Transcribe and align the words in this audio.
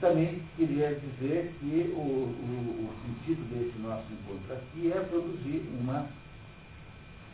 também 0.00 0.42
queria 0.56 0.94
dizer 0.94 1.52
que 1.60 1.92
o, 1.94 2.00
o, 2.00 2.88
o, 2.88 2.90
sentido 3.04 3.42
desse 3.52 3.78
nosso 3.78 4.04
encontro 4.12 4.54
aqui 4.54 4.90
é 4.90 5.00
produzir 5.00 5.68
uma, 5.78 6.06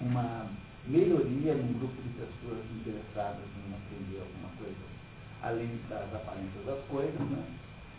uma 0.00 0.46
melhoria 0.86 1.54
num 1.54 1.72
grupo 1.78 1.94
de 2.02 2.08
pessoas 2.10 2.64
interessadas 2.74 3.44
em 3.56 3.74
aprender 3.74 4.20
alguma 4.20 4.50
coisa, 4.58 4.76
além 5.42 5.80
das 5.88 6.12
aparências 6.14 6.66
das 6.66 6.84
coisas, 6.88 7.20
né? 7.20 7.44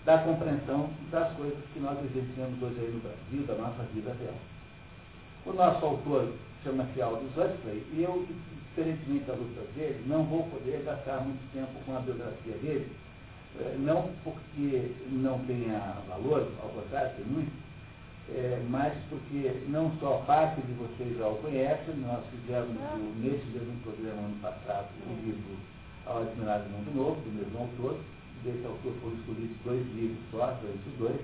da 0.06 0.20
compreensão 0.20 0.90
das 1.12 1.34
coisas 1.36 1.60
que 1.74 1.80
nós 1.80 2.00
vivenciamos 2.00 2.62
hoje 2.62 2.80
aí 2.80 2.92
no 2.92 3.02
Brasil, 3.02 3.48
da 3.48 3.56
nossa 3.56 3.84
vida 3.94 4.16
real. 4.20 4.36
O 5.46 5.54
nosso 5.54 5.86
autor 5.86 6.34
chama-se 6.64 7.02
Aldous 7.02 7.32
Huxley, 7.32 7.84
e 7.94 8.04
eu, 8.04 8.28
diferentemente 8.70 9.26
da 9.26 9.34
luta 9.34 9.62
dele, 9.76 10.04
não 10.08 10.24
vou 10.24 10.44
poder 10.48 10.84
gastar 10.84 11.22
muito 11.22 11.42
tempo 11.54 11.72
com 11.86 11.96
a 11.96 12.00
biografia 12.00 12.54
dele, 12.54 12.92
não 13.80 14.10
porque 14.24 14.92
não 15.10 15.40
tenha 15.46 15.98
valor, 16.08 16.52
ao 16.62 16.70
contrário, 16.70 17.16
tem 17.16 17.26
muito, 17.26 17.52
é, 18.30 18.62
mas 18.70 18.94
porque 19.10 19.64
não 19.68 19.92
só 20.00 20.24
parte 20.28 20.62
de 20.62 20.74
vocês 20.74 21.18
já 21.18 21.28
o 21.28 21.36
conhecem, 21.38 21.96
nós 21.98 22.24
fizemos 22.30 22.76
o, 22.78 23.16
nesse 23.20 23.46
mesmo 23.48 23.80
programa 23.84 24.28
ano 24.28 24.36
passado 24.42 24.88
o 25.08 25.26
livro 25.26 25.56
Ao 26.06 26.22
Admirável 26.22 26.70
Mundo 26.70 26.96
Novo, 26.96 27.22
do 27.22 27.32
mesmo 27.32 27.60
autor, 27.60 27.98
desse 28.44 28.66
autor 28.66 28.94
foram 29.02 29.16
escolhidos 29.16 29.58
dois 29.64 29.86
livros 29.96 30.20
só, 30.32 30.58
esses 30.64 31.00
dois, 31.00 31.20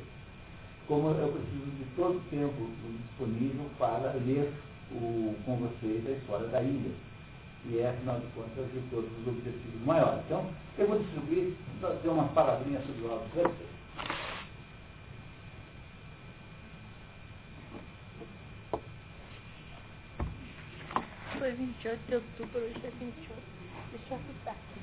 como 0.88 1.09
eu 1.09 1.31
preciso 1.31 1.72
de 1.77 1.86
todo 1.95 2.17
o 2.17 2.30
tempo 2.30 2.70
disponível 3.08 3.66
para 3.77 4.13
ler 4.25 4.52
o, 4.91 5.36
com 5.45 5.58
vocês 5.58 6.05
a 6.08 6.11
história 6.11 6.47
da 6.47 6.61
ilha. 6.61 6.91
E 7.66 7.80
é, 7.80 7.90
afinal 7.90 8.20
de 8.20 8.27
contas, 8.27 8.70
de 8.73 8.81
todos 8.90 9.09
os 9.20 9.27
objetivos 9.27 9.81
maiores. 9.85 10.22
Então, 10.26 10.45
eu 10.77 10.88
vou 10.88 10.99
distribuir, 10.99 11.53
só 11.80 11.94
dizer 11.94 12.09
umas 12.09 12.31
palavrinhas 12.34 12.86
sobre 12.86 13.03
o 13.03 13.12
Aldo 13.12 13.26
Huxley. 13.26 13.73
Foi 21.39 21.52
28 21.52 22.08
de 22.08 22.16
outubro, 22.16 22.59
hoje 22.59 22.81
é 22.84 22.89
28. 22.89 23.41
Deixa 23.91 24.14
eu 24.14 24.17
apitar 24.17 24.53
aqui. 24.53 24.80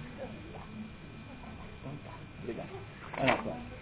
Então 1.80 1.92
tá, 2.04 2.12
obrigado. 2.42 2.68
Olha 3.18 3.36
só. 3.42 3.80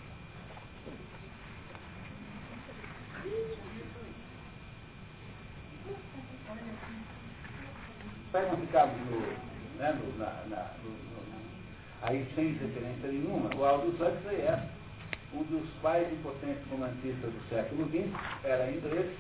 Pega 8.33 8.55
um 8.55 8.61
recado 8.61 8.93
no, 9.11 9.21
né, 9.79 9.99
no, 9.99 10.19
na, 10.19 10.27
na, 10.49 10.71
no, 10.85 10.91
no, 10.91 11.19
aí 12.03 12.27
sem 12.35 12.53
referência 12.53 13.09
nenhuma, 13.09 13.49
o 13.57 13.65
Aldous 13.65 13.95
Huxley 13.95 14.37
é 14.43 14.69
um 15.33 15.43
dos 15.45 15.67
mais 15.83 16.13
importantes 16.13 16.63
romancistas 16.71 17.33
do 17.33 17.49
século 17.49 17.89
XX, 17.89 18.13
era 18.45 18.71
inglês, 18.71 19.17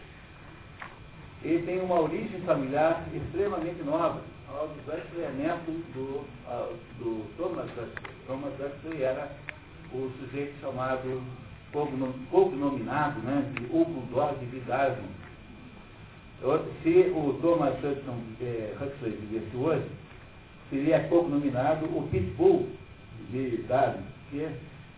ele 1.43 1.65
tem 1.65 1.81
uma 1.81 2.01
origem 2.01 2.41
familiar 2.43 3.03
extremamente 3.15 3.83
nova. 3.83 4.21
Aldous 4.49 4.87
Huxley 4.87 5.25
é 5.25 5.31
neto 5.31 5.71
do, 5.95 6.27
uh, 6.47 6.77
do 6.99 7.37
Thomas 7.37 7.71
Huxley. 7.71 8.15
Thomas 8.27 8.53
Huxley 8.61 9.03
era 9.03 9.31
o 9.93 10.13
sujeito 10.21 10.61
chamado, 10.61 11.23
cognominado, 12.31 13.21
né, 13.21 13.53
de 13.55 13.65
Hugo 13.75 14.03
Dog 14.13 14.45
de 14.45 14.61
Darwin 14.61 15.28
se 16.83 17.13
o 17.15 17.39
Thomas 17.43 17.75
Hudson, 17.83 18.17
é, 18.41 18.75
Huxley 18.81 19.13
vivesse 19.13 19.57
hoje, 19.57 19.89
seria 20.71 21.01
pouco 21.09 21.29
nominado 21.29 21.87
o 21.87 22.09
Pitbull 22.11 22.69
de 23.31 23.65
Darwin, 23.69 24.05
que 24.31 24.47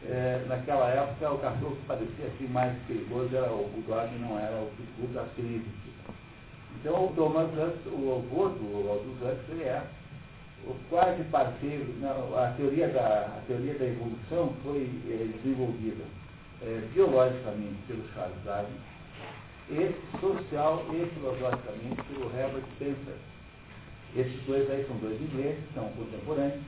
é, 0.06 0.44
naquela 0.48 0.88
época 0.90 1.32
o 1.32 1.38
cachorro 1.38 1.76
que 1.76 1.86
parecia 1.86 2.26
assim 2.26 2.46
mais 2.48 2.76
perigoso 2.86 3.34
era 3.34 3.50
o 3.52 3.68
Bulldog, 3.68 4.10
não 4.18 4.38
era 4.38 4.56
o 4.56 4.70
Pitbull 4.76 5.14
das 5.14 5.32
crises. 5.34 5.66
Então 6.78 7.06
o 7.06 7.12
Thomas 7.14 7.48
Hudson, 7.52 7.90
o 7.90 8.24
avô 8.24 8.48
do 8.48 8.90
Aldous 8.90 9.16
Huxley 9.22 9.62
é 9.64 9.82
o 10.66 10.74
quase 10.90 11.22
parceiro, 11.24 11.86
não, 12.00 12.36
a, 12.38 12.52
teoria 12.56 12.88
da, 12.88 13.38
a 13.38 13.42
teoria 13.46 13.74
da 13.74 13.86
evolução 13.86 14.52
foi 14.62 14.90
é, 15.08 15.28
desenvolvida 15.42 16.04
é, 16.62 16.82
biologicamente 16.92 17.76
pelo 17.86 18.06
Charles 18.12 18.36
Darwin, 18.44 18.76
e 19.70 19.94
social 20.20 20.84
e 20.92 21.06
filosoficamente 21.14 22.02
pelo 22.02 22.26
Herbert 22.36 22.64
Spencer. 22.74 23.14
Esses 24.16 24.42
dois 24.44 24.68
aí 24.70 24.84
são 24.86 24.96
dois 24.96 25.20
ingleses, 25.20 25.62
são 25.74 25.88
contemporâneos. 25.90 26.62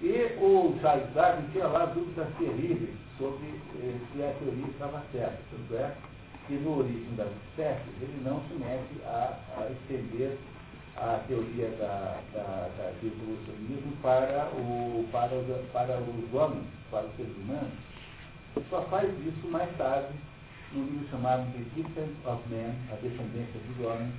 E 0.00 0.36
o 0.40 0.78
Charles 0.80 1.12
Darwin 1.12 1.46
tinha 1.52 1.66
lá 1.66 1.86
dúvidas 1.86 2.28
terríveis 2.38 2.96
sobre 3.18 3.48
eh, 3.82 3.98
se 4.12 4.22
a 4.22 4.32
teoria 4.38 4.66
estava 4.66 5.02
certa. 5.12 5.38
Tanto 5.50 5.74
é 5.74 5.94
que 6.46 6.54
no 6.54 6.78
origem 6.78 7.14
das 7.16 7.28
espécies 7.28 7.92
ele 8.00 8.22
não 8.24 8.40
se 8.48 8.54
mete 8.54 9.04
a, 9.04 9.38
a 9.58 9.70
estender 9.70 10.38
a 10.96 11.20
teoria 11.28 11.68
da, 11.78 12.20
da, 12.32 12.68
da, 12.78 12.92
do 13.00 13.06
evolucionismo 13.06 13.92
para, 14.00 14.48
o, 14.54 15.06
para, 15.12 15.36
para 15.72 16.00
os 16.00 16.34
homens, 16.34 16.64
para 16.90 17.04
os 17.04 17.16
seres 17.16 17.36
humanos. 17.36 17.72
Só 18.70 18.82
faz 18.82 19.08
isso 19.26 19.46
mais 19.48 19.70
tarde 19.76 20.08
um 20.74 20.84
livro 20.84 21.08
chamado 21.10 21.50
The 21.52 21.64
Descent 21.74 22.12
of 22.26 22.42
Man, 22.50 22.74
A 22.92 22.96
Descendência 22.96 23.60
dos 23.66 23.86
Homens, 23.86 24.12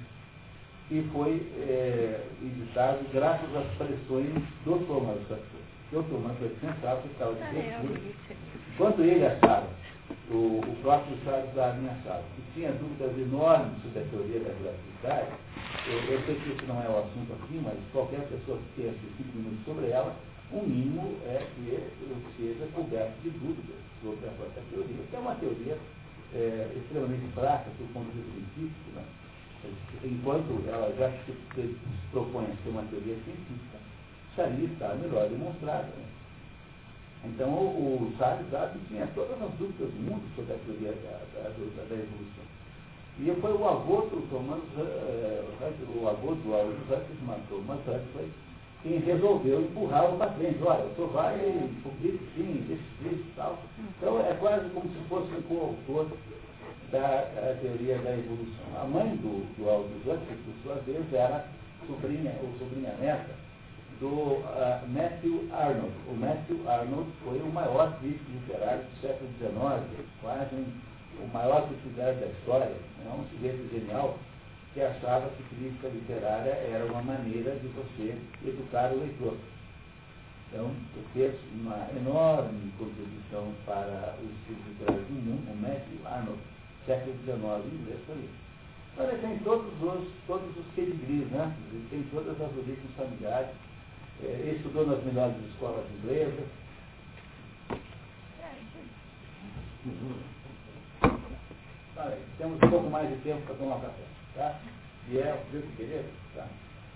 que 0.88 1.08
foi 1.14 1.46
é, 1.58 2.26
editado 2.42 3.06
graças 3.14 3.56
às 3.56 3.68
pressões 3.78 4.34
do 4.66 4.86
Thomas 4.88 5.22
Huxley. 5.22 5.70
O 5.94 6.04
Thomas 6.04 6.38
pensava 6.62 7.02
que 7.02 7.08
estava 7.10 7.34
de 7.34 7.40
perfil. 7.40 8.14
Enquanto 8.74 9.02
ele 9.02 9.26
achava, 9.26 9.68
o, 10.32 10.62
o 10.62 10.76
próprio 10.82 11.18
Charles 11.24 11.54
Darwin 11.54 11.88
achava, 11.88 12.24
que 12.36 12.42
tinha 12.54 12.72
dúvidas 12.74 13.18
enormes 13.18 13.82
sobre 13.84 14.00
a 14.00 14.06
teoria 14.06 14.40
da 14.40 14.54
relatividade, 14.54 15.32
eu, 15.88 16.14
eu 16.14 16.26
sei 16.26 16.36
que 16.36 16.50
isso 16.50 16.66
não 16.68 16.82
é 16.82 16.90
o 16.90 17.00
assunto 17.00 17.34
aqui, 17.34 17.62
mas 17.64 17.78
qualquer 17.92 18.22
pessoa 18.28 18.58
que 18.58 18.82
tenha 18.82 18.94
cinco 19.18 19.38
minutos 19.38 19.66
sobre 19.66 19.90
ela, 19.90 20.16
o 20.52 20.62
mínimo 20.62 21.18
é 21.26 21.46
que 21.56 21.78
seja 22.38 22.66
coberto 22.74 23.14
de 23.22 23.30
dúvidas 23.30 23.78
sobre 24.02 24.28
a 24.28 24.32
própria 24.32 24.64
teoria, 24.72 25.04
que 25.10 25.16
é 25.16 25.20
uma 25.20 25.36
teoria 25.36 25.78
é, 26.34 26.72
extremamente 26.76 27.32
fraca 27.34 27.70
do 27.78 27.94
ponto 27.94 28.12
de 28.12 28.22
vista 28.22 28.50
científico, 28.56 28.92
né? 28.96 29.04
enquanto 30.04 30.64
ela 30.68 30.94
já 30.98 31.12
se, 31.26 31.34
se 31.56 31.78
propõe 32.12 32.46
a 32.46 32.64
ser 32.64 32.70
uma 32.70 32.84
teoria 32.84 33.16
científica, 33.24 33.78
isso 34.32 34.42
ali 34.42 34.66
está 34.66 34.96
melhor 34.96 35.28
demonstrada. 35.30 35.88
Né? 35.88 36.06
Então, 37.26 37.50
o, 37.50 38.08
o 38.08 38.18
Charles 38.18 38.50
Darwin 38.50 38.80
tinha 38.88 39.08
todas 39.08 39.42
as 39.42 39.52
dúvidas 39.56 39.90
do 39.92 40.00
mundo 40.00 40.24
sobre 40.36 40.54
a 40.54 40.58
teoria 40.58 40.94
da, 41.04 41.20
da, 41.34 41.50
da, 41.50 41.96
evolução. 41.96 42.48
E 43.20 43.36
foi 43.42 43.52
o 43.52 43.68
avô 43.68 44.02
do 44.08 44.30
Thomas, 44.30 44.64
uh, 44.78 46.00
o 46.00 46.08
avô 46.08 46.36
do 46.36 46.54
Aldous 46.54 46.80
Huxley, 46.88 47.42
Thomas 47.50 47.80
Huxley, 47.80 48.32
quem 48.84 49.00
resolveu 49.00 49.62
empurrá-lo 49.62 50.18
para 50.18 50.32
frente. 50.32 50.60
Olha, 50.64 50.86
o 50.86 50.96
senhor 50.96 51.12
vai 51.12 51.38
publica 51.84 52.20
sim, 52.36 52.66
deixa 52.68 53.16
e 53.16 53.34
tal. 53.36 53.60
Então 53.98 54.20
é 54.26 54.34
quase 54.36 54.70
como 54.70 54.90
se 54.90 55.00
fosse 55.10 55.34
um 55.34 55.42
coautor 55.44 56.08
da 56.92 57.58
teoria 57.62 57.98
da 58.00 58.12
evolução. 58.12 58.66
A 58.82 58.86
mãe 58.86 59.16
do, 59.18 59.46
do 59.58 59.70
Aldous 59.70 60.02
Huxley, 60.06 60.38
por 60.46 60.54
sua 60.64 60.76
vez, 60.84 61.14
era 61.14 61.46
sobrinha 61.86 62.36
ou 62.42 62.58
sobrinha 62.58 62.94
neta 63.00 63.50
do 64.00 64.08
uh, 64.08 64.88
Matthew 64.88 65.50
Arnold. 65.54 65.94
O 66.08 66.16
Matthew 66.16 66.70
Arnold 66.70 67.12
foi 67.24 67.40
o 67.40 67.52
maior 67.52 68.00
crítico 68.00 68.32
literário 68.32 68.84
do 68.84 69.02
século 69.02 69.30
XIX, 69.38 70.08
quase 70.22 70.56
um, 70.56 70.66
o 71.22 71.28
maior 71.34 71.68
crítico 71.68 71.90
da 71.90 72.12
história, 72.14 72.72
é 73.06 73.10
um 73.10 73.26
sujeito 73.36 73.70
genial 73.72 74.18
que 74.74 74.82
achava 74.82 75.30
que 75.30 75.56
crítica 75.56 75.88
literária 75.88 76.52
era 76.52 76.86
uma 76.86 77.02
maneira 77.02 77.56
de 77.56 77.68
você 77.70 78.18
educar 78.46 78.92
o 78.92 79.00
leitor. 79.00 79.38
Então, 80.48 80.72
fez 81.14 81.36
uma 81.54 81.88
enorme 81.96 82.72
contribuição 82.78 83.54
para 83.66 84.16
os 84.22 84.32
estudos 84.40 84.66
literários 84.68 85.08
do 85.08 85.14
mundo, 85.14 85.52
o 85.52 85.56
Matthew 85.58 86.08
Arnold, 86.08 86.40
século 86.86 87.16
XIX, 87.24 87.74
inglês 87.82 88.00
foi. 88.06 88.30
Então, 88.94 89.10
ele 89.10 89.22
tem 89.22 89.40
todos 89.40 89.72
os, 89.82 90.10
todos 90.26 90.58
os 90.58 90.66
pedigrees, 90.76 91.30
né? 91.30 91.56
Ele 91.72 91.88
tem 91.90 92.04
todas 92.12 92.34
as 92.42 92.58
origens 92.58 92.96
familiares. 92.98 93.50
É, 94.22 94.54
estudou 94.56 94.86
nas 94.86 95.04
melhores 95.06 95.36
escolas 95.52 95.86
inglesas. 95.98 96.46
Uhum. 99.86 100.20
temos 102.38 102.62
um 102.62 102.70
pouco 102.70 102.90
mais 102.90 103.10
de 103.10 103.16
tempo 103.24 103.42
para 103.46 103.56
tomar 103.56 103.80
café. 103.80 104.09
Tá? 104.40 104.58
E 105.10 105.18
é 105.18 105.34
o 105.34 105.52
Filipe 105.52 105.68
Pereira. 105.76 106.06
Tá? 106.34 106.48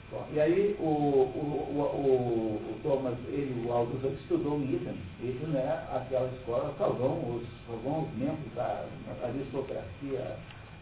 Bom, 0.09 0.25
e 0.31 0.39
aí 0.39 0.77
o, 0.79 0.85
o, 0.85 1.67
o, 1.75 2.71
o, 2.71 2.79
Thomas, 2.81 3.17
ele, 3.27 3.67
o 3.67 3.73
Aldous 3.73 4.17
estudou 4.21 4.61
em 4.61 4.75
Eton. 4.75 4.95
Eton 5.21 5.57
é 5.57 5.67
aquela 5.93 6.31
escola 6.37 6.73
que 6.77 6.83
os, 6.83 7.43
salvão 7.67 8.03
os 8.03 8.17
membros 8.17 8.53
da 8.55 8.85
aristocracia 9.23 10.37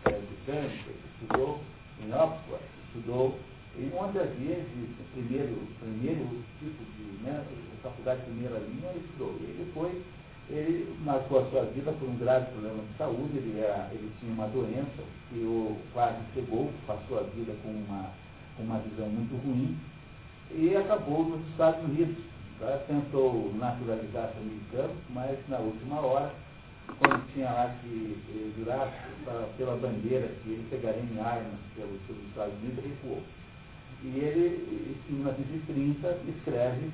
é, 0.05 0.11
britânica, 0.11 0.91
estudou 1.19 1.61
em 1.99 2.13
Oxford, 2.13 2.63
estudou 2.85 3.39
em 3.79 3.91
onde 3.97 4.19
havia 4.19 4.55
de 4.57 4.87
primeiro, 5.13 5.67
primeiro 5.79 6.43
tipo 6.59 6.83
de 6.95 7.23
né, 7.23 7.43
faculdade 7.81 8.19
de 8.19 8.25
primeira 8.27 8.59
linha, 8.59 8.91
estudou. 8.97 9.33
Ele 9.41 9.71
foi, 9.73 9.99
ele 10.51 10.94
marcou 11.03 11.39
a 11.39 11.50
sua 11.50 11.63
vida 11.65 11.92
por 11.94 12.09
um 12.09 12.18
grave 12.18 12.51
problema 12.51 12.83
de 12.83 12.98
saúde, 12.98 13.38
ele, 13.38 13.59
era, 13.59 13.89
ele 13.92 14.12
tinha 14.19 14.33
uma 14.33 14.48
doença 14.48 15.03
que 15.30 15.39
o 15.39 15.77
quase 15.94 16.18
cegou, 16.33 16.69
passou 16.86 17.19
a 17.19 17.24
vida 17.24 17.53
com 17.63 17.69
uma, 17.69 18.09
com 18.57 18.63
uma 18.63 18.80
visão 18.80 19.07
muito 19.07 19.36
ruim, 19.45 19.77
e 20.51 20.75
acabou 20.75 21.24
nos 21.24 21.48
Estados 21.50 21.83
Unidos. 21.86 22.18
Tá? 22.59 22.80
Tentou 22.88 23.53
naturalizar-se 23.56 24.38
americano, 24.38 24.94
mas 25.09 25.39
na 25.48 25.57
última 25.57 26.01
hora, 26.01 26.31
quando 27.00 27.33
tinha 27.33 27.50
lá 27.50 27.74
que 27.81 28.18
eh, 28.30 28.51
jurar 28.57 28.92
pela 29.57 29.77
bandeira 29.77 30.27
que 30.44 30.50
ele 30.50 30.68
pegaria 30.69 31.01
em 31.01 31.19
armas 31.19 31.59
pelos, 31.75 32.00
pelos 32.06 32.24
Estados 32.27 32.54
Unidos, 32.62 32.83
recuou. 32.83 33.24
E 34.04 34.07
ele, 34.19 34.97
em 35.09 35.13
1930, 35.13 36.18
escreve 36.27 36.92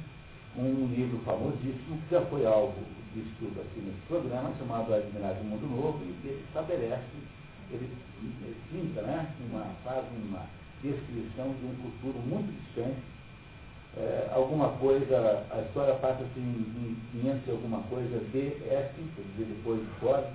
um 0.55 0.87
livro 0.87 1.19
famosíssimo 1.25 1.97
que 2.07 2.15
já 2.15 2.21
foi 2.27 2.45
alvo 2.45 2.75
de 3.13 3.21
estudo 3.21 3.61
aqui 3.61 3.79
nesse 3.81 4.01
programa, 4.07 4.53
chamado 4.57 4.93
Admirável 4.93 5.43
Mundo 5.43 5.67
Novo, 5.67 5.99
e 6.03 6.27
ele 6.27 6.43
estabelece, 6.47 7.03
ele, 7.71 7.89
ele 8.21 8.57
pinta, 8.71 9.01
né, 9.01 9.33
uma, 9.49 9.65
faz 9.83 10.05
uma 10.11 10.45
descrição 10.81 11.53
de 11.59 11.65
um 11.65 11.75
futuro 11.81 12.19
muito 12.19 12.51
distante. 12.63 12.97
É, 13.97 14.29
alguma 14.31 14.69
coisa, 14.77 15.45
a 15.49 15.61
história 15.61 15.95
passa 15.95 16.23
assim 16.23 16.41
em 16.41 17.19
500 17.19 17.47
e 17.47 17.51
alguma 17.51 17.81
coisa 17.83 18.19
DS, 18.31 18.93
quer 18.93 19.23
dizer, 19.35 19.55
depois 19.55 19.79
de 19.79 19.87
Ford, 19.99 20.25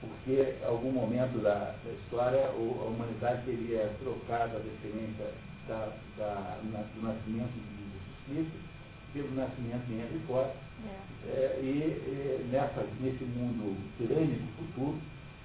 porque 0.00 0.56
em 0.60 0.66
algum 0.66 0.90
momento 0.90 1.40
da, 1.40 1.74
da 1.84 1.92
história 1.92 2.46
a 2.46 2.52
humanidade 2.52 3.44
teria 3.44 3.94
trocado 4.02 4.56
a 4.56 4.60
descendência 4.60 5.32
da, 5.68 5.92
da, 6.18 6.58
do 6.62 7.02
nascimento 7.02 7.52
de 7.52 7.84
Jesus 7.84 8.50
Cristo 8.50 8.74
pelo 9.12 9.34
nascimento 9.34 9.86
de 9.86 9.94
Henry 9.94 10.20
Ford. 10.26 10.50
É. 10.82 11.04
É, 11.26 11.60
e, 11.62 11.66
e 11.66 12.48
nessa, 12.50 12.86
nesse 13.00 13.24
mundo 13.24 13.76
tirânico 13.96 14.44
futuro, 14.58 14.98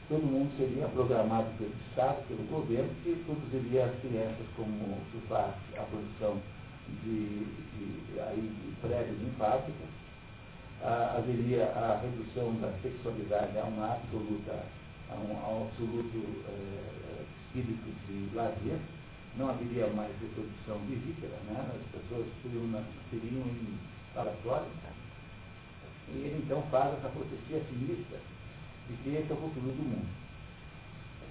todo 0.10 0.24
mundo 0.24 0.52
seria 0.58 0.88
programado 0.88 1.50
pelo 1.58 1.72
Estado, 1.90 2.28
pelo 2.28 2.44
governo, 2.50 2.90
que 3.04 3.16
produziria 3.26 3.86
as 3.86 4.00
crianças 4.02 4.46
como 4.56 4.98
se 5.12 5.20
faz 5.28 5.54
a 5.78 5.84
produção 5.84 6.42
de, 7.04 7.46
de, 7.46 8.20
aí, 8.20 8.42
de 8.42 8.76
prédios 8.82 9.22
em 9.22 9.32
fábrica. 9.38 9.86
Ah, 10.82 11.16
haveria 11.18 11.66
a 11.66 12.00
redução 12.02 12.56
da 12.62 12.72
sexualidade 12.82 13.58
a 13.58 13.66
uma 13.66 13.94
absoluta, 13.94 14.64
a 15.10 15.16
um, 15.16 15.38
a 15.38 15.50
um 15.50 15.68
absoluto 15.68 16.18
eh, 16.48 17.26
espírito 17.46 17.90
de 18.08 18.36
lazer 18.36 18.80
não 19.38 19.50
haveria 19.50 19.88
mais 19.88 20.12
reprodução 20.20 20.80
vivípara, 20.88 21.38
né? 21.48 21.72
as 21.76 22.02
pessoas 22.02 22.28
seriam, 22.42 22.84
seriam 23.10 23.42
em 23.48 23.80
falatório. 24.14 24.68
E 26.14 26.18
ele 26.26 26.44
então 26.44 26.62
faz 26.72 26.94
essa 26.98 27.10
profecia 27.10 27.62
sinistra 27.70 28.18
de 28.88 28.96
que 28.98 29.10
esse 29.10 29.32
é 29.32 29.34
o 29.34 29.38
futuro 29.38 29.68
do 29.68 29.84
mundo. 29.84 30.08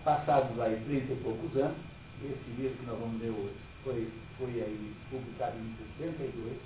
Passados 0.04 0.58
aí 0.60 0.80
30 0.86 1.12
e 1.12 1.16
poucos 1.16 1.56
anos, 1.56 1.76
esse 2.22 2.50
livro 2.56 2.76
que 2.78 2.86
nós 2.86 2.98
vamos 2.98 3.20
ler 3.20 3.30
hoje 3.30 3.56
foi, 3.84 4.08
foi 4.38 4.62
aí 4.62 4.94
publicado 5.10 5.56
em 5.58 5.74
62, 5.98 6.56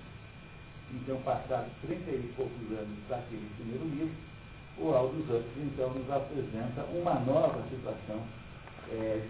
então 0.93 1.17
passados 1.23 1.73
30 1.83 2.11
e 2.11 2.33
poucos 2.37 2.79
anos 2.79 2.99
daquele 3.09 3.49
primeiro 3.57 3.85
livro, 3.85 4.15
o 4.79 4.95
Aldo 4.95 5.23
Zantes 5.27 5.53
então 5.57 5.91
nos 5.91 6.11
apresenta 6.11 6.83
uma 6.93 7.15
nova 7.21 7.63
situação 7.69 8.23
é, 8.91 9.23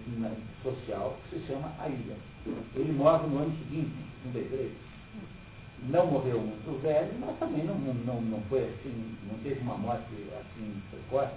social 0.63 1.19
que 1.29 1.39
se 1.39 1.47
chama 1.47 1.73
A 1.79 1.89
Ilha. 1.89 2.17
Ele 2.75 2.93
morre 2.93 3.27
no 3.27 3.39
ano 3.39 3.57
seguinte, 3.59 3.93
em 4.25 4.33
53. 4.33 4.92
Não 5.89 6.07
morreu 6.07 6.41
muito 6.41 6.81
velho, 6.81 7.13
mas 7.19 7.37
também 7.39 7.65
não, 7.65 7.75
não, 7.75 8.21
não 8.21 8.41
foi 8.43 8.63
assim, 8.63 9.17
não 9.31 9.39
teve 9.41 9.61
uma 9.61 9.77
morte 9.77 10.05
assim 10.41 10.83
precoce. 10.91 11.33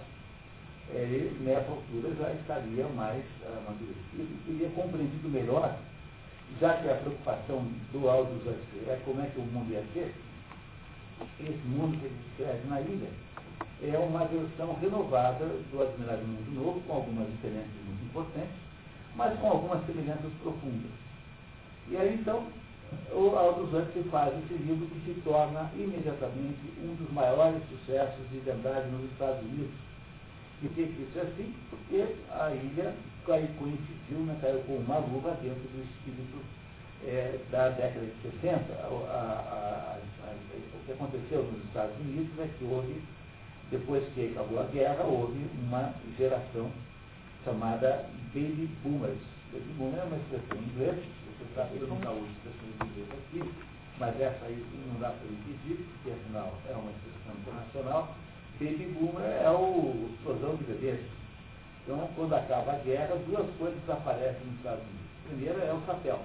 É, 0.94 0.97
ele, 0.97 1.44
nessa 1.44 1.71
altura, 1.71 2.13
já 2.15 2.31
estaria 2.31 2.88
mais 2.89 3.24
amadurecido 3.44 4.21
e 4.21 4.42
teria 4.45 4.69
compreendido 4.69 5.30
melhor, 5.30 5.75
já 6.62 6.74
que 6.75 6.89
a 6.89 6.95
preocupação 6.95 7.68
do 7.92 8.07
Aldous 8.07 8.42
Huxley 8.42 8.86
é 8.88 9.01
como 9.03 9.21
é 9.21 9.25
que 9.25 9.39
o 9.39 9.45
mundo 9.45 9.71
ia 9.71 9.83
ser, 9.94 10.13
esse 11.39 11.68
mundo 11.68 11.97
que 11.97 12.06
ele 12.06 12.21
descreve 12.27 12.68
na 12.68 12.81
ilha 12.81 13.09
é 13.83 13.97
uma 13.97 14.25
versão 14.25 14.74
renovada 14.81 15.45
do 15.45 15.81
Admirável 15.81 16.25
Mundo 16.25 16.51
Novo, 16.51 16.81
com 16.81 16.94
algumas 16.94 17.27
diferenças 17.31 17.69
importantes, 18.03 18.56
mas 19.15 19.38
com 19.39 19.47
algumas 19.47 19.86
semelhanças 19.86 20.31
profundas. 20.42 20.92
E 21.89 21.97
aí 21.97 22.15
então, 22.15 22.47
o 23.11 23.35
Aldous 23.35 23.73
Huxley 23.73 24.03
faz 24.11 24.33
esse 24.43 24.53
livro 24.61 24.87
que 24.87 24.99
se 25.05 25.21
torna 25.21 25.71
imediatamente 25.75 26.59
um 26.83 26.95
dos 26.95 27.11
maiores 27.11 27.61
sucessos 27.69 28.29
de 28.29 28.39
verdade 28.39 28.89
nos 28.89 29.09
Estados 29.11 29.41
Unidos. 29.41 29.73
E 30.61 30.67
por 30.67 30.75
que 30.75 30.81
isso 30.81 31.19
assim? 31.19 31.53
Porque 31.69 32.15
a 32.31 32.51
ilha 32.51 32.93
caiu, 33.25 33.47
coincidiu, 33.57 34.19
né, 34.25 34.37
caiu 34.41 34.59
com 34.61 34.75
uma 34.77 34.97
luva 34.97 35.31
dentro 35.41 35.61
do 35.61 35.83
espírito 35.83 36.37
é, 37.05 37.39
da 37.51 37.69
década 37.69 38.05
de 38.05 38.21
60. 38.21 38.73
A, 38.73 38.85
a, 38.85 39.97
a, 39.97 40.33
o 40.33 40.85
que 40.85 40.91
aconteceu 40.91 41.43
nos 41.43 41.63
Estados 41.65 41.95
Unidos 41.99 42.39
é 42.39 42.49
que 42.57 42.65
houve, 42.65 43.01
depois 43.71 44.03
que 44.13 44.31
acabou 44.31 44.59
a 44.61 44.65
guerra, 44.65 45.03
houve 45.03 45.39
uma 45.67 45.93
geração 46.17 46.71
chamada 47.43 48.09
baby 48.33 48.69
boomers. 48.83 49.19
Baby 49.51 49.73
boomer 49.77 49.99
é 49.99 50.03
uma 50.03 50.17
expressão 50.17 50.57
em 50.57 50.69
inglês, 50.69 51.05
você 51.37 51.45
sabe, 51.55 51.77
eu 51.79 51.87
nunca 51.87 52.09
uso 52.09 52.27
aqui, 52.81 53.54
mas 54.00 54.19
essa 54.19 54.45
aí 54.45 54.66
não 54.92 55.00
dá 55.00 55.10
para 55.10 55.27
impedir, 55.27 55.86
porque 55.86 56.12
afinal 56.12 56.54
é 56.69 56.74
uma 56.74 56.92
expressão 56.92 57.33
internacional. 57.39 58.16
Baby 58.60 58.95
boomer 58.98 59.42
é 59.44 59.50
o 59.50 60.10
explosão 60.13 60.56
de 60.56 60.63
bebês. 60.63 61.00
Então, 61.83 62.10
quando 62.16 62.33
acaba 62.33 62.74
a 62.74 62.77
guerra, 62.77 63.16
duas 63.27 63.48
coisas 63.57 63.89
aparecem 63.89 64.45
nos 64.45 64.57
Estados 64.57 64.83
Unidos. 64.83 65.06
Primeiro 65.27 65.62
é 65.62 65.74
o 65.74 65.86
chapéu. 65.86 66.19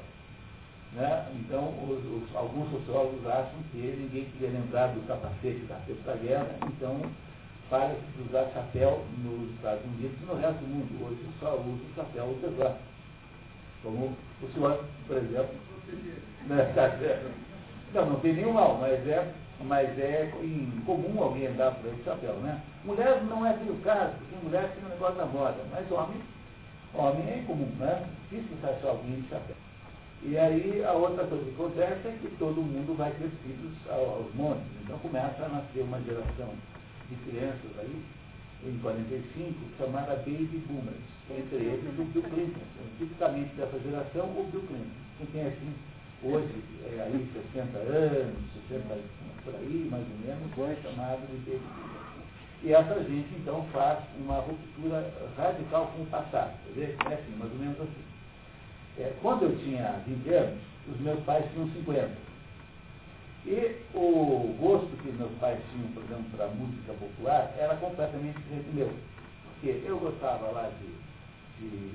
Né? 0.93 1.33
Então, 1.35 1.69
os, 1.85 2.05
os, 2.05 2.37
alguns 2.37 2.71
sociólogos 2.71 3.27
acham 3.27 3.63
que 3.71 3.79
ninguém 3.79 4.25
queria 4.33 4.51
lembrar 4.51 4.89
do 4.89 5.07
capacete 5.07 5.61
da 5.67 5.77
Terceira 5.87 6.19
Guerra, 6.19 6.57
então 6.67 7.01
para 7.71 7.95
se 7.95 8.23
usar 8.29 8.51
chapéu 8.53 9.05
nos 9.19 9.49
Estados 9.55 9.85
Unidos 9.85 10.17
e 10.21 10.27
no 10.27 10.35
resto 10.35 10.59
do 10.59 10.67
mundo. 10.67 11.07
Hoje 11.07 11.25
só 11.39 11.55
usa 11.55 11.85
o 11.85 11.95
chapéu 11.95 12.25
ultrasar. 12.25 12.77
Como 13.83 14.17
o 14.43 14.53
senhor, 14.53 14.85
por 15.07 15.17
exemplo. 15.17 15.70
Né? 16.47 17.23
Não, 17.93 18.07
não 18.07 18.21
tem 18.21 18.35
nenhum 18.35 18.53
mal, 18.53 18.79
mas 18.81 19.05
é, 19.09 19.33
mas 19.65 19.99
é 19.99 20.33
incomum 20.45 21.21
alguém 21.21 21.49
andar 21.49 21.75
por 21.75 21.93
esse 21.93 22.05
chapéu, 22.05 22.35
né? 22.35 22.63
Mulher 22.85 23.21
não 23.25 23.45
é 23.45 23.51
o 23.69 23.77
caso, 23.83 24.13
porque 24.19 24.37
mulher 24.45 24.71
tem 24.75 24.85
um 24.85 24.91
negócio 24.91 25.17
da 25.17 25.27
moda, 25.27 25.57
mas 25.73 25.91
homem, 25.91 26.23
homem 26.95 27.29
é 27.29 27.39
incomum, 27.39 27.69
né? 27.81 28.07
Difícil 28.31 28.57
achar 28.63 28.91
alguém 28.91 29.21
de 29.21 29.29
chapéu. 29.29 29.57
E 30.23 30.39
aí 30.39 30.85
a 30.85 30.93
outra 30.93 31.27
coisa 31.27 31.45
que 31.45 31.51
acontece 31.51 32.09
é 32.09 32.19
que 32.21 32.37
todo 32.39 32.63
mundo 32.63 32.97
vai 32.97 33.11
crescidos 33.11 33.73
aos 33.89 34.33
montes. 34.35 34.65
Então 34.85 34.99
começa 34.99 35.45
a 35.45 35.49
nascer 35.49 35.81
uma 35.81 36.01
geração 36.03 36.55
de 37.09 37.17
crianças 37.17 37.79
aí, 37.79 38.05
em 38.67 38.79
45, 38.79 39.55
chamada 39.79 40.17
Baby 40.17 40.63
Boomers, 40.69 41.11
entre 41.31 41.57
eles 41.57 41.99
o 41.99 42.05
Bill 42.05 42.23
Clinton, 42.23 42.61
tipicamente 42.99 43.55
dessa 43.57 43.79
geração, 43.81 44.27
o 44.27 44.49
Bill 44.53 44.63
Clinton. 44.69 45.10
Quem 45.21 45.27
tem 45.33 45.47
assim, 45.49 45.75
hoje, 46.23 46.65
é, 46.83 47.03
aí 47.03 47.31
60 47.53 47.77
anos, 47.77 48.37
60 48.69 48.99
por 49.45 49.55
aí, 49.55 49.87
mais 49.91 50.03
ou 50.03 50.17
menos, 50.25 50.71
é 50.71 50.83
chamado 50.83 51.21
de 51.45 51.51
Boomers. 51.51 52.01
E 52.63 52.73
essa 52.73 53.05
gente, 53.05 53.29
então, 53.37 53.67
faz 53.71 53.99
uma 54.19 54.39
ruptura 54.41 55.13
radical 55.37 55.93
com 55.95 56.05
o 56.05 56.07
passado. 56.07 56.55
Dizer, 56.69 56.97
é 57.05 57.15
assim, 57.15 57.37
mais 57.39 57.53
ou 57.53 57.59
menos 57.59 57.79
assim. 57.83 58.05
É, 58.99 59.13
quando 59.21 59.43
eu 59.43 59.59
tinha 59.59 60.03
20 60.07 60.29
anos, 60.31 60.59
os 60.89 61.01
meus 61.01 61.21
pais 61.25 61.45
tinham 61.53 61.69
50. 61.69 62.11
E 63.45 63.77
o 63.95 64.57
gosto 64.59 64.97
que 65.03 65.13
meus 65.13 65.33
pais 65.39 65.61
tinham, 65.71 65.89
por 65.93 66.03
exemplo, 66.03 66.25
para 66.35 66.47
música 66.49 66.95
popular 66.95 67.55
era 67.59 67.77
completamente 67.77 68.39
diferente 68.39 68.69
meu. 68.73 68.91
Porque 69.45 69.83
eu 69.87 69.99
gostava 69.99 70.51
lá 70.51 70.71
de, 70.81 71.69
de, 71.69 71.93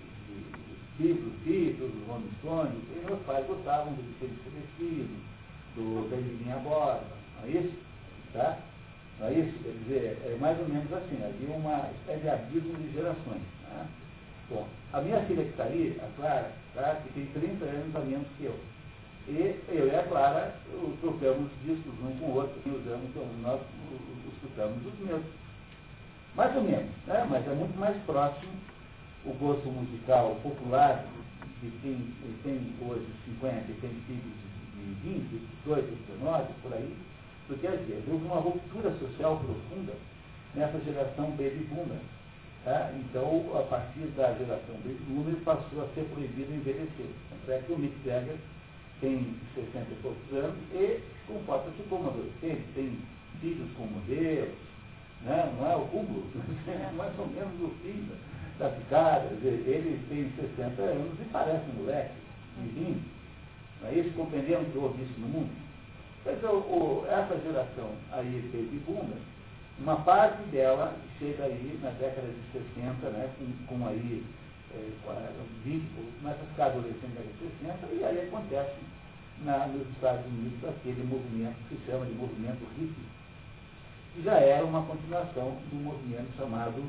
de 0.98 1.04
Beatles, 1.04 1.34
Beatles, 1.44 1.92
Rolling 2.08 2.32
Stones, 2.40 2.84
e 2.96 3.06
meus 3.06 3.20
pais 3.24 3.46
gostavam 3.48 3.94
do 3.94 4.02
Vicente 4.02 4.40
Celestino, 4.44 5.20
do 5.75 6.10
Davidinha 6.10 6.56
Borba, 6.58 7.04
não 7.42 7.48
é 7.48 7.52
isso? 7.52 7.74
Tá? 8.34 8.58
Não 9.20 9.28
é 9.28 9.34
isso? 9.34 9.60
Quer 9.64 9.72
dizer, 9.84 10.22
é 10.25 10.38
mais 10.40 10.60
ou 10.60 10.68
menos 10.68 10.92
assim, 10.94 11.22
havia 11.24 11.56
uma 11.56 11.90
espécie 12.00 12.22
de 12.22 12.30
abismo 12.30 12.74
de 12.75 12.94
gerações. 12.94 13.42
Né? 13.70 13.88
Bom, 14.50 14.68
a 14.94 15.02
minha 15.02 15.20
filha 15.25 15.44
que 15.44 15.50
está 15.50 15.64
aí, 15.64 16.00
a 16.02 16.16
Clara, 16.16 16.52
tá? 16.74 17.02
que 17.04 17.14
tem 17.14 17.25
30 17.42 17.66
anos 17.66 17.96
a 17.96 18.00
menos 18.00 18.28
que 18.38 18.46
eu, 18.46 18.56
e 19.28 19.60
eu 19.70 19.88
e 19.88 19.96
a 19.96 20.04
Clara 20.04 20.56
trocamos 21.02 21.50
discos 21.66 21.94
um 22.04 22.16
com 22.20 22.25
o 22.28 22.36
outro, 22.36 22.62
e 22.66 22.70
usamos, 22.70 23.10
nós 23.42 23.60
escutamos 24.34 24.86
os 24.86 25.00
meus. 25.00 25.24
Mais 26.36 26.56
ou 26.56 26.64
menos, 26.64 26.92
né? 27.08 27.25
mas 27.30 27.48
é 27.48 27.54
muito 27.54 27.80
mais 27.80 27.98
próximo 28.04 28.52
o 29.25 29.34
gosto 29.34 29.67
musical 29.70 30.38
popular 30.44 31.05
de 31.62 31.72
quem 31.82 32.13
tem 32.44 32.75
hoje 32.88 33.08
50 33.25 33.72
e 33.72 33.74
tem 33.82 33.89
filhos 34.05 34.46
de 34.75 35.10
20, 35.10 35.41
18, 35.65 35.98
19, 36.20 36.53
por 36.62 36.74
aí, 36.74 36.96
porque 37.48 37.67
às 37.67 37.79
vezes 37.82 38.03
houve 38.08 38.25
uma 38.25 38.39
ruptura 38.39 38.91
social 39.00 39.38
profunda 39.38 39.94
nessa 40.53 40.79
geração 40.82 41.32
baby 41.32 41.67
boomer. 41.70 42.00
Tá? 42.63 42.91
Então, 42.96 43.51
a 43.58 43.63
partir 43.63 44.08
da 44.15 44.34
geração 44.34 44.75
baby 44.84 45.00
boomer, 45.08 45.36
passou 45.44 45.84
a 45.84 45.88
ser 45.96 46.03
proibido 46.13 46.53
envelhecer. 46.53 47.10
Tanto 47.29 47.51
é 47.51 47.60
que 47.60 47.72
o 47.72 47.77
Mick 47.77 47.96
Jagger 48.05 48.38
tem 49.01 49.36
60 49.55 49.91
e 49.91 49.96
poucos 50.01 50.38
anos 50.38 50.55
e 50.74 51.01
comporta-se 51.27 51.82
como 51.89 52.10
adolescente, 52.10 52.63
tem 52.75 52.98
filhos 53.41 53.70
com 53.75 53.86
modelos, 53.86 54.55
né? 55.22 55.53
não 55.58 55.72
é 55.72 55.75
o 55.75 55.86
cúmulo, 55.88 56.25
é 56.67 56.91
mais 56.96 57.17
ou 57.20 57.27
menos 57.27 57.53
o 57.62 57.70
fim 57.82 58.08
da 58.08 58.25
picada. 58.57 59.27
Ele 59.41 60.01
tem 60.09 60.31
60 60.57 60.81
anos 60.81 61.19
e 61.19 61.25
parece 61.31 61.63
um 61.71 61.81
moleque, 61.81 62.13
de 62.57 63.01
Não 63.81 63.89
é 63.89 63.93
isso? 63.93 64.15
Compreendemos 64.15 64.71
que 64.71 64.77
houve 64.77 65.03
isso 65.03 65.19
no 65.19 65.27
mundo? 65.27 65.51
Mas 66.25 66.43
o, 66.43 66.47
o, 66.47 67.05
essa 67.07 67.39
geração 67.41 67.91
aí, 68.12 68.50
baby 68.51 68.81
boomer, 68.88 69.19
uma 69.77 69.97
parte 69.97 70.41
dela 70.50 70.95
chega 71.19 71.43
aí 71.43 71.79
na 71.83 71.91
década 71.91 72.27
de 72.27 72.59
60, 72.75 73.09
né, 73.09 73.29
com, 73.38 73.77
com 73.77 73.88
aí 73.88 74.25
é, 74.74 74.89
20, 75.63 75.83
começa 76.19 76.41
a 76.41 76.45
ficar 76.47 76.65
adolescente 76.67 77.13
na 77.13 77.21
década 77.21 77.33
de 77.33 77.89
60, 77.89 77.93
e 77.93 78.03
aí 78.03 78.27
acontece 78.27 78.75
na, 79.43 79.67
nos 79.67 79.88
Estados 79.89 80.25
Unidos 80.25 80.67
aquele 80.67 81.03
movimento 81.03 81.57
que 81.69 81.75
se 81.75 81.85
chama 81.85 82.05
de 82.05 82.13
movimento 82.13 82.65
hippie, 82.77 83.05
que 84.15 84.24
já 84.24 84.39
era 84.39 84.65
uma 84.65 84.81
continuação 84.83 85.57
do 85.69 85.75
movimento 85.75 86.35
chamado 86.38 86.83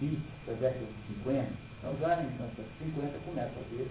beat 0.00 0.18
da 0.46 0.52
década 0.54 0.86
de 0.86 1.14
50. 1.24 1.48
Então 1.78 1.96
já 2.00 2.22
em 2.22 2.26
1950 2.26 3.18
começa 3.24 3.52
a 3.54 3.62
haver 3.62 3.88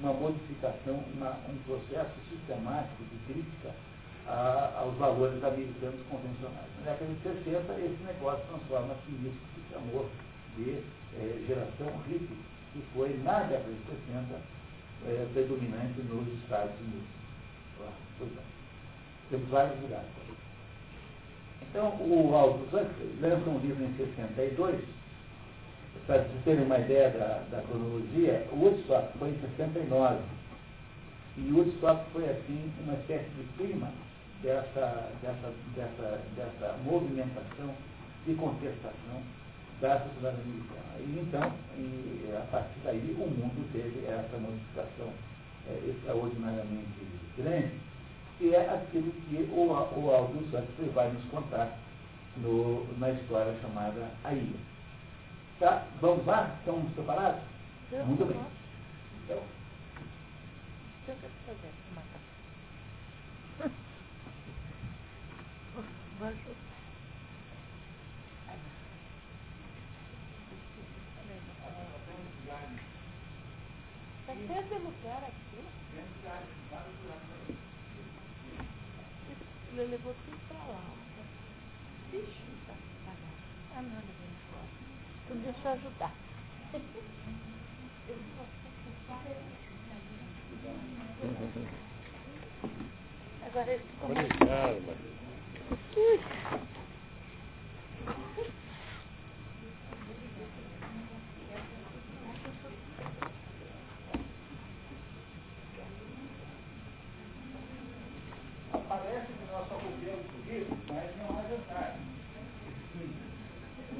uma 0.00 0.12
modificação, 0.12 1.02
uma, 1.14 1.36
um 1.48 1.56
processo 1.66 2.14
sistemático 2.30 3.02
de 3.04 3.32
crítica 3.32 3.74
a, 4.26 4.80
aos 4.80 4.96
valores 4.96 5.42
americanos 5.42 6.00
convencionais. 6.08 6.68
Na 6.78 6.92
década 6.92 7.12
de 7.12 7.22
60, 7.22 7.72
esse 7.80 8.02
negócio 8.04 8.44
transforma-se 8.48 9.10
nisso 9.10 9.40
que 9.54 9.60
se 9.60 9.72
chamou 9.72 10.08
de 10.56 10.82
eh, 11.16 11.44
geração 11.46 11.98
hippie, 12.08 12.38
que 12.72 12.82
foi, 12.94 13.16
na 13.24 13.40
década 13.40 13.72
de 13.72 13.82
60, 14.06 14.40
eh, 15.06 15.28
predominante 15.32 16.00
nos 16.02 16.26
Estados 16.42 16.78
Unidos. 16.80 17.08
Pois 18.18 18.30
é. 18.32 18.42
Temos 19.30 19.48
vários 19.48 19.80
lugares. 19.80 20.08
Então, 21.62 21.86
o 22.00 22.34
Aldous 22.34 22.66
Huxley 22.66 23.16
lança 23.20 23.48
um 23.48 23.58
livro 23.58 23.84
em 23.84 23.96
62, 23.96 24.80
para 26.06 26.22
vocês 26.22 26.44
terem 26.44 26.64
uma 26.64 26.78
ideia 26.78 27.10
da, 27.10 27.42
da 27.50 27.62
cronologia, 27.62 28.46
o 28.52 28.56
Woodstock 28.56 29.18
foi 29.18 29.30
em 29.30 29.40
69. 29.56 30.18
E 31.36 31.52
o 31.52 31.56
Woodstock 31.58 32.04
foi, 32.12 32.24
assim, 32.28 32.72
uma 32.82 32.94
espécie 32.94 33.30
de 33.30 33.44
clima 33.56 33.90
dessa, 34.42 35.10
dessa, 35.22 35.52
dessa, 35.76 36.20
dessa 36.36 36.76
movimentação 36.84 37.74
e 38.26 38.34
contestação 38.34 39.22
da 39.80 40.00
sociedade 40.00 40.36
americana. 40.42 40.98
E 40.98 41.20
então, 41.20 41.52
e, 41.78 42.36
a 42.36 42.46
partir 42.50 42.80
daí, 42.84 43.16
o 43.18 43.26
mundo 43.26 43.72
teve 43.72 44.06
essa 44.06 44.36
modificação 44.38 45.12
é, 45.68 45.90
extraordinariamente 45.90 46.88
grande 47.36 47.90
que 48.40 48.54
é 48.54 48.74
aquilo 48.74 49.12
que 49.28 49.36
o, 49.52 49.66
o 49.66 50.10
Aldous 50.10 50.46
Huxley 50.46 50.88
vai 50.94 51.12
nos 51.12 51.24
contar 51.26 51.78
no, 52.38 52.86
na 52.98 53.10
história 53.10 53.54
chamada 53.60 54.10
A 54.24 54.32
Ilha. 54.32 54.69
Tá? 55.60 55.86
Vamos 56.00 56.24
lá? 56.24 56.56
Estamos 56.58 56.90
preparados? 56.94 57.42
Eu 57.92 58.06
Muito 58.06 58.24
bem. 58.24 58.40
Então, 59.24 59.36
o 59.36 59.44
que 61.04 61.10
eu 61.10 61.16
quero 61.20 61.32
fazer? 61.44 61.72
Matar. 61.94 62.20
Ajudar. 66.22 66.70
Tá 74.26 74.32
lugar 74.78 75.24
aqui. 75.24 75.60
Ele 79.72 79.84
levou 79.90 80.14
tudo 80.24 80.38
pra 80.48 80.58
lá. 80.58 80.80
Ixi, 82.14 82.48
tá 82.66 82.74
cagado. 83.04 83.36
Ah, 83.76 83.82
não, 83.82 84.00
fora. 84.00 84.09
Deixa 85.52 85.68
eu 85.68 85.72
ajudar. 85.72 86.12
Agora 93.46 93.72
ele 93.72 93.82
ficou. 93.82 94.10
Obrigado, 94.10 94.80
Maria. 94.86 95.10
Parece 108.88 109.26
que 109.26 109.52
nós 109.52 109.68
só 109.68 109.74
copiamos 109.74 110.26
o 110.26 110.48
livro, 110.48 110.78
mas 110.88 111.16
não 111.16 111.40
é 111.40 111.48
verdade. 111.48 111.98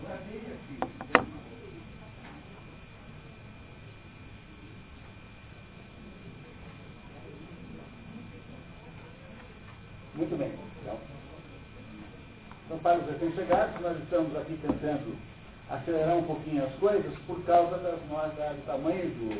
Não 0.00 0.10
é 0.10 0.16
bem 0.18 0.52
assim. 0.52 0.90
Muito 10.20 10.36
bem. 10.36 10.52
Então, 10.82 10.98
então 12.66 12.69
para 12.82 12.98
os 12.98 13.06
recém-chegados, 13.06 13.80
nós 13.80 13.98
estamos 13.98 14.36
aqui 14.36 14.58
tentando 14.62 15.16
acelerar 15.68 16.16
um 16.16 16.24
pouquinho 16.24 16.64
as 16.64 16.74
coisas 16.74 17.12
por 17.26 17.42
causa 17.44 17.78
das 17.78 17.98
nossas, 18.08 18.56
do 18.56 18.66
tamanho 18.66 19.08
do. 19.10 19.32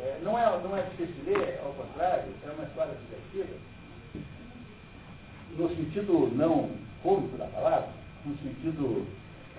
é, 0.00 0.18
não, 0.22 0.38
é, 0.38 0.44
não 0.62 0.76
é 0.76 0.82
difícil 0.82 1.24
ler, 1.26 1.60
ao 1.64 1.72
contrário, 1.72 2.32
é 2.42 2.50
uma 2.50 2.64
história 2.64 2.94
divertida 2.94 3.74
no 5.56 5.68
sentido 5.68 6.30
não 6.34 6.70
cômico 7.02 7.36
da 7.36 7.46
palavra, 7.46 7.88
no 8.24 8.36
sentido 8.38 9.06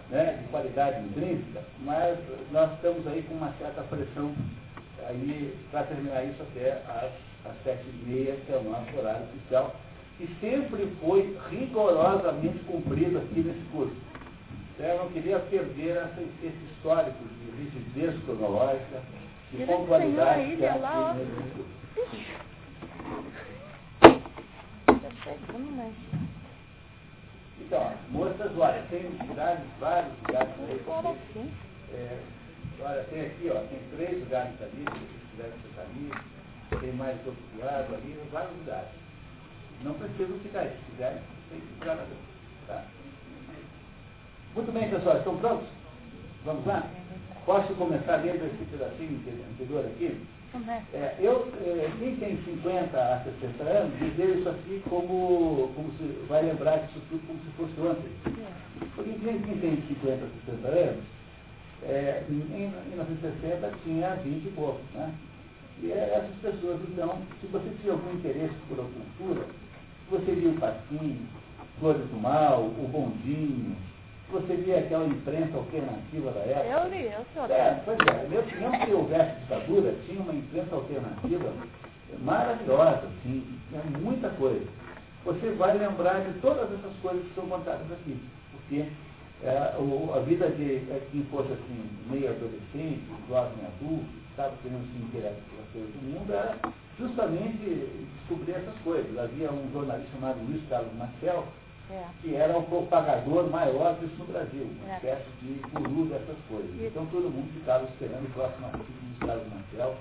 né, 0.09 0.39
de 0.41 0.47
qualidade 0.49 1.05
intrínseca, 1.05 1.63
mas 1.81 2.17
nós 2.51 2.71
estamos 2.73 3.05
aí 3.07 3.23
com 3.23 3.35
uma 3.35 3.53
certa 3.59 3.81
pressão 3.83 4.33
aí 5.07 5.55
para 5.71 5.83
terminar 5.83 6.23
isso 6.25 6.41
até 6.41 6.71
às, 6.87 7.51
às 7.51 7.63
sete 7.63 7.83
e 7.87 8.05
meia, 8.05 8.35
que 8.45 8.51
é 8.51 8.57
o 8.57 8.63
nosso 8.63 8.97
horário 8.97 9.23
oficial, 9.25 9.75
que 10.17 10.27
sempre 10.39 10.87
foi 11.01 11.37
rigorosamente 11.49 12.59
cumprido 12.59 13.17
aqui 13.17 13.41
nesse 13.41 13.65
curso. 13.71 13.95
Então, 14.73 14.85
Eu 14.87 14.97
não 15.05 15.09
queria 15.11 15.39
perder 15.39 15.97
essa, 15.97 16.21
esse 16.21 16.57
histórico 16.73 17.17
de 17.23 17.51
rigidez 17.63 18.21
cronológica, 18.23 19.01
de 19.51 19.57
Ele 19.57 19.65
pontualidade 19.65 20.41
ensinou 20.53 20.73
que 20.73 20.79
lá, 20.79 21.11
aqui 21.11 21.19
nesse- 21.19 21.65
mas... 25.75 25.93
Então, 27.61 27.93
moças, 28.11 28.51
olha, 28.57 28.83
tem 28.89 29.03
lugares, 29.27 29.61
vários 29.79 30.13
lugares 30.25 30.53
aí. 30.69 30.81
É, 31.93 32.19
olha, 32.81 33.03
tem 33.05 33.21
aqui, 33.21 33.49
ó, 33.49 33.59
tem 33.61 33.79
três 33.95 34.19
lugares 34.19 34.61
ali, 34.61 34.83
se 34.83 34.83
vocês 34.83 35.23
quiserem 35.31 35.53
sentar 35.63 35.85
ali, 35.85 36.79
tem 36.81 36.93
mais 36.93 37.17
outro 37.25 37.43
lado 37.59 37.95
ali, 37.95 38.19
vários 38.31 38.55
lugares. 38.57 39.04
Não 39.83 39.93
precisam 39.93 40.39
ficar 40.39 40.61
aí, 40.61 40.69
se 40.69 40.91
quiserem, 40.91 41.21
tem 41.49 41.59
que 41.59 41.67
ficar 41.67 41.95
dentro. 41.95 42.15
Tá? 42.67 42.83
Muito 44.55 44.71
bem, 44.71 44.89
pessoal, 44.89 45.17
estão 45.17 45.37
prontos? 45.37 45.67
Vamos 46.45 46.65
lá? 46.65 46.87
Posso 47.45 47.73
começar 47.75 48.17
lendo 48.17 48.45
esse 48.45 48.65
pedacinho 48.71 49.21
anterior 49.51 49.85
aqui? 49.85 50.25
É, 50.93 51.15
eu, 51.19 51.51
é, 51.65 51.91
quem 51.99 52.15
tem 52.15 52.37
50 52.45 52.97
a 52.97 53.21
60 53.23 53.63
anos, 53.63 53.99
dizer 53.99 54.37
isso 54.37 54.47
aqui 54.47 54.81
como, 54.89 55.69
como 55.75 55.91
se, 55.97 56.25
vai 56.29 56.43
lembrar 56.43 56.77
disso 56.77 57.01
tudo 57.09 57.27
como 57.27 57.39
se 57.39 57.51
fosse 57.57 57.81
ontem. 57.81 58.09
Porque 58.95 59.11
quem, 59.19 59.39
tem 59.59 59.83
50 59.87 60.25
a 60.25 60.51
60 60.51 60.67
anos, 60.69 61.03
é, 61.83 62.23
em, 62.29 62.33
em 62.33 62.73
1960 62.89 63.69
tinha 63.83 64.15
20 64.15 64.45
e 64.45 64.51
poucos, 64.55 64.89
né? 64.93 65.13
E 65.81 65.91
é, 65.91 66.23
essas 66.23 66.53
pessoas, 66.53 66.79
então, 66.87 67.21
se 67.41 67.47
você 67.47 67.69
tinha 67.81 67.91
algum 67.91 68.13
interesse 68.13 68.55
por 68.69 68.79
a 68.79 68.83
cultura, 68.83 69.45
você 70.09 70.31
via 70.33 70.49
o 70.49 70.59
Pasquim, 70.59 71.27
Flores 71.79 72.07
do 72.09 72.21
Mal, 72.21 72.63
o 72.63 72.87
Bondinho, 72.91 73.75
você 74.31 74.55
via 74.55 74.79
aquela 74.79 75.05
imprensa 75.05 75.55
alternativa 75.57 76.31
da 76.31 76.39
época. 76.41 76.65
Eu 76.65 76.89
li, 76.89 77.05
eu 77.05 77.25
sou 77.33 77.45
É, 77.45 77.81
pois 77.85 77.97
é, 78.07 78.27
mesmo, 78.27 78.85
que 78.85 78.93
houvesse 78.93 79.39
ditadura, 79.41 79.95
tinha 80.05 80.21
uma 80.21 80.33
imprensa 80.33 80.75
alternativa 80.75 81.53
maravilhosa, 82.21 83.07
assim, 83.07 83.59
tinha 83.69 83.81
muita 84.01 84.29
coisa. 84.31 84.65
Você 85.25 85.49
vai 85.51 85.77
lembrar 85.77 86.21
de 86.21 86.39
todas 86.39 86.71
essas 86.71 86.95
coisas 87.01 87.23
que 87.23 87.35
são 87.35 87.47
contadas 87.47 87.91
aqui, 87.91 88.19
porque 88.51 88.85
é, 89.43 89.75
o, 89.79 90.13
a 90.15 90.19
vida 90.19 90.49
de 90.49 90.75
é, 90.91 91.01
quem 91.11 91.23
fosse 91.25 91.51
assim, 91.51 91.89
meio 92.09 92.29
adolescente, 92.29 93.03
jovem 93.27 93.65
adulto, 93.65 94.24
estava 94.35 94.53
querendo 94.61 94.83
se 94.91 94.97
interessar 94.99 95.39
pelas 95.49 95.69
coisas 95.71 95.91
do 95.95 96.01
mundo, 96.11 96.33
era 96.33 96.57
justamente 96.99 98.09
descobrir 98.19 98.51
essas 98.51 98.75
coisas. 98.83 99.17
Havia 99.17 99.49
um 99.51 99.71
jornalista 99.71 100.11
chamado 100.11 100.39
Luiz 100.45 100.61
Carlos 100.69 100.93
Marcel, 100.97 101.45
É. 101.89 102.03
que 102.21 102.35
era 102.35 102.57
o 102.57 102.63
propagador 102.63 103.47
maior 103.49 103.95
disso 103.99 104.15
no 104.19 104.25
Brasil, 104.25 104.67
uma 104.81 104.91
É. 104.91 104.95
espécie 104.97 105.29
de 105.41 105.61
guru 105.71 106.05
dessas 106.09 106.35
coisas. 106.49 106.71
Então 106.81 107.05
todo 107.07 107.29
mundo 107.29 107.53
ficava 107.53 107.83
esperando 107.85 108.25
o 108.25 108.31
próximo 108.33 108.65
artigo 108.65 108.83
do 108.89 109.13
Estado 109.13 109.45
Marcial 109.53 109.95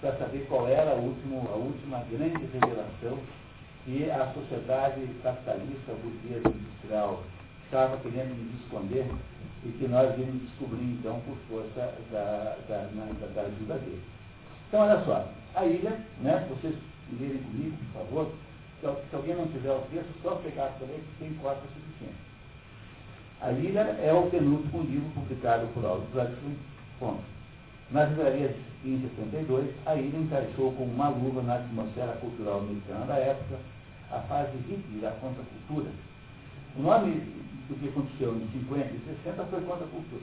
para 0.00 0.16
saber 0.16 0.46
qual 0.48 0.66
era 0.68 0.90
a 0.92 0.94
última, 0.94 1.36
a 1.50 1.56
última 1.56 1.98
grande 2.10 2.46
revelação 2.46 3.18
que 3.84 4.10
a 4.10 4.32
sociedade 4.32 5.00
capitalista, 5.22 5.92
burguesa, 6.02 6.48
industrial 6.48 7.22
estava 7.64 7.96
querendo 7.98 8.32
nos 8.34 8.60
esconder 8.64 9.06
e 9.64 9.68
que 9.78 9.88
nós 9.88 10.16
íamos 10.18 10.42
descobrir 10.42 10.84
então 10.84 11.20
por 11.20 11.36
força 11.48 11.94
da, 12.12 12.56
da, 12.68 12.88
na- 12.94 13.12
da- 13.20 13.32
da 13.34 13.42
ajuda 13.42 13.74
dele. 13.78 14.02
Então 14.68 14.80
olha 14.80 15.04
só, 15.04 15.28
a 15.54 15.64
ilha, 15.66 15.98
né, 16.20 16.46
vocês 16.50 16.74
lerem 17.18 17.38
comigo, 17.42 17.76
por 17.92 18.00
favor, 18.02 18.32
se, 18.80 18.86
al- 18.86 19.02
se 19.10 19.16
alguém 19.16 19.34
não 19.34 19.48
tiver 19.48 19.72
o 19.72 19.80
texto, 19.92 20.12
só 20.22 20.34
pegar 20.36 20.68
também 20.78 20.98
que 20.98 21.18
tem 21.24 21.34
cópia 21.34 21.62
suficiente. 21.74 22.14
A 23.40 23.52
ilha 23.52 23.80
é 24.02 24.12
o 24.12 24.28
penúltimo 24.30 24.82
livro 24.82 25.08
publicado 25.14 25.66
por 25.68 25.84
Aldous 25.84 26.08
Huxley, 26.08 26.56
ponto. 26.98 27.22
Nas 27.90 28.08
livrarias 28.10 28.54
em 28.84 29.00
72, 29.00 29.70
a 29.86 29.94
ilha 29.96 30.18
encaixou 30.18 30.72
com 30.74 30.84
uma 30.84 31.08
luva 31.08 31.42
na 31.42 31.54
atmosfera 31.56 32.12
cultural 32.20 32.58
americana 32.60 33.06
da 33.06 33.16
época 33.16 33.56
a 34.10 34.20
fase 34.20 34.56
hippie 34.68 35.00
da 35.00 35.10
contracultura. 35.12 35.90
O 36.76 36.82
nome 36.82 37.20
do 37.68 37.74
que 37.76 37.88
aconteceu 37.88 38.34
em 38.36 38.48
50 38.60 38.86
e 38.94 39.00
60 39.24 39.44
foi 39.44 39.60
contracultura. 39.62 40.22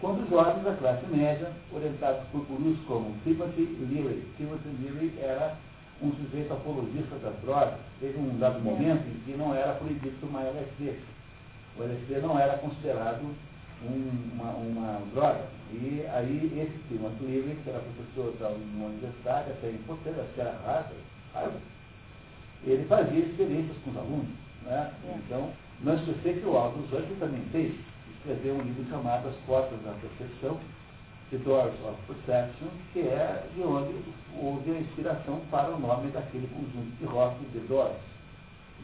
Quando 0.00 0.22
os 0.22 0.30
jovens 0.30 0.64
da 0.64 0.74
classe 0.76 1.06
média, 1.06 1.52
orientados 1.72 2.26
por 2.32 2.44
gurus 2.46 2.78
como 2.86 3.14
Timothy 3.24 3.76
Leary, 3.90 4.24
Timothy 4.36 4.68
Leary 4.82 5.14
era 5.20 5.56
um 6.02 6.10
sujeito 6.12 6.52
apologista 6.52 7.16
das 7.16 7.34
drogas, 7.42 7.78
teve 8.00 8.18
um 8.18 8.38
dado 8.38 8.60
momento 8.60 9.06
em 9.06 9.20
que 9.24 9.36
não 9.36 9.54
era 9.54 9.74
proibido 9.74 10.16
tomar 10.20 10.44
LSD. 10.44 10.94
O 11.78 11.82
LSD 11.82 12.20
não 12.20 12.38
era 12.38 12.56
considerado 12.58 13.20
um- 13.82 14.30
uma, 14.34 14.52
uma 14.52 15.00
droga. 15.14 15.44
E 15.72 16.04
aí 16.12 16.50
esse 16.56 16.78
Timothy 16.88 17.24
Leary, 17.24 17.58
que 17.62 17.68
era 17.70 17.80
professor 17.80 18.34
da 18.40 18.48
uma 18.48 18.86
universidade, 18.86 19.50
até 19.50 19.70
importante, 19.70 20.20
acho 20.20 20.32
que 20.34 20.40
era 20.40 20.52
Harvard, 20.64 20.94
Harvard, 21.34 21.60
ele 22.66 22.84
fazia 22.84 23.20
experiências 23.20 23.76
com 23.84 23.90
os 23.90 23.96
alunos. 23.98 24.28
Né? 24.62 24.92
É. 25.04 25.14
Então, 25.16 25.50
não 25.82 25.94
esquecer 25.94 26.40
que 26.40 26.46
o 26.46 26.56
Aldous 26.56 26.92
Huxley 26.92 27.16
também 27.18 27.42
fez, 27.52 27.74
escreveu 28.16 28.54
um 28.54 28.62
livro 28.62 28.84
chamado 28.90 29.28
As 29.28 29.36
Portas 29.46 29.80
da 29.82 29.92
Percepção, 29.92 30.58
The 31.30 31.38
Doors 31.38 31.74
of 31.84 31.96
Perception, 32.06 32.68
que 32.92 33.00
é 33.00 33.46
de 33.54 33.62
onde 33.62 33.94
houve 34.36 34.70
a 34.72 34.80
inspiração 34.80 35.40
para 35.50 35.70
o 35.70 35.80
nome 35.80 36.10
daquele 36.10 36.46
conjunto 36.48 36.96
de 36.98 37.04
rock, 37.06 37.36
The 37.52 37.60
Doors. 37.68 37.96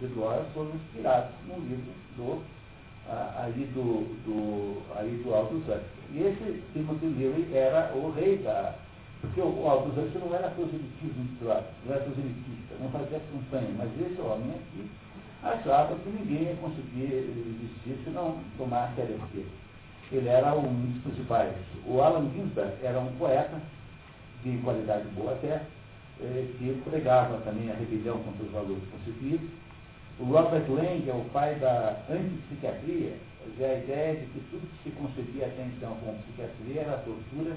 The 0.01 0.07
Doors 0.09 0.47
foram 0.55 0.71
inspirados 0.75 1.31
no 1.47 1.59
livro 1.59 1.93
do, 2.17 2.43
ah, 3.09 3.43
aí 3.45 3.67
do, 3.75 4.07
do, 4.25 4.83
aí 4.97 5.23
do 5.23 5.35
Aldous 5.35 5.63
Huxley. 5.63 5.81
E 6.13 6.23
esse 6.23 6.63
Timothy 6.73 7.07
Leary 7.07 7.55
era 7.55 7.93
o 7.95 8.13
rei 8.13 8.39
da... 8.39 8.75
Porque 9.21 9.41
o 9.41 9.69
Aldous 9.69 9.99
Huxley 9.99 10.25
não 10.25 10.35
era 10.35 10.49
drogas, 10.49 11.65
não 11.85 11.95
era 11.95 12.05
proselitista, 12.05 12.75
não 12.81 12.91
fazia 12.91 13.21
campanha, 13.21 13.75
mas 13.77 13.91
esse 14.01 14.21
homem 14.21 14.51
aqui 14.51 14.89
achava 15.53 15.95
que 15.97 16.09
ninguém 16.11 16.49
ia 16.49 16.57
conseguir 16.57 17.13
existir 17.13 17.99
se 18.05 18.11
não 18.11 18.39
tomasse 18.57 19.01
LSD. 19.01 19.45
Ele 20.13 20.29
era 20.29 20.55
um 20.55 20.87
dos 20.87 21.03
principais. 21.03 21.53
O 21.87 22.01
Alan 22.01 22.31
Ginsberg 22.31 22.73
era 22.83 22.99
um 22.99 23.13
poeta 23.17 23.61
de 24.45 24.57
qualidade 24.59 25.09
boa 25.09 25.33
até, 25.33 25.63
eh, 26.21 26.47
que 26.59 26.81
pregava 26.89 27.39
também 27.39 27.71
a 27.71 27.75
rebelião 27.75 28.19
contra 28.23 28.45
os 28.45 28.53
valores 28.53 28.83
concebidos. 28.91 29.49
O 30.19 30.25
Robert 30.25 30.71
Lang 30.71 31.09
é 31.09 31.13
o 31.13 31.25
pai 31.31 31.57
da 31.57 31.97
antipsiquiatria, 32.09 33.17
quer 33.39 33.51
dizer, 33.51 33.65
a 33.65 33.79
ideia 33.79 34.15
de 34.21 34.27
que 34.27 34.41
tudo 34.51 34.67
que 34.67 34.91
se 34.91 34.97
concebia 34.97 35.47
até 35.47 35.63
então 35.63 35.95
como 35.97 36.19
psiquiatria 36.23 36.83
era 36.83 36.99
tortura 36.99 37.57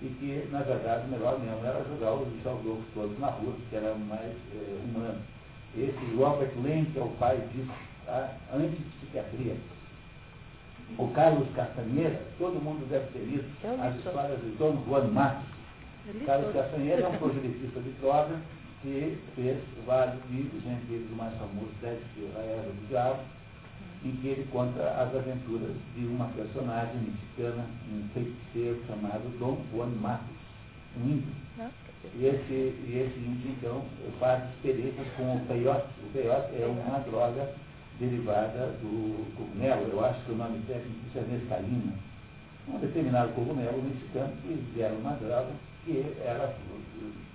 e 0.00 0.06
que, 0.06 0.48
na 0.50 0.62
verdade, 0.62 1.06
o 1.06 1.10
melhor 1.10 1.38
mesmo 1.38 1.64
era 1.64 1.84
jogar 1.84 2.14
os 2.14 2.42
jogos 2.42 2.84
todos 2.94 3.18
na 3.18 3.28
rua, 3.28 3.52
que 3.68 3.76
era 3.76 3.94
mais 3.94 4.32
eh, 4.54 4.80
humano. 4.84 5.20
Esse 5.76 6.16
Robert 6.16 6.52
Lang 6.56 6.90
é 6.96 7.00
o 7.00 7.08
pai 7.10 7.36
disso, 7.52 7.70
a 8.08 8.30
antipsiquiatria. 8.54 9.56
O 10.98 11.08
Carlos 11.08 11.48
Castanheira, 11.54 12.20
todo 12.38 12.62
mundo 12.62 12.88
deve 12.90 13.06
ter 13.12 13.20
lido 13.20 13.44
as 13.80 13.96
histórias 13.96 14.40
de 14.40 14.50
Dom 14.58 14.82
Juan 14.86 15.08
Matos. 15.08 15.46
Carlos. 16.26 16.52
Castanheira 16.52 17.02
é 17.02 17.08
um 17.08 17.16
proselitista 17.18 17.80
de 17.80 17.90
droga 18.00 18.40
que 18.82 19.18
fez 19.36 19.58
vários 19.86 20.20
livros, 20.30 20.64
entre 20.66 20.94
eles 20.94 21.10
o 21.12 21.14
mais 21.14 21.34
famoso, 21.34 21.70
Deve 21.80 22.00
ser 22.14 22.32
a 22.36 22.40
Era 22.40 22.62
do 22.62 22.88
Diabo, 22.88 23.20
em 24.04 24.12
que 24.12 24.28
ele 24.28 24.48
conta 24.50 24.82
as 24.82 25.14
aventuras 25.14 25.76
de 25.94 26.06
uma 26.06 26.26
personagem 26.28 26.96
mexicana, 26.96 27.66
um 27.92 28.08
feiticeiro 28.14 28.82
chamado 28.86 29.38
Dom 29.38 29.62
Juan 29.72 29.90
Matos, 30.00 30.26
um 30.96 31.10
índio. 31.10 31.34
E 32.02 32.26
esse, 32.26 32.52
e 32.52 33.06
esse 33.06 33.18
índio, 33.18 33.50
então, 33.50 33.84
faz 34.18 34.42
experiências 34.54 35.06
com 35.16 35.36
o 35.36 35.40
peiote. 35.46 35.86
O 36.02 36.12
peiote 36.12 36.60
é 36.60 36.66
uma 36.66 36.98
droga 37.00 37.52
derivada 37.98 38.72
do 38.80 39.26
cogumelo, 39.36 39.88
eu 39.92 40.04
acho 40.04 40.24
que 40.24 40.32
o 40.32 40.36
nome 40.36 40.58
técnico 40.66 40.98
é 41.14 41.20
mescalina. 41.20 41.92
Um 42.66 42.78
determinado 42.78 43.32
cogumelo 43.34 43.82
mexicano 43.82 44.32
que 44.42 44.80
era 44.80 44.94
uma 44.94 45.12
droga 45.12 45.50
que 45.84 46.04
era 46.24 46.54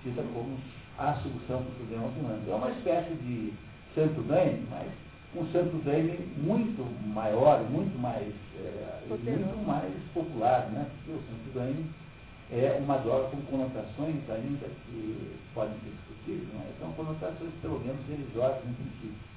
tida 0.02 0.22
como 0.34 0.58
a 0.98 1.14
solução 1.14 1.62
para 1.62 1.70
os 1.70 1.76
problemas 1.76 2.16
humanos. 2.16 2.48
É 2.48 2.54
uma 2.54 2.70
espécie 2.70 3.14
de 3.14 3.52
santo 3.94 4.22
daime, 4.22 4.66
mas 4.70 4.88
um 5.36 5.46
santo 5.52 5.76
daime 5.84 6.18
muito 6.36 6.82
maior, 7.08 7.62
muito 7.70 7.96
mais, 7.98 8.32
é, 8.58 9.04
muito 9.08 9.66
mais 9.66 9.92
popular, 10.14 10.68
né? 10.70 10.86
Porque 10.96 11.12
o 11.12 11.22
santo 11.22 11.54
daime 11.54 11.86
é 12.52 12.78
uma 12.80 12.98
droga 12.98 13.28
com 13.28 13.40
conotações 13.42 14.16
ainda 14.30 14.66
que 14.84 15.36
podem 15.54 15.74
ser 15.80 15.90
discutidas, 15.90 16.48
mas 16.54 16.78
são 16.78 16.92
conotações 16.92 17.50
pelo 17.60 17.80
menos 17.80 18.06
religiosas 18.08 18.62
em 18.64 18.72
princípio. 18.74 19.36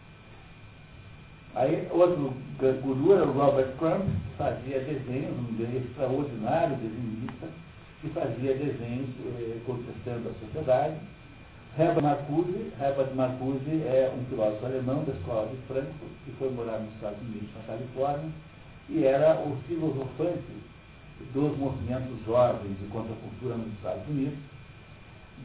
Aí 1.56 1.88
outro 1.92 2.34
guru 2.84 3.14
era 3.14 3.26
o 3.26 3.32
Robert 3.32 3.76
Crumb, 3.78 4.04
que 4.06 4.38
fazia 4.38 4.80
desenhos, 4.82 5.36
um 5.36 5.78
extraordinário 5.78 6.76
desenhista, 6.78 7.48
que 8.02 8.10
fazia 8.10 8.54
desenhos 8.54 9.10
eh, 9.40 9.58
contestando 9.66 10.30
a 10.30 10.46
sociedade. 10.46 10.96
Herbert 11.78 12.04
Marcuse, 12.04 12.72
Herbert 12.80 13.14
Marcuse 13.16 13.84
é 13.86 14.14
um 14.16 14.24
filósofo 14.26 14.66
alemão 14.66 15.04
da 15.04 15.14
escola 15.14 15.48
de 15.48 15.58
Frankfurt, 15.68 16.12
que 16.26 16.32
foi 16.38 16.52
morar 16.52 16.80
nos 16.80 16.94
Estados 16.94 17.20
Unidos, 17.22 17.50
na 17.56 17.74
Califórnia, 17.74 18.30
e 18.90 19.04
era 19.04 19.40
o 19.40 19.58
filosofante 19.68 20.69
dos 21.34 21.58
movimentos 21.58 22.26
jovens 22.26 22.78
de 22.80 22.88
contracultura 22.88 23.56
nos 23.56 23.74
Estados 23.74 24.08
Unidos. 24.08 24.40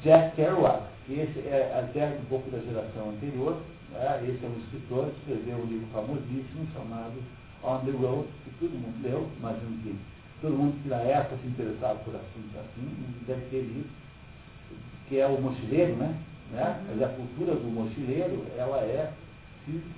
Jack 0.02 0.36
Kerouac, 0.36 0.82
que 1.06 1.14
esse 1.14 1.38
é 1.40 1.78
até 1.78 2.16
um 2.18 2.24
pouco 2.26 2.50
da 2.50 2.58
geração 2.58 3.10
anterior, 3.10 3.60
né? 3.92 4.20
esse 4.24 4.44
é 4.44 4.48
um 4.48 4.58
escritor 4.58 5.06
que 5.06 5.32
escreveu 5.32 5.58
um 5.58 5.66
livro 5.66 5.86
famosíssimo 5.92 6.66
chamado 6.74 7.14
On 7.62 7.78
the 7.84 7.92
Road, 7.92 8.28
que 8.44 8.50
todo 8.58 8.72
mundo 8.72 9.02
leu, 9.02 9.28
imagino 9.38 9.82
que 9.82 9.96
todo 10.40 10.56
mundo 10.56 10.82
que 10.82 10.88
na 10.88 10.96
época 10.96 11.38
se 11.42 11.48
interessava 11.48 11.98
por 12.00 12.14
assuntos 12.14 12.56
assim, 12.56 12.88
deve 13.26 13.46
ter 13.50 13.62
lido, 13.62 13.88
que 15.08 15.18
é 15.18 15.26
o 15.26 15.40
mochileiro, 15.40 15.96
né? 15.96 16.18
né? 16.50 16.84
Mas 16.88 17.02
a 17.02 17.08
cultura 17.08 17.54
do 17.54 17.70
mochileiro, 17.72 18.44
ela 18.58 18.78
é 18.78 19.12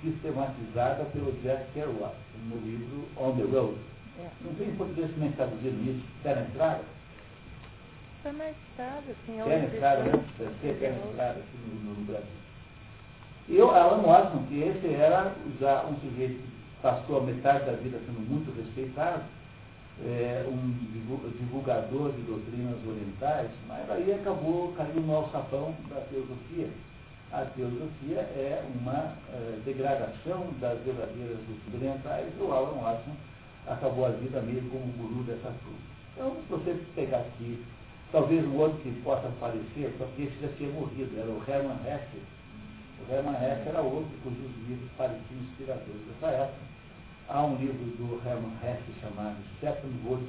sistematizada 0.01 1.05
pelo 1.05 1.33
Jack 1.43 1.65
Kerouac, 1.73 2.15
no 2.49 2.57
livro 2.57 3.05
On 3.17 3.35
the 3.35 3.43
Road. 3.43 3.77
É. 4.19 4.27
Não 4.41 4.53
tem 4.55 4.67
em 4.69 4.75
português 4.75 5.09
é 5.09 5.13
que 5.13 5.25
está 5.25 5.45
traduzido 5.45 5.91
isso? 5.91 6.05
Terra 6.23 6.41
Estrada? 6.41 6.81
Foi 8.23 8.31
mais 8.31 8.55
tarde, 8.75 9.11
assim, 9.11 9.37
Terra 9.43 9.55
hoje 9.65 9.73
Estrada, 9.73 10.03
né? 10.03 10.11
depois- 10.11 10.27
Deve 10.37 10.59
ser 10.79 10.85
Estrada 11.07 11.39
aqui 11.39 11.57
no, 11.67 11.93
no 11.93 12.05
Brasil. 12.05 12.27
E 13.49 13.57
o 13.61 13.69
Alan 13.71 14.01
Watson, 14.01 14.43
que 14.49 14.59
esse 14.61 14.93
era 14.93 15.33
já 15.59 15.85
um 15.85 15.95
sujeito 15.99 16.33
que 16.41 16.81
passou 16.81 17.19
a 17.19 17.23
metade 17.23 17.65
da 17.65 17.73
vida 17.73 17.97
sendo 18.05 18.19
muito 18.19 18.53
respeitado, 18.57 19.23
é, 20.05 20.45
um 20.47 20.71
divu- 20.91 21.29
divulgador 21.39 22.11
de 22.11 22.21
doutrinas 22.23 22.77
orientais, 22.85 23.49
mas 23.67 23.89
aí 23.89 24.11
acabou 24.13 24.73
caindo 24.73 25.01
no 25.01 25.15
alçapão 25.15 25.73
da 25.89 26.01
teosofia. 26.01 26.69
A 27.31 27.45
teosofia 27.45 28.19
é 28.19 28.63
uma 28.79 29.13
é, 29.33 29.59
degradação 29.65 30.47
das 30.59 30.79
verdadeiras 30.83 31.37
doutrinas 31.47 31.73
orientais 31.73 32.27
o 32.39 32.51
Alan 32.51 32.79
Watson 32.81 33.15
acabou 33.67 34.05
a 34.05 34.09
vida 34.09 34.41
mesmo 34.41 34.69
como 34.69 34.93
guru 34.93 35.23
dessa 35.23 35.53
turma. 35.63 35.87
Então, 36.13 36.35
se 36.35 36.49
você 36.49 36.85
pegar 36.95 37.19
aqui, 37.19 37.63
talvez 38.11 38.45
um 38.45 38.57
outro 38.57 38.79
que 38.79 38.91
possa 39.01 39.27
aparecer, 39.27 39.93
só 39.97 40.05
que 40.15 40.23
esse 40.23 40.41
já 40.41 40.47
tinha 40.57 40.71
morrido, 40.71 41.17
era 41.17 41.29
o 41.29 41.43
Hermann 41.47 41.77
Hesse. 41.85 42.21
O 42.99 43.13
Hermann 43.13 43.35
Hesse 43.35 43.69
era 43.69 43.81
outro 43.81 44.09
cujos 44.23 44.51
livros 44.67 44.89
pareciam 44.97 45.41
inspiradores 45.41 46.01
dessa 46.07 46.33
época. 46.33 46.67
Há 47.29 47.43
um 47.43 47.55
livro 47.57 47.85
do 47.97 48.21
Hermann 48.27 48.55
Hesse 48.63 48.99
chamado 49.01 49.37
Steppenwolf, 49.57 50.23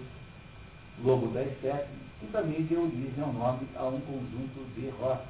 Lobo 1.02 1.28
das 1.28 1.48
Sete, 1.62 1.88
que 2.20 2.26
também 2.26 2.62
deu 2.64 2.82
origem 2.82 3.22
ao 3.22 3.32
nome 3.32 3.68
a 3.76 3.84
um 3.86 4.00
conjunto 4.00 4.74
de 4.74 4.88
rock 5.00 5.22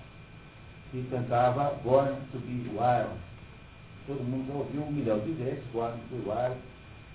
que 0.90 1.06
cantava 1.10 1.74
Born 1.84 2.16
to 2.32 2.38
be 2.38 2.68
Wild. 2.70 3.20
todo 4.06 4.24
mundo 4.24 4.48
já 4.48 4.54
ouviu 4.54 4.82
um 4.82 4.90
milhão 4.90 5.18
de 5.20 5.32
vezes, 5.32 5.62
Born 5.72 5.94
to 6.08 6.26
War, 6.26 6.52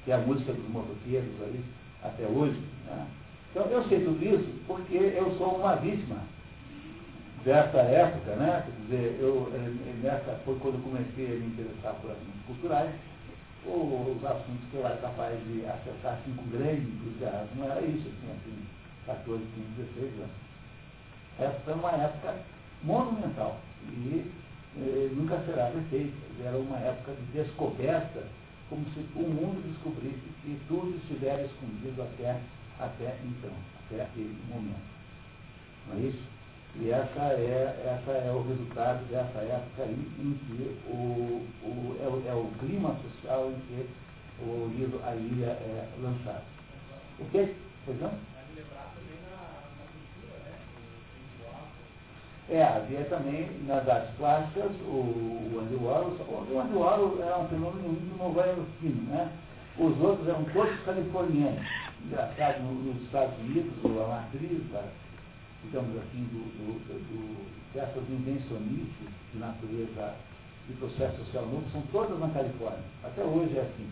que 0.04 0.12
é 0.12 0.16
a 0.16 0.20
música 0.20 0.54
dos 0.54 0.70
motoqueiros 0.70 1.30
aí, 1.42 1.64
até 2.04 2.26
hoje. 2.26 2.60
Né? 2.86 3.08
Então 3.52 3.66
eu 3.68 3.84
sei 3.88 4.04
tudo 4.04 4.24
isso 4.24 4.50
porque 4.68 4.98
eu 4.98 5.36
sou 5.38 5.58
uma 5.58 5.76
vítima 5.76 6.18
dessa 7.44 7.78
época, 7.80 8.36
né? 8.36 8.64
Quer 8.66 8.82
dizer, 8.84 9.20
eu, 9.20 9.52
nessa, 10.02 10.40
foi 10.46 10.58
quando 10.60 10.84
comecei 10.84 11.26
a 11.26 11.40
me 11.40 11.48
interessar 11.48 11.94
por 11.96 12.12
assuntos 12.12 12.46
culturais, 12.48 12.92
os 13.66 14.26
assuntos 14.26 14.70
que 14.72 14.78
eu 14.78 14.86
era 14.86 14.98
capaz 14.98 15.40
de 15.48 15.66
acessar 15.66 16.14
assim, 16.14 16.34
com 16.36 16.50
grande 16.50 16.82
entusiasmo 16.82 17.64
era 17.64 17.82
isso, 17.82 18.08
assim, 18.10 18.32
assim 18.32 18.66
14, 19.06 19.44
15, 19.78 19.90
16 19.96 20.14
anos. 20.20 20.44
Essa 21.40 21.60
foi 21.66 21.74
uma 21.74 21.92
época 21.92 22.36
monumental 22.84 23.60
e 23.90 24.32
eh, 24.78 25.10
nunca 25.14 25.40
será 25.46 25.68
perfeita. 25.68 26.14
Era 26.44 26.58
uma 26.58 26.78
época 26.78 27.14
de 27.14 27.42
descoberta, 27.42 28.24
como 28.74 28.86
se 28.90 29.06
o 29.16 29.22
mundo 29.22 29.62
descobrisse 29.72 30.34
que 30.42 30.60
tudo 30.68 30.98
estivesse 30.98 31.46
escondido 31.46 32.02
até, 32.02 32.42
até 32.80 33.16
então, 33.24 33.52
até 33.86 34.02
aquele 34.02 34.36
momento. 34.50 34.82
Não 35.88 35.98
é 35.98 36.08
isso? 36.08 36.24
E 36.82 36.90
essa 36.90 37.22
é, 37.34 38.00
essa 38.02 38.12
é 38.12 38.32
o 38.32 38.42
resultado 38.42 39.06
dessa 39.12 39.40
época 39.42 39.84
aí, 39.84 39.94
em 39.94 40.34
que 40.34 40.76
o, 40.90 41.46
o, 41.62 41.98
é, 42.02 42.08
o, 42.08 42.24
é 42.28 42.34
o 42.34 42.50
clima 42.58 42.98
social 43.04 43.52
em 43.52 43.60
que 43.68 43.88
o 44.42 44.74
livro 44.76 45.00
A 45.04 45.16
Ilha 45.16 45.52
é 45.52 45.88
lançado. 46.02 46.44
O 47.20 47.26
que? 47.26 47.54
Pois 47.86 48.02
não? 48.02 48.33
É, 52.50 52.62
havia 52.62 53.06
também 53.06 53.50
nas 53.66 53.88
artes 53.88 54.14
plásticas 54.18 54.72
o, 54.86 55.60
Andy 55.62 55.76
Warhol, 55.76 56.12
o 56.12 56.60
Andy 56.60 56.76
Warhol 56.76 57.18
era 57.22 57.40
um 57.40 57.48
fenômeno 57.48 57.88
muito 57.88 58.18
nova-iorquino, 58.18 59.10
né? 59.10 59.32
Os 59.78 60.00
outros 60.02 60.28
eram 60.28 60.44
todos 60.46 60.78
californianos. 60.82 61.66
Engraçado, 62.06 62.62
nos 62.62 63.02
Estados 63.04 63.34
Unidos, 63.40 63.72
a 63.86 64.08
matriz 64.08 64.72
da, 64.72 64.84
digamos 65.64 65.98
assim, 65.98 66.24
do, 66.32 66.44
do, 66.60 67.00
do, 67.00 67.74
dessas 67.74 68.04
invencionistas 68.10 69.08
de 69.32 69.40
natureza 69.40 70.14
de 70.68 70.74
processo 70.76 71.18
social 71.26 71.46
novo 71.46 71.64
são 71.72 71.82
todas 71.92 72.20
na 72.20 72.28
Califórnia. 72.30 72.84
Até 73.04 73.24
hoje 73.24 73.58
é 73.58 73.62
assim. 73.62 73.90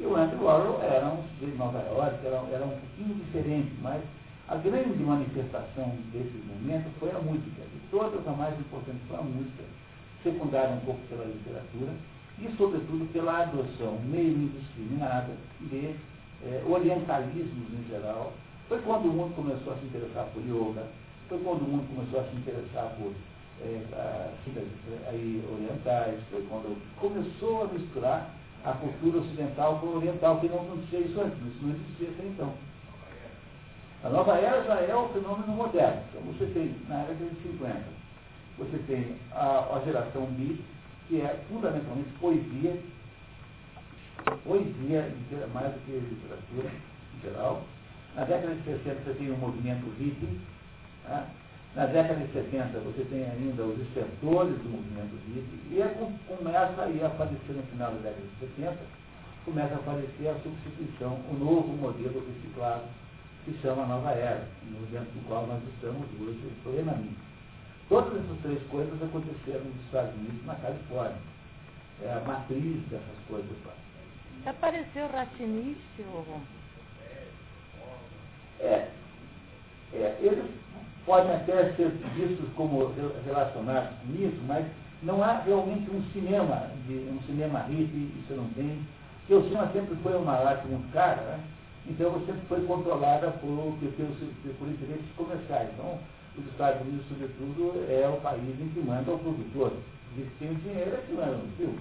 E 0.00 0.04
o 0.04 0.16
Andy 0.16 0.36
Warhol 0.36 0.82
era 0.82 1.06
um 1.06 1.22
de 1.38 1.46
Nova 1.56 1.78
York, 1.78 2.26
era, 2.26 2.36
era 2.52 2.64
um 2.64 2.70
pouquinho 2.70 3.14
diferente, 3.14 3.72
mas 3.80 4.02
a 4.48 4.56
grande 4.56 5.02
manifestação 5.02 5.92
desse 6.12 6.42
momento 6.46 6.90
foi 6.98 7.10
a 7.10 7.18
música. 7.18 7.62
E 7.62 7.80
todas 7.90 8.26
a 8.26 8.32
mais 8.32 8.58
importante 8.58 8.98
foi 9.06 9.18
a 9.18 9.22
música, 9.22 9.64
secundária 10.22 10.74
um 10.74 10.80
pouco 10.80 11.00
pela 11.08 11.24
literatura 11.24 11.92
e, 12.38 12.48
sobretudo, 12.56 13.12
pela 13.12 13.42
adoção 13.42 13.98
meio 14.04 14.36
indiscriminada 14.38 15.32
de 15.60 15.94
eh, 16.44 16.62
orientalismos 16.66 17.72
em 17.72 17.88
geral, 17.88 18.32
foi 18.68 18.80
quando 18.82 19.06
o 19.06 19.12
mundo 19.12 19.34
começou 19.34 19.72
a 19.72 19.76
se 19.76 19.86
interessar 19.86 20.26
por 20.32 20.42
yoga, 20.42 20.86
foi 21.28 21.38
quando 21.38 21.62
o 21.62 21.68
mundo 21.68 21.86
começou 21.94 22.20
a 22.20 22.24
se 22.24 22.36
interessar 22.36 22.96
por 22.98 23.12
é, 23.60 24.30
aí, 25.08 25.44
orientais, 25.52 26.20
foi 26.30 26.42
quando 26.48 26.76
começou 26.96 27.64
a 27.64 27.66
misturar 27.68 28.30
a 28.64 28.72
cultura 28.72 29.18
ocidental 29.18 29.78
com 29.78 29.88
a 29.88 29.96
oriental, 29.96 30.40
que 30.40 30.48
não 30.48 30.60
acontecia 30.60 31.00
isso 31.00 31.20
antes, 31.20 31.38
isso 31.38 31.58
não 31.62 31.74
existia 31.74 32.08
até 32.10 32.26
então. 32.28 32.67
A 34.04 34.08
nova 34.10 34.36
era 34.36 34.62
já 34.64 34.80
é 34.80 34.94
o 34.94 35.08
fenômeno 35.08 35.52
moderno. 35.52 36.02
Então 36.10 36.22
você 36.32 36.46
tem, 36.46 36.76
na 36.88 37.02
década 37.02 37.30
de 37.30 37.42
50, 37.42 37.80
você 38.58 38.78
tem 38.86 39.16
a, 39.32 39.76
a 39.76 39.82
geração 39.84 40.26
beat, 40.26 40.60
que 41.08 41.20
é 41.20 41.44
fundamentalmente 41.48 42.10
poesia, 42.20 42.80
poesia 44.44 45.12
mais 45.52 45.72
do 45.72 45.80
que 45.84 45.92
literatura 45.92 46.70
em 47.16 47.20
geral, 47.22 47.62
na 48.14 48.24
década 48.24 48.54
de 48.54 48.62
60 48.64 49.00
você 49.04 49.14
tem 49.14 49.30
o 49.30 49.36
movimento 49.36 49.86
hippie. 49.98 50.40
Tá? 51.04 51.26
Na 51.74 51.86
década 51.86 52.20
de 52.20 52.32
70 52.32 52.78
você 52.80 53.04
tem 53.04 53.24
ainda 53.24 53.62
os 53.64 53.80
estertores 53.80 54.58
do 54.58 54.70
movimento 54.70 55.14
hippie. 55.26 55.74
E 55.74 55.82
é, 55.82 55.88
começa 56.26 56.82
aí 56.82 57.02
a 57.02 57.06
aparecer 57.06 57.52
no 57.52 57.62
final 57.64 57.90
da 57.92 57.98
década 57.98 58.22
de 58.22 58.46
70, 58.46 58.76
começa 59.44 59.74
a 59.74 59.78
aparecer 59.78 60.28
a 60.28 60.34
substituição, 60.40 61.18
o 61.30 61.34
novo 61.34 61.68
modelo 61.76 62.24
reciclado, 62.26 62.84
que 63.44 63.58
chama 63.62 63.86
Nova 63.86 64.10
Era, 64.10 64.46
no 64.64 64.86
dentro 64.86 65.10
do 65.12 65.26
qual 65.26 65.46
nós 65.46 65.62
estamos 65.74 66.06
hoje 66.20 66.52
plenamente. 66.62 67.16
Todas 67.88 68.12
essas 68.22 68.38
três 68.42 68.62
coisas 68.68 69.02
aconteceram 69.02 69.64
nos 69.64 69.84
Estados 69.86 70.14
Unidos 70.14 70.44
na 70.44 70.54
Califórnia. 70.56 71.16
É 72.02 72.12
a 72.12 72.20
matriz 72.20 72.82
dessas 72.88 73.18
coisas 73.28 73.56
lá. 73.64 73.72
Apareceu 74.50 75.08
ratinício, 75.08 76.04
é, 78.60 78.88
é, 79.92 80.16
eles 80.20 80.44
podem 81.06 81.32
até 81.32 81.72
ser 81.74 81.90
vistos 82.14 82.48
como 82.56 82.92
relacionados 83.24 83.90
com 84.00 84.14
isso, 84.14 84.38
mas 84.46 84.66
não 85.02 85.22
há 85.22 85.40
realmente 85.40 85.88
um 85.90 86.02
cinema, 86.12 86.70
de, 86.86 86.94
um 86.94 87.20
cinema 87.26 87.60
hippie, 87.60 88.12
isso 88.20 88.34
não 88.34 88.48
tem. 88.50 88.84
Porque 89.20 89.34
o 89.34 89.44
cinema 89.44 89.70
sempre 89.72 89.96
foi 90.02 90.16
uma 90.16 90.32
arte 90.32 90.66
muito 90.66 90.92
cara, 90.92 91.22
né? 91.22 91.40
Então 91.88 92.12
sempre 92.26 92.46
foi 92.48 92.64
controlada 92.66 93.30
por, 93.32 93.74
por, 93.78 94.54
por 94.58 94.68
interesses 94.68 95.10
comerciais. 95.16 95.70
Então, 95.74 95.98
os 96.36 96.46
Estados 96.46 96.82
Unidos, 96.82 97.06
sobretudo, 97.08 97.86
é 97.88 98.08
o 98.08 98.20
país 98.20 98.60
em 98.60 98.68
que 98.68 98.80
manda 98.80 99.10
o 99.10 99.18
produtor. 99.18 99.72
Que 100.14 100.28
tem 100.38 100.50
o 100.50 100.54
dinheiro 100.56 100.94
é 100.94 101.04
que 101.06 101.12
manda 101.12 101.36
no 101.36 101.48
filme. 101.56 101.80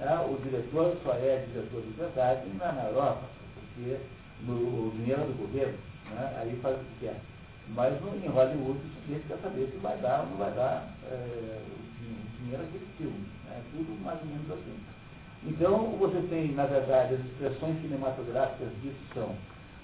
É, 0.00 0.14
o 0.14 0.38
diretor 0.42 0.96
só 1.02 1.12
é 1.12 1.44
diretor 1.48 1.82
de 1.82 1.90
verdade 1.90 2.48
na, 2.58 2.72
na 2.72 2.84
Europa, 2.84 3.22
porque 3.54 3.96
no, 4.42 4.88
o 4.88 4.92
dinheiro 4.96 5.22
é 5.22 5.26
do 5.26 5.38
governo 5.38 5.78
né? 6.14 6.38
aí 6.40 6.58
faz 6.62 6.76
o 6.76 6.84
que 6.84 7.06
quer. 7.06 7.20
Mas 7.68 8.00
no, 8.00 8.14
em 8.16 8.28
Hollywood 8.28 8.78
o 8.78 9.02
sujeito 9.02 9.28
quer 9.28 9.38
saber 9.38 9.68
se 9.70 9.76
vai 9.78 9.98
dar 9.98 10.20
ou 10.20 10.26
não 10.30 10.36
vai 10.36 10.52
dar 10.52 10.88
é, 11.10 11.62
o 11.66 12.42
dinheiro 12.42 12.62
aquele 12.62 12.86
filme. 12.96 13.26
Né? 13.44 13.62
Tudo 13.72 14.00
mais 14.02 14.20
ou 14.20 14.26
menos 14.26 14.50
assim. 14.50 14.78
Então 15.44 15.96
você 15.98 16.20
tem, 16.28 16.52
na 16.52 16.66
verdade, 16.66 17.14
as 17.14 17.20
expressões 17.20 17.80
cinematográficas 17.80 18.68
disso 18.82 18.98
são 19.14 19.34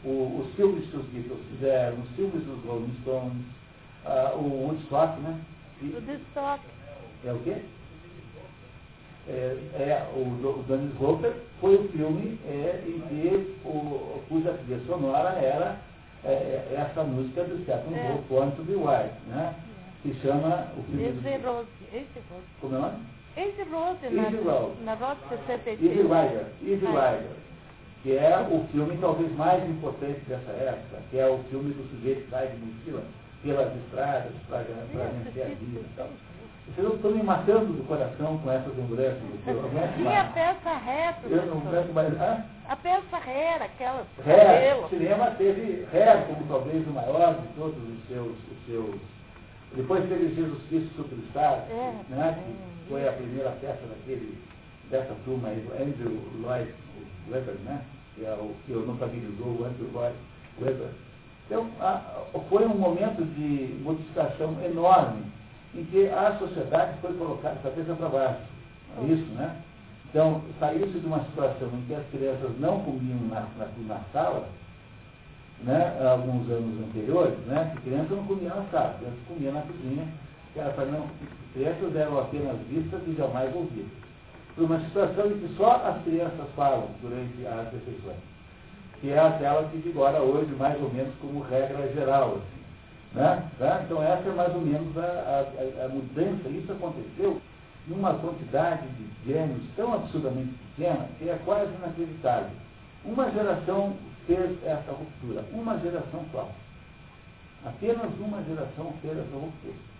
o, 0.04 0.40
os 0.40 0.54
filmes 0.54 0.88
que 0.90 0.96
os 0.96 1.06
Beatles 1.06 1.40
fizeram, 1.50 1.98
os 1.98 2.10
filmes 2.10 2.44
dos 2.44 2.64
Rolling 2.64 2.94
Stones, 3.02 3.32
uh, 4.04 4.38
o 4.38 4.66
Woodstock, 4.66 5.20
né? 5.20 5.40
E, 5.80 5.94
Woodstock. 5.94 6.60
É 7.24 7.32
o 7.32 7.38
quê? 7.38 7.56
É, 9.26 9.56
é, 9.74 10.06
o, 10.14 10.20
o 10.20 10.64
Dennis 10.68 11.00
Hopper 11.00 11.32
foi 11.58 11.76
o 11.76 11.88
filme 11.88 12.38
é, 12.46 12.84
em 12.86 13.00
que 13.00 13.56
o, 13.64 14.22
cuja 14.28 14.52
trilha 14.52 14.84
sonora 14.86 15.30
era 15.30 15.78
é, 16.22 16.32
é, 16.32 16.74
essa 16.76 17.02
música 17.04 17.44
do 17.44 17.62
Stephen 17.62 17.94
é. 17.94 18.18
Born 18.28 18.52
to 18.52 18.62
Be 18.64 18.74
Wild, 18.74 19.12
né? 19.28 19.54
Que 20.02 20.14
chama 20.20 20.68
o 20.76 20.82
filme. 20.82 21.04
Easy 21.04 21.38
do... 21.38 21.66
Como 22.60 22.74
é 22.74 22.78
o 22.78 22.82
nome? 22.82 23.13
Easy 23.36 23.60
Easy 23.60 24.14
na, 24.14 24.52
Rose. 24.52 24.82
na 24.84 24.94
Rose 24.94 25.20
63. 25.28 25.82
Easy 25.82 26.02
Rider. 26.02 26.46
Easy 26.62 26.86
Rider. 26.86 27.36
Que 28.02 28.16
é 28.16 28.38
o 28.38 28.64
filme 28.70 28.96
talvez 29.00 29.34
mais 29.36 29.68
importante 29.68 30.20
dessa 30.28 30.52
época, 30.52 31.02
que 31.10 31.18
é 31.18 31.26
o 31.26 31.38
filme 31.50 31.72
do 31.72 31.88
sujeito 31.90 32.24
que 32.24 32.30
sai 32.30 32.48
de 32.48 32.56
mochila 32.58 33.02
pelas 33.42 33.76
estradas 33.76 34.32
para 34.48 34.58
vencer 34.58 35.42
a 35.42 35.46
vida. 35.46 35.80
Então, 35.92 36.06
vocês 36.68 36.94
estão 36.94 37.10
me 37.10 37.22
matando 37.22 37.72
do 37.72 37.86
coração 37.86 38.38
com 38.38 38.50
essas 38.52 38.76
lembranças 38.76 39.20
do 39.20 39.44
seu. 39.44 40.02
E 40.02 40.08
a 40.08 40.24
peça 40.24 40.76
reta? 40.76 41.28
Eu 41.28 41.46
não 41.46 41.58
aguento 41.58 41.92
mais. 41.92 42.14
A 42.68 42.76
peça 42.76 43.18
Rera, 43.18 43.64
aquela. 43.66 44.06
Rera, 44.24 44.78
o 44.78 44.88
cinema 44.88 45.30
teve 45.32 45.86
Rera 45.92 46.22
como 46.22 46.46
talvez 46.48 46.86
o 46.86 46.90
maior 46.90 47.34
de 47.34 47.48
todos 47.48 47.76
os 47.76 48.08
seus. 48.08 48.32
Os 48.32 48.66
seus 48.66 49.00
depois 49.76 50.08
teve 50.08 50.34
Jesus 50.34 50.62
Cristo 50.68 50.94
Superstar, 50.94 51.64
é, 51.68 51.94
né, 52.08 52.38
que 52.38 52.73
foi 52.88 53.08
a 53.08 53.12
primeira 53.12 53.50
peça 53.60 53.80
daquele, 53.86 54.38
dessa 54.90 55.14
turma 55.24 55.48
aí, 55.48 55.60
do 55.60 55.72
Andrew 55.72 56.20
Lloyd 56.40 56.72
Webber, 57.30 57.54
né, 57.64 57.82
que, 58.14 58.24
é 58.24 58.32
o, 58.32 58.54
que 58.66 58.72
notabilizou 58.72 59.46
o 59.46 59.64
Andrew 59.64 59.90
Lloyd 59.92 60.16
Webber. 60.60 60.88
Então, 61.46 61.68
a, 61.80 62.00
foi 62.48 62.64
um 62.64 62.76
momento 62.76 63.24
de 63.34 63.82
modificação 63.82 64.56
enorme 64.64 65.24
em 65.74 65.84
que 65.84 66.08
a 66.08 66.38
sociedade 66.38 66.98
foi 67.00 67.12
colocada 67.14 67.60
cabeça 67.62 67.94
para 67.94 68.08
baixo. 68.08 68.40
É 68.98 69.04
isso, 69.06 69.26
né? 69.34 69.56
Então, 70.08 70.42
saiu-se 70.60 71.00
de 71.00 71.06
uma 71.06 71.24
situação 71.24 71.68
em 71.74 71.82
que 71.86 71.94
as 71.94 72.06
crianças 72.06 72.50
não 72.60 72.80
comiam 72.82 73.18
na, 73.28 73.40
na, 73.58 73.66
na 73.88 74.00
sala, 74.12 74.48
né, 75.62 75.98
alguns 76.08 76.48
anos 76.50 76.88
anteriores, 76.88 77.36
né, 77.46 77.72
que 77.74 77.82
crianças 77.82 78.10
não 78.10 78.24
comiam 78.24 78.54
na 78.54 78.64
sala, 78.70 78.94
crianças 78.98 79.18
comiam 79.26 79.52
na 79.52 79.62
cozinha, 79.62 80.06
que 80.52 80.60
era 80.60 80.70
para 80.70 80.84
não, 80.84 81.08
crianças 81.54 81.96
eram 81.96 82.18
apenas 82.18 82.58
vistas 82.68 83.00
e 83.06 83.14
jamais 83.14 83.54
ouvidas. 83.54 83.86
Por 84.54 84.64
uma 84.64 84.80
situação 84.80 85.26
em 85.26 85.38
que 85.38 85.54
só 85.56 85.76
as 85.86 86.02
crianças 86.02 86.46
falam 86.54 86.88
durante 87.00 87.46
as 87.46 87.72
refeições, 87.72 88.18
que 89.00 89.10
é 89.10 89.18
aquela 89.18 89.68
que 89.68 89.78
vigora 89.78 90.20
hoje 90.20 90.52
mais 90.52 90.80
ou 90.82 90.92
menos 90.92 91.14
como 91.20 91.40
regra 91.40 91.90
geral. 91.92 92.36
Assim, 92.36 92.64
né? 93.14 93.48
Tá? 93.58 93.82
Então 93.84 94.02
essa 94.02 94.28
é 94.28 94.32
mais 94.32 94.54
ou 94.54 94.60
menos 94.60 94.96
a, 94.98 95.02
a, 95.02 95.84
a 95.84 95.88
mudança, 95.88 96.48
isso 96.48 96.72
aconteceu 96.72 97.40
numa 97.86 98.14
quantidade 98.14 98.86
de 98.88 99.32
gêmeos 99.32 99.62
tão 99.76 99.94
absurdamente 99.94 100.54
pequena 100.76 101.08
que 101.18 101.28
é 101.28 101.38
quase 101.44 101.72
inacreditável. 101.74 102.50
Uma 103.04 103.30
geração 103.30 103.94
fez 104.26 104.64
essa 104.64 104.92
ruptura, 104.92 105.44
uma 105.52 105.78
geração 105.78 106.24
só. 106.32 106.48
Apenas 107.64 108.10
uma 108.18 108.42
geração 108.42 108.92
fez 109.02 109.18
essa 109.18 109.34
ruptura. 109.34 109.93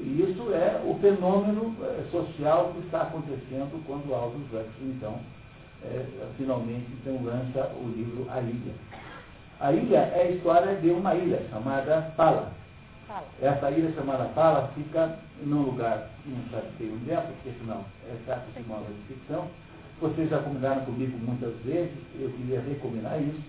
E 0.00 0.30
isso 0.30 0.52
é 0.52 0.80
o 0.84 0.94
fenômeno 1.00 1.74
eh, 1.82 2.04
social 2.10 2.72
que 2.72 2.86
está 2.86 3.02
acontecendo 3.02 3.84
quando 3.84 4.14
Aldous 4.14 4.46
Huxley, 4.46 4.94
então, 4.96 5.18
é, 5.82 6.04
finalmente 6.36 6.86
então, 7.00 7.22
lança 7.24 7.72
o 7.74 7.88
livro 7.88 8.26
A 8.30 8.40
Ilha. 8.40 8.74
A 9.60 9.72
ilha 9.72 9.98
é 9.98 10.22
a 10.22 10.30
história 10.30 10.76
de 10.76 10.90
uma 10.90 11.16
ilha 11.16 11.42
chamada 11.50 12.12
Pala. 12.16 12.52
Pala. 13.08 13.26
Essa 13.42 13.70
ilha 13.72 13.92
chamada 13.92 14.26
Pala 14.26 14.70
fica 14.76 15.18
num 15.42 15.62
lugar 15.62 16.10
que 16.22 16.30
não 16.30 16.44
sabe 16.50 16.68
bem 16.78 16.92
onde 16.92 17.10
é, 17.10 17.16
porque 17.16 17.58
senão 17.58 17.84
é 18.08 18.14
trata 18.24 18.44
de 18.54 18.62
uma 18.68 18.78
de 18.78 19.14
ficção. 19.14 19.48
Vocês 20.00 20.30
já 20.30 20.38
combinaram 20.38 20.84
comigo 20.84 21.18
muitas 21.18 21.56
vezes, 21.64 21.92
eu 22.20 22.30
queria 22.30 22.60
recomendar 22.60 23.20
isso. 23.20 23.42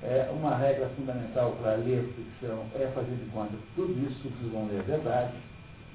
É, 0.00 0.30
uma 0.32 0.54
regra 0.54 0.88
fundamental 0.90 1.56
para 1.60 1.74
ler 1.74 2.04
ficção 2.14 2.62
é 2.76 2.86
fazer 2.94 3.16
de 3.16 3.24
conta 3.32 3.50
que 3.50 3.74
tudo 3.74 3.98
isso 4.06 4.14
que 4.20 4.28
vocês 4.28 4.52
vão 4.52 4.66
ler 4.66 4.78
é 4.78 4.82
verdade, 4.82 5.32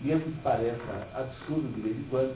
mesmo 0.03 0.31
que 0.31 0.41
pareça 0.41 1.07
absurdo 1.15 1.73
de 1.73 1.81
vez 1.81 1.97
em 1.97 2.03
quando. 2.09 2.35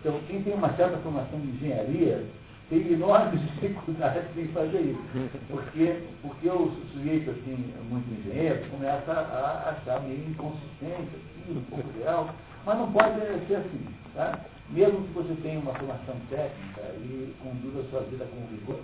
Então, 0.00 0.20
quem 0.28 0.42
tem 0.42 0.54
uma 0.54 0.72
certa 0.74 0.96
formação 0.98 1.40
de 1.40 1.48
engenharia 1.48 2.24
tem 2.70 2.92
enormes 2.92 3.40
dificuldades 3.60 4.36
em 4.36 4.48
fazer 4.48 4.80
isso. 4.80 5.30
Porque, 5.48 6.02
porque 6.22 6.48
o 6.48 6.70
sujeito, 6.92 7.30
assim, 7.30 7.74
muito 7.88 8.08
engenheiro, 8.20 8.70
começa 8.70 9.12
a 9.12 9.70
achar 9.70 10.00
meio 10.02 10.28
inconsistente, 10.28 11.10
assim, 11.16 11.58
um 11.58 11.62
pouco 11.64 11.88
real, 11.98 12.34
mas 12.64 12.78
não 12.78 12.92
pode 12.92 13.20
ser 13.46 13.56
assim. 13.56 13.86
Tá? 14.14 14.38
Mesmo 14.70 15.02
que 15.02 15.14
você 15.14 15.34
tenha 15.42 15.58
uma 15.60 15.72
formação 15.74 16.14
técnica 16.28 16.82
e 16.98 17.34
conduza 17.42 17.80
a 17.80 17.90
sua 17.90 18.00
vida 18.00 18.26
com 18.26 18.54
rigor, 18.54 18.80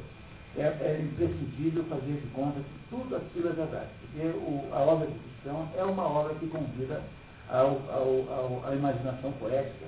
é, 0.56 0.62
é 0.62 1.00
imprescindível 1.02 1.84
fazer 1.84 2.12
de 2.12 2.26
conta 2.28 2.60
que 2.60 2.96
tudo 2.96 3.16
aquilo 3.16 3.48
é 3.50 3.52
verdade. 3.52 3.88
Porque 4.00 4.26
o, 4.26 4.68
a 4.72 4.78
obra 4.80 5.06
de 5.08 5.18
ficção 5.18 5.68
é 5.76 5.84
uma 5.84 6.04
obra 6.04 6.34
que 6.36 6.46
convida 6.46 7.02
ao, 7.48 7.80
ao, 7.90 8.32
ao, 8.32 8.62
à 8.66 8.74
imaginação 8.74 9.32
poética 9.32 9.86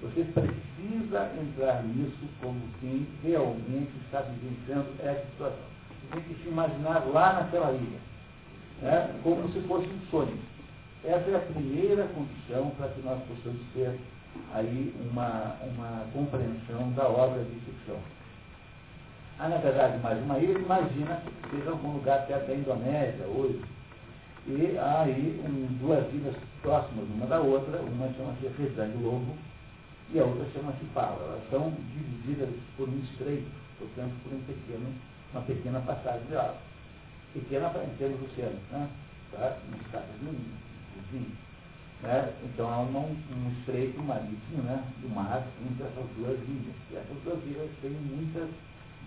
você 0.00 0.24
precisa 0.24 1.30
entrar 1.38 1.82
nisso 1.84 2.26
como 2.40 2.58
quem 2.80 3.06
realmente 3.22 3.92
está 4.06 4.22
vivenciando 4.22 4.88
essa 5.00 5.26
situação. 5.26 5.70
Você 5.90 6.14
tem 6.14 6.22
que 6.22 6.42
se 6.42 6.48
imaginar 6.48 7.04
lá 7.06 7.34
naquela 7.34 7.72
ilha, 7.72 7.98
né? 8.80 9.20
como 9.22 9.46
se 9.52 9.60
fosse 9.60 9.86
um 9.86 10.00
sonho. 10.10 10.38
Essa 11.04 11.30
é 11.30 11.36
a 11.36 11.52
primeira 11.52 12.08
condição 12.08 12.70
para 12.78 12.88
que 12.88 13.02
nós 13.02 13.20
possamos 13.24 13.60
ter 13.74 13.98
aí 14.54 14.94
uma, 15.10 15.56
uma 15.64 16.06
compreensão 16.14 16.90
da 16.92 17.06
obra 17.06 17.44
de 17.44 17.60
ficção. 17.60 17.98
Há, 19.38 19.48
na 19.48 19.58
verdade, 19.58 19.98
mais 19.98 20.18
uma 20.22 20.38
ilha, 20.38 20.58
imagina 20.58 21.22
que 21.42 21.56
seja 21.56 21.70
algum 21.70 21.92
lugar 21.92 22.26
perto 22.26 22.46
da 22.46 22.54
Indonésia 22.54 23.26
hoje. 23.26 23.60
E 24.46 24.78
há 24.78 25.02
aí 25.02 25.40
um, 25.44 25.66
duas 25.78 26.12
ilhas 26.12 26.34
próximas 26.62 27.06
uma 27.08 27.26
da 27.26 27.40
outra, 27.40 27.80
uma 27.80 28.12
chama-se 28.14 28.48
Redangue 28.58 29.02
Lobo, 29.02 29.36
e 30.12 30.18
a 30.18 30.24
outra 30.24 30.46
chama-se 30.52 30.84
Pala. 30.94 31.22
Elas 31.22 31.50
são 31.50 31.70
divididas 31.94 32.48
por 32.76 32.88
um 32.88 32.98
estreito, 32.98 33.50
portanto, 33.78 34.14
por 34.22 34.32
um 34.32 34.40
pequeno, 34.40 34.92
uma 35.32 35.42
pequena 35.42 35.80
passagem 35.80 36.26
de 36.26 36.36
água. 36.36 36.56
Pequena 37.32 37.68
em 37.68 37.96
termos 37.96 38.22
oceanos, 38.30 38.60
né? 38.72 38.88
Tá? 39.32 39.56
Não 39.70 39.78
está 39.78 40.02
vizinho. 41.10 41.36
Né? 42.02 42.32
Então 42.44 42.68
há 42.68 42.78
uma, 42.80 43.00
um 43.00 43.54
estreito 43.58 44.02
marítimo 44.02 44.62
né? 44.62 44.82
do 45.02 45.08
mar 45.14 45.46
entre 45.70 45.84
essas 45.84 46.10
duas 46.16 46.38
ilhas. 46.48 46.74
E 46.90 46.96
essas 46.96 47.16
duas 47.22 47.44
ilhas 47.44 47.70
têm 47.82 47.90
muitas 47.90 48.48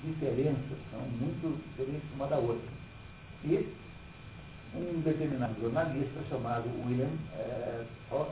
diferenças, 0.03 0.77
são 0.91 1.01
muito 1.01 1.59
diferentes 1.69 2.07
uma 2.15 2.27
da 2.27 2.37
outra. 2.37 2.69
E 3.43 3.67
um 4.75 5.01
determinado 5.01 5.53
jornalista 5.61 6.19
chamado 6.29 6.69
William 6.85 7.09
é, 7.37 7.83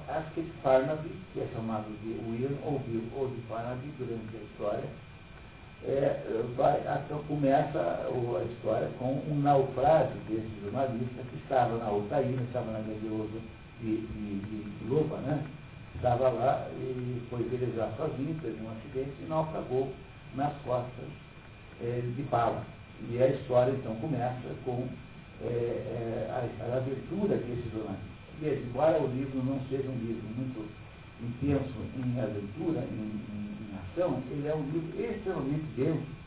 Asked 0.10 0.52
Farnaby, 0.64 1.10
que 1.34 1.40
é 1.40 1.48
chamado 1.54 1.86
de 2.02 2.10
William 2.30 2.58
ou 2.66 2.80
de 2.80 3.42
Farnaby 3.48 3.94
durante 3.98 4.36
a 4.36 4.44
história, 4.44 4.90
é, 5.84 6.44
vai, 6.56 6.80
então 7.06 7.24
começa 7.24 7.80
a 7.80 8.44
história 8.54 8.88
com 9.00 9.14
um 9.28 9.42
naufrágio 9.42 10.16
desse 10.30 10.50
jornalista 10.64 11.24
que 11.30 11.38
estava 11.38 11.78
na 11.78 12.22
ilha, 12.22 12.42
estava 12.44 12.72
na 12.72 12.80
Mediosa 12.80 13.40
de, 13.80 13.98
de, 13.98 14.40
de, 14.40 14.64
de 14.64 14.88
Luba, 14.88 15.18
né? 15.18 15.44
Estava 15.96 16.30
lá 16.30 16.68
e 16.78 17.22
foi 17.30 17.44
velejar 17.44 17.92
sozinho, 17.98 18.40
teve 18.42 18.64
um 18.64 18.72
acidente 18.72 19.16
e 19.22 19.28
naufragou 19.28 19.92
nas 20.36 20.54
costas 20.64 21.10
é, 21.82 22.02
de 22.16 22.24
Pala. 22.24 22.64
E 23.10 23.22
a 23.22 23.28
história 23.28 23.72
então 23.72 23.96
começa 23.96 24.56
com 24.64 24.88
é, 25.44 25.48
é, 25.48 26.30
a, 26.30 26.64
a, 26.64 26.78
abertura 26.78 27.38
desse 27.38 27.70
jornalismo. 27.70 28.12
Veja, 28.40 28.62
embora 28.62 29.02
o 29.02 29.08
livro 29.08 29.44
não 29.44 29.60
seja 29.70 29.90
um 29.90 29.98
livro 29.98 30.24
muito 30.36 30.68
intenso 31.22 31.74
em 31.98 32.20
aventura, 32.20 32.82
em, 32.82 33.22
em, 33.30 33.58
em 33.62 33.78
ação, 33.78 34.22
ele 34.32 34.48
é 34.48 34.56
um 34.56 34.64
livro 34.72 35.00
extremamente 35.00 35.66
denso 35.76 36.22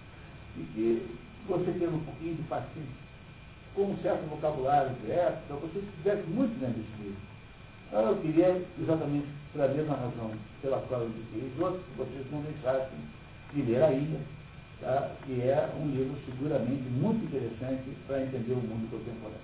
e 0.56 0.62
que 0.74 1.06
você 1.48 1.72
tendo 1.78 1.96
um 1.96 2.04
pouquinho 2.04 2.36
de 2.36 2.42
paciência, 2.42 3.04
com 3.74 3.90
um 3.90 3.96
certo 3.98 4.28
vocabulário 4.30 4.94
direto, 5.02 5.42
então 5.44 5.58
você 5.58 5.80
se 5.80 5.86
diverte 5.98 6.30
muito 6.30 6.58
dentro 6.60 6.80
desse 6.80 7.02
livro. 7.02 7.20
Então 7.88 8.08
eu 8.08 8.16
queria, 8.16 8.62
exatamente 8.80 9.26
pela 9.52 9.68
mesma 9.68 9.94
razão 9.94 10.30
pela 10.62 10.78
qual 10.88 11.02
eu 11.02 11.10
disse 11.10 11.62
outros, 11.62 11.82
que 11.84 11.98
vocês 11.98 12.26
não 12.32 12.40
deixassem 12.42 12.98
de 13.52 13.62
ler 13.62 13.82
a 13.82 13.92
ilha, 13.92 14.20
tá? 14.84 15.10
que 15.24 15.40
é 15.40 15.70
um 15.80 15.88
livro 15.88 16.16
seguramente 16.26 16.82
muito 16.90 17.24
interessante 17.24 17.96
para 18.06 18.22
entender 18.22 18.52
o 18.52 18.56
mundo 18.56 18.90
contemporâneo. 18.90 19.40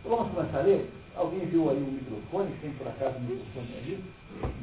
Então, 0.00 0.16
vamos 0.16 0.32
começar 0.34 0.58
a 0.58 0.62
ler? 0.62 0.90
Alguém 1.16 1.46
viu 1.46 1.70
aí 1.70 1.76
o 1.76 1.92
microfone? 1.92 2.54
Tem 2.60 2.70
por 2.72 2.88
acaso 2.88 3.16
um 3.18 3.20
microfone 3.20 3.76
ali? 3.78 4.04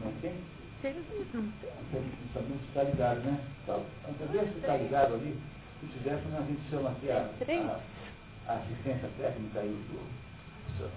Não 0.04 0.12
tem? 0.22 0.34
Tem, 0.82 0.94
não 0.96 1.52
tem. 1.62 2.02
Sabemos 2.34 2.62
se 2.62 2.68
está 2.68 2.84
ligado, 2.84 3.20
né? 3.20 3.40
Então, 3.64 3.86
entendeu 4.08 4.44
se 4.48 4.60
está 4.60 4.78
ligado 4.78 5.14
ali? 5.16 5.38
Se 5.80 5.88
tivesse, 5.88 6.24
a 6.36 6.42
gente 6.42 6.70
chama 6.70 6.92
aqui 6.92 7.12
a, 7.12 7.30
a, 7.30 8.52
a 8.52 8.56
assistência 8.56 9.10
técnica 9.18 9.60
aí 9.60 9.70
do. 9.70 10.20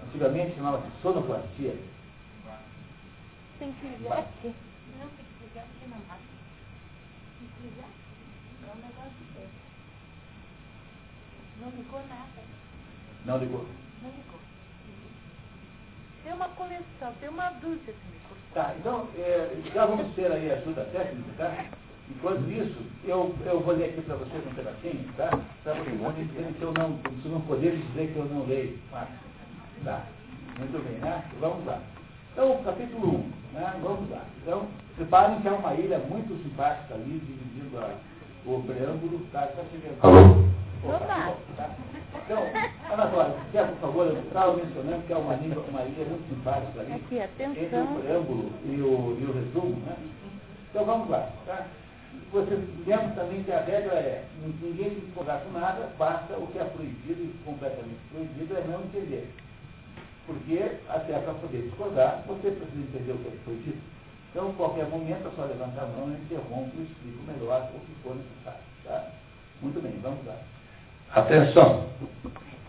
Antigamente 0.07 0.55
chamava-se 0.55 0.89
sonoplastia. 1.01 1.75
Tem 3.59 3.71
que 3.73 3.87
ligar 3.87 4.19
aqui. 4.19 4.53
Não, 4.99 5.07
tem 5.07 5.25
que 5.25 5.43
ligar 5.45 5.63
aqui 5.63 5.89
na 5.89 5.97
máquina. 5.97 6.39
Tem 7.39 7.47
que 7.47 7.67
ligar? 7.67 8.02
É 8.73 8.75
um 8.75 8.79
negócio 8.79 9.11
desse. 9.35 9.63
Não 11.61 11.69
ligou 11.69 11.99
nada. 12.09 12.41
Não 13.25 13.37
ligou? 13.37 13.67
Não 14.01 14.09
ligou. 14.09 14.39
Tem 16.23 16.33
uma 16.33 16.49
coleção, 16.49 17.13
tem 17.19 17.29
uma 17.29 17.51
dúzia 17.51 17.93
de 17.93 18.05
microfones. 18.11 18.53
Tá, 18.53 18.73
então, 18.79 19.07
é, 19.15 19.61
já 19.73 19.85
vamos 19.85 20.15
ter 20.15 20.31
aí 20.31 20.51
a 20.51 20.55
ajuda 20.55 20.85
técnica, 20.85 21.31
tá? 21.37 21.65
Enquanto 22.09 22.49
isso, 22.49 22.81
eu, 23.05 23.35
eu 23.45 23.59
vou 23.59 23.75
ler 23.75 23.91
aqui 23.91 24.01
para 24.01 24.15
vocês 24.15 24.45
um 24.45 24.55
pedacinho, 24.55 25.13
tá? 25.15 25.29
Para 25.63 25.73
vocês 25.75 26.01
não 26.01 26.11
dizerem 26.13 26.53
que 26.53 26.61
eu 26.61 26.73
não, 26.73 26.99
se 27.21 27.27
não 27.27 27.41
poder 27.41 27.77
dizer 27.77 28.11
que 28.11 28.17
eu 28.17 28.25
não 28.25 28.45
leio. 28.45 28.79
Tá, 29.83 30.07
muito 30.57 30.83
bem, 30.83 30.97
né? 30.97 31.23
Vamos 31.39 31.65
lá. 31.65 31.79
Então, 32.31 32.63
capítulo 32.63 33.17
1, 33.17 33.53
né? 33.53 33.79
Vamos 33.83 34.09
lá. 34.09 34.25
Então, 34.41 34.67
reparem 34.97 35.41
que 35.41 35.47
é 35.47 35.51
uma 35.51 35.73
ilha 35.75 35.99
muito 35.99 36.41
simpática 36.41 36.95
ali, 36.95 37.19
dividindo 37.19 37.77
a 37.79 37.95
o 38.45 38.61
preâmbulo 38.63 39.21
está 39.25 39.47
tá 39.47 39.63
chegando. 39.71 39.97
Alô? 40.01 40.43
Opa, 40.83 41.37
tá. 41.55 41.69
Então, 42.25 42.43
Ana 42.91 43.35
quer, 43.51 43.67
por 43.67 43.77
favor, 43.77 44.07
eu 44.07 44.19
estava 44.19 44.55
mencionando 44.55 45.03
que 45.03 45.13
é 45.13 45.17
uma, 45.17 45.35
língua, 45.35 45.63
uma 45.67 45.83
ilha 45.83 46.05
muito 46.05 46.29
simpática 46.29 46.81
ali. 46.81 46.93
Aqui, 46.93 47.19
atenção. 47.19 47.63
Entre 47.63 47.79
o 47.79 48.01
preâmbulo 48.01 48.51
e 48.65 48.81
o, 48.81 49.17
e 49.19 49.25
o 49.25 49.33
resumo, 49.33 49.75
né? 49.85 49.95
Então 50.69 50.85
vamos 50.85 51.09
lá, 51.09 51.29
tá? 51.45 51.67
Vocês 52.31 52.59
lembram 52.85 53.11
também 53.11 53.43
que 53.43 53.51
a 53.51 53.61
regra 53.61 53.93
é, 53.93 54.25
ninguém 54.61 54.89
se 54.89 55.01
discordar 55.01 55.41
com 55.41 55.51
nada, 55.51 55.91
basta 55.97 56.33
o 56.37 56.47
que 56.47 56.59
é 56.59 56.63
proibido 56.63 57.21
e 57.21 57.35
completamente 57.45 57.99
proibido 58.11 58.57
é 58.57 58.63
não 58.67 58.81
entender. 58.81 59.31
Porque 60.25 60.59
até 60.89 61.19
para 61.19 61.33
poder 61.33 61.63
discordar, 61.63 62.23
você 62.25 62.51
precisa 62.51 62.79
entender 62.79 63.11
o 63.11 63.17
que 63.17 63.27
é 63.27 63.37
proibido. 63.43 63.77
Então, 64.33 64.49
em 64.49 64.53
qualquer 64.53 64.87
momento, 64.89 65.27
é 65.27 65.31
só 65.35 65.45
levantar 65.45 65.83
a 65.83 65.85
mão, 65.85 66.07
eu 66.07 66.15
interrompo 66.15 66.71
e 66.75 66.81
explico 66.81 67.21
melhor 67.27 67.69
o 67.75 67.79
que 67.81 67.93
for 68.01 68.15
necessário. 68.15 68.59
Tá? 68.83 69.11
Muito 69.61 69.79
bem, 69.79 69.93
vamos 70.01 70.25
lá. 70.25 70.35
Atenção! 71.11 71.85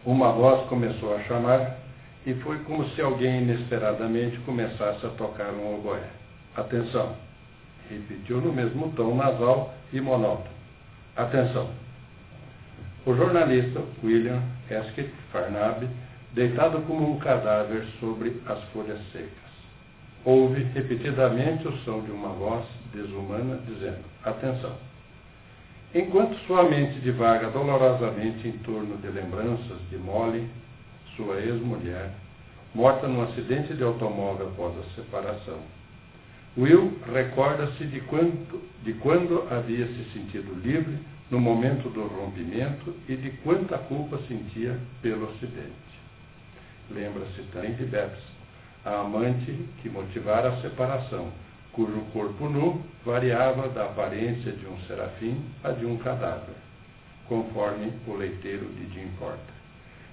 Uma 0.04 0.30
voz 0.32 0.68
começou 0.68 1.16
a 1.16 1.22
chamar 1.22 1.78
e 2.26 2.34
foi 2.34 2.58
como 2.64 2.86
se 2.90 3.00
alguém 3.00 3.44
inesperadamente 3.44 4.36
começasse 4.40 5.06
a 5.06 5.08
tocar 5.10 5.52
um 5.52 5.76
oboé. 5.76 6.02
Atenção! 6.54 7.16
Repetiu 7.88 8.42
no 8.42 8.52
mesmo 8.52 8.92
tom 8.92 9.14
nasal 9.14 9.72
e 9.90 10.02
monótono. 10.02 10.54
Atenção! 11.16 11.70
O 13.06 13.14
jornalista 13.14 13.80
William 14.02 14.42
Hesketh 14.70 15.14
Farnaby, 15.32 15.88
deitado 16.32 16.82
como 16.82 17.10
um 17.10 17.18
cadáver 17.18 17.86
sobre 18.00 18.38
as 18.46 18.62
folhas 18.64 19.00
secas 19.12 19.43
ouve 20.24 20.62
repetidamente 20.74 21.68
o 21.68 21.76
som 21.78 22.00
de 22.00 22.10
uma 22.10 22.28
voz 22.28 22.64
desumana 22.92 23.58
dizendo: 23.66 24.04
Atenção! 24.24 24.74
Enquanto 25.94 26.36
sua 26.46 26.64
mente 26.64 26.98
divaga 27.00 27.50
dolorosamente 27.50 28.48
em 28.48 28.58
torno 28.58 28.96
de 28.96 29.08
lembranças 29.08 29.78
de 29.90 29.96
Molly, 29.96 30.48
sua 31.14 31.38
ex-mulher, 31.38 32.10
morta 32.74 33.06
num 33.06 33.22
acidente 33.22 33.74
de 33.74 33.82
automóvel 33.84 34.48
após 34.48 34.74
a 34.78 34.94
separação, 34.96 35.58
Will 36.56 36.98
recorda-se 37.12 37.84
de 37.84 38.00
de 38.82 38.92
quando 38.94 39.46
havia 39.50 39.86
se 39.86 40.04
sentido 40.12 40.54
livre 40.62 40.98
no 41.30 41.40
momento 41.40 41.88
do 41.88 42.06
rompimento 42.06 42.94
e 43.08 43.16
de 43.16 43.30
quanta 43.38 43.78
culpa 43.78 44.18
sentia 44.28 44.78
pelo 45.02 45.30
acidente. 45.30 45.72
Lembra-se 46.90 47.42
também 47.52 47.74
de 47.74 47.84
Bebs, 47.84 48.22
a 48.84 49.00
amante 49.00 49.52
que 49.80 49.88
motivara 49.88 50.50
a 50.50 50.60
separação, 50.60 51.28
cujo 51.72 52.00
corpo 52.12 52.48
nu 52.48 52.82
variava 53.04 53.68
da 53.68 53.84
aparência 53.86 54.52
de 54.52 54.66
um 54.66 54.78
serafim 54.86 55.42
a 55.62 55.70
de 55.70 55.86
um 55.86 55.96
cadáver, 55.96 56.54
conforme 57.28 57.92
o 58.06 58.14
leiteiro 58.14 58.66
de 58.66 58.92
Jim 58.92 59.08
Porter. 59.18 59.54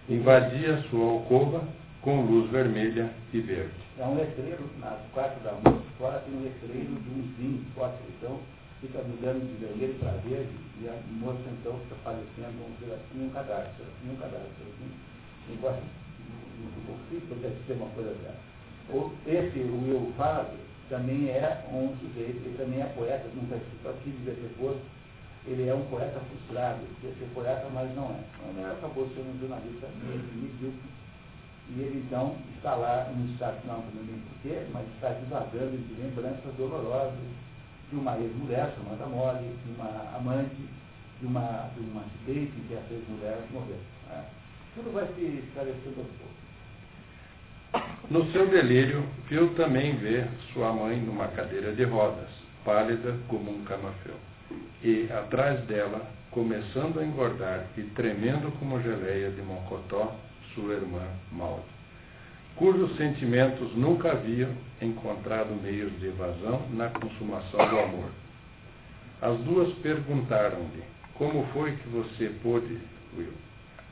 Invadia 0.09 0.81
sua 0.89 1.11
alcova 1.11 1.61
com 2.01 2.21
luz 2.21 2.49
vermelha 2.49 3.11
e 3.33 3.39
verde. 3.41 3.73
É 3.99 4.05
um 4.05 4.15
letreiro, 4.15 4.67
na 4.79 4.97
quarto 5.13 5.43
da 5.43 5.51
moça, 5.51 5.83
fora 5.97 6.19
tem 6.19 6.33
um 6.33 6.43
letreiro 6.43 6.95
de 6.95 7.09
uns 7.09 7.37
vinhos 7.37 7.67
fortes, 7.75 7.99
então 8.17 8.39
fica 8.79 8.99
mudando 9.03 9.45
de 9.45 9.65
vermelho 9.65 9.93
para 9.99 10.11
verde, 10.27 10.49
e 10.81 10.87
a 10.87 10.95
moça 11.19 11.43
então 11.59 11.77
está 11.83 11.95
parecendo 12.03 12.57
um 12.65 12.73
serafim 12.79 13.25
um 13.25 13.29
cadáver, 13.29 13.69
serafim 13.77 14.09
um 14.09 14.15
cadáver, 14.15 14.49
serafim. 14.57 14.91
Embora 15.51 15.79
muito 16.57 16.87
conflito, 16.87 17.39
deve 17.41 17.55
ser 17.67 17.73
uma 17.73 17.89
coisa 17.89 18.09
dessa. 18.09 18.50
Esse 19.25 19.59
Will 19.59 20.13
Fábio 20.17 20.59
também 20.89 21.29
é 21.29 21.65
um 21.71 21.95
sujeito, 21.99 22.43
ele 22.43 22.57
também 22.57 22.81
é 22.81 22.85
poeta, 22.87 23.25
escrito 23.27 23.87
aqui, 23.87 24.09
devia 24.09 24.33
ter 24.33 24.53
posto, 24.59 24.81
ele 25.47 25.67
é 25.67 25.73
um 25.73 25.85
poeta 25.85 26.19
frustrado, 26.19 26.81
quer 27.01 27.13
ser 27.17 27.29
poeta, 27.33 27.67
mas 27.73 27.95
não 27.95 28.11
é. 28.11 28.19
Ele 28.49 28.65
acabou 28.65 29.07
sendo 29.15 29.33
um 29.33 29.39
jornalista 29.39 29.87
medíocre 29.97 30.91
e 31.69 31.79
ele 31.79 32.03
então 32.05 32.35
está 32.57 32.75
lá 32.75 33.09
no 33.15 33.31
estado, 33.31 33.65
não 33.65 33.81
também 33.81 34.19
porquê, 34.27 34.67
mas 34.73 34.85
está 34.95 35.09
divagando 35.13 35.77
de 35.77 36.01
lembranças 36.01 36.53
dolorosas 36.57 37.17
de 37.89 37.95
uma 37.95 38.17
ex-mulher 38.17 38.73
chamada 38.75 39.05
Molly, 39.05 39.55
de 39.65 39.71
uma 39.71 40.17
amante, 40.17 40.67
de 41.21 41.25
uma, 41.25 41.69
de 41.73 41.79
uma 41.79 42.01
acidente 42.01 42.51
em 42.59 42.67
que 42.67 42.73
essa 42.73 42.93
ex-mulher 42.93 43.39
morreu. 43.51 43.79
Né? 44.09 44.25
Tudo 44.75 44.93
vai 44.93 45.07
se 45.15 45.21
esclarecendo 45.21 45.99
aos 45.99 46.11
poucos. 46.19 46.50
No 48.11 48.29
seu 48.33 48.45
delírio, 48.45 49.05
viu 49.29 49.53
também 49.53 49.95
ver 49.95 50.27
sua 50.51 50.73
mãe 50.73 50.97
numa 50.97 51.29
cadeira 51.29 51.71
de 51.71 51.85
rodas, 51.85 52.27
pálida 52.65 53.15
como 53.29 53.49
um 53.49 53.63
camafeu, 53.63 54.15
e 54.83 55.07
atrás 55.09 55.61
dela, 55.61 56.11
começando 56.29 56.99
a 56.99 57.05
engordar 57.05 57.67
e 57.77 57.83
tremendo 57.83 58.51
como 58.59 58.81
geleia 58.81 59.31
de 59.31 59.41
mocotó, 59.41 60.13
sua 60.53 60.73
irmã 60.73 61.07
Maud, 61.31 61.63
cujos 62.57 62.97
sentimentos 62.97 63.73
nunca 63.77 64.11
haviam 64.11 64.51
encontrado 64.81 65.55
meios 65.63 65.97
de 66.01 66.07
evasão 66.07 66.63
na 66.71 66.89
consumação 66.89 67.65
do 67.69 67.79
amor. 67.79 68.09
As 69.21 69.37
duas 69.39 69.73
perguntaram-lhe: 69.75 70.83
Como 71.13 71.47
foi 71.53 71.77
que 71.77 71.87
você 71.87 72.27
pôde, 72.43 72.77
Will? 73.17 73.31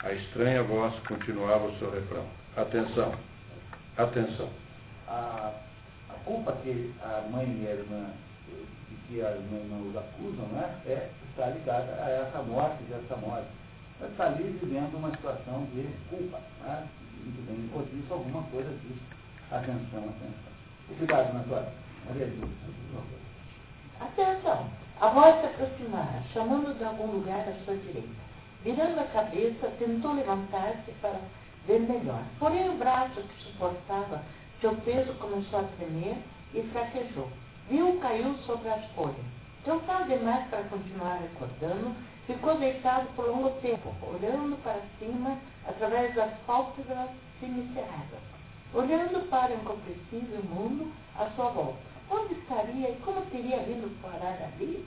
A 0.03 0.11
estranha 0.11 0.61
voz 0.63 0.93
continuava 1.07 1.67
o 1.67 1.79
seu 1.79 1.89
refrão: 1.89 2.25
Atenção, 2.57 3.13
atenção. 4.03 4.49
A, 5.07 5.53
a 6.09 6.13
culpa 6.25 6.53
que 6.63 6.93
a 7.01 7.27
mãe 7.29 7.45
e 7.61 7.67
a 7.67 7.71
irmã, 7.71 8.09
que 9.07 9.21
a 9.21 9.31
irmã 9.31 9.89
os 9.89 9.95
acusam, 9.95 10.45
né, 10.47 10.79
é, 10.85 11.09
está 11.29 11.47
ligada 11.47 11.91
a 12.03 12.09
essa 12.09 12.41
morte, 12.43 12.83
dessa 12.83 13.15
morte 13.17 13.47
está 14.07 14.27
ali 14.27 14.57
vivendo 14.61 14.95
uma 14.95 15.11
situação 15.11 15.65
de 15.73 15.87
culpa. 16.09 16.39
Né? 16.61 16.87
Muito 17.23 17.47
bem, 17.47 17.69
por 17.73 17.83
isso 17.93 18.13
alguma 18.13 18.43
coisa 18.43 18.69
disso. 18.69 19.01
Atenção, 19.51 19.99
atenção. 19.99 20.53
Obrigado, 20.89 21.33
Natália. 21.33 21.73
Atenção! 23.99 24.69
A 25.01 25.09
voz 25.09 25.39
se 25.39 25.45
aproximara, 25.47 26.23
chamando 26.33 26.77
de 26.77 26.83
algum 26.83 27.07
lugar 27.07 27.47
à 27.47 27.53
sua 27.65 27.75
direita. 27.75 28.07
Virando 28.63 28.99
a 28.99 29.05
cabeça, 29.05 29.71
tentou 29.77 30.13
levantar-se 30.13 30.91
para 31.01 31.19
ver 31.69 31.79
melhor. 31.81 32.23
Porém, 32.39 32.69
o 32.69 32.77
braço 32.77 33.21
que 33.21 33.43
suportava 33.43 34.23
seu 34.59 34.75
peso 34.77 35.13
começou 35.13 35.59
a 35.59 35.63
tremer 35.77 36.17
e 36.53 36.63
fraquejou. 36.73 37.29
Viu 37.69 37.99
caiu 37.99 38.35
sobre 38.45 38.69
as 38.69 38.83
folhas. 38.91 39.15
Cansado 39.63 40.07
demais 40.07 40.47
para 40.49 40.63
continuar 40.63 41.19
recordando, 41.21 41.95
Ficou 42.29 42.55
deitado 42.59 43.07
por 43.15 43.25
longo 43.25 43.49
tempo, 43.59 43.91
olhando 44.03 44.55
para 44.61 44.79
cima 44.99 45.35
através 45.67 46.13
das 46.13 46.31
pálpebras 46.45 47.09
semicerradas, 47.39 48.19
olhando 48.71 49.27
para 49.31 49.51
o 49.51 49.55
incompreensível 49.55 50.43
mundo 50.43 50.93
à 51.15 51.25
sua 51.31 51.49
volta. 51.49 51.79
Onde 52.07 52.35
estaria 52.35 52.91
e 52.91 52.99
como 53.03 53.21
teria 53.31 53.57
vindo 53.63 53.99
parar 53.99 54.37
ali? 54.43 54.85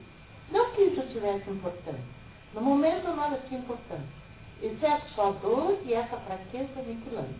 Não 0.53 0.71
que 0.71 0.83
isso 0.83 1.03
tivesse 1.09 1.51
importância. 1.51 2.01
No 2.55 2.61
momento 2.61 3.12
nada 3.12 3.40
tinha 3.49 3.59
importância, 3.59 4.21
exceto 4.62 5.09
sua 5.14 5.33
dor 5.33 5.79
e 5.85 5.92
essa 5.92 6.16
fraqueza 6.18 6.79
aniquilante. 6.79 7.35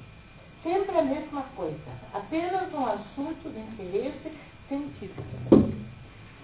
Sempre 0.63 0.99
a 0.99 1.03
mesma 1.03 1.43
coisa, 1.57 1.79
apenas 2.13 2.73
um 2.73 2.87
assunto 2.87 3.51
de 3.51 3.61
interesse 3.61 4.33
científico. 4.69 5.23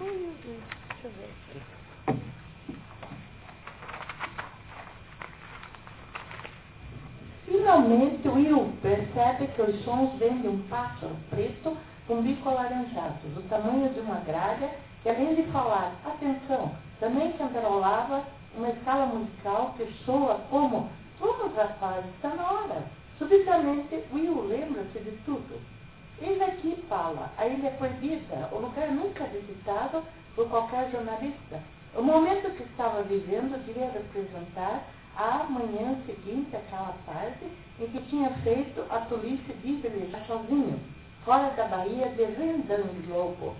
Hum, 0.01 0.33
deixa 0.45 1.05
eu 1.05 1.11
ver 1.11 1.29
aqui. 1.47 1.79
Finalmente, 7.45 8.27
Will 8.27 8.73
percebe 8.81 9.47
que 9.47 9.61
os 9.61 9.83
sons 9.83 10.17
vêm 10.17 10.41
de 10.41 10.47
um 10.47 10.61
pássaro 10.69 11.15
preto 11.29 11.77
com 12.07 12.21
bico 12.21 12.49
alaranjado, 12.49 13.27
do 13.35 13.47
tamanho 13.49 13.93
de 13.93 13.99
uma 13.99 14.19
gralha, 14.21 14.71
que 15.03 15.09
além 15.09 15.35
de 15.35 15.43
falar, 15.51 15.93
atenção, 16.05 16.71
também 16.99 17.31
cantarolava 17.33 18.23
uma 18.55 18.69
escala 18.69 19.05
musical 19.07 19.73
que 19.77 19.85
soa 20.05 20.35
como 20.49 20.89
Vamos, 21.19 21.53
rapaz, 21.53 22.05
está 22.15 22.29
na 22.29 22.49
hora. 22.49 22.83
Subitamente, 23.17 24.03
Will 24.13 24.41
lembra-se 24.47 24.99
de 24.99 25.11
tudo. 25.25 25.59
Eis 26.21 26.41
aqui 26.41 26.81
fala, 26.87 27.29
a 27.37 27.45
ilha 27.45 27.71
proibida, 27.71 28.47
o 28.53 28.59
lugar 28.59 28.89
nunca 28.91 29.25
visitado 29.25 30.01
por 30.33 30.47
qualquer 30.49 30.89
jornalista. 30.91 31.61
O 31.93 32.01
momento 32.01 32.55
que 32.55 32.63
estava 32.63 33.03
vivendo 33.03 33.61
devia 33.65 33.91
representar 33.91 34.83
à 35.17 35.43
manhã 35.49 35.97
seguinte, 36.05 36.55
aquela 36.55 36.95
tarde, 37.05 37.47
em 37.79 37.87
que 37.87 38.01
tinha 38.09 38.29
feito 38.43 38.81
a 38.89 38.99
tolice 39.01 39.51
de 39.61 39.73
velejar 39.73 40.25
sozinho, 40.25 40.79
fora 41.25 41.49
da 41.49 41.65
Bahia 41.65 42.07
de 42.09 43.11
Lobo. 43.11 43.55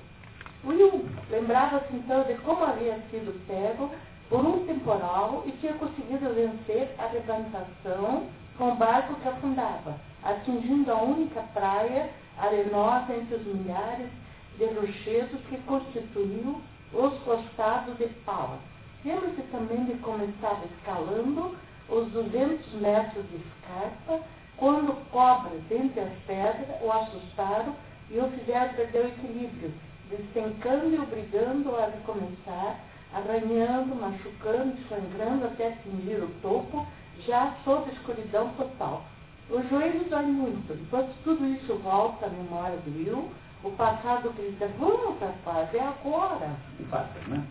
Will 0.64 1.06
lembrava-se 1.30 1.94
então 1.94 2.24
de 2.24 2.36
como 2.36 2.64
havia 2.64 2.96
sido 3.10 3.34
pego 3.48 3.92
por 4.30 4.46
um 4.46 4.66
temporal 4.66 5.44
e 5.46 5.52
tinha 5.54 5.74
conseguido 5.74 6.34
vencer 6.34 6.94
a 7.00 7.08
levantação 7.08 8.28
com 8.58 8.72
o 8.72 8.76
barco 8.76 9.16
que 9.16 9.28
afundava, 9.28 9.96
atingindo 10.24 10.92
a 10.92 11.02
única 11.02 11.42
praia 11.54 12.10
arenosa 12.38 13.14
entre 13.14 13.36
os 13.36 13.46
milhares 13.46 14.10
de 14.58 14.66
rochedos 14.66 15.42
que 15.50 15.58
constituíam 15.60 16.62
os 16.94 17.18
costados 17.24 17.98
de 17.98 18.08
Palas. 18.26 18.60
Lembra-se 19.04 19.42
também 19.52 19.86
de 19.86 19.94
como 20.00 20.24
estava 20.26 20.66
escalando 20.66 21.56
os 21.88 22.12
200 22.12 22.74
metros 22.74 23.26
de 23.30 23.38
escarpa, 23.38 24.20
quando 24.58 24.94
cobras 25.10 25.62
entre 25.72 26.02
as 26.02 26.14
pedras 26.28 26.82
o 26.82 26.92
assustaram 26.92 27.74
e 28.10 28.20
o 28.20 28.30
fizeram 28.32 28.74
perder 28.74 29.06
o 29.06 29.08
equilíbrio, 29.08 29.74
despencando 30.10 30.96
e 30.96 31.00
obrigando 31.00 31.76
a 31.78 31.86
recomeçar, 31.86 32.80
arranhando, 33.14 33.96
machucando 33.96 34.76
sangrando 34.88 35.46
até 35.46 35.70
atingir 35.70 36.24
o 36.24 36.30
topo, 36.42 36.86
já 37.26 37.56
sob 37.64 37.92
escuridão 37.92 38.50
total. 38.50 39.06
O 39.50 39.62
joelho 39.64 40.06
dói 40.10 40.26
muito. 40.26 40.74
Enquanto 40.74 41.12
tudo 41.24 41.46
isso 41.46 41.76
volta 41.78 42.28
à 42.28 42.30
memória 42.30 42.78
do 42.78 42.98
Will, 42.98 43.32
o 43.64 43.72
passado 43.72 44.32
grita, 44.34 44.70
vamos, 44.78 45.20
rapaz, 45.20 45.74
é 45.74 45.80
agora. 45.80 46.56
E 46.80 46.84
passa, 46.84 47.20
né? 47.28 47.46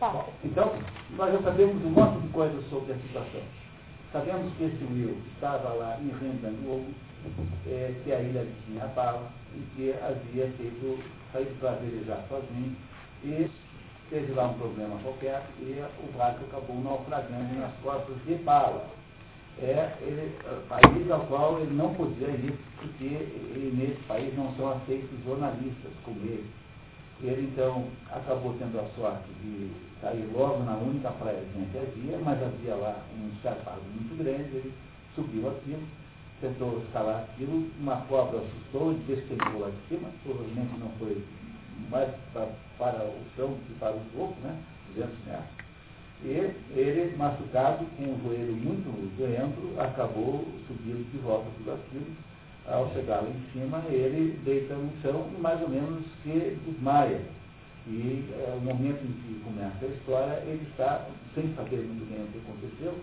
Bom, 0.00 0.32
então, 0.42 0.72
nós 1.16 1.32
já 1.32 1.42
sabemos 1.42 1.84
um 1.84 1.90
monte 1.90 2.22
de 2.22 2.28
coisas 2.28 2.64
sobre 2.70 2.92
a 2.92 2.96
situação. 2.96 3.42
Sabemos 4.12 4.54
que 4.56 4.64
esse 4.64 4.84
Will 4.84 5.18
estava 5.34 5.70
lá 5.74 5.98
em 6.00 6.08
Renda 6.08 6.50
Novo, 6.50 6.86
é, 7.66 7.94
que 8.02 8.12
a 8.12 8.20
ilha 8.20 8.46
tinha 8.64 8.86
bala 8.86 9.28
e 9.54 9.58
que 9.74 9.92
havia 9.92 10.50
feito, 10.56 11.02
saído 11.32 11.54
para 11.60 11.72
velejar 11.72 12.24
sozinho 12.28 12.76
e 13.24 13.50
teve 14.10 14.32
lá 14.32 14.48
um 14.48 14.54
problema 14.54 14.98
qualquer 15.02 15.42
e 15.58 15.82
o 16.02 16.12
barco 16.16 16.44
acabou 16.44 16.80
naufragando 16.82 17.58
nas 17.58 17.72
costas 17.82 18.16
de 18.26 18.34
bala. 18.36 18.86
é 19.58 19.92
ele, 20.00 20.36
país 20.68 21.10
ao 21.10 21.20
qual 21.26 21.60
ele 21.60 21.74
não 21.74 21.94
podia 21.94 22.28
ir, 22.28 22.54
porque 22.76 23.04
ele, 23.04 23.72
nesse 23.76 24.02
país 24.02 24.36
não 24.36 24.54
são 24.56 24.72
aceitos 24.72 25.10
jornalistas 25.24 25.92
como 26.04 26.20
ele. 26.22 26.50
Ele, 27.22 27.48
então, 27.52 27.86
acabou 28.10 28.54
tendo 28.58 28.78
a 28.78 28.84
sorte 28.96 29.28
de 29.42 29.70
sair 30.00 30.28
logo 30.34 30.62
na 30.64 30.76
única 30.76 31.10
praia 31.12 31.42
que 31.52 31.78
havia, 31.78 32.18
mas 32.18 32.42
havia 32.42 32.74
lá 32.74 33.02
um 33.16 33.28
escarpado 33.36 33.80
muito 33.94 34.18
grande, 34.18 34.56
ele 34.56 34.74
subiu 35.14 35.48
aquilo, 35.48 35.82
tentou 36.40 36.82
escalar 36.84 37.22
aquilo, 37.22 37.70
uma 37.80 37.96
cobra 38.08 38.40
assustou 38.40 38.92
e 38.92 38.96
despencou 39.06 39.60
lá 39.60 39.70
de 39.70 39.88
cima, 39.88 40.08
provavelmente 40.24 40.78
não 40.78 40.90
foi 40.98 41.22
mais 41.90 42.10
para 42.32 43.04
o 43.04 43.22
chão 43.36 43.48
do 43.48 43.66
que 43.66 43.74
para 43.78 43.92
o 43.92 44.00
topo, 44.14 44.34
né, 44.42 44.56
200 44.94 45.14
metros. 45.26 45.64
E 46.22 46.28
ele, 46.78 47.16
machucado, 47.16 47.84
com 47.96 48.04
o 48.04 48.20
joelho 48.24 48.54
muito 48.54 48.88
doendo, 49.18 49.78
acabou 49.78 50.46
subindo 50.66 51.10
de 51.10 51.18
volta 51.18 51.46
tudo 51.58 51.72
aquilo. 51.72 52.06
Ao 52.66 52.90
chegar 52.94 53.20
lá 53.20 53.28
em 53.28 53.52
cima, 53.52 53.82
ele 53.90 54.40
deita 54.42 54.74
no 54.74 54.90
chão 55.02 55.28
e 55.36 55.40
mais 55.40 55.60
ou 55.60 55.68
menos 55.68 56.02
que 56.22 56.56
desmaia. 56.64 57.20
E 57.86 58.24
é, 58.32 58.56
o 58.56 58.60
momento 58.60 59.04
em 59.04 59.12
que 59.12 59.42
começa 59.44 59.84
a 59.84 59.88
história, 59.88 60.42
ele 60.46 60.66
está, 60.70 61.06
sem 61.34 61.54
saber 61.54 61.84
muito 61.84 62.08
bem 62.08 62.24
o 62.24 62.28
que 62.28 62.38
aconteceu, 62.38 62.98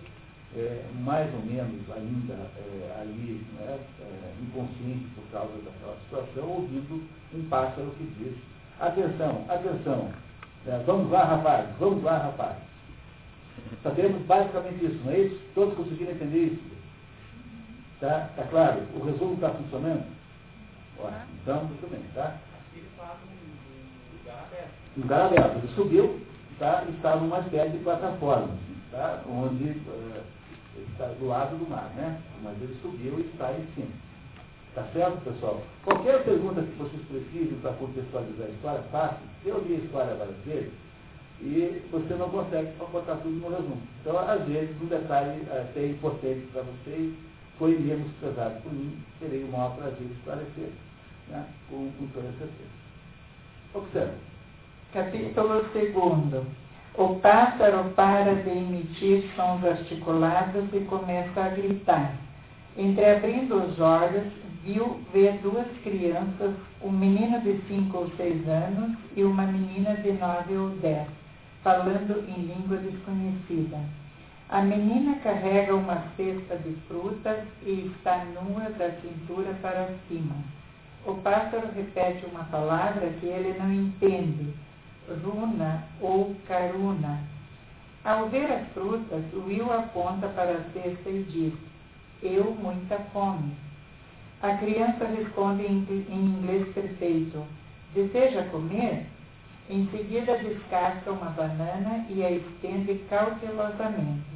é, 0.56 0.84
mais 1.04 1.32
ou 1.32 1.40
menos 1.42 1.88
ainda 1.90 2.34
é, 2.34 3.00
ali, 3.00 3.46
né, 3.54 3.78
é, 4.00 4.34
inconsciente 4.42 5.06
por 5.14 5.24
causa 5.30 5.52
daquela 5.62 5.96
situação, 6.02 6.48
ouvindo 6.48 7.08
um 7.32 7.48
pássaro 7.48 7.94
que 7.96 8.04
diz, 8.18 8.36
atenção, 8.86 9.44
atenção, 9.48 10.10
é, 10.66 10.78
vamos 10.84 11.10
lá 11.10 11.24
rapaz, 11.24 11.68
vamos 11.78 12.02
lá 12.02 12.18
rapaz. 12.18 12.56
Sabemos 13.82 14.22
basicamente 14.22 14.84
isso, 14.84 15.00
não 15.04 15.12
é 15.12 15.18
isso? 15.20 15.40
Todos 15.54 15.74
conseguiram 15.74 16.12
entender 16.12 16.44
isso? 16.44 16.72
Tá, 18.00 18.28
tá 18.36 18.44
claro? 18.44 18.82
O 18.94 19.04
resumo 19.04 19.34
está 19.34 19.50
funcionando? 19.50 20.04
Ótimo. 20.98 21.20
Então, 21.42 21.64
muito 21.64 21.90
bem, 21.90 22.00
tá? 22.14 22.36
Um 24.96 25.02
lugar 25.02 25.26
aberto. 25.26 25.56
Ele 25.58 25.68
subiu, 25.74 26.20
tá? 26.58 26.84
E 26.88 26.92
está 26.92 27.16
numa 27.16 27.40
espécie 27.40 27.70
de 27.70 27.78
plataforma, 27.78 28.56
tá? 28.90 29.22
Onde 29.28 29.64
uh, 29.70 30.22
está 30.90 31.06
do 31.06 31.26
lado 31.26 31.56
do 31.56 31.68
mar, 31.68 31.90
né? 31.96 32.20
Mas 32.42 32.60
ele 32.60 32.76
subiu 32.82 33.18
e 33.18 33.22
está 33.32 33.52
em 33.52 33.66
cima. 33.74 34.11
Tá 34.74 34.86
certo, 34.94 35.22
pessoal? 35.22 35.62
Qualquer 35.84 36.24
pergunta 36.24 36.62
que 36.62 36.78
vocês 36.78 37.02
precisem 37.02 37.58
para 37.60 37.72
contextualizar 37.72 38.46
a 38.46 38.50
história, 38.50 38.82
façam. 38.90 39.18
Eu 39.44 39.62
li 39.66 39.74
a 39.74 39.78
história 39.78 40.14
várias 40.14 40.38
vezes 40.46 40.72
e 41.42 41.82
você 41.90 42.14
não 42.14 42.30
consegue 42.30 42.70
botar 42.90 43.16
tudo 43.16 43.34
no 43.34 43.50
resumo. 43.50 43.82
Então, 44.00 44.18
às 44.18 44.42
vezes, 44.46 44.80
um 44.80 44.86
detalhe 44.86 45.42
até 45.50 45.80
eh, 45.80 45.88
importante 45.88 46.46
para 46.52 46.62
vocês 46.62 47.12
foi 47.58 47.78
menos 47.78 48.10
pesado 48.20 48.62
por 48.62 48.72
mim, 48.72 48.96
terei 49.20 49.44
o 49.44 49.48
maior 49.48 49.76
prazer 49.76 50.06
de 50.06 50.12
esclarecer 50.14 50.70
né, 51.28 51.46
com, 51.68 51.90
com 51.98 52.06
toda 52.08 52.28
certeza. 52.38 52.82
Observe. 53.74 54.14
Capítulo 54.92 55.64
2. 55.72 56.44
O 56.94 57.20
pássaro 57.20 57.90
para 57.90 58.34
de 58.34 58.50
emitir 58.50 59.24
sons 59.34 59.64
articulados 59.64 60.64
e 60.72 60.80
começa 60.80 61.40
a 61.40 61.48
gritar. 61.48 62.14
Entreabrindo 62.76 63.56
os 63.56 63.80
olhos, 63.80 64.32
viu 64.64 65.00
ver 65.12 65.38
duas 65.42 65.66
crianças, 65.82 66.54
um 66.82 66.90
menino 66.90 67.40
de 67.40 67.60
cinco 67.68 67.98
ou 67.98 68.10
seis 68.16 68.46
anos 68.48 68.96
e 69.16 69.24
uma 69.24 69.46
menina 69.46 69.94
de 69.96 70.12
nove 70.12 70.56
ou 70.56 70.70
dez 70.76 71.08
falando 71.62 72.24
em 72.28 72.42
língua 72.42 72.76
desconhecida. 72.78 73.78
A 74.48 74.60
menina 74.62 75.16
carrega 75.20 75.74
uma 75.74 76.04
cesta 76.16 76.56
de 76.56 76.74
frutas 76.86 77.38
e 77.62 77.92
está 77.94 78.24
nua 78.24 78.68
da 78.70 78.90
cintura 79.00 79.54
para 79.62 79.88
cima. 80.08 80.34
O 81.06 81.14
pássaro 81.14 81.68
repete 81.74 82.26
uma 82.26 82.44
palavra 82.44 83.08
que 83.20 83.26
ele 83.26 83.58
não 83.58 83.72
entende, 83.72 84.52
runa 85.24 85.84
ou 86.00 86.36
caruna. 86.46 87.20
Ao 88.04 88.28
ver 88.28 88.50
as 88.52 88.68
frutas, 88.72 89.24
Will 89.32 89.72
aponta 89.72 90.28
para 90.28 90.52
a 90.52 90.64
cesta 90.72 91.08
e 91.08 91.22
diz, 91.30 91.54
eu 92.22 92.54
muita 92.60 92.98
fome. 93.12 93.52
A 94.42 94.56
criança 94.56 95.06
responde 95.06 95.62
em 95.64 95.86
inglês 96.10 96.66
perfeito, 96.74 97.46
deseja 97.94 98.42
comer? 98.50 99.06
Em 99.70 99.86
seguida 99.92 100.36
descasca 100.38 101.12
uma 101.12 101.30
banana 101.30 102.04
e 102.08 102.24
a 102.24 102.30
estende 102.32 102.96
cautelosamente. 103.08 104.26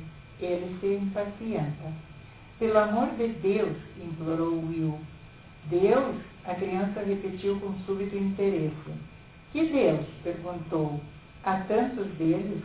Ele 0.40 0.78
se 0.78 1.02
impacienta. 1.02 1.92
Pelo 2.60 2.78
amor 2.78 3.08
de 3.16 3.26
Deus, 3.26 3.76
implorou 4.00 4.64
Will. 4.68 4.96
Deus? 5.64 6.14
A 6.44 6.54
criança 6.54 7.00
repetiu 7.00 7.58
com 7.58 7.74
súbito 7.84 8.16
interesse. 8.16 8.92
Que 9.50 9.66
Deus? 9.66 10.06
perguntou. 10.22 11.00
Há 11.42 11.56
tantos 11.62 12.06
deles? 12.12 12.62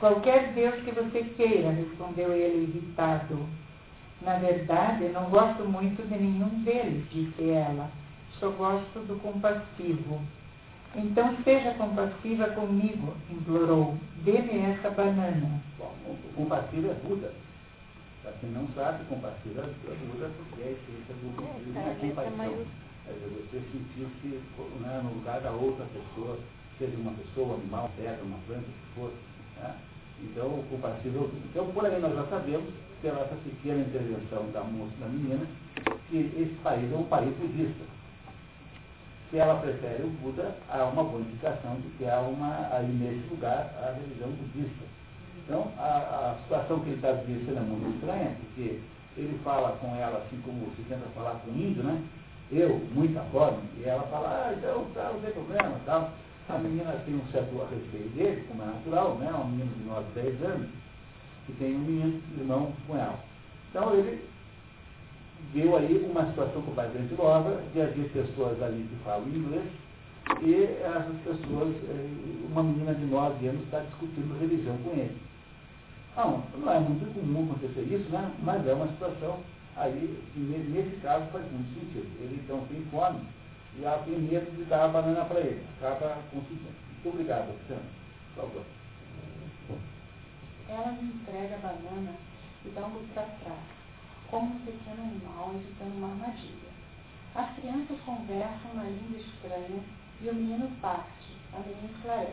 Qualquer 0.00 0.54
Deus 0.54 0.74
que 0.76 0.90
você 0.90 1.22
queira, 1.36 1.70
respondeu 1.70 2.32
ele 2.32 2.62
irritado. 2.62 3.46
Na 4.22 4.38
verdade, 4.38 5.08
não 5.08 5.28
gosto 5.28 5.64
muito 5.64 6.02
de 6.08 6.16
nenhum 6.16 6.62
deles, 6.62 7.04
disse 7.10 7.50
ela. 7.50 7.90
Só 8.38 8.50
gosto 8.50 9.00
do 9.00 9.20
compassivo. 9.20 10.20
Então 10.94 11.36
seja 11.44 11.74
compassiva 11.74 12.48
comigo, 12.50 13.14
implorou. 13.30 13.96
Dê-me 14.24 14.60
essa 14.72 14.90
banana. 14.90 15.60
Bom, 15.78 15.94
o 16.06 16.32
compassivo 16.34 16.90
é 16.90 16.94
Buda. 16.94 17.32
Para 18.22 18.32
quem 18.32 18.50
não 18.50 18.66
sabe, 18.74 19.04
compassivo 19.04 19.60
é 19.60 19.64
Buda 19.64 20.30
porque 20.36 20.62
é 20.62 20.66
a 20.66 20.70
essência 20.70 21.14
do 21.20 21.36
budismo 21.36 21.78
é, 21.78 21.90
é 21.90 21.94
compaixão. 22.00 22.66
É 23.08 23.12
você 23.12 23.62
sentir-se 23.70 24.40
né, 24.80 25.00
no 25.04 25.14
lugar 25.14 25.40
da 25.40 25.50
outra 25.50 25.84
pessoa, 25.86 26.38
seja 26.78 26.96
uma 26.96 27.12
pessoa, 27.12 27.54
um 27.54 27.60
animal, 27.60 27.90
pedra, 27.96 28.24
uma 28.24 28.38
planta, 28.46 28.62
o 28.62 28.64
que 28.64 28.94
for. 28.94 29.12
Né? 29.58 29.74
Então, 30.22 30.46
o 30.46 30.66
Então, 31.50 31.66
por 31.72 31.84
aí 31.84 32.00
nós 32.00 32.14
já 32.14 32.24
sabemos, 32.26 32.72
pela 33.02 33.20
essa 33.20 33.36
pequena 33.36 33.80
intervenção 33.80 34.50
da 34.52 34.62
moça 34.64 34.92
da 34.98 35.06
menina, 35.06 35.46
que 36.08 36.16
esse 36.16 36.56
país 36.62 36.90
é 36.92 36.96
um 36.96 37.04
país 37.04 37.34
budista 37.36 37.84
se 39.30 39.38
ela 39.38 39.60
prefere 39.60 40.04
o 40.04 40.10
Buda, 40.22 40.54
há 40.68 40.84
uma 40.84 41.02
boa 41.02 41.20
indicação 41.20 41.76
de 41.76 41.88
que 41.98 42.08
há 42.08 42.20
uma, 42.20 42.68
aí 42.70 42.86
nesse 42.86 43.28
lugar 43.28 43.74
a 43.82 43.92
religião 43.92 44.30
budista. 44.30 44.84
Então, 45.44 45.70
a, 45.78 46.32
a 46.32 46.42
situação 46.42 46.80
que 46.80 46.90
ele 46.90 46.96
está 46.96 47.12
vivendo 47.12 47.58
é 47.58 47.60
muito 47.60 47.96
estranha, 47.96 48.36
porque 48.40 48.80
ele 49.16 49.40
fala 49.42 49.76
com 49.78 49.94
ela 49.96 50.18
assim 50.18 50.40
como 50.42 50.70
se 50.76 50.82
tenta 50.88 51.06
falar 51.14 51.40
com 51.44 51.50
o 51.50 51.56
índio, 51.56 51.82
né? 51.82 52.02
Eu, 52.52 52.78
muita 52.94 53.20
fome, 53.32 53.58
e 53.78 53.84
ela 53.84 54.04
fala, 54.04 54.28
ah, 54.28 54.54
então, 54.56 54.86
tá, 54.94 55.10
não 55.12 55.20
tem 55.20 55.32
problema, 55.32 55.80
tal. 55.84 56.10
A 56.48 56.58
menina 56.58 56.92
tem 57.04 57.14
um 57.14 57.26
certo 57.32 57.56
respeito 57.68 58.14
dele, 58.14 58.44
como 58.48 58.62
é 58.62 58.66
natural, 58.66 59.16
né? 59.16 59.32
Um 59.32 59.48
menino 59.48 59.74
de 59.74 59.84
9, 59.84 60.04
10 60.14 60.42
anos, 60.44 60.68
que 61.44 61.52
tem 61.54 61.74
um 61.74 61.80
menino, 61.80 62.22
irmão 62.38 62.72
com 62.86 62.96
ela. 62.96 63.18
Então 63.70 63.92
ele 63.94 64.24
deu 65.52 65.76
aí 65.76 66.06
uma 66.08 66.26
situação 66.26 66.62
completamente 66.62 67.14
nova 67.14 67.62
de 67.72 67.80
haver 67.80 68.10
pessoas 68.10 68.62
ali 68.62 68.86
que 68.88 69.04
falam 69.04 69.28
inglês 69.28 69.66
e 70.42 70.54
essas 70.82 71.16
pessoas, 71.24 71.74
eh, 71.88 72.10
uma 72.50 72.62
menina 72.62 72.94
de 72.94 73.04
9 73.06 73.46
anos 73.48 73.62
está 73.62 73.80
discutindo 73.80 74.38
religião 74.40 74.76
com 74.78 74.90
ele. 74.90 75.16
Não, 76.16 76.42
não 76.58 76.72
é 76.72 76.80
muito 76.80 77.12
comum 77.14 77.44
acontecer 77.44 77.82
isso, 77.82 78.08
né? 78.10 78.32
mas 78.42 78.66
é 78.66 78.72
uma 78.72 78.88
situação 78.88 79.40
aí 79.76 80.18
nesse 80.36 80.96
caso 81.02 81.26
faz 81.26 81.44
muito 81.52 81.74
sentido. 81.74 82.08
Ele 82.20 82.40
então 82.42 82.60
tem 82.68 82.82
fome 82.90 83.20
e 83.78 83.84
ela 83.84 84.02
tem 84.04 84.18
medo 84.18 84.50
de 84.56 84.64
dar 84.64 84.84
a 84.84 84.88
banana 84.88 85.24
para 85.24 85.40
ele. 85.40 85.64
Acaba 85.80 86.22
conseguindo. 86.30 86.70
Muito 86.92 87.08
obrigado, 87.08 87.50
Alexandre. 87.50 87.90
Por 88.34 88.42
favor. 88.42 88.64
Ela 90.68 90.92
me 90.92 91.08
entrega 91.08 91.54
a 91.54 91.58
banana 91.58 92.14
e 92.64 92.68
dá 92.70 92.86
um 92.86 93.06
para 93.14 93.22
trás 93.22 93.76
como 94.30 94.54
um 94.54 94.58
pequeno 94.60 95.02
animal 95.02 95.52
evitando 95.54 95.96
uma 95.96 96.08
armadilha. 96.08 96.66
As 97.34 97.54
crianças 97.56 98.00
conversam 98.04 98.74
na 98.74 98.84
língua 98.84 99.18
estranha 99.18 99.82
e 100.20 100.28
o 100.28 100.34
menino 100.34 100.70
parte, 100.80 101.36
a 101.52 101.60
menina 101.60 101.90
esclarece. 101.94 102.32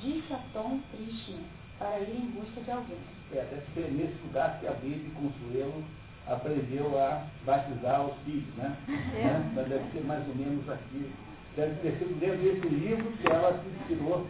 Disse 0.00 0.32
a 0.32 0.40
Tom 0.52 0.80
Krishna 0.90 1.42
para 1.78 1.98
ir 2.00 2.16
em 2.16 2.30
busca 2.30 2.60
de 2.60 2.70
alguém. 2.70 2.98
É, 3.32 3.44
deve 3.44 3.66
ser 3.74 3.92
nesse 3.92 4.22
lugar 4.22 4.60
que 4.60 4.66
a 4.66 4.72
Bíblia 4.72 5.10
Consuelo 5.14 5.84
aprendeu 6.26 6.98
a 6.98 7.26
batizar 7.44 8.06
os 8.06 8.16
filhos, 8.24 8.54
né? 8.56 8.76
É. 8.88 9.24
né? 9.24 9.52
Mas 9.54 9.68
deve 9.68 9.90
ser 9.92 10.04
mais 10.04 10.26
ou 10.28 10.34
menos 10.34 10.68
aqui. 10.68 11.12
Deve 11.56 11.74
ter 11.82 11.98
sido 11.98 12.18
dentro 12.18 12.38
desse 12.38 12.68
livro 12.68 13.12
que 13.12 13.28
ela 13.28 13.52
se 13.62 13.68
inspirou 13.68 14.26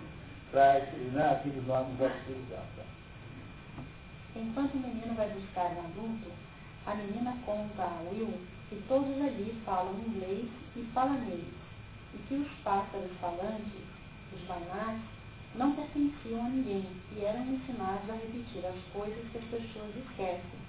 para 0.51 0.81
né, 1.13 1.33
aqueles 1.33 1.67
nomes 1.67 1.99
da 1.99 2.11
Enquanto 4.37 4.75
o 4.75 4.79
menino 4.79 5.15
vai 5.15 5.29
buscar 5.31 5.71
um 5.73 5.81
adulto, 5.81 6.31
a 6.87 6.95
menina 6.95 7.37
conta 7.47 7.83
a 7.83 8.01
Will 8.11 8.35
que 8.69 8.83
todos 8.89 9.21
ali 9.21 9.57
falam 9.65 9.95
inglês 10.07 10.49
e 10.77 10.83
falanês, 10.93 11.45
e 12.15 12.19
que 12.29 12.35
os 12.35 12.49
pássaros 12.63 13.11
falantes, 13.21 13.83
os 14.33 14.41
banais, 14.43 15.01
não 15.55 15.75
pertenciam 15.75 16.45
a 16.45 16.49
ninguém 16.49 16.85
e 17.17 17.25
eram 17.25 17.47
ensinados 17.47 18.11
a 18.11 18.15
repetir 18.15 18.67
as 18.67 18.77
coisas 18.93 19.31
que 19.31 19.39
as 19.39 19.45
pessoas 19.45 19.95
esquecem, 19.97 20.64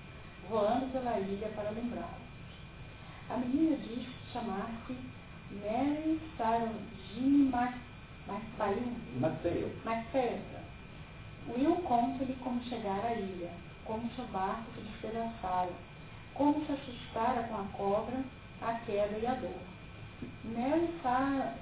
voando 0.50 0.92
pela 0.92 1.20
ilha 1.20 1.50
para 1.56 1.72
lembrá-lo. 1.72 2.26
A 3.30 3.38
menina 3.38 3.78
diz 3.78 4.08
chamar-se 4.32 4.96
Mary 5.52 6.20
Sarojini 6.38 7.50
MacPhail. 8.28 9.72
MacPhail. 9.86 10.42
Will 11.48 11.76
conta-lhe 11.84 12.36
como 12.44 12.62
chegar 12.64 13.06
à 13.06 13.14
ilha, 13.14 13.52
como 13.86 14.10
seu 14.16 14.26
barco 14.26 14.64
se 14.76 14.82
despedaçara, 14.82 15.72
como 16.34 16.66
se 16.66 16.72
assustara 16.72 17.44
com 17.44 17.56
a 17.56 17.64
cobra, 17.78 18.24
a 18.62 18.74
queda 18.86 19.18
e 19.20 19.28
a 19.28 19.36
dor. 19.36 19.62
Mary 20.44 20.90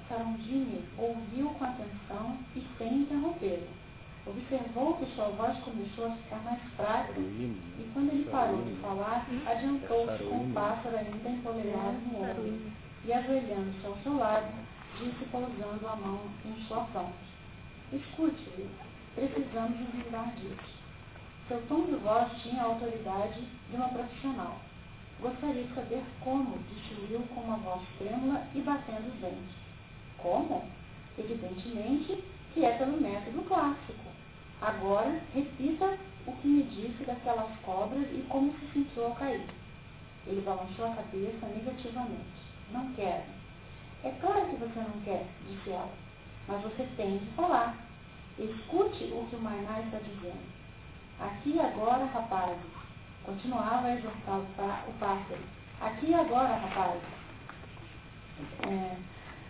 Sarandini 0.07 0.83
ouviu 0.97 1.49
com 1.49 1.65
atenção 1.65 2.37
e 2.55 2.65
sem 2.77 2.99
interrompê-lo. 2.99 3.82
Observou 4.25 4.95
que 4.95 5.15
sua 5.15 5.27
voz 5.29 5.57
começou 5.59 6.05
a 6.05 6.15
ficar 6.15 6.37
mais 6.43 6.61
fraca 6.77 7.13
e 7.19 7.91
quando 7.93 8.13
ele 8.13 8.23
parou 8.31 8.61
de 8.63 8.73
falar, 8.75 9.27
adiantou-se 9.45 10.23
com 10.23 10.45
o 10.45 10.53
pássaro 10.53 10.97
ainda 10.97 11.29
empoleirado 11.29 11.97
no 12.07 12.21
ombro 12.21 12.71
e 13.03 13.11
ajoelhando-se 13.11 13.85
ao 13.85 13.97
seu 13.97 14.17
lado, 14.17 14.47
disse 14.97 15.25
pousando 15.25 15.87
a 15.87 15.95
mão 15.97 16.21
em 16.45 16.63
sua 16.67 16.85
fronte. 16.85 17.33
Escute, 17.91 18.69
precisamos 19.13 19.77
nos 19.77 19.93
livrar 19.93 20.33
disso. 20.35 20.73
Seu 21.49 21.61
tom 21.67 21.83
de 21.83 21.95
voz 21.95 22.31
tinha 22.41 22.61
a 22.61 22.67
autoridade 22.67 23.41
de 23.69 23.75
uma 23.75 23.89
profissional. 23.89 24.61
Gostaria 25.19 25.63
de 25.63 25.75
saber 25.75 26.01
como, 26.21 26.57
disse 26.69 26.93
Will 27.11 27.27
com 27.35 27.41
uma 27.41 27.57
voz 27.57 27.81
trêmula 27.97 28.41
e 28.55 28.61
batendo 28.61 29.09
os 29.13 29.19
dentes. 29.19 29.55
Como? 30.17 30.63
Evidentemente 31.17 32.23
que 32.53 32.63
é 32.63 32.77
pelo 32.77 33.01
método 33.01 33.41
clássico. 33.43 34.13
Agora, 34.63 35.19
repita 35.35 35.99
o 36.25 36.31
que 36.37 36.47
me 36.47 36.63
disse 36.63 37.03
daquelas 37.03 37.51
cobras 37.65 38.07
e 38.13 38.25
como 38.29 38.53
se 38.53 38.71
sentiu 38.71 39.07
ao 39.07 39.15
cair. 39.15 39.45
Ele 40.25 40.39
balançou 40.39 40.85
a 40.85 40.95
cabeça 40.95 41.45
negativamente. 41.47 42.31
Não 42.71 42.93
quero. 42.93 43.23
É 44.05 44.11
claro 44.21 44.45
que 44.45 44.55
você 44.55 44.79
não 44.79 45.01
quer, 45.03 45.25
disse 45.49 45.69
ela, 45.69 45.91
mas 46.47 46.61
você 46.61 46.87
tem 46.95 47.17
de 47.17 47.25
falar. 47.31 47.75
Escute 48.39 49.03
o 49.11 49.27
que 49.29 49.35
o 49.35 49.41
Mainá 49.41 49.81
está 49.81 49.97
dizendo. 49.97 50.47
Aqui 51.19 51.55
e 51.55 51.59
agora, 51.59 52.05
rapazes. 52.05 52.63
Continuava 53.25 53.87
a 53.87 53.95
exortar 53.95 54.39
o 54.87 54.93
pássaro. 54.93 55.41
Aqui 55.81 56.05
e 56.05 56.13
agora, 56.13 56.55
rapazes. 56.55 57.03
É, 58.61 58.95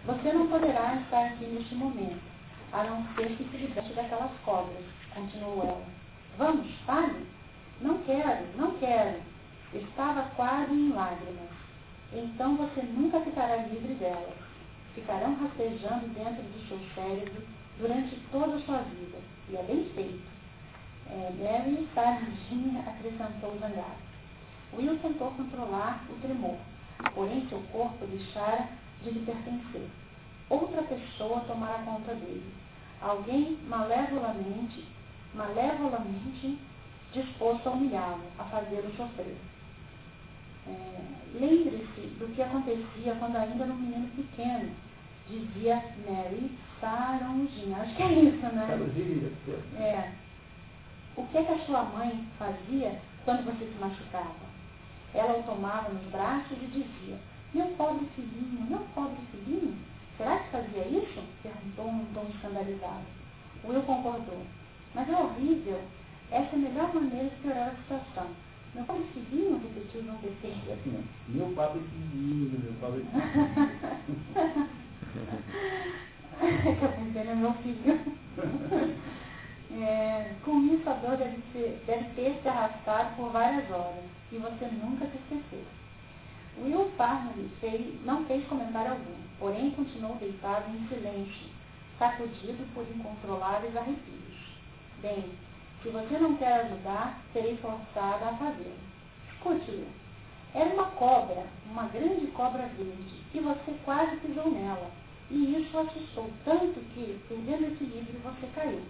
você 0.06 0.34
não 0.34 0.48
poderá 0.48 0.96
estar 0.96 1.28
aqui 1.28 1.46
neste 1.46 1.76
momento, 1.76 2.22
a 2.72 2.84
não 2.84 3.06
ser 3.14 3.30
que 3.38 3.48
se 3.50 3.58
liberte 3.58 3.94
daquelas 3.94 4.32
cobras, 4.44 4.84
continuou 5.14 5.64
ela. 5.64 5.86
Vamos, 6.38 6.68
fale. 6.86 7.26
Não 7.82 7.98
quero, 8.00 8.46
não 8.58 8.72
quero. 8.80 9.20
Estava 9.74 10.24
quase 10.36 10.74
em 10.74 10.94
lágrimas. 10.94 11.50
Então 12.14 12.56
você 12.56 12.82
nunca 12.84 13.20
ficará 13.22 13.58
livre 13.58 13.94
delas. 13.96 14.34
Ficarão 14.94 15.36
rastejando 15.36 16.08
dentro 16.10 16.44
do 16.44 16.68
seu 16.68 16.80
cérebro 16.94 17.44
durante 17.80 18.16
toda 18.32 18.56
a 18.56 18.62
sua 18.62 18.78
vida. 18.80 19.18
E 19.50 19.56
é 19.56 19.64
bem 19.64 19.90
feito. 19.96 20.34
É, 21.10 21.32
Mary 21.38 21.88
Sardinha 21.94 22.82
acrescentou 22.82 23.58
zangado. 23.60 24.04
Will 24.74 24.98
tentou 25.00 25.32
controlar 25.32 26.04
o 26.10 26.20
tremor, 26.22 26.58
porém 27.14 27.48
seu 27.48 27.62
corpo 27.72 28.06
deixara 28.08 28.70
de 29.04 29.12
lhe 29.12 29.26
pertencer. 29.26 29.88
Outra 30.50 30.82
pessoa 30.84 31.42
tomara 31.42 31.84
conta 31.84 32.16
dele. 32.16 32.52
Alguém 33.02 33.58
malevolamente, 33.68 34.86
malevolamente 35.34 36.60
disposto 37.14 37.68
a 37.68 37.72
humilhá-lo, 37.72 38.24
a 38.40 38.44
fazê-lo 38.46 38.92
sofrer. 38.96 39.38
É, 40.68 41.14
Lembre-se 41.34 42.02
do 42.20 42.34
que 42.36 42.42
acontecia 42.42 43.16
quando 43.20 43.36
ainda 43.36 43.64
era 43.64 43.74
um 43.74 43.76
menino 43.76 44.08
pequeno, 44.16 44.72
dizia 45.28 45.84
Mary 46.08 46.52
Sarongin. 46.80 47.74
Acho 47.74 47.96
que 47.96 48.04
é 48.04 48.14
isso, 48.14 48.46
né? 48.54 48.68
É. 49.78 50.12
O 51.16 51.26
que, 51.28 51.38
é 51.38 51.44
que 51.44 51.54
a 51.54 51.66
sua 51.66 51.84
mãe 51.84 52.28
fazia 52.38 53.00
quando 53.26 53.46
você 53.46 53.66
se 53.66 53.80
machucava? 53.80 54.54
Ela 55.14 55.40
o 55.40 55.44
tomava 55.44 55.90
nos 55.90 56.04
braços 56.12 56.58
e 56.62 56.66
dizia, 56.68 57.20
meu 57.54 57.68
pobre 57.78 58.06
filhinho, 58.16 58.66
meu 58.68 58.80
pobre 58.96 59.18
filhinho, 59.32 59.76
será 60.18 60.40
que 60.40 60.50
fazia 60.52 60.88
isso? 60.88 61.22
Perguntou 61.42 61.88
um 61.88 62.06
tom 62.14 62.26
escandalizado. 62.34 63.06
Will 63.64 63.82
concordou. 63.84 64.44
Mas 64.96 65.10
é 65.10 65.16
horrível. 65.16 65.82
Essa 66.32 66.56
é 66.56 66.56
a 66.56 66.58
melhor 66.58 66.94
maneira 66.94 67.30
de 67.30 67.36
piorar 67.38 67.70
a 67.70 67.76
situação. 67.76 68.28
Meu 68.74 68.84
pobre 68.86 69.04
filhinho, 69.14 69.60
repetiu 69.60 70.04
João 70.04 70.18
Pessoa. 70.18 70.54
Assim, 70.74 71.06
meu 71.28 71.48
pobre 71.50 71.82
filhinho, 71.82 72.60
meu 72.60 72.74
pobre 72.80 73.02
filhinho. 73.02 73.24
que 76.44 76.88
pensei 76.88 77.24
no 77.24 77.36
meu 77.36 77.54
filho. 77.54 78.00
É, 79.76 80.36
com 80.46 80.64
isso, 80.68 80.88
a 80.88 80.94
dor 80.94 81.18
deve, 81.18 81.42
ser, 81.52 81.82
deve 81.88 82.04
ter 82.14 82.40
se 82.44 82.48
arrastado 82.48 83.16
por 83.16 83.32
várias 83.32 83.68
horas 83.72 84.04
e 84.32 84.38
você 84.38 84.66
nunca 84.66 85.08
se 85.08 85.18
esqueceu. 85.18 85.66
Will 86.62 86.92
fez, 87.60 88.06
não 88.06 88.24
fez 88.26 88.46
comentário 88.46 88.92
algum, 88.92 89.16
porém 89.40 89.72
continuou 89.72 90.16
deitado 90.18 90.70
em 90.70 90.88
silêncio, 90.88 91.50
sacudido 91.98 92.64
por 92.76 92.86
incontroláveis 92.96 93.76
arrepios. 93.76 94.33
Bem, 95.04 95.26
se 95.82 95.90
você 95.90 96.18
não 96.18 96.38
quer 96.38 96.62
ajudar, 96.62 97.22
serei 97.34 97.58
forçada 97.58 98.26
a 98.26 98.38
fazê-lo. 98.38 98.80
Escute-o. 99.34 99.86
Era 100.54 100.74
uma 100.74 100.92
cobra, 100.92 101.46
uma 101.70 101.90
grande 101.90 102.28
cobra 102.28 102.68
verde, 102.78 103.22
e 103.34 103.40
você 103.42 103.76
quase 103.84 104.16
pisou 104.22 104.50
nela. 104.50 104.90
E 105.30 105.58
isso 105.60 105.78
assustou 105.78 106.30
tanto 106.46 106.80
que, 106.94 107.20
perdendo 107.28 107.64
o 107.64 107.74
equilíbrio, 107.74 108.22
você 108.24 108.48
caiu. 108.56 108.82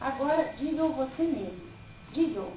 Agora, 0.00 0.54
diga-o 0.56 0.92
você 0.92 1.24
mesmo. 1.24 1.68
Diga-o. 2.12 2.52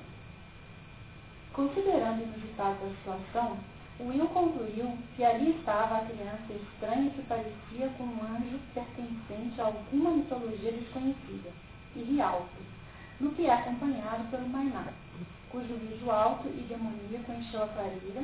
Considerando 1.54 2.22
o 2.22 2.32
resultado 2.34 2.82
da 2.82 2.96
situação, 2.98 3.58
Will 4.00 4.28
concluiu 4.28 4.96
que 5.16 5.24
ali 5.24 5.58
estava 5.58 5.98
a 5.98 6.06
criança 6.06 6.54
estranha 6.54 7.10
que 7.10 7.24
parecia 7.24 7.90
com 7.98 8.04
um 8.04 8.36
anjo 8.36 8.60
pertencente 8.76 9.60
a 9.60 9.66
alguma 9.66 10.12
mitologia 10.12 10.72
desconhecida, 10.72 11.50
e 11.96 12.04
rialto 12.04 12.71
no 13.22 13.32
que 13.32 13.46
é 13.46 13.54
acompanhado 13.54 14.30
pelo 14.32 14.50
Mainá, 14.50 14.88
cujo 15.52 15.76
riso 15.76 16.10
alto 16.10 16.48
e 16.48 16.66
demoníaco 16.68 17.32
encheu 17.32 17.64
a 17.64 17.68
clareira 17.68 18.24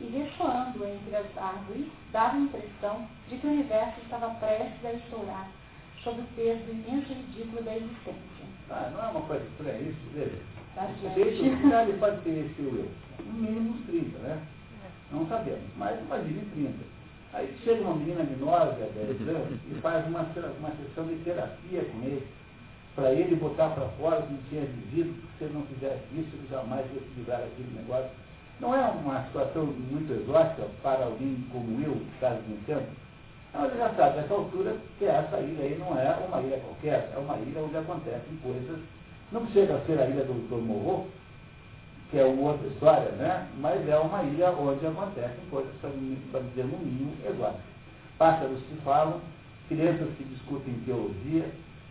e, 0.00 0.06
ressoando 0.06 0.84
entre 0.86 1.16
as 1.16 1.36
árvores, 1.36 1.86
dava 2.12 2.36
a 2.36 2.40
impressão 2.40 3.06
de 3.28 3.36
que 3.36 3.46
o 3.46 3.50
universo 3.50 4.00
estava 4.00 4.30
prestes 4.34 4.84
a 4.84 4.92
estourar 4.94 5.48
sob 6.02 6.20
o 6.20 6.24
peso 6.34 6.64
do 6.64 6.72
imenso 6.72 7.12
ridículo 7.12 7.62
da 7.62 7.76
existência. 7.76 8.46
Ah, 8.70 8.90
não 8.92 9.04
é 9.04 9.10
uma 9.10 9.20
coisa 9.22 9.44
estranha 9.44 9.80
isso, 9.80 10.00
veja. 10.14 10.38
Desde 11.14 11.48
o 11.48 11.56
final 11.58 11.82
ele 11.82 11.98
pode 11.98 12.20
ter 12.22 12.30
esse 12.30 12.62
eu, 12.62 12.88
no 13.24 13.32
mínimo 13.32 13.70
uns 13.70 13.86
30, 13.86 14.18
né? 14.18 14.40
Não 15.10 15.26
sabemos, 15.26 15.64
mas 15.76 15.98
imagine 16.00 16.40
30. 16.54 16.98
Aí 17.34 17.58
chega 17.64 17.82
uma 17.82 17.96
menina 17.96 18.24
de 18.24 18.36
9 18.36 18.82
a 18.82 18.86
10 18.86 19.28
anos 19.28 19.60
e 19.70 19.74
faz 19.80 20.06
uma, 20.06 20.20
uma 20.20 20.70
sessão 20.70 21.06
de 21.06 21.16
terapia 21.24 21.84
com 21.84 22.02
ele 22.02 22.26
para 22.98 23.12
ele 23.12 23.36
botar 23.36 23.68
para 23.68 23.86
fora 23.90 24.18
o 24.18 24.26
que 24.26 24.48
tinha 24.50 24.62
vivido, 24.62 25.14
se 25.38 25.44
ele 25.44 25.54
não 25.54 25.62
fizesse 25.66 26.02
isso, 26.14 26.34
ele 26.34 26.48
jamais 26.50 26.84
ia 26.92 27.00
se 27.00 27.14
livrar 27.16 27.40
daquele 27.42 27.78
negócio. 27.78 28.10
Não 28.58 28.74
é 28.74 28.80
uma 28.88 29.22
situação 29.26 29.66
muito 29.66 30.12
exótica 30.12 30.66
para 30.82 31.04
alguém 31.04 31.46
como 31.52 31.80
eu, 31.80 31.92
que 31.92 32.14
está? 32.14 32.36
Então 32.50 33.64
ele 33.64 33.78
já 33.78 33.94
sabe, 33.94 34.16
nessa 34.16 34.34
altura, 34.34 34.76
que 34.98 35.04
essa 35.04 35.38
ilha 35.38 35.64
aí 35.64 35.78
não 35.78 35.96
é 35.96 36.10
uma 36.26 36.42
ilha 36.42 36.58
qualquer, 36.58 37.12
é 37.14 37.18
uma 37.18 37.36
ilha 37.38 37.62
onde 37.62 37.76
acontecem 37.76 38.36
coisas, 38.42 38.80
não 39.30 39.46
precisa 39.46 39.80
ser 39.86 40.00
a 40.00 40.06
ilha 40.06 40.24
do, 40.24 40.48
do 40.48 40.60
Morro, 40.60 41.06
que 42.10 42.18
é 42.18 42.24
outra 42.24 42.66
história, 42.66 43.12
né? 43.12 43.46
mas 43.60 43.88
é 43.88 43.96
uma 43.96 44.24
ilha 44.24 44.50
onde 44.50 44.84
acontecem 44.84 45.44
coisas, 45.50 45.72
para 45.80 46.40
dizer 46.40 46.64
no 46.64 46.78
mínimo, 46.78 47.14
exóticas. 47.24 47.62
Pássaros 48.18 48.58
que 48.58 48.74
falam, 48.82 49.20
crianças 49.68 50.08
que 50.16 50.24
discutem 50.24 50.74
teologia, 50.84 51.48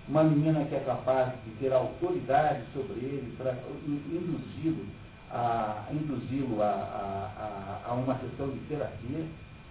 uma 0.08 0.24
menina 0.24 0.66
que 0.66 0.76
é 0.76 0.80
capaz 0.80 1.34
de 1.45 1.51
ter 1.60 1.74
autoridade 1.74 2.62
sobre 2.74 2.99
ele 2.99 3.36
para 3.38 3.53
induzi-lo 3.78 4.86
a, 5.32 5.88
induzi 5.91 6.45
a, 6.60 6.64
a, 6.64 7.89
a, 7.89 7.93
uma 7.93 8.18
sessão 8.20 8.49
de 8.49 8.60
terapia. 8.68 9.26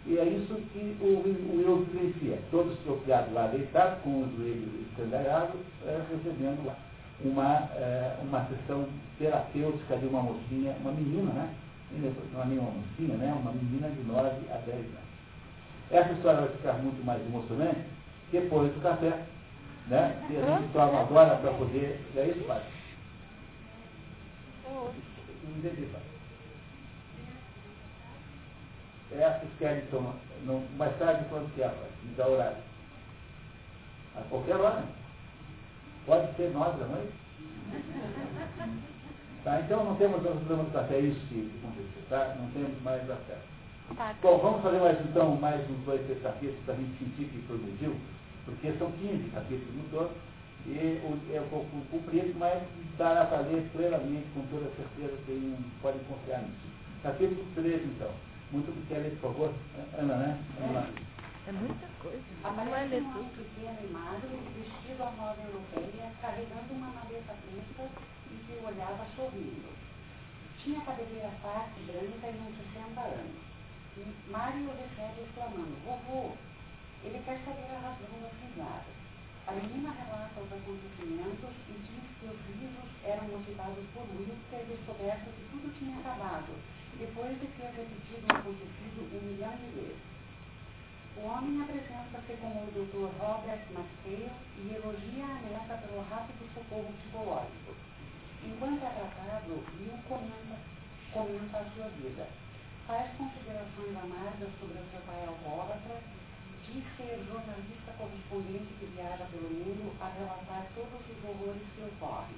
E 0.06 0.18
é 0.18 0.24
isso 0.24 0.54
que 0.72 0.96
o, 1.00 1.06
o 1.06 1.62
eu 1.66 1.84
vivencia. 1.84 2.38
Todo 2.50 2.72
estropiado 2.72 3.32
lá, 3.32 3.48
deitado, 3.48 4.02
com 4.02 4.10
o 4.10 4.32
joelho 4.36 4.86
escandalhado, 4.88 5.58
é, 5.84 6.00
recebendo 6.10 6.64
lá 6.66 6.76
uma, 7.24 7.68
é, 7.74 8.16
uma 8.22 8.46
sessão 8.46 8.86
terapêutica 9.18 9.96
de 9.96 10.06
uma 10.06 10.22
mocinha, 10.22 10.76
uma 10.80 10.92
menina, 10.92 11.32
né? 11.32 11.54
Não 12.32 12.42
é 12.42 12.46
nem 12.46 12.58
uma 12.58 12.70
mocinha, 12.70 13.16
né? 13.16 13.36
Uma 13.40 13.52
menina 13.52 13.88
de 13.88 14.02
9 14.02 14.28
a 14.50 14.58
10 14.58 14.76
anos. 14.76 15.06
Essa 15.90 16.12
história 16.12 16.40
vai 16.40 16.50
ficar 16.50 16.74
muito 16.74 17.04
mais 17.04 17.20
emocionante 17.24 17.80
depois 18.30 18.72
do 18.74 18.82
café, 18.82 19.22
né? 19.86 20.26
E 20.30 20.36
a 20.36 20.58
gente 20.58 20.72
toma 20.72 21.00
agora 21.00 21.36
para 21.36 21.52
poder. 21.52 22.00
É 22.16 22.26
isso, 22.26 22.44
pai? 22.46 22.62
Não 24.68 25.58
entendi, 25.58 25.86
pai. 25.86 26.02
essas 29.12 29.48
querem 29.58 29.86
tomar, 29.86 30.14
não, 30.44 30.62
mais 30.76 30.96
tarde 30.98 31.24
quando 31.30 31.52
que 31.54 31.62
é, 31.62 31.68
me 32.02 32.14
dá 32.16 32.26
horário. 32.26 32.58
A 34.16 34.20
qualquer 34.22 34.56
hora. 34.56 34.84
Pode 36.04 36.36
ser 36.36 36.50
nove 36.52 36.78
da 36.78 36.86
noite. 36.86 37.12
Tá, 39.46 39.60
então 39.60 39.84
não 39.84 39.94
temos 39.94 40.24
outro 40.24 40.40
problema 40.40 40.64
do 40.64 40.72
café, 40.72 40.96
é 40.96 41.02
isso 41.02 41.20
que 41.28 41.52
aconteceu, 41.62 42.02
tá? 42.08 42.34
Não 42.34 42.50
temos 42.50 42.82
mais 42.82 43.00
acesso. 43.08 43.46
Tá. 43.96 44.12
Bom, 44.20 44.38
vamos 44.38 44.60
fazer 44.60 44.80
mais 44.80 45.00
então 45.02 45.36
mais 45.36 45.60
uns 45.70 45.84
dois, 45.84 46.00
capítulos 46.20 46.58
para 46.64 46.74
a 46.74 46.76
gente 46.76 46.98
sentir 46.98 47.30
que 47.30 47.46
progrediu, 47.46 47.94
porque 48.46 48.72
são 48.78 48.90
15 48.92 49.30
capítulos 49.30 49.74
no 49.74 49.82
todo, 49.90 50.14
e 50.66 51.02
o, 51.04 51.34
é 51.34 51.40
um 51.40 51.48
pouco 51.48 51.68
comprido, 51.90 52.34
mas 52.38 52.62
dará 52.96 53.26
para 53.26 53.40
ler 53.40 53.68
plenamente, 53.72 54.26
com 54.34 54.46
toda 54.46 54.70
certeza, 54.74 55.18
tem, 55.26 55.56
podem 55.82 56.00
confiar 56.04 56.42
nisso. 56.42 56.66
Capítulo 57.02 57.44
13, 57.54 57.84
então. 57.84 58.10
Muito 58.50 58.70
quer 58.88 58.98
ler, 58.98 59.18
por 59.20 59.32
favor? 59.34 59.54
Ana, 59.98 60.16
né? 60.16 60.44
Vamos 60.58 60.74
lá. 60.74 60.88
É 61.46 61.52
muita 61.52 61.86
coisa. 62.02 62.22
Aparece 62.42 62.94
um 62.94 63.10
homem 63.10 63.30
pequeno 63.30 63.78
e 63.82 63.92
magro, 63.92 64.30
vestido 64.54 65.02
à 65.02 65.10
moda 65.12 65.42
europeia, 65.42 66.10
carregando 66.20 66.72
uma 66.72 66.88
maleta 66.88 67.34
preta 67.34 67.90
e 68.30 68.34
que 68.46 68.66
olhava 68.66 69.06
sorrindo. 69.14 69.70
Tinha 70.62 70.80
cabeleira 70.80 71.30
farta, 71.42 71.74
branca 71.86 72.26
e 72.26 72.40
uns 72.42 72.56
60 72.74 73.00
anos. 73.00 73.46
Mário 74.28 74.68
recebe 74.76 75.22
exclamando, 75.22 75.76
vovô, 75.84 76.36
ele 77.06 77.22
quer 77.24 77.38
saber 77.46 77.70
a 77.70 77.78
razão 77.78 78.18
da 78.18 78.30
risada. 78.34 78.90
A 79.46 79.52
menina 79.52 79.94
relata 79.94 80.42
os 80.42 80.50
acontecimentos 80.50 81.54
e 81.70 81.74
diz 81.86 82.04
que 82.18 82.26
os 82.26 82.38
risos 82.50 82.90
eram 83.04 83.30
motivados 83.30 83.86
por 83.94 84.02
Will 84.18 84.34
ter 84.50 84.66
descoberto 84.66 85.30
que 85.30 85.46
tudo 85.54 85.70
tinha 85.78 85.98
acabado, 86.02 86.50
depois 86.98 87.30
de 87.38 87.46
ter 87.54 87.70
repetido 87.70 88.26
o 88.26 88.36
acontecido 88.36 88.98
um 89.06 89.22
milhão 89.22 89.54
de 89.54 89.68
vezes. 89.78 90.02
O 91.16 91.20
homem 91.30 91.62
apresenta-se 91.62 92.32
como 92.42 92.66
o 92.66 92.74
Dr. 92.74 93.06
Robert 93.22 93.62
McHale 93.70 94.34
e 94.58 94.74
elogia 94.74 95.24
a 95.24 95.40
neta 95.46 95.78
pelo 95.86 96.02
rápido 96.10 96.42
socorro 96.52 96.92
psicológico. 96.98 97.72
Enquanto 98.42 98.82
é 98.82 98.90
tratado, 98.90 99.62
Will 99.78 99.98
comenta, 100.08 100.58
comenta 101.14 101.58
a 101.58 101.70
sua 101.70 101.88
vida 102.02 102.26
faz 102.86 103.10
considerações 103.18 103.96
amargas 103.98 104.48
sobre 104.60 104.78
o 104.78 104.90
seu 104.90 105.00
pai 105.06 105.26
alcoólatra, 105.26 105.98
diz 106.66 106.84
ser 106.96 107.22
jornalista 107.26 107.92
correspondente 107.98 108.74
viaja 108.94 109.24
pelo 109.30 109.50
mundo 109.50 109.92
a 110.00 110.08
relatar 110.08 110.66
todos 110.74 111.00
os 111.06 111.24
horrores 111.24 111.62
que 111.74 111.82
ocorrem. 111.82 112.36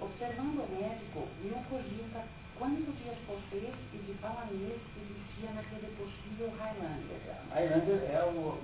Observando 0.00 0.64
o 0.64 0.68
médico, 0.74 1.28
Will 1.42 1.62
cogita 1.68 2.24
quantos 2.58 2.96
dias 2.98 3.18
por 3.26 3.38
ser 3.50 3.72
e 3.92 3.98
de 3.98 4.12
balanês 4.20 4.80
existia 4.96 5.50
naquele 5.54 5.88
possível 5.96 6.52
Highlander. 6.58 7.20
Highlander 7.50 8.00
é 8.10 8.24
o, 8.24 8.58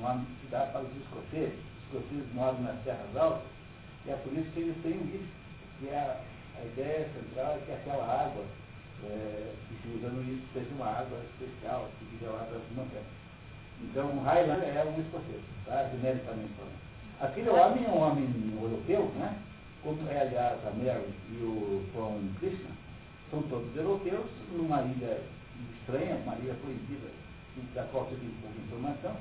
nome 0.00 0.26
que 0.40 0.46
dá 0.48 0.66
para 0.66 0.82
os 0.82 0.96
escoceses. 0.96 1.58
Os 1.58 2.00
escoceses 2.00 2.34
moram 2.34 2.60
nas 2.62 2.82
terras 2.84 3.16
altas 3.16 3.54
e 4.06 4.10
é 4.10 4.16
por 4.16 4.32
isso 4.32 4.50
que 4.50 4.60
eles 4.60 4.76
têm 4.82 5.00
isso, 5.14 5.32
que 5.78 5.88
é 5.88 5.96
a, 5.96 6.20
a 6.60 6.64
ideia 6.64 7.08
central 7.12 7.56
é 7.56 7.58
que 7.64 7.72
aquela 7.72 8.04
água 8.04 8.44
é, 9.04 9.54
que 9.68 9.82
se 9.82 9.96
usa 9.96 10.08
no 10.08 10.22
isso 10.22 10.46
seja 10.52 10.70
uma 10.74 10.86
água 10.86 11.18
especial, 11.32 11.88
que 11.98 12.04
fica 12.06 12.30
lá 12.30 12.44
das 12.44 12.62
montanhas. 12.76 13.23
Então, 13.90 14.06
o 14.06 14.22
Highland 14.22 14.64
é 14.64 14.84
um 14.84 15.00
escocês, 15.00 15.42
tá? 15.66 15.88
genericamente 15.90 16.52
falando. 16.54 16.84
Aquele 17.20 17.48
homem 17.50 17.84
é 17.84 17.88
um 17.88 18.00
homem 18.00 18.28
europeu, 18.60 19.10
né? 19.16 19.38
como 19.84 20.08
é, 20.08 20.20
aliás, 20.22 20.58
a 20.66 20.70
Mary 20.70 21.12
e 21.30 21.36
o 21.44 21.84
Tom 21.92 22.18
Krishna, 22.40 22.70
são 23.30 23.42
todos 23.42 23.76
europeus, 23.76 24.26
numa 24.52 24.80
ilha 24.82 25.20
estranha, 25.78 26.16
uma 26.24 26.34
ilha 26.36 26.54
proibida, 26.54 27.10
da 27.74 27.84
qual 27.84 28.06
você 28.06 28.16
tem 28.16 28.30
pouca 28.40 28.58
informação, 28.58 29.16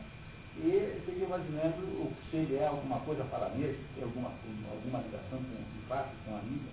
e 0.57 1.01
fica 1.05 1.26
imaginando 1.26 1.84
o 1.99 2.14
se 2.30 2.38
ele 2.38 2.55
é 2.55 2.68
alguma 2.68 2.99
coisa 3.01 3.24
paranesa, 3.26 3.78
tem 3.95 4.03
alguma, 4.03 4.32
alguma 4.72 4.99
ligação 4.99 5.39
com 5.39 5.43
o 5.43 5.88
fato, 5.89 6.11
com 6.26 6.36
a 6.36 6.39
ilha. 6.39 6.72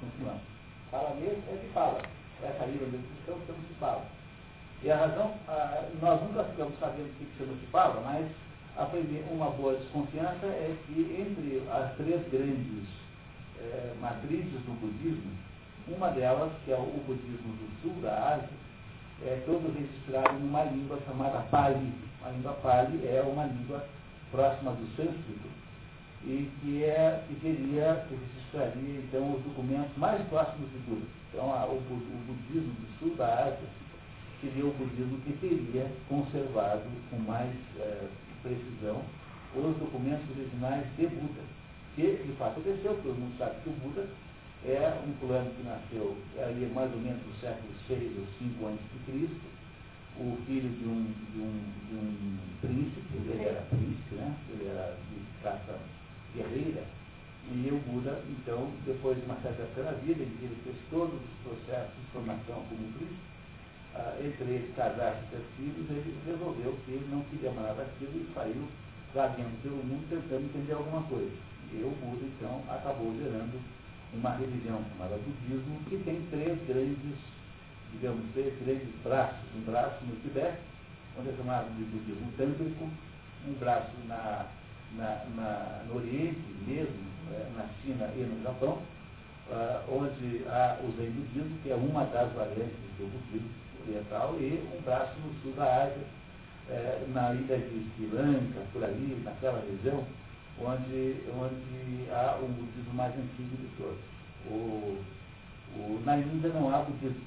Continuamos. 0.00 0.42
Paranês 0.90 1.38
é 1.48 1.56
de 1.62 1.72
fala. 1.72 2.02
Essa 2.42 2.66
ilha 2.66 2.86
onde 2.86 2.98
estamos, 3.20 3.40
estamos 3.42 3.68
de 3.68 3.74
fala. 3.74 4.04
E 4.84 4.90
a 4.90 4.98
razão, 4.98 5.32
nós 6.02 6.20
nunca 6.20 6.44
ficamos 6.44 6.78
sabendo 6.78 7.08
o 7.08 7.14
que 7.14 7.24
de 7.24 7.66
fala, 7.68 8.02
mas 8.02 8.26
aprender 8.76 9.24
uma 9.30 9.48
boa 9.52 9.76
desconfiança 9.76 10.44
é 10.44 10.76
que 10.84 11.00
entre 11.00 11.66
as 11.70 11.96
três 11.96 12.20
grandes 12.30 12.84
é, 13.60 13.94
matrizes 13.98 14.60
do 14.66 14.78
budismo, 14.78 15.32
uma 15.88 16.10
delas, 16.10 16.52
que 16.66 16.70
é 16.70 16.76
o 16.76 17.02
budismo 17.06 17.54
do 17.54 17.80
sul 17.80 18.02
da 18.02 18.34
Ásia, 18.34 18.48
é 19.22 19.42
todo 19.46 19.72
registrado 19.72 20.38
numa 20.38 20.64
língua 20.64 20.98
chamada 21.06 21.38
Pali. 21.50 21.90
A 22.22 22.28
língua 22.28 22.52
Pali 22.62 23.06
é 23.06 23.22
uma 23.26 23.46
língua 23.46 23.86
próxima 24.30 24.72
do 24.72 24.86
sânscrito, 24.96 25.48
e 26.24 26.50
que, 26.60 26.84
é, 26.84 27.24
que 27.26 27.34
teria, 27.36 28.04
que 28.06 28.16
registraria 28.16 28.98
então 28.98 29.32
os 29.32 29.42
documentos 29.44 29.96
mais 29.96 30.20
próximos 30.28 30.70
de 30.72 30.78
tudo. 30.80 31.06
Então 31.32 31.54
a, 31.54 31.64
o, 31.64 31.76
o, 31.76 32.24
budismo 32.26 32.74
do 32.74 32.98
sul 32.98 33.16
da 33.16 33.32
Ásia 33.46 33.83
seria 34.44 34.66
o 34.66 34.72
budismo 34.74 35.18
que 35.24 35.32
teria 35.40 35.90
conservado 36.08 36.84
com 37.08 37.16
mais 37.20 37.54
é, 37.78 38.08
precisão 38.42 39.02
os 39.54 39.76
documentos 39.78 40.28
originais 40.36 40.84
de 40.96 41.06
Buda. 41.06 41.40
Que 41.94 42.22
de 42.26 42.32
fato 42.36 42.60
aconteceu, 42.60 42.98
todo 43.02 43.18
mundo 43.18 43.38
sabe 43.38 43.62
que 43.62 43.70
o 43.70 43.72
Buda 43.72 44.08
é 44.66 45.00
um 45.06 45.12
plano 45.26 45.50
que 45.54 45.62
nasceu 45.62 46.16
ali 46.42 46.70
mais 46.74 46.92
ou 46.92 47.00
menos 47.00 47.20
no 47.24 47.34
século 47.40 47.72
VI 47.88 48.16
ou 48.18 48.24
V 48.24 48.66
a.C., 48.66 49.28
o 50.16 50.38
filho 50.46 50.70
de 50.70 50.84
um, 50.86 51.10
de 51.32 51.40
um, 51.40 51.52
de 51.88 51.94
um 51.96 52.38
príncipe, 52.60 53.16
ele 53.16 53.42
era 53.42 53.62
príncipe, 53.62 54.14
né? 54.14 54.36
ele 54.50 54.68
era 54.68 54.96
de 55.10 55.42
caça 55.42 55.76
guerreira. 56.34 56.84
E 57.50 57.68
o 57.68 57.76
Buda, 57.78 58.22
então, 58.30 58.70
depois 58.86 59.18
de 59.18 59.24
uma 59.26 59.34
certa 59.42 59.82
na 59.82 59.90
vida, 59.90 60.22
ele 60.22 60.56
fez 60.62 60.76
todos 60.88 61.14
os 61.14 61.36
processos 61.42 61.94
de 61.96 62.12
formação 62.12 62.62
como 62.70 62.92
Cristo, 62.94 63.33
ah, 63.94 64.16
entre 64.20 64.44
eles 64.44 64.74
casar 64.74 65.22
e 65.22 65.30
ter 65.30 65.42
filhos, 65.56 65.90
ele 65.90 66.18
resolveu 66.26 66.78
que 66.84 66.92
ele 66.92 67.08
não 67.10 67.22
queria 67.24 67.52
mais 67.52 67.76
daquilo 67.76 68.12
e 68.14 68.30
saiu 68.34 68.68
vagueando 69.14 69.62
pelo 69.62 69.76
mundo 69.76 70.08
tentando 70.10 70.44
entender 70.44 70.72
alguma 70.72 71.02
coisa. 71.04 71.32
E 71.72 71.82
o 71.82 71.90
Buda, 71.90 72.24
então, 72.24 72.62
acabou 72.68 73.14
gerando 73.16 73.60
uma 74.12 74.36
religião 74.36 74.84
chamada 74.90 75.16
budismo, 75.16 75.78
que 75.88 75.96
tem 75.98 76.22
três 76.30 76.58
grandes, 76.66 77.18
digamos, 77.92 78.24
três 78.32 78.54
grandes 78.64 78.88
braços. 79.02 79.38
Um 79.56 79.62
braço 79.62 80.04
no 80.04 80.16
Tibete, 80.22 80.58
onde 81.18 81.30
é 81.30 81.36
chamado 81.36 81.74
de 81.76 81.84
budismo 81.84 82.30
tântrico, 82.36 82.88
um 83.46 83.52
braço 83.54 83.92
na 84.06 84.46
na, 84.96 85.24
na, 85.34 85.82
no 85.88 85.96
Oriente 85.96 86.40
mesmo, 86.66 86.94
é, 87.32 87.50
na 87.56 87.66
China 87.82 88.10
e 88.16 88.20
no 88.20 88.42
Japão, 88.42 88.80
ah, 89.50 89.82
onde 89.88 90.44
há 90.48 90.78
o 90.82 90.92
Zen 90.96 91.10
budismo, 91.10 91.58
que 91.62 91.70
é 91.70 91.74
uma 91.74 92.04
das 92.06 92.32
variantes 92.32 92.76
do 92.98 93.10
budismo 93.10 93.63
oriental, 93.86 94.36
e 94.38 94.62
um 94.76 94.82
braço 94.82 95.14
no 95.20 95.34
sul 95.42 95.52
da 95.52 95.84
Ásia, 95.84 96.04
é, 96.68 97.04
na 97.12 97.34
ilha 97.34 97.58
de 97.58 97.86
Sri 97.94 98.06
Lanka, 98.12 98.60
por 98.72 98.82
ali, 98.82 99.20
naquela 99.24 99.60
região, 99.60 100.04
onde, 100.58 101.16
onde 101.34 102.10
há 102.10 102.38
o 102.40 102.48
budismo 102.48 102.94
mais 102.94 103.14
antigo 103.14 103.56
de 103.56 103.68
todos. 103.76 103.98
O, 104.46 104.98
o, 105.76 106.02
na 106.04 106.18
Índia 106.18 106.50
não 106.50 106.74
há 106.74 106.78
budismo. 106.78 107.22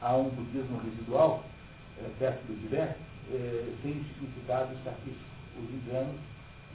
Há 0.00 0.14
um 0.16 0.28
budismo 0.28 0.78
residual, 0.78 1.44
é, 1.98 2.08
perto 2.18 2.42
do 2.46 2.60
Tibete, 2.60 2.96
é, 3.32 3.72
sem 3.82 3.94
significado 4.04 4.74
estatístico. 4.74 5.24
Os 5.58 5.70
indianos 5.70 6.16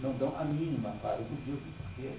não 0.01 0.13
dão 0.17 0.35
a 0.39 0.43
mínima 0.43 0.89
para 1.01 1.19
o 1.19 1.23
budismo, 1.25 1.71
porque 1.77 2.09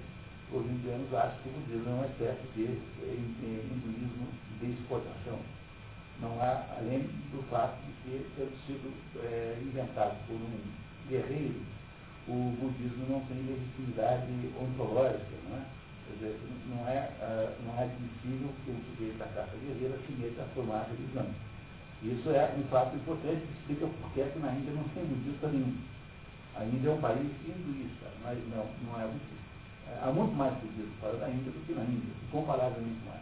os 0.51 0.65
indianos 0.65 1.13
acham 1.13 1.37
que 1.43 1.49
o 1.49 1.51
budismo 1.51 1.89
é 1.89 1.93
uma 1.93 2.05
espécie 2.05 2.47
de 2.55 2.63
hinduísmo 3.03 4.27
de 4.61 4.71
exportação. 4.71 5.39
Não 6.21 6.41
há, 6.41 6.65
além 6.77 7.01
do 7.31 7.43
fato 7.49 7.77
de 8.05 8.19
ter 8.35 8.49
sido 8.65 8.93
é, 9.23 9.57
inventado 9.61 10.15
por 10.27 10.35
um 10.35 10.59
guerreiro, 11.09 11.61
o 12.27 12.55
budismo 12.59 13.05
não 13.09 13.19
tem 13.25 13.37
legitimidade 13.43 14.31
ontológica, 14.59 15.35
não 15.49 15.57
é? 15.57 15.65
Quer 16.07 16.13
dizer, 16.15 16.39
não 16.67 16.87
é, 16.87 17.11
uh, 17.19 17.63
não 17.65 17.79
é 17.79 17.83
admissível 17.83 18.49
que 18.63 18.71
o 18.71 18.79
sujeito 18.91 19.17
da 19.17 19.25
caça 19.27 19.55
guerreira 19.57 19.97
se 20.05 20.11
meta 20.13 20.43
a 20.43 20.45
formar 20.55 20.87
religião. 20.87 21.27
Isso 22.01 22.29
é 22.31 22.53
um 22.57 22.63
fato 22.67 22.95
importante 22.95 23.41
que 23.41 23.53
explica 23.59 23.87
por 23.87 24.11
que 24.11 24.39
na 24.39 24.51
Índia 24.51 24.73
não 24.73 24.83
tem 24.89 25.05
budista 25.05 25.47
nenhum. 25.47 25.75
A 26.55 26.65
Índia 26.65 26.89
é 26.89 26.93
um 26.93 27.01
país 27.01 27.31
hinduísta, 27.43 28.07
mas 28.23 28.37
não, 28.49 28.67
não 28.83 29.01
é 29.01 29.07
budista. 29.07 29.43
Há 30.01 30.11
muito 30.11 30.35
mais 30.35 30.53
budismo 30.59 30.93
fora 30.99 31.17
da 31.17 31.29
Índia 31.29 31.51
do 31.51 31.65
que 31.65 31.73
na 31.73 31.83
Índia, 31.83 32.13
comparavelmente 32.31 32.99
mais. 33.05 33.21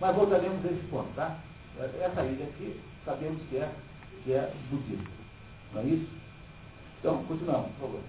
Mas 0.00 0.16
voltaremos 0.16 0.64
a 0.64 0.68
esse 0.68 0.86
ponto, 0.88 1.12
tá? 1.14 1.38
Essa 1.78 2.24
ilha 2.24 2.44
aqui, 2.44 2.80
sabemos 3.04 3.40
que 3.48 3.56
é, 3.56 3.70
que 4.24 4.32
é 4.32 4.52
budista. 4.68 5.10
Não 5.72 5.80
é 5.82 5.84
isso? 5.84 6.10
Então, 6.98 7.24
continuamos, 7.24 7.70
por 7.78 7.86
favor. 7.86 8.00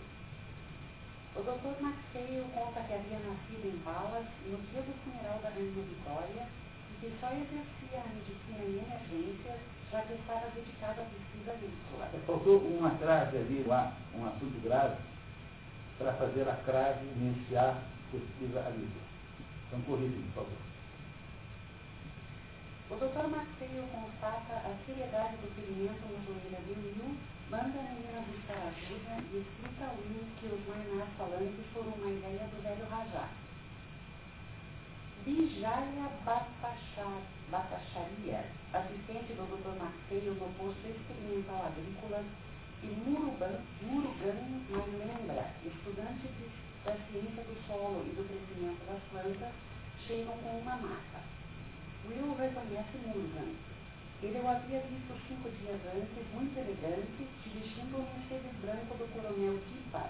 O 1.36 1.42
Dr. 1.44 1.80
Maxeio 1.80 2.44
conta 2.56 2.82
que 2.82 2.94
havia 2.94 3.20
nascido 3.20 3.66
em 3.70 3.78
Balas 3.86 4.26
no 4.50 4.58
dia 4.58 4.82
do 4.82 4.94
funeral 5.04 5.38
da 5.44 5.50
Rainha 5.50 5.86
Vitória 5.86 6.48
e 6.90 6.94
que 7.00 7.14
só 7.22 7.30
exercia 7.30 8.02
a 8.02 8.10
medicina 8.10 8.66
em 8.66 8.82
emergências, 8.82 9.60
já 9.92 10.02
que 10.02 10.14
estava 10.14 10.50
dedicado 10.50 11.02
à 11.02 11.06
pesquisa 11.06 11.52
agrícola. 11.52 12.10
Faltou 12.26 12.58
uma 12.58 12.90
crase 12.98 13.38
ali, 13.38 13.64
um 14.18 14.26
assunto 14.26 14.64
grave, 14.64 14.98
para 16.00 16.14
fazer 16.14 16.50
a 16.50 16.56
crase 16.66 17.06
iniciar 17.06 17.84
pesquisa 18.12 18.62
agrícola. 18.62 19.06
Então, 19.68 19.82
corrigem, 19.82 20.24
por 20.34 20.44
favor. 20.44 20.69
O 22.90 22.96
Dr. 22.96 23.30
Marceio 23.30 23.86
constata 23.94 24.66
a 24.66 24.74
seriedade 24.84 25.38
do 25.38 25.54
ferimento 25.54 26.02
na 26.10 26.26
joelha 26.26 26.58
de 26.66 26.74
Will, 26.74 27.16
manda 27.52 27.78
a 27.78 27.84
menina 27.94 28.26
buscar 28.26 28.66
ajuda 28.66 29.22
e 29.30 29.46
explica 29.46 29.86
a 29.86 29.94
Will 29.94 30.26
que 30.42 30.48
os 30.50 30.66
mainás 30.66 31.10
falantes 31.16 31.70
foram 31.72 31.94
uma 31.94 32.10
ideia 32.10 32.50
do 32.50 32.58
velho 32.64 32.90
Rajá. 32.90 33.30
Bijaya 35.24 36.10
Batacharia, 37.52 38.46
assistente 38.74 39.34
do 39.38 39.46
Dr. 39.46 39.78
Marceio 39.78 40.34
no 40.34 40.50
posto 40.58 40.88
experimental 40.90 41.70
agrícola, 41.70 42.26
e 42.82 42.88
Murugan, 42.88 43.62
Murugan 43.86 44.40
Manembra, 44.66 45.54
estudante 45.64 46.26
de, 46.26 46.50
da 46.84 46.98
ciência 47.06 47.44
do 47.44 47.68
solo 47.68 48.02
e 48.02 48.16
do 48.16 48.26
crescimento 48.26 48.82
das 48.90 49.04
plantas, 49.12 49.54
chegam 50.08 50.36
com 50.40 50.58
uma 50.58 50.76
mata. 50.78 51.39
Will 52.10 52.34
reconhece 52.34 52.98
Murugan. 53.06 53.54
Ele 54.24 54.40
o 54.42 54.48
havia 54.50 54.82
visto 54.82 55.14
cinco 55.30 55.46
dias 55.62 55.78
antes, 55.94 56.26
muito 56.34 56.58
elegante, 56.58 57.22
se 57.22 57.50
vestindo 57.54 58.02
o 58.02 58.10
Mercedes 58.10 58.58
branco 58.66 58.98
do 58.98 59.06
coronel 59.14 59.62
Tipa, 59.70 60.10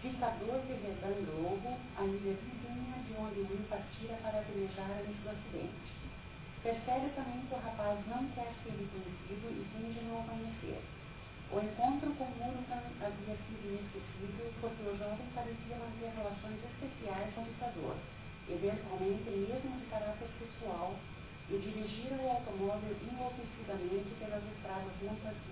ditador 0.00 0.64
de 0.64 0.72
Redan 0.80 1.28
Lobo, 1.28 1.76
a 1.94 2.04
ilha 2.08 2.32
vizinha 2.40 2.96
de 3.04 3.12
onde 3.20 3.44
Will 3.44 3.68
partira 3.68 4.16
para 4.24 4.40
velejar 4.48 4.96
antes 4.96 5.20
do 5.20 5.28
acidente. 5.28 5.92
Percebe 6.64 7.12
também 7.20 7.44
que 7.44 7.54
o 7.54 7.60
rapaz 7.60 8.00
não 8.08 8.24
quer 8.32 8.48
ser 8.64 8.72
reconhecido 8.72 9.52
e 9.52 9.62
finge 9.76 10.00
não 10.08 10.20
o 10.20 10.24
conhecer. 10.24 10.80
O 11.52 11.60
encontro 11.60 12.08
com 12.16 12.24
Murugan 12.40 12.88
havia 12.96 13.36
sido 13.44 13.68
inesquecível 13.68 14.48
porque 14.58 14.88
o 14.88 14.96
jovem 14.96 15.28
parecia 15.36 15.76
manter 15.76 16.16
relações 16.16 16.64
especiais 16.64 17.28
com 17.34 17.42
o 17.42 17.52
ditador, 17.52 17.96
eventualmente 18.48 19.30
mesmo 19.30 19.78
de 19.78 19.86
caráter 19.90 20.28
sexual, 20.38 20.94
e 21.50 21.58
dirigir 21.58 22.12
o 22.18 22.30
automóvel 22.30 22.96
enlouquecidamente 23.02 24.08
pelas 24.18 24.42
estradas 24.56 24.92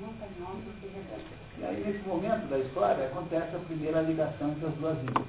montanhosas 0.01 0.75
de 0.81 0.87
Redância. 0.89 1.37
E 1.59 1.65
aí, 1.65 1.85
nesse 1.85 2.09
momento 2.09 2.49
da 2.49 2.59
história, 2.59 3.07
acontece 3.07 3.57
a 3.57 3.59
primeira 3.59 4.01
ligação 4.03 4.51
entre 4.51 4.67
as 4.67 4.75
duas 4.75 4.99
ilhas. 4.99 5.27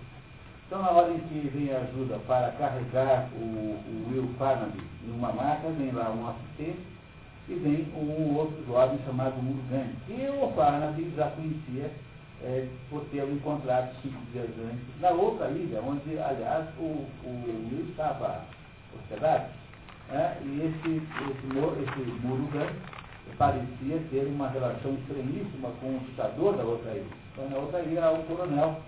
Então, 0.68 0.82
na 0.82 0.91
hora 0.91 1.12
em 1.12 1.20
que 1.20 1.49
vem 1.49 1.74
a 1.74 1.80
ajuda 1.80 2.20
para 2.20 2.51
carregar 2.51 3.30
o, 3.36 3.43
o 3.43 4.07
Will 4.09 4.34
Farnaby 4.38 4.82
em 5.05 5.12
uma 5.12 5.34
maca, 5.34 5.70
vem 5.72 5.91
lá 5.91 6.09
um 6.12 6.30
assistente 6.30 6.80
e 7.49 7.55
vem 7.55 7.91
um 7.93 8.38
outro 8.38 8.64
jovem 8.66 8.97
chamado 9.05 9.41
Murugan, 9.41 9.88
que 10.07 10.30
o 10.30 10.49
Farnaby 10.55 11.12
já 11.18 11.30
conhecia 11.32 11.91
é, 12.43 12.67
por 12.89 13.03
tê-lo 13.05 13.33
encontrado 13.33 13.93
cinco 14.01 14.19
dias 14.31 14.49
antes, 14.59 14.99
na 14.99 15.11
outra 15.11 15.49
ilha, 15.49 15.81
onde, 15.81 16.17
aliás, 16.17 16.67
o, 16.79 17.05
o 17.23 17.89
estava 17.89 18.45
hospedado, 18.95 19.45
é, 20.11 20.37
e 20.43 20.61
esse, 20.61 20.97
esse, 20.97 22.01
esse 22.01 22.11
Murugan 22.25 22.67
parecia 23.37 23.99
ter 24.09 24.25
uma 24.27 24.49
relação 24.49 24.93
estranhíssima 24.93 25.69
com 25.79 25.95
o 25.95 25.99
ditador 25.99 26.57
da 26.57 26.63
outra 26.63 26.91
ilha. 26.91 27.05
Então, 27.31 27.49
na 27.49 27.57
outra 27.57 27.81
ilha, 27.81 28.11
um 28.11 28.23
coronel, 28.23 28.81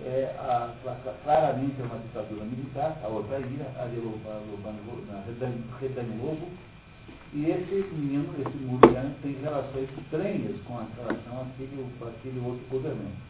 é, 0.00 0.34
a, 0.38 0.72
claramente 1.24 1.80
é 1.80 1.84
uma 1.84 1.98
ditadura 1.98 2.44
militar, 2.44 2.96
a 3.02 3.08
outra 3.08 3.38
ilha, 3.38 3.66
a 3.76 3.86
de 3.86 3.98
Redani 5.80 6.16
Lobo, 6.22 6.48
e 7.34 7.44
esse 7.50 7.86
menino, 7.92 8.32
esse 8.38 8.56
Muriano, 8.64 9.14
tem 9.22 9.36
relações 9.42 9.88
estranhas 9.98 10.56
com 10.66 10.74
relação 10.74 11.42
àquele, 11.42 11.86
àquele 12.00 12.40
outro 12.40 12.64
governante. 12.70 13.28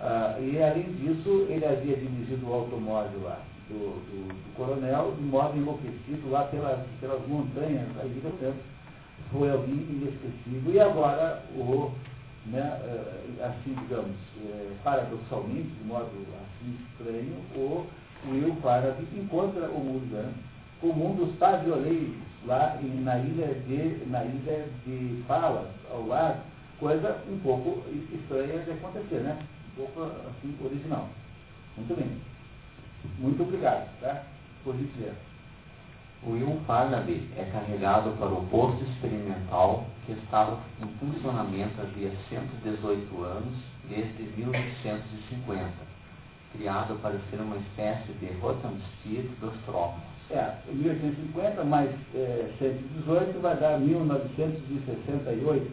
Ah, 0.00 0.36
e 0.38 0.62
além 0.62 0.92
disso, 0.92 1.46
ele 1.48 1.64
havia 1.64 1.96
dirigido 1.96 2.48
o 2.48 2.52
automóvel 2.52 3.22
lá 3.22 3.40
do, 3.68 3.74
do, 3.74 4.28
do 4.28 4.54
coronel, 4.54 5.14
de 5.16 5.24
modo 5.24 5.56
enlouquecido 5.56 6.30
lá 6.30 6.44
pelas, 6.44 6.78
pelas 7.00 7.26
montanhas, 7.26 7.88
aí 8.00 8.20
portanto, 8.22 8.58
foi 9.32 9.50
alguém 9.50 9.74
inesquecível. 9.74 10.72
E 10.72 10.78
agora, 10.78 11.42
o, 11.56 11.90
né, 12.46 12.78
eh, 12.84 13.44
assim, 13.44 13.74
digamos, 13.74 14.14
é, 14.44 14.72
paradoxalmente, 14.84 15.68
de 15.68 15.84
modo 15.84 16.06
assim 16.06 16.76
estranho, 16.90 17.34
o 17.56 17.86
Will 18.30 18.54
Faraday 18.62 19.04
encontra 19.16 19.68
o 19.68 19.80
Muriano 19.80 20.34
como 20.80 21.10
um 21.10 21.16
dos 21.16 21.34
pavioleiros 21.38 22.14
lá 22.46 22.78
em, 22.82 23.02
na, 23.02 23.18
ilha 23.18 23.54
de, 23.54 24.08
na 24.08 24.24
ilha 24.24 24.68
de 24.84 25.22
Palas, 25.26 25.68
ao 25.90 26.06
lado, 26.06 26.40
coisa 26.78 27.22
um 27.28 27.38
pouco 27.40 27.82
estranha 28.12 28.62
de 28.64 28.70
acontecer, 28.72 29.20
né? 29.20 29.38
Um 29.72 29.84
pouco 29.84 30.02
assim, 30.02 30.56
original. 30.64 31.08
Muito 31.76 31.96
bem. 31.96 32.20
Muito 33.18 33.42
obrigado, 33.42 33.88
tá? 34.00 34.22
Por 34.64 34.76
dizer. 34.76 35.14
O 36.22 36.30
Will 36.30 36.60
é 37.36 37.44
carregado 37.52 38.10
para 38.18 38.28
o 38.28 38.46
posto 38.46 38.82
experimental 38.84 39.86
que 40.06 40.12
estava 40.12 40.58
em 40.82 40.86
funcionamento 40.98 41.80
havia 41.80 42.10
118 42.28 43.22
anos, 43.22 43.54
desde 43.88 44.22
1850, 44.36 45.70
criado 46.52 47.00
para 47.00 47.18
ser 47.30 47.40
uma 47.40 47.56
espécie 47.58 48.12
de 48.14 48.26
Rotenstier 48.40 49.24
dos 49.40 49.54
trópicos. 49.66 50.15
É, 50.28 50.54
1850 50.68 51.62
mais 51.64 51.88
é, 52.14 52.50
118 52.58 53.38
vai 53.40 53.56
dar 53.56 53.78
1968, 53.78 55.72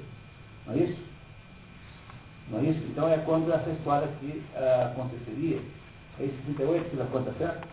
não 0.67 0.73
é 0.73 0.77
isso? 0.77 0.99
Não 2.51 2.59
é 2.59 2.63
isso? 2.63 2.79
Então 2.91 3.09
é 3.09 3.17
quando 3.19 3.51
essa 3.51 3.69
história 3.71 4.07
aqui 4.07 4.43
uh, 4.55 4.91
aconteceria. 4.91 5.59
É 6.19 6.25
isso 6.25 6.37
38 6.45 6.89
que 6.89 6.95
dá 6.97 7.05
conta 7.05 7.33
certo? 7.39 7.67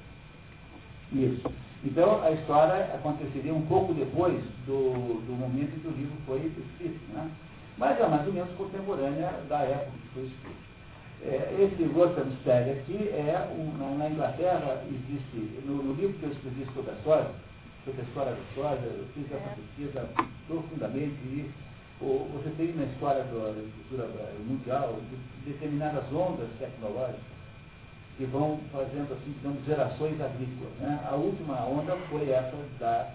Isso. 1.12 1.52
Então 1.84 2.22
a 2.22 2.30
história 2.30 2.94
aconteceria 2.94 3.54
um 3.54 3.66
pouco 3.66 3.92
depois 3.92 4.42
do, 4.66 5.20
do 5.26 5.32
momento 5.32 5.76
em 5.76 5.80
que 5.80 5.88
o 5.88 5.92
livro 5.92 6.16
foi 6.24 6.38
escrito, 6.38 7.12
né? 7.12 7.30
Mas 7.76 8.00
é 8.00 8.06
mais 8.06 8.26
ou 8.26 8.32
menos 8.32 8.50
contemporânea 8.56 9.32
da 9.48 9.60
época 9.60 9.98
que 10.02 10.08
foi 10.14 10.24
escrito. 10.24 10.69
É, 11.22 11.54
esse 11.60 11.84
Rothamsted 11.92 12.70
aqui 12.70 13.08
é, 13.10 13.46
um, 13.52 13.98
na 13.98 14.08
Inglaterra, 14.08 14.82
existe, 14.88 15.60
no, 15.66 15.82
no, 15.82 15.92
livro 15.94 16.14
que 16.14 16.24
eu 16.24 16.32
escrevi 16.32 16.66
sobre 16.74 16.92
a 16.92 16.94
história, 16.94 17.30
sobre 17.84 18.00
a 18.00 18.04
história 18.04 18.32
da 18.32 18.40
história, 18.40 18.80
eu 18.86 19.06
fiz 19.14 19.26
essa 19.30 19.54
pesquisa 19.54 20.08
profundamente 20.46 21.16
e 21.24 21.50
o, 22.00 22.26
você 22.32 22.48
tem 22.56 22.72
na 22.72 22.84
história 22.84 23.22
da 23.24 23.50
agricultura 23.50 24.08
mundial 24.46 24.98
determinadas 25.44 26.10
ondas 26.10 26.48
tecnológicas 26.58 27.20
que 28.16 28.24
vão 28.26 28.60
fazendo, 28.72 29.12
assim, 29.12 29.32
digamos, 29.32 29.64
gerações 29.64 30.20
agrícolas. 30.20 30.72
Né? 30.78 31.00
A 31.10 31.14
última 31.14 31.64
onda 31.66 31.96
foi 32.08 32.30
essa 32.30 32.56
da, 32.78 33.12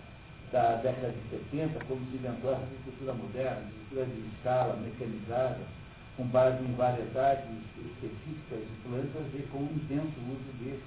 da 0.51 0.75
década 0.77 1.09
de 1.09 1.29
70, 1.29 1.85
quando 1.85 2.09
se 2.09 2.17
inventou 2.17 2.53
a 2.53 2.57
agricultura 2.57 3.13
moderna, 3.13 3.61
agricultura 3.65 4.05
de 4.05 4.35
escala, 4.35 4.77
mecanizada, 4.77 5.59
com 6.17 6.23
base 6.27 6.63
em 6.63 6.73
variedades 6.75 7.45
específicas 7.77 8.59
de 8.59 8.75
plantas 8.87 9.25
e 9.33 9.43
com 9.51 9.63
intenso 9.63 10.15
uso 10.29 10.51
de 10.59 10.79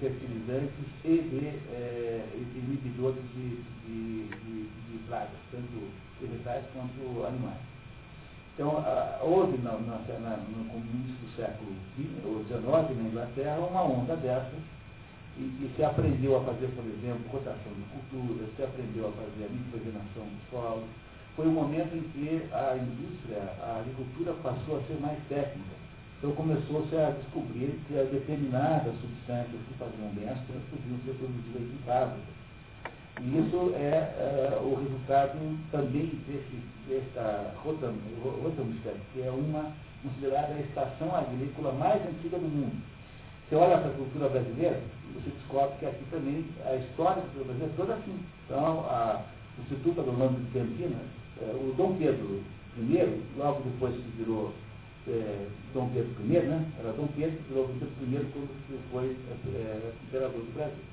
fertilizantes 0.00 0.86
e 1.04 1.18
de, 1.18 1.46
é, 1.74 2.28
inibidores 2.54 3.22
de, 3.34 3.62
de, 3.86 4.28
de, 4.28 4.68
de, 4.68 4.98
pragas, 5.08 5.30
tanto 5.50 5.90
vegetais 6.20 6.64
quanto 6.72 7.26
animais. 7.26 7.58
Então, 8.54 8.84
houve 9.22 9.58
na, 9.58 9.72
na, 9.72 9.98
na, 10.18 10.36
no 10.36 10.64
começo 10.66 11.14
do 11.22 11.36
século 11.36 11.74
XIX, 11.96 12.96
na 12.96 13.08
Inglaterra, 13.08 13.58
uma 13.58 13.82
onda 13.82 14.16
dessas, 14.16 14.58
e, 15.36 15.42
e, 15.42 15.72
se 15.76 15.84
aprendeu 15.84 16.36
a 16.36 16.40
fazer, 16.42 16.66
por 16.74 16.84
exemplo, 16.84 17.30
rotação 17.30 17.72
de 17.72 17.82
culturas, 17.86 18.48
se 18.56 18.62
aprendeu 18.64 19.08
a 19.08 19.12
fazer 19.12 19.46
a 19.46 19.48
nitrogenação 19.48 20.24
do 20.26 20.50
solo, 20.50 20.84
foi 21.38 21.46
o 21.46 21.52
momento 21.52 21.94
em 21.94 22.02
que 22.10 22.42
a 22.52 22.76
indústria, 22.76 23.38
a 23.62 23.78
agricultura 23.78 24.32
passou 24.42 24.78
a 24.78 24.82
ser 24.88 24.98
mais 25.00 25.16
técnica. 25.28 25.78
Então 26.18 26.32
começou-se 26.32 26.96
a 26.96 27.10
descobrir 27.10 27.78
que 27.86 27.94
determinadas 27.94 28.92
substâncias 29.00 29.62
que 29.68 29.74
faziam 29.78 30.10
bem 30.18 30.28
as 30.28 30.40
plantas 30.40 30.66
podiam 30.68 30.98
ser 31.06 31.14
produzidas 31.14 31.62
em 31.62 31.78
fábricas. 31.86 32.34
E 33.22 33.38
isso 33.38 33.72
é, 33.76 34.18
é 34.18 34.58
o 34.60 34.74
resultado 34.82 35.38
também 35.70 36.10
desse, 36.26 36.58
dessa 36.88 37.54
Rotamstadt, 37.62 38.98
que 39.14 39.22
é 39.22 39.30
uma 39.30 39.70
considerada 40.02 40.54
a 40.54 40.60
estação 40.60 41.14
agrícola 41.14 41.70
mais 41.74 42.02
antiga 42.02 42.36
do 42.36 42.48
mundo. 42.48 42.82
Você 43.48 43.54
olha 43.54 43.78
para 43.78 43.90
a 43.90 43.94
cultura 43.94 44.28
brasileira, 44.28 44.82
você 45.14 45.30
descobre 45.30 45.78
que 45.78 45.86
aqui 45.86 46.04
também 46.10 46.44
a 46.66 46.74
história 46.74 47.22
da 47.22 47.28
cultura 47.28 47.44
brasileira 47.44 47.72
é 47.72 47.76
toda 47.76 47.94
assim. 47.94 48.18
Então, 48.44 48.80
a, 48.90 49.22
o 49.56 49.62
Instituto 49.62 50.00
Agronômico 50.00 50.42
de 50.42 50.50
Campinas 50.50 51.17
o 51.44 51.74
Dom 51.76 51.96
Pedro 51.96 52.42
I, 52.78 53.22
logo 53.36 53.62
depois 53.62 53.94
que 53.94 54.10
virou 54.16 54.52
é, 55.06 55.46
Dom 55.74 55.88
Pedro 55.90 56.14
I, 56.24 56.46
né? 56.46 56.66
Era 56.78 56.92
Dom 56.92 57.08
Pedro, 57.16 57.38
virou 57.48 57.66
Dom 57.68 57.74
Pedro 57.78 58.22
I 58.22 58.32
quando 58.32 58.90
foi 58.90 59.16
é, 59.54 59.92
imperador 60.06 60.40
do 60.40 60.54
Brasil. 60.54 60.84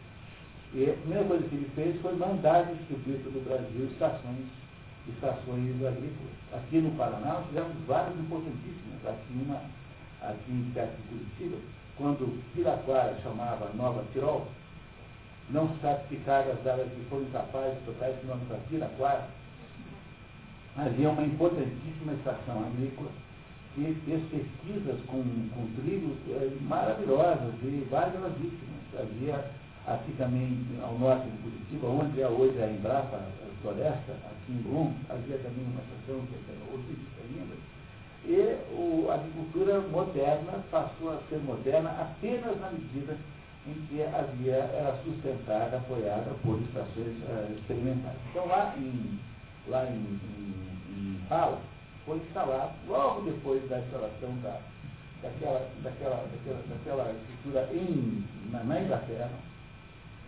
E 0.74 0.90
a 0.90 0.94
primeira 0.94 1.24
coisa 1.24 1.48
que 1.48 1.56
ele 1.56 1.72
fez 1.76 2.02
foi 2.02 2.14
mandar 2.16 2.66
distribuir 2.66 3.20
para 3.20 3.38
o 3.38 3.42
Brasil 3.44 3.86
estações, 3.86 4.46
estações 5.08 5.86
agrícolas. 5.86 6.36
Aqui 6.54 6.80
no 6.80 6.92
Paraná 6.92 7.36
nós 7.36 7.48
tivemos 7.48 7.78
várias 7.88 8.20
importantíssimas. 8.20 9.06
Aqui, 9.06 9.34
uma, 9.46 9.62
aqui 10.22 10.72
perto 10.74 10.96
de 10.98 11.08
Curitiba, 11.08 11.58
quando 11.98 12.44
Piraquara 12.54 13.18
chamava 13.24 13.72
Nova 13.74 14.04
Tirol, 14.12 14.48
não 15.50 15.70
se 15.70 15.82
sabe 15.82 16.08
que 16.10 16.18
cargas 16.26 16.66
áreas 16.66 16.90
que 16.90 17.06
foram 17.10 17.26
capazes 17.26 17.78
de 17.78 17.86
trocar 17.86 18.10
esse 18.10 18.26
nome 18.26 18.46
para 18.48 18.58
Piraquara, 18.70 19.30
havia 20.78 21.10
uma 21.10 21.24
importantíssima 21.24 22.14
estação 22.14 22.66
agrícola 22.66 23.10
que 23.76 23.94
fez 24.06 24.24
pesquisas 24.30 25.00
com, 25.08 25.22
com 25.22 25.82
trigos 25.82 26.18
é, 26.30 26.50
maravilhosas 26.62 27.54
e 27.62 27.88
valiosíssimas. 27.90 28.76
Havia 28.98 29.52
aqui 29.86 30.14
também 30.18 30.66
ao 30.82 30.98
norte 30.98 31.28
de 31.30 31.38
Curitiba, 31.38 31.88
onde 31.88 32.22
é 32.22 32.28
hoje 32.28 32.62
a 32.62 32.72
Embrapa 32.72 33.18
a 33.18 33.62
Floresta, 33.62 34.14
aqui 34.14 34.54
em 34.54 34.62
Brum, 34.62 34.94
havia 35.10 35.38
também 35.40 35.66
uma 35.66 35.82
estação 35.82 36.26
que 36.28 36.36
era 36.50 36.74
horrífica 36.74 37.22
ainda. 37.24 37.56
E 38.26 38.74
o, 38.74 39.08
a 39.12 39.16
agricultura 39.16 39.82
moderna 39.82 40.64
passou 40.72 41.12
a 41.12 41.20
ser 41.30 41.40
moderna 41.40 41.90
apenas 41.92 42.60
na 42.60 42.72
medida 42.72 43.18
em 43.68 43.74
que 43.88 44.02
havia, 44.02 44.56
era 44.56 44.98
sustentada, 45.04 45.78
apoiada 45.78 46.32
por 46.44 46.60
estações 46.62 47.18
uh, 47.24 47.54
experimentais. 47.54 48.18
Então 48.30 48.48
lá 48.48 48.76
em, 48.78 49.20
lá 49.68 49.86
em, 49.86 49.96
em, 49.96 51.18
em 51.18 51.20
foi 52.06 52.18
instalado, 52.18 52.74
logo 52.88 53.22
depois 53.22 53.68
da 53.68 53.80
instalação 53.80 54.36
da, 54.44 54.60
daquela, 55.22 55.68
daquela, 55.82 56.28
daquela, 56.32 56.62
daquela 56.70 57.12
estrutura 57.14 57.70
em, 57.74 58.24
na, 58.52 58.64
na 58.64 58.82
Inglaterra, 58.82 59.32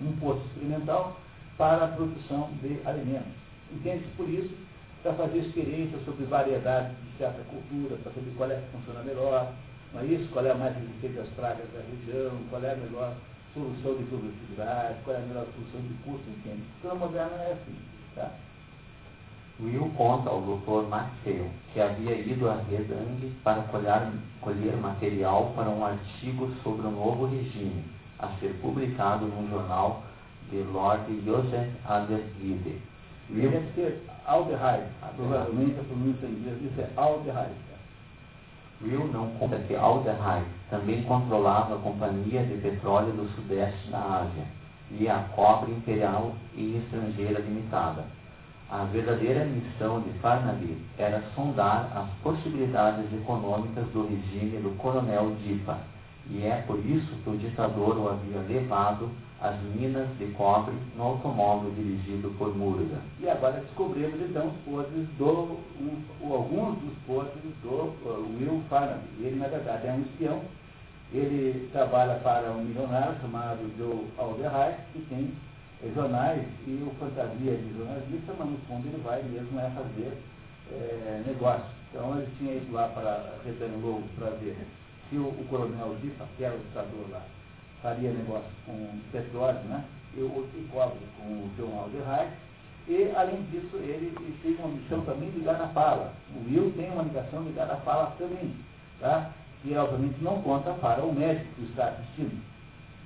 um 0.01 0.11
posto 0.17 0.45
experimental 0.47 1.19
para 1.57 1.85
a 1.85 1.87
produção 1.89 2.49
de 2.61 2.79
alimentos. 2.85 3.31
Entende-se 3.71 4.09
por 4.15 4.27
isso, 4.29 4.55
para 5.03 5.13
fazer 5.13 5.39
experiências 5.39 6.03
sobre 6.05 6.25
variedades 6.25 6.95
de 6.97 7.17
certa 7.17 7.43
cultura, 7.43 7.97
para 7.97 8.11
saber 8.13 8.33
qual 8.35 8.51
é 8.51 8.55
que 8.55 8.77
funciona 8.77 9.03
melhor, 9.03 9.53
não 9.93 10.01
é 10.01 10.05
isso? 10.05 10.27
Qual 10.31 10.45
é 10.45 10.51
a 10.51 10.55
mais 10.55 10.75
resistente 10.75 11.19
às 11.19 11.29
pragas 11.29 11.65
da 11.73 11.81
região, 11.81 12.37
qual 12.49 12.63
é 12.63 12.73
a 12.73 12.75
melhor 12.75 13.13
solução 13.53 13.95
de 13.97 14.03
produtividade, 14.05 14.99
qual 15.03 15.15
é 15.15 15.19
a 15.19 15.25
melhor 15.25 15.45
solução 15.53 15.81
de 15.81 15.93
custo, 16.03 16.29
entende? 16.29 16.63
A 16.89 16.95
moderna 16.95 17.35
é 17.35 17.53
assim, 17.53 17.75
tá? 18.15 18.31
Will 19.59 19.91
conta 19.97 20.29
ao 20.29 20.39
Dr. 20.41 20.87
Maxwell 20.87 21.49
que 21.73 21.81
havia 21.81 22.13
ido 22.13 22.47
a 22.47 22.61
Redangue 22.69 23.33
para 23.43 23.63
colher, 23.63 24.11
colher 24.39 24.77
material 24.77 25.51
para 25.55 25.67
um 25.67 25.83
artigo 25.83 26.51
sobre 26.61 26.85
o 26.85 26.91
novo 26.91 27.25
regime, 27.25 27.83
a 28.19 28.27
ser 28.39 28.53
publicado 28.61 29.25
num 29.25 29.49
jornal 29.49 30.03
de 30.51 30.57
Lord 30.57 31.21
Joseph 31.25 31.69
Aldergide. 31.85 32.81
Will... 33.31 33.49
Deve 33.49 33.73
ser 33.73 34.03
Aldehyde, 34.27 34.91
provavelmente 35.15 35.79
a 35.79 35.83
pronúncia 35.83 36.27
em 36.27 36.33
inglês 36.33 36.59
disso 36.59 36.81
é 36.81 36.89
Aldehyde. 36.95 37.67
Will 38.83 39.07
não 39.11 39.31
conta 39.39 39.57
que 39.57 39.75
Aldehyde 39.75 40.45
também 40.69 41.01
controlava 41.03 41.75
a 41.75 41.79
Companhia 41.79 42.43
de 42.43 42.61
Petróleo 42.61 43.11
do 43.11 43.27
Sudeste 43.33 43.89
da 43.89 44.21
Ásia 44.21 44.45
e 44.91 45.09
a 45.09 45.17
Cobre 45.35 45.71
Imperial 45.71 46.35
e 46.55 46.77
Estrangeira 46.77 47.39
Limitada. 47.39 48.05
A 48.69 48.83
verdadeira 48.83 49.45
missão 49.45 50.01
de 50.01 50.11
Farnaby 50.19 50.77
era 50.97 51.23
sondar 51.33 51.89
as 51.95 52.09
possibilidades 52.21 53.05
econômicas 53.13 53.85
do 53.93 54.07
regime 54.07 54.57
do 54.57 54.77
coronel 54.77 55.33
Dipa, 55.41 55.77
e 56.29 56.45
é 56.45 56.63
por 56.67 56.77
isso 56.85 57.15
que 57.23 57.29
o 57.29 57.37
ditador 57.37 57.97
o 57.97 58.09
havia 58.09 58.41
levado 58.41 59.09
às 59.39 59.55
minas 59.73 60.07
de 60.17 60.25
cobre 60.33 60.73
no 60.97 61.03
automóvel 61.03 61.71
dirigido 61.71 62.29
por 62.37 62.53
Murga. 62.57 62.97
E 63.21 63.29
agora 63.29 63.61
descobrimos 63.61 64.19
então 64.19 64.47
os 64.47 64.55
podres 64.65 65.07
do, 65.17 65.59
um, 65.79 66.33
alguns 66.33 66.77
dos 66.79 66.93
podres 67.05 67.53
do 67.63 67.69
uh, 67.69 68.37
Will 68.37 68.61
Farnaby. 68.69 69.07
Ele, 69.21 69.37
na 69.37 69.47
verdade, 69.47 69.87
é 69.87 69.93
um 69.93 70.01
espião. 70.01 70.41
Ele 71.13 71.69
trabalha 71.71 72.15
para 72.15 72.51
um 72.51 72.65
milionário 72.65 73.15
chamado 73.21 73.59
Joe 73.77 74.07
Alderheim, 74.17 74.75
que 74.91 74.99
tem 75.07 75.31
jornais 75.93 76.45
e 76.65 76.83
o 76.83 76.91
fantasia 76.99 77.55
de 77.55 77.77
jornalista, 77.77 78.33
mas 78.37 78.49
no 78.49 78.57
fundo 78.67 78.87
ele 78.87 79.01
vai 79.03 79.21
mesmo 79.23 79.59
é 79.59 79.69
fazer 79.69 80.17
é, 80.71 81.23
negócio. 81.25 81.65
Então 81.89 82.17
ele 82.17 82.27
tinha 82.37 82.55
ido 82.55 82.73
lá 82.73 82.87
para 82.89 83.35
Retangle 83.45 84.03
para 84.17 84.31
ver 84.31 84.57
se 85.09 85.17
o, 85.17 85.27
o 85.27 85.45
coronel 85.49 85.95
Dipa, 86.01 86.25
que 86.35 86.43
era 86.43 86.55
o 86.55 86.59
ditador 86.59 87.09
lá, 87.11 87.21
faria 87.81 88.11
negócio 88.11 88.49
com 88.65 88.99
petróleo, 89.11 89.59
né? 89.69 89.85
E 90.15 90.21
o 90.21 90.47
cobre 90.71 90.99
com 91.17 91.27
o 91.27 91.49
John 91.57 91.79
Alderheim. 91.79 92.31
E, 92.87 93.11
além 93.15 93.43
disso, 93.51 93.75
ele, 93.75 94.13
ele 94.17 94.57
uma 94.59 94.69
missão 94.69 95.01
também 95.01 95.29
ligada 95.29 95.65
à 95.65 95.67
fala. 95.67 96.13
O 96.33 96.49
Will 96.49 96.71
tem 96.75 96.89
uma 96.89 97.03
ligação 97.03 97.43
ligada 97.43 97.73
à 97.73 97.77
fala 97.77 98.15
também, 98.17 98.55
tá? 98.99 99.31
que 99.61 99.75
obviamente 99.75 100.23
não 100.23 100.41
conta 100.41 100.71
para 100.73 101.03
o 101.03 101.13
médico 101.13 101.53
que 101.55 101.63
está 101.63 101.89
assistindo. 101.89 102.41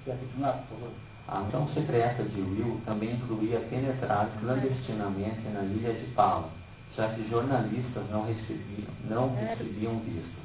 Quer 0.06 0.18
continuar, 0.18 0.54
por 0.54 0.78
favor? 0.78 0.92
A 1.32 1.40
missão 1.40 1.66
secreta 1.70 2.24
de 2.24 2.42
Will 2.42 2.82
também 2.86 3.14
incluía 3.14 3.62
penetrar 3.62 4.30
clandestinamente 4.42 5.48
na 5.54 5.62
ilha 5.62 5.94
de 5.94 6.06
Palo, 6.08 6.50
já 6.94 7.08
que 7.08 7.26
jornalistas 7.30 8.04
não 8.12 8.26
recebiam, 8.26 8.92
não 9.10 9.34
recebiam 9.34 9.98
vistos. 10.00 10.44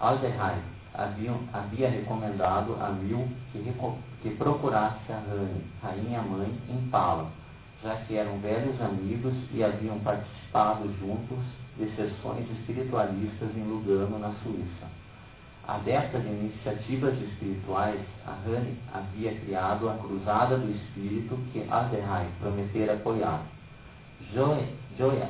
Alderheim 0.00 0.60
haviam, 0.92 1.38
havia 1.52 1.88
recomendado 1.88 2.74
a 2.80 2.88
Will 2.88 3.28
que, 3.52 3.62
que 4.22 4.30
procurasse 4.34 5.12
a 5.12 5.22
rainha-mãe, 5.86 6.52
em 6.68 6.88
Palo, 6.90 7.28
já 7.80 7.94
que 7.98 8.16
eram 8.16 8.40
velhos 8.40 8.80
amigos 8.80 9.34
e 9.52 9.62
haviam 9.62 10.00
participado 10.00 10.92
juntos 10.98 11.38
de 11.76 11.86
sessões 11.94 12.44
espiritualistas 12.58 13.56
em 13.56 13.62
Lugano, 13.62 14.18
na 14.18 14.32
Suíça. 14.42 14.97
Adepta 15.68 16.18
de 16.18 16.28
iniciativas 16.28 17.12
espirituais, 17.20 18.00
a 18.26 18.30
Rani 18.30 18.74
havia 18.94 19.34
criado 19.40 19.90
a 19.90 19.98
Cruzada 19.98 20.56
do 20.56 20.70
Espírito 20.70 21.38
que 21.52 21.62
Alderheim 21.70 22.30
prometera 22.40 22.94
apoiar. 22.94 23.42
Joe 24.32 24.64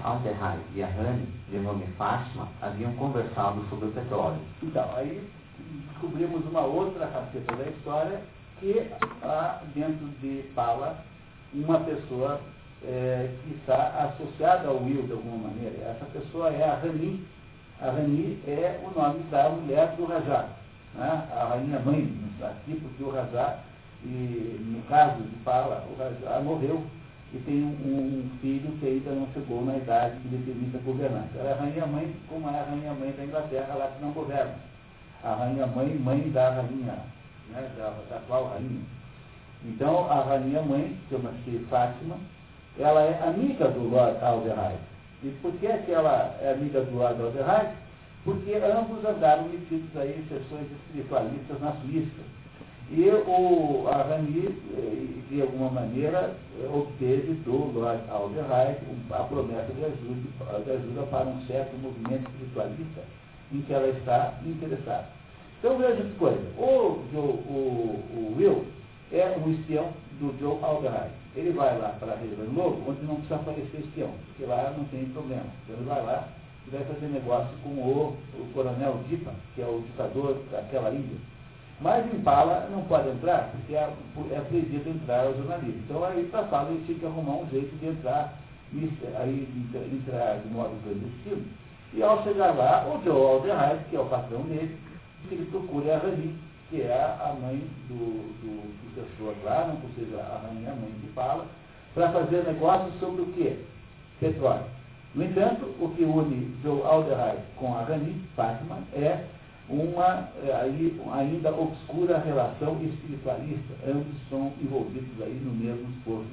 Alderheim 0.04 0.60
e 0.76 0.82
a 0.84 0.86
Rani, 0.86 1.26
de 1.50 1.58
nome 1.58 1.88
Fátima, 1.98 2.46
haviam 2.62 2.92
conversado 2.92 3.64
sobre 3.68 3.88
o 3.88 3.90
petróleo. 3.92 4.38
Então, 4.62 4.88
aí 4.94 5.28
descobrimos 5.88 6.46
uma 6.46 6.60
outra 6.60 7.08
faceta 7.08 7.56
da 7.56 7.64
história 7.64 8.20
que 8.60 8.88
há 9.22 9.60
dentro 9.74 10.06
de 10.20 10.44
Pala 10.54 11.04
uma 11.52 11.80
pessoa 11.80 12.40
é, 12.84 13.28
que 13.42 13.54
está 13.54 14.14
associada 14.14 14.68
ao 14.68 14.84
Will 14.84 15.02
de 15.02 15.12
alguma 15.12 15.48
maneira. 15.48 15.76
Essa 15.84 16.04
pessoa 16.06 16.50
é 16.50 16.62
a 16.62 16.76
Rani, 16.76 17.26
a 17.80 17.90
Rani 17.90 18.38
é 18.46 18.80
o 18.84 18.98
nome 18.98 19.20
da 19.30 19.48
mulher 19.50 19.94
do 19.96 20.04
Rajá, 20.04 20.48
né? 20.94 21.28
a 21.32 21.44
rainha 21.44 21.78
mãe, 21.78 22.12
aqui, 22.42 22.74
porque 22.74 23.02
o 23.04 23.10
Rajá, 23.10 23.58
e 24.04 24.58
no 24.60 24.82
caso 24.88 25.22
de 25.22 25.36
Pala, 25.44 25.86
o 25.90 25.96
Rajá 25.96 26.40
morreu 26.40 26.84
e 27.32 27.38
tem 27.38 27.62
um, 27.62 28.28
filho 28.40 28.72
que 28.80 28.86
ainda 28.86 29.10
não 29.12 29.28
chegou 29.32 29.64
na 29.64 29.76
idade 29.76 30.18
que 30.20 30.28
lhe 30.28 30.42
permita 30.44 30.78
governar. 30.78 31.24
Então, 31.30 31.46
é 31.46 31.52
a 31.52 31.56
rainha 31.56 31.86
mãe, 31.86 32.16
como 32.28 32.48
é 32.48 32.58
a 32.58 32.64
rainha 32.64 32.94
mãe 32.94 33.12
da 33.12 33.24
Inglaterra, 33.24 33.74
lá 33.74 33.86
que 33.88 34.02
não 34.02 34.12
governa. 34.12 34.54
A 35.22 35.34
rainha 35.34 35.66
mãe, 35.66 35.94
mãe 35.98 36.30
da 36.30 36.50
rainha, 36.50 36.98
né? 37.50 37.70
da, 37.76 37.92
da 38.08 38.16
atual 38.16 38.48
rainha. 38.48 38.80
Então, 39.64 40.10
a 40.10 40.22
rainha 40.22 40.62
mãe, 40.62 40.96
chama-se 41.10 41.58
Fátima, 41.70 42.16
ela 42.78 43.02
é 43.02 43.22
amiga 43.22 43.68
do 43.68 43.88
Lord 43.88 44.24
Alderheim. 44.24 44.78
E 45.22 45.30
por 45.42 45.52
que, 45.54 45.66
é 45.66 45.78
que 45.78 45.92
ela 45.92 46.36
é 46.40 46.52
amiga 46.52 46.80
do 46.80 46.96
Lord 46.96 47.20
Alderheim? 47.20 47.70
Porque 48.24 48.54
ambos 48.54 49.04
andaram 49.04 49.44
metidos 49.44 49.96
aí 49.96 50.10
em 50.10 50.28
sessões 50.28 50.66
espiritualistas 50.70 51.60
na 51.60 51.72
Suíça. 51.72 52.22
E 52.90 53.08
o, 53.10 53.86
a 53.88 54.02
Rani, 54.02 54.48
eh, 54.76 55.06
de 55.28 55.42
alguma 55.42 55.70
maneira, 55.70 56.34
obteve 56.72 57.34
do 57.44 57.72
Lord 57.78 58.02
Alderheim 58.08 58.76
a 59.10 59.22
promessa 59.24 59.72
de 59.72 59.84
ajuda, 59.84 60.62
de 60.64 60.70
ajuda 60.70 61.02
para 61.10 61.26
um 61.26 61.40
certo 61.46 61.76
movimento 61.78 62.30
espiritualista 62.30 63.02
em 63.52 63.60
que 63.62 63.72
ela 63.72 63.88
está 63.88 64.38
interessada. 64.46 65.06
Então 65.58 65.76
veja 65.76 66.02
que 66.02 66.14
coisa, 66.18 66.40
o, 66.56 66.62
o, 66.62 68.04
o 68.14 68.34
Will 68.38 68.64
é 69.12 69.36
um 69.36 69.50
espião 69.52 69.92
do 70.18 70.36
Joe 70.38 70.58
Alderheim. 70.62 71.10
Ele 71.34 71.52
vai 71.52 71.78
lá 71.78 71.94
para 71.98 72.12
a 72.12 72.16
região 72.16 72.46
Novo, 72.52 72.82
onde 72.88 73.04
não 73.04 73.16
precisa 73.16 73.36
aparecer 73.36 73.80
espião, 73.80 74.10
porque 74.26 74.44
lá 74.44 74.74
não 74.76 74.84
tem 74.86 75.04
problema. 75.06 75.46
Então 75.64 75.76
ele 75.76 75.88
vai 75.88 76.02
lá 76.04 76.28
e 76.66 76.70
vai 76.70 76.84
fazer 76.84 77.06
negócio 77.06 77.56
com 77.62 77.70
o, 77.70 78.16
o 78.34 78.52
coronel 78.52 79.00
Dipa, 79.08 79.32
que 79.54 79.62
é 79.62 79.66
o 79.66 79.82
ditador 79.86 80.36
daquela 80.50 80.90
ilha. 80.90 81.16
Mas 81.80 82.12
em 82.12 82.20
Pala 82.20 82.68
não 82.70 82.82
pode 82.82 83.08
entrar, 83.08 83.52
porque 83.52 83.74
é, 83.74 83.88
é 84.32 84.40
proibido 84.40 84.90
entrar 84.90 85.26
ao 85.26 85.34
jornalista. 85.34 85.78
Então 85.84 86.04
aí 86.04 86.24
para 86.30 86.42
Pala 86.44 86.70
ele 86.70 86.84
tinha 86.86 86.98
que 86.98 87.06
arrumar 87.06 87.36
um 87.36 87.50
jeito 87.50 87.76
de 87.76 87.86
entrar, 87.86 88.36
aí, 89.16 89.48
entrar 89.92 90.40
de 90.40 90.48
modo 90.48 90.74
clandestino. 90.82 91.46
E 91.94 92.02
ao 92.02 92.22
chegar 92.24 92.54
lá, 92.54 92.86
o 92.86 93.02
Joe 93.04 93.34
Alderheim, 93.34 93.78
que 93.88 93.96
é 93.96 94.00
o 94.00 94.06
patrão 94.06 94.42
dele, 94.42 94.76
ele 95.30 95.46
procura 95.46 95.94
a 95.94 95.98
Rani 95.98 96.47
que 96.68 96.82
é 96.82 97.16
a 97.20 97.34
mãe 97.40 97.62
do, 97.88 97.94
do, 98.40 98.78
pessoa 98.94 99.34
lá, 99.44 99.74
ou 99.82 99.90
seja, 99.94 100.20
a 100.20 100.46
rainha 100.46 100.74
mãe 100.74 100.92
que 101.00 101.08
fala, 101.08 101.46
para 101.94 102.12
fazer 102.12 102.44
negócios 102.44 102.98
sobre 103.00 103.22
o 103.22 103.32
quê? 103.32 103.56
Petróleo. 104.20 104.64
No 105.14 105.24
entanto, 105.24 105.74
o 105.80 105.88
que 105.94 106.04
une 106.04 106.54
Joe 106.62 106.82
Alderheim 106.82 107.38
com 107.56 107.74
a 107.74 107.82
Rani 107.82 108.22
Fátima 108.36 108.78
é 108.92 109.24
uma 109.68 110.28
é, 110.44 110.52
aí, 110.62 111.00
ainda 111.12 111.52
obscura 111.52 112.18
relação 112.18 112.80
espiritualista. 112.82 113.74
Ambos 113.86 114.16
são 114.28 114.52
envolvidos 114.60 115.22
aí 115.22 115.40
no 115.44 115.52
mesmo 115.52 115.88
esforço 115.96 116.30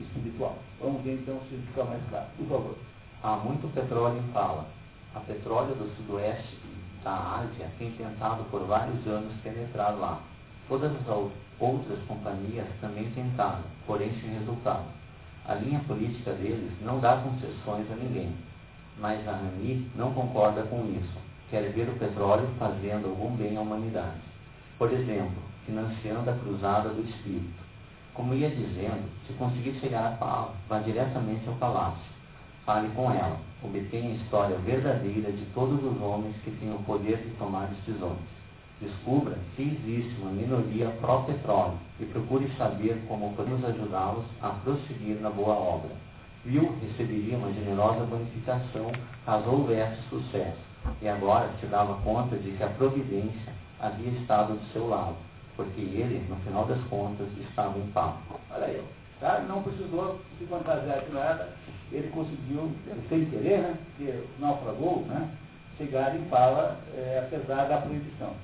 espiritual. 0.00 0.56
Vamos 0.80 1.02
ver 1.02 1.14
então 1.14 1.38
se 1.48 1.56
fica 1.56 1.84
mais 1.84 2.02
claro. 2.10 2.26
Por 2.36 2.46
favor. 2.46 2.76
Há 3.22 3.36
muito 3.36 3.72
petróleo 3.72 4.18
em 4.18 4.32
Fala. 4.32 4.66
A 5.14 5.20
petróleo 5.20 5.74
do 5.74 5.94
sudoeste 5.96 6.56
da 7.04 7.40
Ásia 7.40 7.70
tem 7.78 7.90
tentado 7.92 8.44
por 8.50 8.64
vários 8.66 9.06
anos 9.06 9.32
penetrar 9.42 9.98
lá. 9.98 10.20
Todas 10.68 10.92
as 10.92 11.08
outras 11.58 11.98
companhias 12.06 12.66
também 12.80 13.10
tentaram, 13.10 13.62
porém 13.86 14.12
sem 14.20 14.30
resultado. 14.38 14.84
A 15.46 15.54
linha 15.54 15.80
política 15.80 16.32
deles 16.32 16.70
não 16.82 17.00
dá 17.00 17.16
concessões 17.16 17.90
a 17.90 17.96
ninguém, 17.96 18.32
mas 18.98 19.26
a 19.26 19.32
ANI 19.32 19.90
não 19.96 20.12
concorda 20.12 20.62
com 20.62 20.86
isso. 20.86 21.18
Quer 21.50 21.70
ver 21.72 21.88
o 21.88 21.98
petróleo 21.98 22.48
fazendo 22.58 23.08
algum 23.08 23.34
bem 23.36 23.56
à 23.56 23.60
humanidade. 23.60 24.20
Por 24.78 24.92
exemplo, 24.92 25.42
financiando 25.66 26.30
a 26.30 26.34
cruzada 26.34 26.90
do 26.90 27.02
Espírito. 27.08 27.62
Como 28.14 28.34
ia 28.34 28.50
dizendo, 28.50 29.08
se 29.26 29.32
conseguir 29.34 29.78
chegar 29.80 30.06
a 30.06 30.16
Fala, 30.16 30.54
vá 30.68 30.78
diretamente 30.78 31.48
ao 31.48 31.54
palácio. 31.54 32.11
Fale 32.64 32.88
com 32.94 33.10
ela, 33.10 33.40
obtenha 33.60 34.10
a 34.10 34.14
história 34.14 34.56
verdadeira 34.58 35.32
de 35.32 35.44
todos 35.46 35.82
os 35.82 36.00
homens 36.00 36.36
que 36.44 36.50
têm 36.52 36.72
o 36.72 36.78
poder 36.84 37.16
de 37.16 37.30
tomar 37.30 37.66
decisões. 37.66 38.18
Descubra 38.80 39.36
se 39.56 39.62
existe 39.62 40.20
uma 40.20 40.30
minoria 40.30 40.88
pró-petróleo 41.00 41.78
e 41.98 42.04
procure 42.04 42.48
saber 42.56 43.02
como 43.08 43.34
podemos 43.34 43.64
ajudá-los 43.64 44.24
a 44.40 44.50
prosseguir 44.50 45.20
na 45.20 45.30
boa 45.30 45.54
obra. 45.54 45.90
Will 46.46 46.72
receberia 46.82 47.36
uma 47.36 47.52
generosa 47.52 48.04
bonificação 48.04 48.92
caso 49.24 49.50
houvesse 49.50 50.00
sucesso, 50.08 50.58
e 51.00 51.08
agora 51.08 51.50
se 51.60 51.66
dava 51.66 51.94
conta 52.02 52.36
de 52.36 52.52
que 52.52 52.62
a 52.62 52.68
providência 52.68 53.52
havia 53.80 54.10
estado 54.20 54.54
do 54.54 54.72
seu 54.72 54.88
lado, 54.88 55.16
porque 55.56 55.80
ele, 55.80 56.24
no 56.28 56.36
final 56.36 56.64
das 56.66 56.82
contas, 56.84 57.26
estava 57.38 57.76
em 57.78 57.86
paz. 57.92 58.14
Olha 58.50 58.66
aí, 58.66 58.82
tá? 59.22 59.38
não 59.48 59.62
precisou 59.62 60.20
se 60.38 60.44
fantasiar 60.46 61.00
de 61.00 61.12
nada, 61.12 61.48
ele 61.90 62.08
conseguiu, 62.08 62.70
sem 63.08 63.24
querer, 63.26 63.58
né, 63.60 63.76
porque 63.96 64.24
naufragou, 64.38 65.04
né, 65.06 65.30
chegar 65.78 66.14
em 66.14 66.24
fala, 66.28 66.76
é, 66.94 67.24
apesar 67.24 67.64
da 67.68 67.78
proibição. 67.78 68.34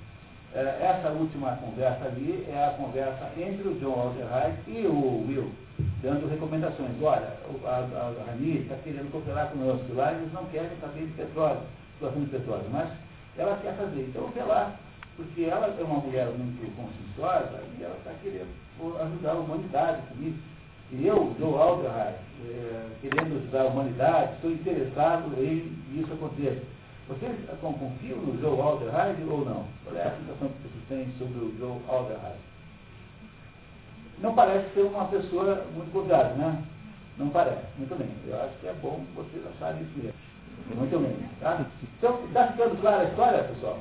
É, 0.55 0.61
essa 0.81 1.11
última 1.11 1.57
conversa 1.57 2.07
ali 2.07 2.47
é 2.49 2.67
a 2.67 2.71
conversa 2.71 3.31
entre 3.37 3.69
o 3.69 3.75
John 3.81 4.01
Alderheim 4.01 4.55
e 4.67 4.87
o 4.87 5.27
Will, 5.29 5.53
dando 6.03 6.29
recomendações. 6.29 6.91
Olha, 7.03 7.35
a, 7.65 7.69
a, 7.69 7.77
a 7.77 8.31
Rani 8.31 8.63
está 8.63 8.77
querendo 8.77 9.11
cooperar 9.13 9.49
conosco 9.51 9.93
lá, 9.95 10.13
eles 10.13 10.33
não 10.33 10.47
querem 10.47 10.71
saber 10.81 11.07
de 11.07 11.13
petróleo, 11.13 11.61
situação 11.95 12.23
de 12.23 12.31
petróleo, 12.31 12.65
mas 12.71 12.89
ela 13.37 13.59
quer 13.63 13.75
fazer. 13.77 14.01
Então, 14.09 14.29
vê 14.29 14.43
lá, 14.43 14.75
porque 15.17 15.43
ela 15.43 15.67
é 15.67 15.85
uma 15.85 16.01
mulher 16.01 16.27
muito 16.29 16.65
conscienciosa 16.77 17.63
e 17.79 17.83
ela 17.83 17.97
está 17.99 18.13
querendo 18.23 18.49
ajudar 19.01 19.33
a 19.33 19.35
humanidade 19.35 20.03
com 20.09 20.23
isso. 20.23 20.39
E 20.91 21.07
eu, 21.07 21.35
Joe 21.39 21.55
Alderheim, 21.55 22.15
é, 22.47 22.87
querendo 23.03 23.37
ajudar 23.37 23.63
a 23.63 23.67
humanidade, 23.67 24.35
estou 24.35 24.51
interessado 24.51 25.33
em 25.39 25.61
que 25.61 26.01
isso 26.01 26.13
aconteça. 26.15 26.63
Vocês 27.09 27.37
confiam 27.61 28.19
no 28.19 28.41
Joe 28.41 28.59
Alderheim 28.59 29.29
ou 29.29 29.45
não? 29.45 29.67
Qual 29.85 29.97
é 29.97 30.03
a 30.03 30.17
sensação 30.17 30.49
que 30.49 30.69
vocês 30.69 30.85
têm 30.89 31.13
sobre 31.19 31.45
o 31.45 31.55
Joe 31.59 31.79
Alderheim? 31.89 32.37
Não 34.21 34.35
parece 34.35 34.73
ser 34.73 34.81
uma 34.81 35.05
pessoa 35.07 35.67
muito 35.75 35.93
confiável, 35.93 36.37
né? 36.37 36.65
Não 37.19 37.29
parece. 37.29 37.67
Muito 37.77 37.95
bem. 37.95 38.09
Eu 38.27 38.43
acho 38.43 38.55
que 38.61 38.67
é 38.67 38.73
bom 38.81 39.05
vocês 39.15 39.47
acharem 39.47 39.83
isso 39.83 39.93
mesmo. 39.97 40.19
Muito 40.75 40.99
bem. 40.99 41.17
Tá? 41.41 41.67
Então, 41.99 42.25
está 42.27 42.49
ficando 42.49 42.81
clara 42.81 43.03
a 43.03 43.09
história, 43.11 43.45
pessoal? 43.45 43.79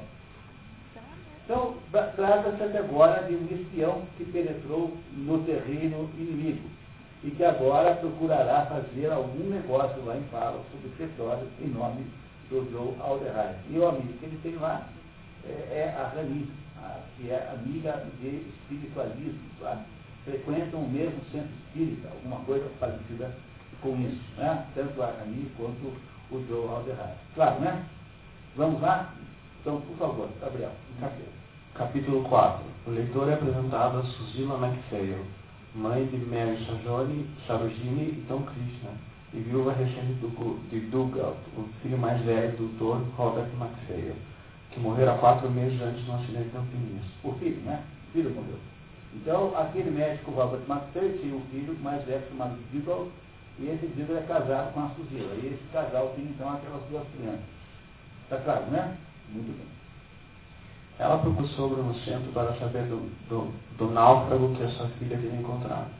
Então, 1.45 1.75
trata-se 1.91 2.63
até 2.63 2.79
agora 2.79 3.23
de 3.23 3.35
um 3.35 3.47
espião 3.49 4.01
que 4.17 4.25
penetrou 4.25 4.93
no 5.13 5.43
terreno 5.43 6.09
inimigo 6.17 6.76
e 7.23 7.31
que 7.31 7.43
agora 7.43 7.95
procurará 7.95 8.65
fazer 8.67 9.11
algum 9.11 9.49
negócio 9.49 10.03
lá 10.05 10.15
em 10.15 10.23
Fala 10.23 10.63
sobre 10.71 10.89
petróleo 10.97 11.47
em 11.59 11.67
nome 11.67 12.05
do 12.49 12.69
Joe 12.71 12.95
Alderheim. 12.99 13.55
E 13.69 13.77
o 13.79 13.87
amigo 13.87 14.13
que 14.13 14.25
ele 14.25 14.39
tem 14.43 14.55
lá 14.55 14.87
é, 15.45 15.49
é 15.49 15.95
a 15.97 16.07
Rani, 16.09 16.49
que 17.17 17.29
é 17.29 17.49
amiga 17.53 18.05
de 18.19 18.45
espiritualismo, 18.49 19.39
tá? 19.59 19.83
frequentam 20.23 20.81
o 20.81 20.89
mesmo 20.89 21.19
centro 21.31 21.49
espírita, 21.67 22.09
alguma 22.09 22.39
coisa 22.45 22.69
parecida 22.79 23.31
com 23.81 23.95
isso, 24.01 24.21
né? 24.37 24.65
tanto 24.75 25.01
a 25.01 25.07
Rani 25.07 25.51
quanto 25.57 25.93
o 26.31 26.45
Joe 26.47 26.67
Alderheim. 26.67 27.15
Claro, 27.33 27.59
né? 27.61 27.85
Vamos 28.55 28.81
lá? 28.81 29.13
Então, 29.61 29.81
por 29.81 29.97
favor, 29.97 30.29
Gabriel, 30.39 30.71
Capítulo 31.73 32.23
4. 32.23 32.63
O 32.87 32.91
leitor 32.91 33.29
é 33.29 33.33
apresentado 33.33 33.99
a 33.99 34.03
Susila 34.03 34.57
MacPhail, 34.57 35.25
mãe 35.77 36.05
de 36.07 36.17
Mary 36.17 36.57
Sajoni, 36.65 37.27
Sarojini 37.45 38.03
e 38.03 38.25
Tom 38.27 38.41
Krishna 38.41 38.91
e 39.33 39.39
viúva 39.39 39.73
recente 39.73 40.17
de 40.69 40.79
Dougal, 40.89 41.37
o 41.55 41.63
filho 41.81 41.97
mais 41.97 42.19
velho 42.23 42.51
do 42.57 42.67
doutor 42.69 43.01
Robert 43.15 43.49
MacPhail, 43.57 44.15
que 44.71 44.79
morreu 44.79 45.11
há 45.11 45.17
quatro 45.17 45.49
meses 45.49 45.79
antes 45.81 46.03
de 46.03 46.09
um 46.09 46.15
acidente 46.15 46.55
alpinista. 46.55 47.07
O 47.23 47.33
filho, 47.33 47.61
né? 47.61 47.83
O 48.09 48.11
filho 48.13 48.31
morreu. 48.31 48.57
Então, 49.13 49.55
aquele 49.57 49.91
médico 49.91 50.31
Robert 50.31 50.61
MacPhail 50.67 51.17
tinha 51.19 51.35
um 51.35 51.41
filho 51.51 51.77
mais 51.81 52.03
velho 52.05 52.23
chamado 52.29 52.57
Dougal, 52.71 53.07
e 53.59 53.67
esse 53.67 53.85
Dougal 53.87 54.17
é 54.17 54.25
casado 54.25 54.73
com 54.73 54.79
a 54.79 54.89
Suzila. 54.89 55.35
E 55.35 55.47
esse 55.47 55.63
casal 55.71 56.13
tem 56.15 56.25
então 56.25 56.49
aquelas 56.49 56.81
duas 56.89 57.03
crianças. 57.15 57.45
Está 58.23 58.37
claro, 58.37 58.65
né? 58.71 58.97
Muito 59.29 59.57
bem. 59.57 59.76
Ela 60.99 61.19
procurou 61.19 61.47
sobre 61.49 61.81
no 61.81 61.93
centro 61.99 62.31
para 62.31 62.53
saber 62.53 62.83
do, 62.85 62.97
do, 63.29 63.53
do 63.77 63.91
náufrago 63.91 64.55
que 64.55 64.63
a 64.63 64.69
sua 64.69 64.87
filha 64.97 65.15
havia 65.15 65.31
encontrado. 65.31 65.91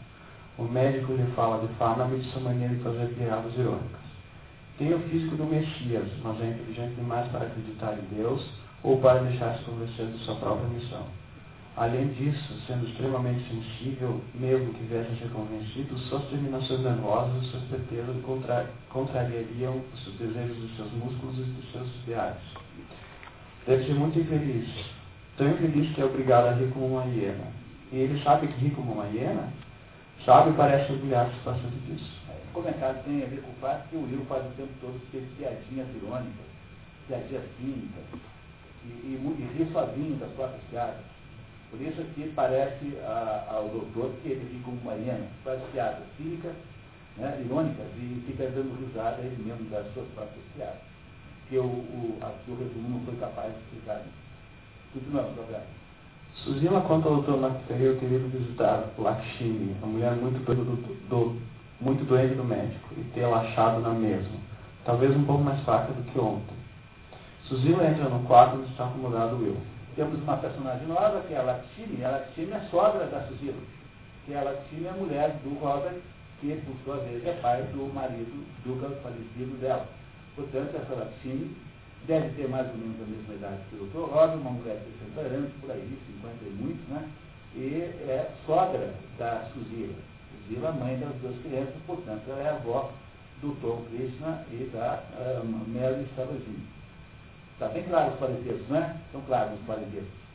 O 0.57 0.63
médico 0.63 1.13
lhe 1.13 1.31
fala 1.35 1.65
de 1.65 1.71
Farnaby 1.75 2.17
de 2.17 2.31
sua 2.31 2.41
maneira 2.41 2.73
de 2.73 2.81
fazer 2.81 3.13
piadas 3.13 3.53
irônicas. 3.55 4.07
Tem 4.79 4.93
o 4.93 4.99
físico 5.01 5.35
do 5.35 5.45
Messias, 5.45 6.07
mas 6.23 6.41
é 6.41 6.47
inteligente 6.47 6.95
demais 6.95 7.27
para 7.31 7.45
acreditar 7.45 7.93
em 7.93 8.15
Deus 8.15 8.43
ou 8.83 8.99
para 8.99 9.19
deixar-se 9.19 9.63
convencer 9.65 10.07
de 10.07 10.17
sua 10.19 10.35
própria 10.35 10.67
missão. 10.67 11.05
Além 11.75 12.07
disso, 12.07 12.53
sendo 12.65 12.87
extremamente 12.87 13.47
sensível, 13.47 14.19
mesmo 14.33 14.73
que 14.73 14.83
viesse 14.85 15.11
a 15.11 15.15
ser 15.17 15.29
convencido, 15.29 15.95
suas 16.09 16.23
terminações 16.23 16.79
nervosas 16.81 17.43
e 17.43 17.47
suas 17.51 17.69
certezas 17.69 18.15
contra, 18.23 18.67
contrariariam 18.89 19.79
os 19.93 20.13
desejos 20.17 20.57
dos 20.57 20.75
seus 20.75 20.91
músculos 20.93 21.37
e 21.37 21.41
dos 21.41 21.71
seus 21.71 21.87
ideais. 22.03 22.37
Deve 23.67 23.85
ser 23.85 23.95
muito 23.95 24.17
infeliz, 24.17 24.65
tão 25.35 25.49
infeliz 25.49 25.93
que 25.93 25.99
é 25.99 26.05
obrigado 26.05 26.45
a 26.45 26.51
rir 26.53 26.71
como 26.71 26.85
uma 26.85 27.03
hiena. 27.03 27.51
E 27.91 27.97
ele 27.97 28.23
sabe 28.23 28.47
que 28.47 28.53
ri 28.63 28.71
como 28.71 28.93
uma 28.93 29.07
hiena? 29.07 29.51
Sabe, 30.23 30.55
parece 30.55 30.89
orgulhar-se 30.93 31.35
bastante 31.43 31.75
disso. 31.85 32.09
O 32.49 32.53
comentário 32.53 33.03
tem 33.03 33.23
a 33.23 33.25
ver 33.25 33.41
com 33.41 33.51
o 33.51 33.55
fato 33.55 33.89
que 33.89 33.97
o 33.97 34.03
Will 34.03 34.25
faz 34.29 34.45
o 34.45 34.55
tempo 34.55 34.71
todo 34.79 35.11
ter 35.11 35.27
piadinhas 35.37 35.87
irônicas, 36.01 36.47
piadinhas 37.09 37.43
cínicas, 37.59 38.03
e, 38.85 38.87
e, 38.87 39.35
e 39.37 39.57
rir 39.57 39.69
sozinho 39.73 40.15
das 40.15 40.31
próprias 40.31 40.63
piadas. 40.69 41.03
Por 41.69 41.81
isso 41.81 42.01
que 42.15 42.31
parece 42.33 42.97
a, 43.03 43.47
ao 43.51 43.67
doutor 43.67 44.13
que 44.23 44.29
ele 44.29 44.47
fica 44.49 44.63
como 44.63 44.79
uma 44.79 44.93
hiena, 44.93 45.27
faz 45.43 45.61
piadas 45.73 46.05
cínicas, 46.15 46.55
né, 47.17 47.37
irônicas, 47.43 47.87
e 47.97 48.23
fica 48.27 48.47
dando 48.49 48.79
risada 48.79 49.21
ele 49.21 49.43
mesmo 49.43 49.69
das 49.69 49.93
suas 49.93 50.07
próprias 50.15 50.45
piadas. 50.55 50.96
Que 51.49 51.57
o, 51.57 51.63
o, 51.63 52.17
aqui 52.21 52.51
o 52.51 52.55
resumo 52.55 52.89
não 52.89 53.05
foi 53.05 53.15
capaz 53.15 53.53
de 53.53 53.59
explicar. 53.59 54.01
Continuamos, 54.93 55.35
Gabriel. 55.35 55.63
Suzila 56.43 56.81
conta 56.81 57.09
ao 57.09 57.21
Dr. 57.21 57.33
McPhail 57.33 57.99
ter 57.99 58.11
ido 58.11 58.29
visitar 58.29 58.83
Lakshmi, 58.97 59.75
a 59.81 59.85
mulher 59.85 60.11
muito, 60.13 60.39
do, 60.45 60.75
do, 61.09 61.41
muito 61.81 62.05
doente 62.05 62.35
do 62.35 62.43
médico, 62.43 62.93
e 62.95 63.03
tê-la 63.13 63.41
achado 63.41 63.81
na 63.81 63.89
mesma, 63.89 64.37
talvez 64.85 65.15
um 65.15 65.23
pouco 65.23 65.43
mais 65.43 65.59
fraca 65.61 65.91
do 65.93 66.03
que 66.11 66.19
ontem. 66.19 66.55
Suzila 67.45 67.87
entra 67.87 68.09
no 68.09 68.23
quarto 68.27 68.57
onde 68.57 68.69
está 68.69 68.85
acomodado 68.85 69.37
Will. 69.37 69.57
Temos 69.95 70.21
uma 70.21 70.37
personagem 70.37 70.85
nova, 70.85 71.21
que 71.21 71.33
é 71.33 71.37
a 71.37 71.43
Lakshmi. 71.43 72.03
A 72.03 72.11
Lakshmi 72.11 72.51
é 72.51 72.59
sogra 72.69 73.07
da 73.07 73.21
Suzila, 73.21 73.61
que 74.25 74.33
é 74.33 74.39
a 74.39 74.43
Lakshmi 74.43 74.85
é 74.85 74.89
a 74.89 74.93
mulher 74.93 75.29
do 75.43 75.57
Robert, 75.59 75.97
que 76.39 76.55
por 76.65 76.75
sua 76.83 77.03
vez 77.03 77.25
é 77.25 77.33
pai 77.41 77.63
do 77.73 77.91
marido 77.91 78.45
do 78.63 79.01
falecido 79.01 79.59
dela. 79.59 79.87
Portanto, 80.37 80.75
essa 80.75 80.93
Lakshmi 80.93 81.51
deve 82.05 82.29
ter 82.35 82.47
mais 82.47 82.69
ou 82.69 82.77
menos 82.77 83.01
a 83.01 83.05
mesma 83.05 83.33
idade 83.33 83.61
que 83.69 83.75
o 83.75 83.79
doutor 83.79 84.09
Robin, 84.09 84.37
uma 84.37 84.51
mulher 84.51 84.77
de 84.85 85.05
60 85.15 85.35
anos, 85.35 85.51
por 85.59 85.71
aí, 85.71 85.99
50 86.21 86.45
e 86.45 86.49
muitos, 86.51 86.87
né? 86.89 87.09
E 87.55 87.81
é 88.07 88.31
sogra 88.45 88.93
da 89.17 89.49
Suzila. 89.51 89.95
Suzila, 90.45 90.71
mãe 90.73 90.99
das 90.99 91.13
duas 91.15 91.41
crianças, 91.41 91.73
portanto, 91.87 92.21
ela 92.29 92.41
é 92.41 92.49
avó 92.49 92.93
do 93.41 93.59
Tom 93.61 93.83
Krishna 93.89 94.45
e 94.51 94.69
da 94.71 95.03
uh, 95.17 95.43
Mary 95.43 96.07
Sarojini. 96.15 96.67
Está 97.53 97.69
bem 97.69 97.83
claro 97.85 98.13
os 98.13 98.19
parentescos, 98.19 98.67
né? 98.67 99.01
Estão 99.07 99.21
claros 99.21 99.59
os 99.59 99.65
parentescos. 99.65 100.27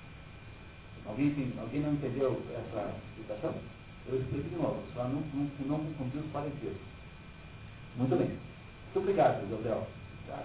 Alguém, 1.06 1.52
alguém 1.60 1.80
não 1.80 1.92
entendeu 1.92 2.42
essa 2.50 2.90
explicação? 3.08 3.54
Eu 4.08 4.20
explico 4.20 4.48
de 4.48 4.56
novo, 4.56 4.82
só 4.94 5.04
não, 5.04 5.22
não, 5.32 5.48
não 5.66 5.76
os 5.78 6.32
parentescos. 6.32 6.82
Muito 7.96 8.16
bem. 8.16 8.51
Muito 8.94 9.08
obrigado, 9.08 9.48
Gabriel. 9.48 9.86
Tá, 10.28 10.44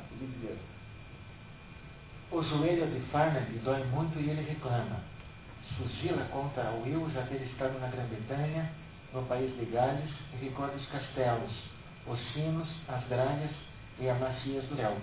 o 2.32 2.42
joelho 2.44 2.88
de 2.88 3.02
Farnaby 3.12 3.60
dói 3.60 3.84
muito 3.88 4.18
e 4.22 4.30
ele 4.30 4.42
reclama. 4.42 5.02
Susila 5.76 6.24
conta 6.32 6.62
ao 6.62 6.80
Will 6.82 7.10
já 7.14 7.24
ter 7.24 7.42
estado 7.42 7.78
na 7.78 7.88
Grã-Bretanha, 7.88 8.72
no 9.14 9.24
país 9.24 9.54
de 9.58 9.66
Gales, 9.66 10.10
e 10.34 10.46
recorda 10.46 10.78
os 10.78 10.88
castelos, 10.88 11.52
os 12.06 12.20
sinos, 12.32 12.70
as 12.88 13.06
gralhas 13.10 13.52
e 14.00 14.08
as 14.08 14.18
macias 14.18 14.64
do 14.70 14.76
réu. 14.76 14.98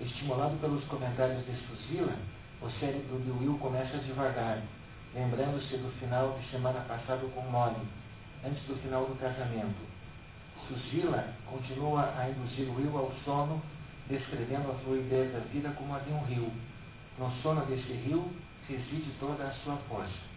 Estimulado 0.00 0.56
pelos 0.60 0.84
comentários 0.84 1.44
de 1.44 1.56
Susila, 1.66 2.14
o 2.62 2.70
cérebro 2.78 3.18
de 3.18 3.32
Will 3.32 3.58
começa 3.58 3.98
devagar, 3.98 4.62
lembrando-se 5.12 5.76
do 5.76 5.90
final 5.98 6.38
de 6.38 6.48
semana 6.50 6.82
passado 6.82 7.28
com 7.34 7.40
Molly, 7.50 7.82
antes 8.44 8.62
do 8.68 8.80
final 8.80 9.06
do 9.06 9.18
casamento. 9.18 9.89
Susila 10.70 11.34
continua 11.46 12.14
a 12.16 12.30
induzir 12.30 12.68
Will 12.70 12.96
ao 12.96 13.12
sono, 13.24 13.60
descrevendo 14.08 14.70
a 14.70 14.74
fluidez 14.84 15.32
da 15.32 15.40
vida 15.52 15.68
como 15.70 15.96
a 15.96 15.98
de 15.98 16.12
um 16.12 16.22
rio. 16.26 16.52
No 17.18 17.28
sono 17.42 17.66
desse 17.66 17.92
rio 17.92 18.30
reside 18.68 19.10
toda 19.18 19.42
a 19.42 19.52
sua 19.64 19.76
força. 19.88 20.30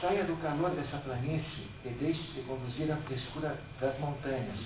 Saia 0.00 0.24
do 0.24 0.36
calor 0.42 0.70
dessa 0.72 0.96
planície 0.98 1.68
e 1.84 1.88
deixe-se 2.00 2.40
conduzir 2.42 2.90
à 2.90 2.96
frescura 2.96 3.56
das 3.80 3.96
montanhas, 4.00 4.58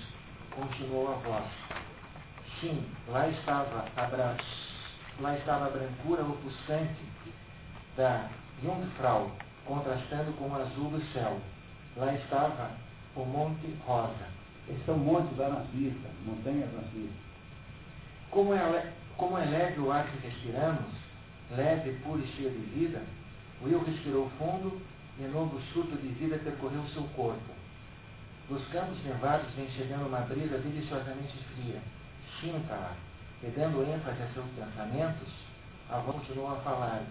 continuou 0.49 1.11
a 1.11 1.15
voz. 1.17 1.45
Sim, 2.59 2.83
lá 3.07 3.27
estava 3.27 3.85
a, 3.95 4.05
bra... 4.07 4.35
lá 5.19 5.37
estava 5.37 5.67
a 5.67 5.69
brancura 5.69 6.23
ofuscante 6.23 7.03
da 7.95 8.29
Jungfrau, 8.63 9.31
contrastando 9.65 10.33
com 10.33 10.49
o 10.49 10.55
azul 10.55 10.89
do 10.89 11.13
céu. 11.13 11.39
Lá 11.95 12.13
estava 12.13 12.71
o 13.15 13.25
Monte 13.25 13.75
Rosa. 13.85 14.27
Esses 14.67 14.85
são 14.85 14.97
montes 14.97 15.37
lá 15.37 15.49
na 15.49 15.65
Suíça, 15.65 16.09
montanhas 16.25 16.73
na 16.73 16.81
Suíça. 16.91 17.13
Como 18.31 18.53
é, 18.53 18.91
como 19.17 19.37
é 19.37 19.45
leve 19.45 19.79
o 19.81 19.91
ar 19.91 20.07
que 20.07 20.27
respiramos, 20.27 20.93
leve, 21.51 21.93
puro 22.03 22.23
e 22.23 22.27
cheio 22.27 22.49
de 22.49 22.65
vida, 22.79 23.01
Will 23.61 23.83
respirou 23.83 24.29
fundo 24.37 24.81
e 25.19 25.23
novo 25.23 25.61
surto 25.71 25.95
de 25.97 26.07
vida 26.09 26.37
percorreu 26.39 26.83
seu 26.93 27.03
corpo. 27.15 27.53
Dos 28.49 28.67
campos 28.69 29.01
nevados 29.05 29.53
vem 29.55 29.69
chegando 29.71 30.07
uma 30.07 30.19
brisa 30.21 30.57
deliciosamente 30.57 31.37
fria. 31.55 31.79
Sinta-a. 32.41 32.91
E 33.41 33.47
dando 33.51 33.83
ênfase 33.83 34.21
a 34.21 34.27
seus 34.33 34.45
pensamentos, 34.51 35.29
a 35.89 35.97
voz 35.99 36.17
continuou 36.17 36.51
a 36.51 36.61
falar, 36.61 37.03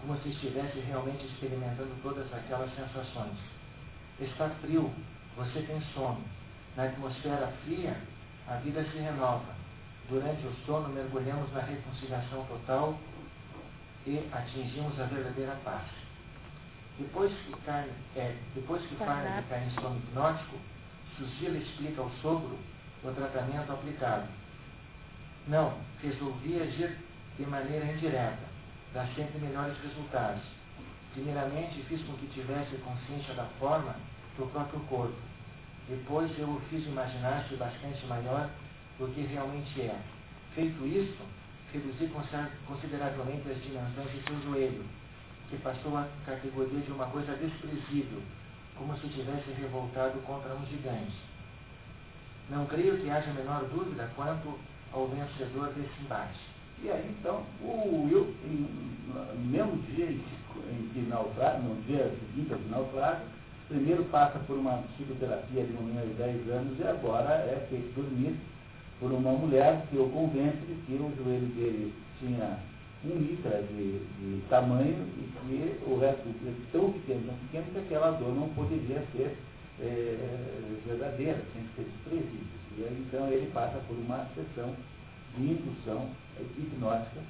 como 0.00 0.16
se 0.18 0.28
estivesse 0.28 0.78
realmente 0.80 1.24
experimentando 1.26 1.90
todas 2.02 2.32
aquelas 2.32 2.70
sensações. 2.74 3.38
Está 4.18 4.48
frio, 4.62 4.90
você 5.36 5.60
tem 5.62 5.80
sono. 5.92 6.24
Na 6.74 6.84
atmosfera 6.84 7.52
fria, 7.64 7.96
a 8.48 8.54
vida 8.56 8.82
se 8.84 8.98
renova. 8.98 9.54
Durante 10.08 10.46
o 10.46 10.54
sono, 10.64 10.88
mergulhamos 10.88 11.52
na 11.52 11.60
reconciliação 11.60 12.44
total 12.46 12.98
e 14.06 14.26
atingimos 14.32 14.98
a 15.00 15.04
verdadeira 15.04 15.56
paz. 15.64 15.84
Depois 16.98 17.30
que, 17.30 17.52
carne, 17.64 17.90
é, 18.14 18.34
depois 18.54 18.80
que 18.86 18.96
cai 18.96 19.44
em 19.66 19.80
sono 19.80 19.98
hipnótico, 19.98 20.56
Susila 21.16 21.58
explica 21.58 22.00
ao 22.00 22.10
sogro 22.22 22.58
o 23.04 23.10
tratamento 23.12 23.70
aplicado. 23.70 24.28
Não, 25.46 25.78
resolvi 26.02 26.60
agir 26.60 26.96
de 27.36 27.44
maneira 27.44 27.84
indireta, 27.92 28.38
dá 28.94 29.06
sempre 29.08 29.38
melhores 29.38 29.76
resultados. 29.82 30.55
Primeiramente, 31.16 31.82
fiz 31.88 32.02
com 32.02 32.12
que 32.18 32.26
tivesse 32.26 32.76
consciência 32.76 33.32
da 33.32 33.46
forma 33.58 33.96
do 34.36 34.44
próprio 34.52 34.80
corpo. 34.80 35.16
Depois, 35.88 36.30
eu 36.38 36.46
o 36.46 36.60
fiz 36.68 36.84
imaginar-se 36.86 37.56
bastante 37.56 38.04
maior 38.04 38.50
do 38.98 39.08
que 39.14 39.22
realmente 39.22 39.80
é. 39.80 39.98
Feito 40.54 40.86
isso, 40.86 41.22
reduzi 41.72 42.12
consideravelmente 42.66 43.50
as 43.50 43.62
dimensões 43.62 44.12
de 44.12 44.22
seu 44.24 44.42
joelho, 44.42 44.84
que 45.48 45.56
passou 45.56 45.96
a 45.96 46.06
categoria 46.26 46.80
de 46.80 46.92
uma 46.92 47.06
coisa 47.06 47.34
desprezível, 47.34 48.20
como 48.76 48.94
se 48.98 49.08
tivesse 49.08 49.50
revoltado 49.52 50.18
contra 50.20 50.54
um 50.54 50.66
gigante. 50.66 51.16
Não 52.50 52.66
creio 52.66 52.98
que 52.98 53.08
haja 53.08 53.30
a 53.30 53.34
menor 53.34 53.64
dúvida 53.64 54.12
quanto 54.14 54.60
ao 54.92 55.08
vencedor 55.08 55.72
desse 55.72 55.98
embate. 56.02 56.55
E 56.82 56.90
aí, 56.90 57.14
então, 57.18 57.42
o 57.62 58.04
Will, 58.04 58.34
no 58.44 59.50
mesmo 59.50 59.76
dia 59.94 60.10
em 60.10 60.88
que 60.92 61.00
naufraga, 61.08 61.58
no 61.58 61.80
dia 61.82 62.12
seguinte 62.20 62.52
ao 62.52 62.58
naufrágio, 62.70 63.26
primeiro 63.68 64.04
passa 64.04 64.38
por 64.40 64.56
uma 64.56 64.82
psicoterapia 64.94 65.64
de 65.64 65.72
uma 65.72 65.82
menina 65.82 66.06
de 66.06 66.14
10 66.14 66.50
anos 66.50 66.78
e 66.78 66.82
agora 66.84 67.30
é 67.34 67.66
feito 67.68 67.94
dormir 67.94 68.36
por 69.00 69.12
uma 69.12 69.32
mulher 69.32 69.86
que 69.90 69.98
o 69.98 70.08
convence 70.10 70.58
de 70.66 70.74
que 70.86 70.94
o 70.94 71.12
joelho 71.16 71.46
dele 71.48 71.92
tinha 72.18 72.58
um 73.04 73.16
mitra 73.16 73.62
de, 73.62 73.98
de 73.98 74.42
tamanho 74.48 75.06
e 75.18 75.30
que 75.46 75.90
o 75.90 75.98
resto 75.98 76.22
corpo 76.24 76.60
tão 76.72 76.92
pequeno, 76.92 77.26
tão 77.26 77.36
pequeno 77.46 77.66
que 77.72 77.78
aquela 77.78 78.10
dor 78.12 78.34
não 78.34 78.48
poderia 78.50 79.02
ser 79.12 79.36
é, 79.80 80.16
verdadeira, 80.86 81.42
tinha 81.52 81.64
que 81.64 81.76
ser 81.76 81.88
desprezível. 81.90 82.56
E 82.78 82.84
aí, 82.84 83.06
então 83.06 83.28
ele 83.28 83.50
passa 83.52 83.78
por 83.86 83.96
uma 83.96 84.26
sessão 84.34 84.74
de 85.36 85.42
indução 85.42 86.08
hipnótica 86.40 87.20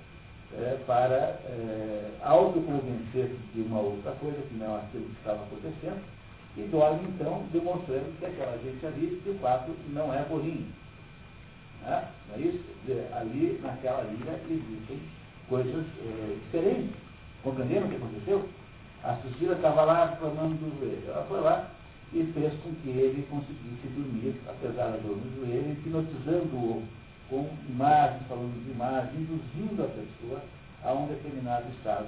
é, 0.55 0.79
para 0.87 1.17
é, 1.17 2.11
autoconvencer-se 2.23 3.37
de 3.55 3.63
uma 3.63 3.81
outra 3.81 4.13
coisa 4.13 4.39
que 4.49 4.55
não 4.55 4.77
aquilo 4.77 5.05
que 5.05 5.19
estava 5.19 5.43
acontecendo 5.43 6.01
e 6.57 6.63
dorme 6.63 7.09
então 7.09 7.45
demonstrando 7.53 8.19
que 8.19 8.25
aquela 8.25 8.57
gente 8.59 8.87
ali 8.87 9.21
de 9.25 9.39
fato 9.39 9.73
não 9.89 10.13
é 10.15 10.23
bolinho. 10.25 10.67
Né? 11.83 12.09
Não 12.29 12.37
é 12.37 12.41
isso? 12.41 12.65
Ali 13.15 13.61
naquela 13.63 14.05
ilha 14.05 14.41
existem 14.49 15.01
coisas 15.49 15.85
é, 16.01 16.37
diferentes. 16.45 16.97
Compreenderam 17.43 17.87
o 17.87 17.91
que 17.91 17.97
aconteceu? 17.97 18.49
A 19.05 19.15
Susila 19.17 19.55
estava 19.55 19.85
lá 19.85 20.07
reclamando 20.07 20.55
do 20.55 20.81
joelho. 20.81 21.03
Ela 21.09 21.25
foi 21.25 21.41
lá 21.41 21.71
e 22.13 22.25
fez 22.33 22.53
com 22.63 22.75
que 22.77 22.89
ele 22.89 23.27
conseguisse 23.29 23.87
dormir, 23.89 24.41
apesar 24.49 24.91
da 24.91 24.97
dor 24.97 25.17
no 25.17 25.37
joelho, 25.37 25.73
hipnotizando-o 25.73 26.83
com 27.29 27.49
imagens, 27.68 28.27
falando 28.29 28.64
de 28.64 28.70
imagens, 28.70 29.14
induzindo 29.14 29.83
a 29.83 29.89
pessoa 29.89 30.43
a 30.85 30.93
um 30.93 31.09
determinado 31.09 31.66
estado 31.77 32.07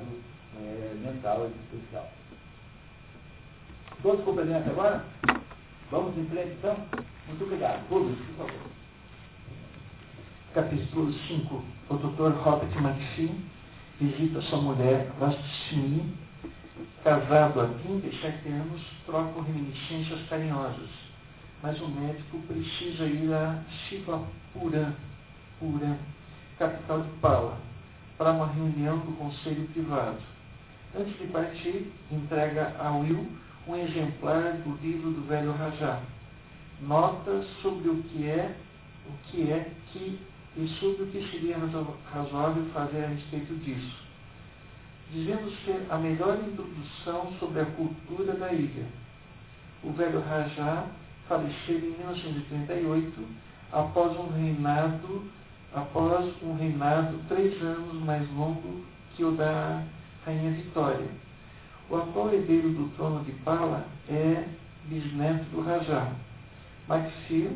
é, 0.57 0.95
mental 0.95 1.47
existencial. 1.47 2.09
Todos 4.03 4.25
compreenderam 4.25 4.61
até 4.61 4.71
agora? 4.71 5.05
Vamos 5.91 6.17
em 6.17 6.27
frente 6.27 6.53
então? 6.59 6.77
Muito 7.27 7.45
obrigado. 7.45 7.89
Todos, 7.89 8.17
por 8.17 8.47
favor. 8.47 8.69
Capítulo 10.55 11.13
5. 11.13 11.65
O 11.91 11.95
Dr. 11.95 12.37
Robert 12.43 12.77
McPhee 12.77 13.45
visita 14.01 14.41
sua 14.43 14.61
mulher, 14.61 15.11
Vastini, 15.19 16.15
casado 17.03 17.61
há 17.61 17.65
27 17.65 18.49
anos, 18.49 18.81
trocam 19.05 19.43
reminiscências 19.43 20.29
carinhosas. 20.29 20.89
Mas 21.63 21.81
o 21.81 21.89
médico 21.89 22.39
precisa 22.47 23.05
ir 23.07 23.33
a 23.33 23.63
Shivapuram, 23.69 24.95
Puram, 25.59 25.97
capital 26.59 27.03
de 27.03 27.11
Pala, 27.21 27.59
para 28.17 28.33
uma 28.33 28.47
reunião 28.47 28.99
do 28.99 29.17
conselho 29.17 29.67
privado. 29.69 30.19
Antes 30.99 31.19
de 31.19 31.27
partir, 31.27 31.93
entrega 32.11 32.75
a 32.79 32.91
Will 32.93 33.27
um 33.67 33.77
exemplar 33.77 34.55
do 34.65 34.77
livro 34.83 35.11
do 35.11 35.27
velho 35.29 35.53
Rajá. 35.53 36.01
Nota 36.81 37.43
sobre 37.61 37.89
o 37.89 38.03
que 38.05 38.27
é, 38.27 38.57
o 39.07 39.13
que 39.31 39.53
é 39.53 39.71
que 39.93 40.19
e 40.57 40.69
sobre 40.81 41.03
o 41.03 41.07
que 41.07 41.29
seria 41.31 41.57
razoável 42.13 42.65
fazer 42.73 43.05
a 43.05 43.09
respeito 43.09 43.55
disso, 43.57 43.97
dizendo 45.13 45.51
ser 45.65 45.87
a 45.91 45.99
melhor 45.99 46.39
introdução 46.39 47.33
sobre 47.39 47.61
a 47.61 47.67
cultura 47.67 48.33
da 48.35 48.53
ilha. 48.53 48.87
O 49.85 49.93
velho 49.93 50.21
Rajá 50.21 50.87
faleceu 51.29 51.79
em 51.79 51.99
1938 51.99 53.29
após 53.71 54.19
um 54.19 54.29
reinado 54.33 55.31
após 55.75 56.33
um 56.43 56.55
reinado 56.57 57.19
três 57.29 57.61
anos 57.63 58.03
mais 58.05 58.29
longo 58.35 58.85
que 59.15 59.25
o 59.25 59.33
da 59.33 59.83
Rainha 60.25 60.53
Vitória. 60.53 61.07
O 61.91 61.97
atual 61.97 62.33
herdeiro 62.33 62.71
do 62.71 62.95
trono 62.97 63.25
de 63.25 63.33
Pala 63.43 63.85
é 64.09 64.45
bisneto 64.85 65.45
do 65.51 65.63
Rajá. 65.63 66.13
Maxil 66.87 67.51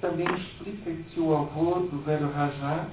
também 0.00 0.26
explica 0.34 0.90
que 1.10 1.20
o 1.20 1.34
avô 1.34 1.80
do 1.80 2.02
velho 2.04 2.30
Rajá, 2.32 2.86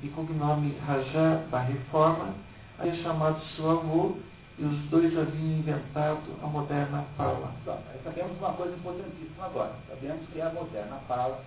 de 0.00 0.08
cognome 0.08 0.76
Rajá 0.86 1.42
da 1.50 1.60
Reforma, 1.60 2.34
havia 2.78 2.94
chamado 3.02 3.40
seu 3.54 3.70
avô 3.70 4.16
e 4.58 4.64
os 4.64 4.78
dois 4.90 5.16
haviam 5.16 5.58
inventado 5.58 6.22
a 6.42 6.46
moderna 6.46 7.04
Pala. 7.16 7.52
Então, 7.62 7.78
sabemos 8.02 8.38
uma 8.38 8.52
coisa 8.52 8.74
importantíssima 8.74 9.44
agora. 9.44 9.74
Sabemos 9.88 10.22
que 10.32 10.40
a 10.40 10.50
moderna 10.50 10.96
Pala, 11.06 11.40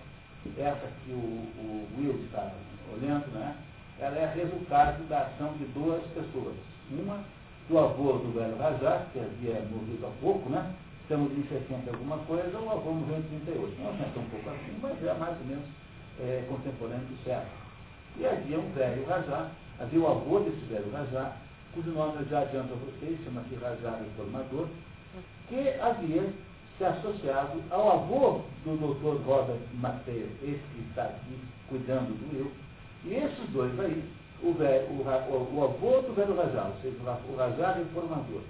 essa 0.58 0.88
que 1.04 1.12
o, 1.12 1.16
o 1.16 1.88
Will 1.98 2.24
está 2.24 2.52
olhando, 2.92 3.26
né? 3.34 3.56
ela 4.00 4.16
é 4.16 4.34
resultado 4.34 5.06
da 5.08 5.22
ação 5.22 5.52
de 5.58 5.64
duas 5.66 6.02
pessoas. 6.14 6.54
Uma, 6.90 7.22
do 7.68 7.78
avô 7.78 8.14
do 8.14 8.32
velho 8.32 8.56
Rajá, 8.56 9.06
que 9.12 9.20
havia 9.20 9.60
morrido 9.70 10.06
há 10.06 10.10
pouco, 10.20 10.48
né? 10.48 10.74
Estamos 11.02 11.30
em 11.32 11.42
60 11.42 11.90
alguma 11.90 12.18
coisa, 12.18 12.58
o 12.58 12.70
avô 12.70 12.92
morreu 12.92 13.18
em 13.18 13.22
38. 13.44 13.82
Não 13.82 13.90
é 13.90 14.10
tão 14.14 14.24
pouco 14.24 14.50
assim, 14.50 14.78
mas 14.80 15.04
é 15.04 15.14
mais 15.14 15.36
ou 15.38 15.46
menos 15.46 15.64
é, 16.18 16.44
contemporâneo 16.48 17.06
do 17.06 17.24
século. 17.24 17.50
E 18.16 18.26
havia 18.26 18.58
um 18.58 18.72
velho 18.72 19.06
Rajá, 19.06 19.50
havia 19.78 20.00
o 20.00 20.08
avô 20.08 20.40
desse 20.40 20.64
velho 20.66 20.90
Rajá, 20.90 21.36
cujo 21.74 21.90
nome 21.90 22.22
eu 22.22 22.28
já 22.28 22.40
adianto 22.40 22.72
a 22.72 22.76
vocês, 22.76 23.18
chama-se 23.24 23.54
Rajá 23.56 23.98
Reformador, 23.98 24.66
que 25.48 25.68
havia 25.80 26.32
se 26.80 26.84
associado 26.86 27.62
ao 27.70 27.92
avô 27.92 28.40
do 28.64 28.74
Dr. 28.74 29.22
Robert 29.26 29.58
Mateus, 29.74 30.30
esse 30.42 30.62
que 30.74 30.88
está 30.88 31.02
aqui 31.02 31.38
cuidando 31.68 32.16
do 32.16 32.38
eu, 32.38 32.50
e 33.04 33.16
esses 33.16 33.50
dois 33.50 33.78
aí, 33.78 34.02
o, 34.42 34.54
velho, 34.54 34.86
o, 34.88 35.02
o, 35.02 35.58
o 35.58 35.64
avô 35.64 36.00
do 36.00 36.14
velho 36.14 36.34
Rajá, 36.34 36.68
ou 36.68 36.80
seja, 36.80 36.96
o 37.02 37.36
Rajá 37.36 37.72
reformador, 37.72 38.40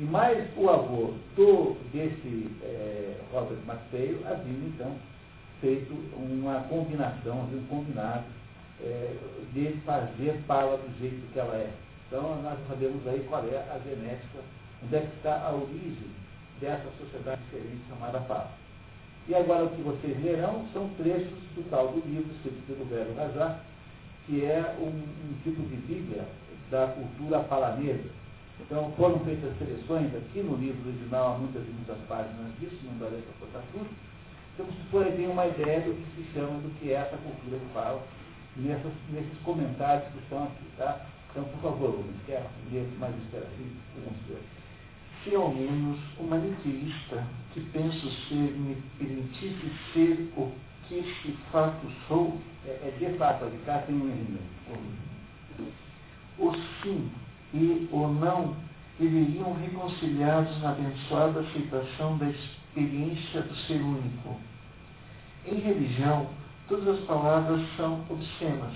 e 0.00 0.02
mais 0.02 0.48
o 0.56 0.68
avô 0.68 1.14
do, 1.36 1.76
desse 1.92 2.50
é, 2.64 3.20
Robert 3.32 3.58
Mateus, 3.64 4.26
haviam 4.26 4.66
então 4.66 4.92
feito 5.60 5.94
uma 6.16 6.64
combinação, 6.68 7.38
um 7.42 7.66
combinado 7.68 8.24
é, 8.80 9.14
de 9.52 9.74
fazer 9.84 10.42
Paula 10.48 10.76
do 10.76 10.98
jeito 10.98 11.32
que 11.32 11.38
ela 11.38 11.54
é. 11.54 11.70
Então 12.08 12.42
nós 12.42 12.58
sabemos 12.68 13.06
aí 13.06 13.24
qual 13.28 13.44
é 13.44 13.58
a 13.58 13.78
genética, 13.78 14.40
onde 14.82 14.96
é 14.96 15.00
que 15.02 15.16
está 15.18 15.46
a 15.46 15.52
origem 15.52 16.19
dessa 16.60 16.88
sociedade 16.98 17.40
diferente 17.44 17.80
chamada 17.88 18.20
Papa. 18.20 18.50
E 19.28 19.34
agora 19.34 19.64
o 19.64 19.70
que 19.70 19.82
vocês 19.82 20.22
lerão 20.22 20.66
são 20.72 20.88
trechos 20.90 21.38
do 21.54 21.68
tal 21.70 21.88
do 21.88 22.06
livro 22.06 22.32
escrito 22.34 22.66
pelo 22.66 22.84
velho 22.86 23.14
Rajá, 23.16 23.60
que 24.26 24.44
é 24.44 24.76
um, 24.78 24.88
um, 24.88 25.34
tipo 25.42 25.62
de 25.62 25.76
Bíblia 25.76 26.24
da 26.70 26.88
cultura 26.88 27.40
palanesa. 27.40 28.10
Então 28.60 28.92
foram 28.96 29.18
feitas 29.20 29.56
seleções 29.58 30.14
aqui 30.14 30.40
no 30.42 30.56
livro 30.56 30.86
original, 30.88 31.34
há 31.34 31.38
muitas 31.38 31.62
e 31.66 31.70
muitas 31.70 31.98
páginas 32.06 32.52
disso, 32.60 32.76
não 32.84 32.98
darei 32.98 33.22
para 33.22 33.46
botar 33.46 33.64
tudo. 33.72 33.88
Então 34.54 34.66
vocês 34.66 34.88
podem 34.90 35.28
uma 35.28 35.46
ideia 35.46 35.80
do 35.80 35.94
que 35.94 36.22
se 36.22 36.32
chama, 36.34 36.60
do 36.60 36.70
que 36.78 36.92
é 36.92 36.96
essa 36.96 37.16
cultura 37.16 37.58
que 37.58 37.72
fala, 37.72 38.02
nessas, 38.56 38.92
nesses 39.10 39.38
comentários 39.44 40.12
que 40.12 40.18
estão 40.18 40.44
aqui, 40.44 40.64
tá? 40.76 41.06
Então, 41.30 41.44
por 41.44 41.60
favor, 41.60 41.90
Rubens, 41.90 42.16
quer 42.26 42.44
ler 42.72 42.86
mais 42.98 43.14
espera 43.22 43.46
assim, 43.46 43.76
alguns 43.96 44.18
dois 44.26 44.59
se 45.22 45.34
ao 45.34 45.52
menos 45.52 45.98
o 46.18 46.24
maniqueísta 46.24 47.26
que 47.52 47.60
penso 47.72 48.10
ser 48.28 48.34
me 48.34 48.76
permitisse 48.98 49.72
ser 49.92 50.32
o 50.36 50.52
que 50.88 51.02
de 51.02 51.32
fato 51.52 51.86
sou, 52.08 52.40
é, 52.66 52.70
é 52.70 52.94
de 52.98 53.16
fato, 53.16 53.46
de 53.46 53.58
cá 53.58 53.78
tem 53.86 53.96
um. 53.96 54.38
O 56.38 56.54
sim 56.82 57.10
e 57.52 57.88
o 57.92 58.08
não 58.08 58.56
deveriam 58.98 59.54
reconciliados 59.54 60.60
na 60.62 60.70
abençoada 60.70 61.40
aceitação 61.40 62.18
da 62.18 62.28
experiência 62.28 63.42
do 63.42 63.54
ser 63.66 63.80
único. 63.80 64.36
Em 65.46 65.60
religião, 65.60 66.28
todas 66.68 66.98
as 66.98 67.04
palavras 67.06 67.60
são 67.76 68.04
obscenas. 68.08 68.74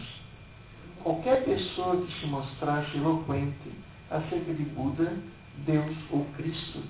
Qualquer 1.02 1.44
pessoa 1.44 2.04
que 2.04 2.20
se 2.20 2.26
mostrasse 2.26 2.96
eloquente 2.96 3.70
acerca 4.10 4.54
de 4.54 4.64
Buda 4.64 5.12
Deus 5.58 5.96
ou 6.10 6.24
Cristo 6.36 6.80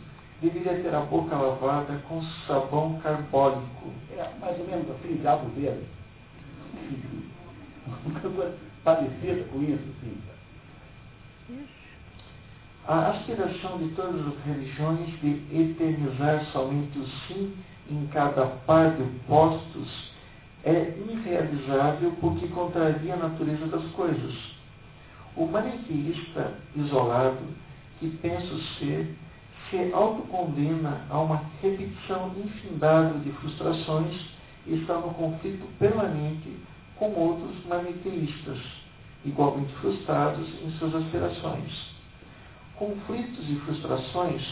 deveria 0.40 0.82
ter 0.82 0.94
a 0.94 1.00
boca 1.00 1.36
lavada 1.36 2.00
com 2.08 2.22
sabão 2.46 2.98
carbônico. 3.00 3.92
É 4.16 4.28
mais 4.40 4.58
ou 4.58 4.66
menos 4.66 4.90
assim, 4.90 5.16
diabo 5.16 5.48
verde. 5.50 5.84
Parecida 8.84 9.44
com 9.44 9.62
isso, 9.62 9.94
sim. 10.00 10.18
A 12.86 13.10
aspiração 13.12 13.78
de 13.78 13.88
todas 13.94 14.26
as 14.26 14.44
religiões 14.44 15.08
de 15.20 15.42
eternizar 15.50 16.44
somente 16.52 16.98
o 16.98 17.06
sim 17.26 17.56
em 17.90 18.06
cada 18.08 18.44
par 18.66 18.90
de 18.94 19.02
opostos 19.02 20.12
é 20.64 20.94
irrealizável 21.08 22.12
porque 22.20 22.46
contraria 22.48 23.14
a 23.14 23.16
natureza 23.16 23.66
das 23.66 23.84
coisas. 23.92 24.34
O 25.34 25.46
maniqueísta 25.46 26.54
isolado 26.76 27.42
que 27.98 28.08
penso 28.22 28.58
ser, 28.78 29.16
se 29.70 29.92
autocondena 29.92 31.06
a 31.08 31.20
uma 31.20 31.42
repetição 31.62 32.34
infindável 32.36 33.18
de 33.20 33.30
frustrações 33.32 34.14
e 34.66 34.74
está 34.74 34.94
no 34.94 35.14
conflito 35.14 35.66
permanente 35.78 36.56
com 36.96 37.12
outros 37.14 37.64
maniqueístas, 37.66 38.58
igualmente 39.24 39.72
frustrados 39.74 40.48
em 40.62 40.70
suas 40.78 40.94
aspirações. 40.94 41.94
Conflitos 42.76 43.48
e 43.48 43.56
frustrações, 43.56 44.42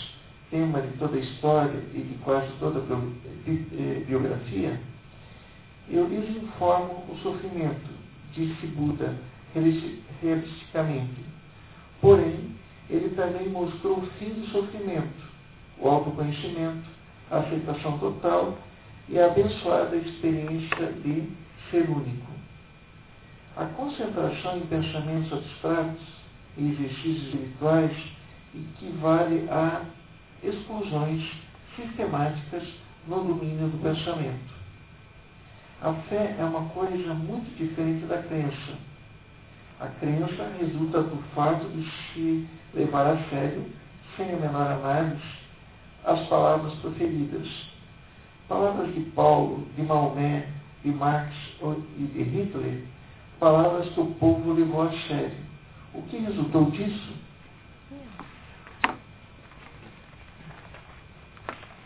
tema 0.50 0.80
de 0.80 0.96
toda 0.98 1.16
a 1.16 1.20
história 1.20 1.82
e 1.94 2.00
de 2.00 2.14
quase 2.22 2.50
toda 2.58 2.80
a 2.80 2.98
eh, 3.46 4.04
biografia, 4.06 4.80
eu 5.88 6.06
lhes 6.08 6.36
informo 6.36 7.04
o 7.08 7.16
sofrimento, 7.22 7.90
disse 8.32 8.66
Buda 8.68 9.14
realisticamente. 10.22 11.24
Porém, 12.00 12.56
ele 12.90 13.14
também 13.14 13.48
mostrou 13.48 13.98
o 13.98 14.06
fim 14.18 14.30
do 14.30 14.46
sofrimento, 14.48 15.30
o 15.78 15.88
autoconhecimento, 15.88 16.84
a 17.30 17.38
aceitação 17.38 17.98
total 17.98 18.58
e 19.08 19.18
a 19.18 19.26
abençoada 19.26 19.96
experiência 19.96 20.92
de 21.04 21.28
ser 21.70 21.88
único. 21.88 22.32
A 23.56 23.66
concentração 23.66 24.58
em 24.58 24.66
pensamentos 24.66 25.32
abstratos 25.32 26.02
e 26.56 26.70
exercícios 26.70 27.24
espirituais 27.24 27.96
equivale 28.54 29.46
a 29.50 29.82
exclusões 30.42 31.22
sistemáticas 31.76 32.62
no 33.06 33.24
domínio 33.24 33.68
do 33.68 33.82
pensamento. 33.82 34.52
A 35.82 35.92
fé 36.08 36.36
é 36.38 36.44
uma 36.44 36.68
coisa 36.70 37.14
muito 37.14 37.56
diferente 37.56 38.06
da 38.06 38.22
crença. 38.22 38.78
A 39.80 39.88
crença 39.88 40.50
resulta 40.60 41.02
do 41.02 41.16
fato 41.34 41.66
de 41.68 41.90
se 42.12 42.48
levar 42.74 43.06
a 43.06 43.16
sério, 43.28 43.64
sem 44.16 44.32
a 44.32 44.36
menor 44.36 44.70
análise, 44.70 45.22
as 46.04 46.20
palavras 46.28 46.74
proferidas. 46.74 47.48
Palavras 48.48 48.92
de 48.94 49.00
Paulo, 49.10 49.66
de 49.76 49.82
Maomé, 49.82 50.46
de 50.84 50.90
Marx 50.90 51.32
e 51.96 52.02
de 52.02 52.22
Hitler, 52.22 52.84
palavras 53.38 53.88
que 53.90 54.00
o 54.00 54.06
povo 54.14 54.52
levou 54.52 54.82
a 54.82 54.92
sério. 55.08 55.36
O 55.94 56.02
que 56.02 56.18
resultou 56.18 56.70
disso? 56.70 57.12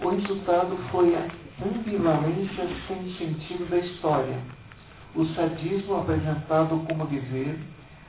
O 0.01 0.09
resultado 0.09 0.77
foi 0.91 1.15
a 1.15 1.29
ambivalência 1.65 2.69
sem 2.87 3.13
sentido 3.15 3.69
da 3.69 3.79
história, 3.79 4.39
o 5.15 5.25
sadismo 5.27 5.97
apresentado 5.97 6.85
como 6.87 7.07
dever, 7.07 7.59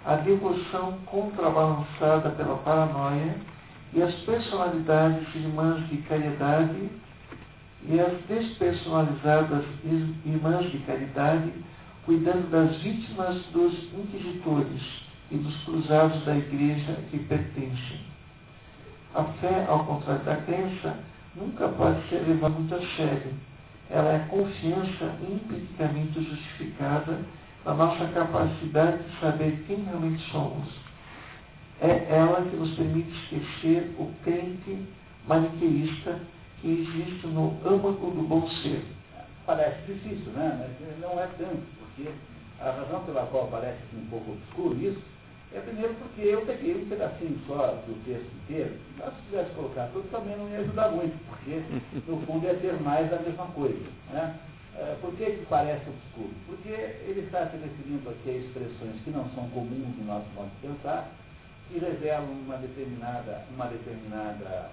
a 0.07 0.15
devoção 0.15 0.93
contrabalançada 1.05 2.29
pela 2.29 2.55
paranoia 2.59 3.35
e 3.93 4.01
as 4.01 4.15
personalidades 4.21 5.35
irmãs 5.35 5.85
de 5.89 5.97
caridade 5.97 6.89
e 7.84 7.99
as 7.99 8.13
despersonalizadas 8.25 9.65
irmãs 10.25 10.71
de 10.71 10.77
caridade 10.79 11.51
cuidando 12.05 12.49
das 12.49 12.77
vítimas 12.77 13.35
dos 13.47 13.73
inquisitores 13.93 14.81
e 15.29 15.35
dos 15.35 15.63
cruzados 15.65 16.23
da 16.23 16.38
igreja 16.38 16.93
que 17.11 17.19
pertencem. 17.19 17.99
A 19.13 19.25
fé, 19.25 19.65
ao 19.67 19.84
contrário 19.84 20.23
da 20.23 20.38
crença, 20.38 20.95
nunca 21.35 21.67
pode 21.67 22.07
ser 22.07 22.25
levada 22.25 22.53
muito 22.55 22.73
a 22.73 22.79
sério. 22.95 23.34
Ela 23.89 24.13
é 24.13 24.19
confiança 24.29 25.17
empiricamente 25.29 26.23
justificada 26.23 27.19
a 27.68 27.73
nossa 27.73 28.06
capacidade 28.07 29.03
de 29.03 29.19
saber 29.19 29.61
quem 29.68 29.84
realmente 29.84 30.23
somos. 30.31 30.69
É 31.81 32.07
ela 32.10 32.41
que 32.49 32.56
nos 32.56 32.73
permite 32.76 33.11
esquecer 33.11 33.94
o 33.99 34.10
crente 34.23 34.88
maniqueísta 35.27 36.18
que 36.61 36.68
existe 36.69 37.27
no 37.27 37.57
âmago 37.65 38.10
do 38.11 38.26
bom 38.26 38.49
ser. 38.49 38.85
Parece 39.45 39.81
difícil, 39.85 40.31
né? 40.31 40.57
Mas 40.80 40.99
não 41.02 41.19
é 41.19 41.27
tanto, 41.38 41.61
porque 41.77 42.10
a 42.61 42.72
razão 42.72 43.03
pela 43.03 43.26
qual 43.27 43.48
parece 43.48 43.80
um 43.94 44.06
pouco 44.07 44.31
obscuro 44.31 44.76
isso 44.81 45.02
é 45.53 45.60
primeiro 45.60 45.94
porque 45.95 46.22
eu 46.22 46.41
peguei 46.45 46.76
um 46.76 46.89
pedacinho 46.89 47.38
só 47.48 47.68
do 47.85 48.03
texto 48.06 48.31
inteiro, 48.44 48.76
mas 48.98 49.14
se 49.14 49.22
tivesse 49.30 49.52
colocado 49.52 49.91
tudo 49.91 50.10
também 50.10 50.38
não 50.38 50.49
ia 50.49 50.60
ajudar 50.60 50.89
muito, 50.89 51.18
porque 51.27 51.61
no 52.07 52.19
fundo 52.22 52.45
ia 52.45 52.56
ter 52.56 52.80
mais 52.81 53.10
da 53.10 53.19
mesma 53.19 53.45
coisa. 53.48 53.85
Né? 54.11 54.39
É, 54.77 54.95
por 55.01 55.11
que, 55.15 55.25
que 55.25 55.45
parece 55.49 55.89
obscuro? 55.89 56.33
Porque 56.45 56.69
ele 56.69 57.21
está 57.21 57.49
se 57.49 57.57
referindo 57.57 58.07
aqui 58.11 58.29
a 58.29 58.33
expressões 58.33 59.01
que 59.03 59.09
não 59.09 59.27
são 59.33 59.49
comuns 59.49 59.97
no 59.97 60.05
nosso 60.05 60.27
modo 60.35 60.51
de 60.61 60.67
pensar, 60.67 61.09
que 61.67 61.79
revelam 61.79 62.29
uma 62.29 62.57
determinada, 62.57 63.43
uma 63.55 63.65
determinada 63.65 64.69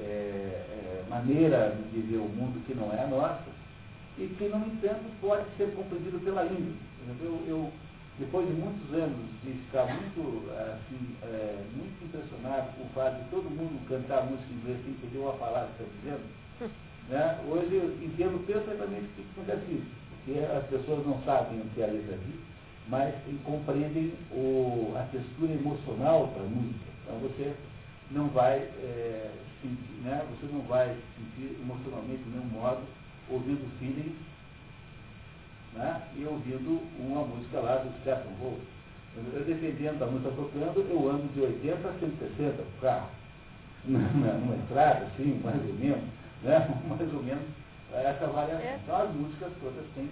é, 0.00 0.02
é, 0.02 1.04
maneira 1.06 1.76
de 1.92 2.00
ver 2.00 2.16
o 2.16 2.28
mundo 2.28 2.64
que 2.66 2.74
não 2.74 2.90
é 2.94 3.04
a 3.04 3.06
nossa, 3.06 3.52
e 4.16 4.26
que, 4.38 4.48
no 4.48 4.66
entanto, 4.66 5.04
pode 5.20 5.44
ser 5.58 5.74
compreendido 5.74 6.18
pela 6.20 6.46
índole. 6.46 6.78
Eu, 7.20 7.44
eu, 7.46 7.72
depois 8.18 8.46
de 8.46 8.54
muitos 8.54 8.94
anos 8.94 9.18
de 9.44 9.52
ficar 9.52 9.84
muito, 9.84 10.50
assim, 10.50 11.14
é, 11.24 11.62
muito 11.76 12.04
impressionado 12.04 12.72
com 12.76 12.84
o 12.84 12.90
fato 12.94 13.22
de 13.22 13.28
todo 13.28 13.50
mundo 13.50 13.86
cantar 13.86 14.24
música 14.24 14.48
em 14.50 14.56
inglês 14.56 14.78
sem 14.82 14.92
entender 14.94 15.18
uma 15.18 15.34
palavra 15.34 15.68
que 15.76 15.82
está 15.82 15.94
dizendo, 16.00 16.24
né, 17.08 17.40
hoje 17.48 17.76
entendo 18.02 18.44
perfeitamente 18.46 19.04
o 19.04 19.08
que 19.08 19.40
acontece 19.40 19.72
isso, 19.72 19.90
porque 20.10 20.38
as 20.38 20.64
pessoas 20.66 21.06
não 21.06 21.20
sabem 21.22 21.60
o 21.60 21.64
que 21.74 21.80
é 21.80 21.84
a 21.84 21.92
letra 21.92 22.18
mas 22.88 23.14
compreendem 23.44 24.12
o, 24.32 24.92
a 24.96 25.02
textura 25.12 25.52
emocional 25.52 26.26
da 26.36 26.42
música. 26.42 26.84
Então 27.02 27.18
você 27.20 27.54
não 28.10 28.28
vai 28.28 28.58
é, 28.58 29.30
sentir, 29.60 30.02
né, 30.02 30.24
você 30.30 30.52
não 30.52 30.62
vai 30.62 30.96
sentir 31.16 31.58
emocionalmente 31.60 32.22
de 32.22 32.30
nenhum 32.30 32.46
modo 32.46 32.80
ouvindo 33.30 33.66
feeling 33.78 34.14
né, 35.74 36.02
e 36.16 36.24
ouvindo 36.24 36.82
uma 36.98 37.24
música 37.24 37.60
lá 37.60 37.76
do 37.76 37.90
Stephen 38.00 38.34
Wolf. 38.40 38.58
Eu, 39.14 39.44
defendendo 39.44 40.02
a 40.02 40.06
música 40.06 40.30
tocando, 40.30 40.86
eu 40.88 41.10
ando 41.10 41.28
de 41.34 41.40
80 41.40 41.88
a 41.88 41.92
160 42.00 42.62
por 42.62 42.80
carro. 42.80 43.08
Numa, 43.84 44.56
estrada, 44.62 45.06
assim, 45.06 45.40
mais 45.42 45.60
ou 45.66 45.74
menos, 45.74 46.04
né? 46.42 46.80
mais 46.88 47.14
ou 47.14 47.22
menos 47.22 47.44
essa 47.92 48.26
variação. 48.26 48.66
É. 48.66 48.78
Então 48.82 48.96
as 48.96 49.14
músicas 49.14 49.52
todas 49.60 49.84
têm, 49.94 50.08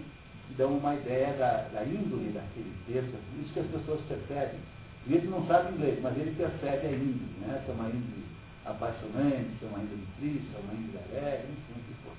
dão 0.57 0.77
uma 0.77 0.95
ideia 0.95 1.33
da, 1.35 1.69
da 1.73 1.85
índole 1.85 2.31
daquele 2.33 2.75
texto, 2.87 3.17
isso 3.41 3.53
que 3.53 3.61
as 3.61 3.67
pessoas 3.67 4.01
percebem. 4.09 4.61
E 5.07 5.15
ele 5.15 5.29
não 5.29 5.47
sabe 5.47 5.73
inglês, 5.73 5.99
mas 6.03 6.17
ele 6.19 6.35
percebe 6.37 6.87
a 6.87 6.93
índole, 6.93 7.35
né? 7.41 7.63
Se 7.65 7.71
é 7.71 7.75
uma 7.75 7.89
índole 7.89 8.25
apaixonante, 8.67 9.59
se 9.59 9.65
é 9.65 9.69
uma 9.69 9.79
índole 9.79 10.07
triste, 10.19 10.47
se 10.51 10.57
é 10.57 10.61
uma 10.61 10.75
índole 10.75 10.99
alegre, 10.99 11.49
enfim, 11.53 11.81
o 11.81 11.85
que 11.85 11.95
for. 12.05 12.13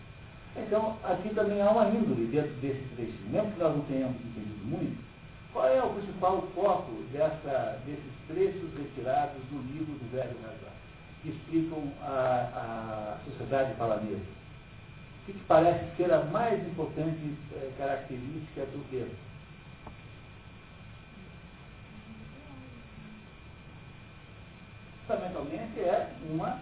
Então, 0.57 0.97
aqui 1.03 1.29
também 1.35 1.61
há 1.61 1.69
uma 1.69 1.89
índole 1.89 2.25
dentro 2.27 2.53
desse 2.55 2.83
trecho. 2.95 3.21
Mesmo 3.29 3.51
que 3.51 3.59
nós 3.59 3.75
não 3.75 3.83
tenhamos 3.85 4.15
entendido 4.17 4.65
muito, 4.65 4.97
qual 5.53 5.67
é 5.67 5.83
o 5.83 5.93
principal 5.93 6.41
foco 6.55 6.91
dessa, 7.13 7.79
desses 7.85 8.11
trechos 8.27 8.69
retirados 8.75 9.43
do 9.51 9.61
livro 9.71 9.93
do 9.93 10.11
Velho 10.11 10.35
Razão, 10.41 10.73
que 11.21 11.29
explicam 11.29 11.91
a, 12.01 13.17
a 13.17 13.29
sociedade? 13.29 13.73
O 13.73 15.25
que, 15.25 15.33
parece 15.47 15.95
ser 15.95 16.11
a 16.11 16.23
mais 16.25 16.59
importante 16.67 17.37
é, 17.53 17.71
característica 17.77 18.65
do 18.65 18.89
texto? 18.89 19.15
Fundamentalmente 25.07 25.79
é 25.79 26.09
uma, 26.29 26.59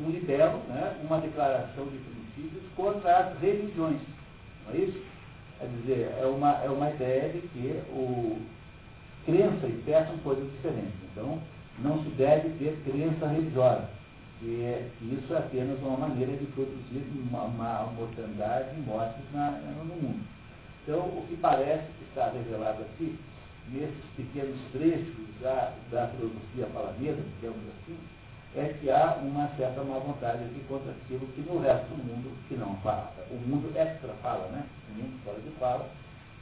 um 0.00 0.10
libelo, 0.10 0.58
né, 0.68 0.98
uma 1.02 1.20
declaração 1.20 1.86
de 1.86 1.98
princípios 1.98 2.64
contra 2.76 3.18
as 3.18 3.40
religiões. 3.40 4.00
Não 4.66 4.74
é 4.74 4.78
isso? 4.78 5.02
Quer 5.58 5.68
dizer, 5.80 6.14
é 6.20 6.26
uma, 6.26 6.52
é 6.62 6.68
uma 6.68 6.90
ideia 6.90 7.32
de 7.32 7.40
que 7.48 7.82
o 7.90 8.40
crença 9.24 9.66
e 9.66 9.82
fé 9.84 10.04
são 10.06 10.16
coisas 10.18 10.50
diferentes. 10.52 10.94
Então, 11.12 11.40
não 11.82 12.02
se 12.02 12.10
deve 12.10 12.50
ter 12.58 12.78
crença 12.84 13.26
religiosa. 13.26 13.88
E 14.40 14.62
é, 14.62 14.88
isso 15.02 15.34
é 15.34 15.38
apenas 15.38 15.78
uma 15.80 15.96
maneira 15.96 16.36
de 16.36 16.46
produzir 16.46 17.04
uma, 17.28 17.44
uma 17.44 17.92
mortandade 17.96 18.76
e 18.76 18.80
mortes 18.80 19.24
na, 19.32 19.50
no 19.50 19.84
mundo. 19.84 20.24
Então, 20.82 21.00
o 21.00 21.26
que 21.28 21.36
parece 21.36 21.86
que 21.98 22.04
está 22.04 22.30
revelado 22.30 22.82
aqui, 22.82 23.18
nesses 23.68 24.04
pequenos 24.16 24.56
trechos 24.72 25.28
da, 25.40 25.74
da 25.90 26.08
filosofia 26.08 26.66
palavra, 26.72 26.94
digamos 26.96 27.60
assim, 27.80 27.98
é 28.56 28.74
que 28.80 28.90
há 28.90 29.18
uma 29.22 29.48
certa 29.56 29.82
má 29.82 29.98
vontade 29.98 30.44
aqui 30.44 30.64
contra 30.68 30.90
aquilo 30.92 31.26
que 31.28 31.42
no 31.42 31.60
resto 31.60 31.88
do 31.88 31.96
mundo 31.96 32.32
que 32.48 32.54
não 32.54 32.76
fala. 32.76 33.12
O 33.30 33.34
mundo 33.34 33.70
extra 33.76 34.12
fala, 34.22 34.48
né? 34.48 34.64
O 34.88 35.02
mundo 35.02 35.20
fora 35.24 35.38
de 35.40 35.50
fala, 35.58 35.88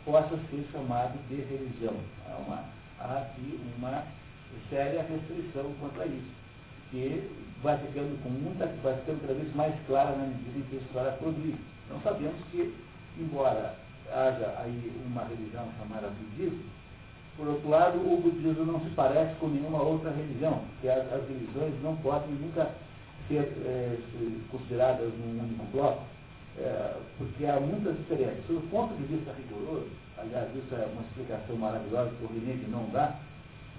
possa 0.04 0.36
ser 0.50 0.68
chamado 0.70 1.18
de 1.28 1.36
religião. 1.36 1.94
Há, 2.28 2.36
uma, 2.36 2.64
há 3.00 3.18
aqui 3.18 3.60
uma 3.76 4.04
séria 4.68 5.02
restrição 5.02 5.72
contra 5.80 6.06
isso, 6.06 6.34
que 6.90 7.30
vai 7.62 7.78
ficando 7.78 8.22
com 8.22 8.28
muita, 8.28 8.66
vai 8.82 8.94
ficando 8.96 9.20
cada 9.22 9.34
vez 9.34 9.54
mais 9.54 9.74
clara 9.86 10.16
na 10.16 10.26
medida 10.26 10.58
em 10.58 10.62
que 10.62 10.76
a 10.76 10.80
história 10.80 11.12
progride. 11.12 11.58
Então 11.86 12.00
sabemos 12.02 12.36
que, 12.50 12.74
embora 13.18 13.74
haja 14.12 14.54
aí 14.58 14.92
uma 15.06 15.24
religião 15.24 15.68
chamada 15.78 16.08
budismo, 16.08 16.62
por 17.36 17.48
outro 17.48 17.68
lado, 17.68 17.98
o 17.98 18.20
budismo 18.20 18.64
não 18.64 18.80
se 18.80 18.90
parece 18.90 19.34
com 19.36 19.48
nenhuma 19.48 19.82
outra 19.82 20.10
religião, 20.10 20.62
porque 20.72 20.88
as, 20.88 21.12
as 21.12 21.28
religiões 21.28 21.74
não 21.82 21.94
podem 21.96 22.30
nunca 22.34 22.70
ser 23.28 23.42
é, 23.66 23.96
consideradas 24.50 25.12
num 25.18 25.42
único 25.42 25.64
bloco, 25.72 26.02
é, 26.58 26.94
porque 27.18 27.44
há 27.44 27.60
muitas 27.60 27.96
diferenças. 27.98 28.42
Do 28.48 28.66
ponto 28.70 28.94
de 28.94 29.02
vista 29.04 29.32
rigoroso, 29.32 29.90
aliás, 30.16 30.48
isso 30.56 30.74
é 30.74 30.88
uma 30.92 31.02
explicação 31.02 31.56
maravilhosa 31.56 32.10
que 32.18 32.24
o 32.24 32.28
René 32.28 32.56
não 32.68 32.88
dá, 32.90 33.16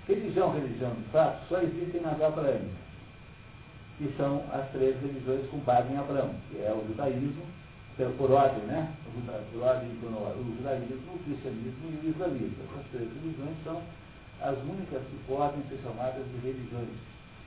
religião, 0.08 0.54
religião 0.54 0.92
de 0.92 1.04
fato, 1.12 1.48
só 1.50 1.60
existem 1.62 2.02
nas 2.02 2.22
abraâmicas, 2.22 2.88
que 3.98 4.14
são 4.18 4.44
as 4.54 4.70
três 4.72 4.96
religiões 5.02 5.50
com 5.50 5.58
base 5.60 5.92
em 5.92 5.98
Abraão, 5.98 6.34
que 6.50 6.60
é 6.60 6.72
o 6.72 6.88
judaísmo, 6.88 7.44
por 8.18 8.32
ordem, 8.32 8.64
né? 8.66 8.94
O 9.08 9.12
judaísmo, 9.58 11.14
o 11.14 11.20
cristianismo 11.26 11.90
e 11.90 12.06
o 12.06 12.10
islamismo. 12.12 12.64
Essas 12.72 12.86
três 12.92 13.10
religiões 13.10 13.58
são 13.64 13.82
as 14.42 14.56
únicas 14.60 15.02
que 15.02 15.18
podem 15.28 15.64
ser 15.68 15.80
chamadas 15.82 16.24
de 16.26 16.38
religiões. 16.48 16.90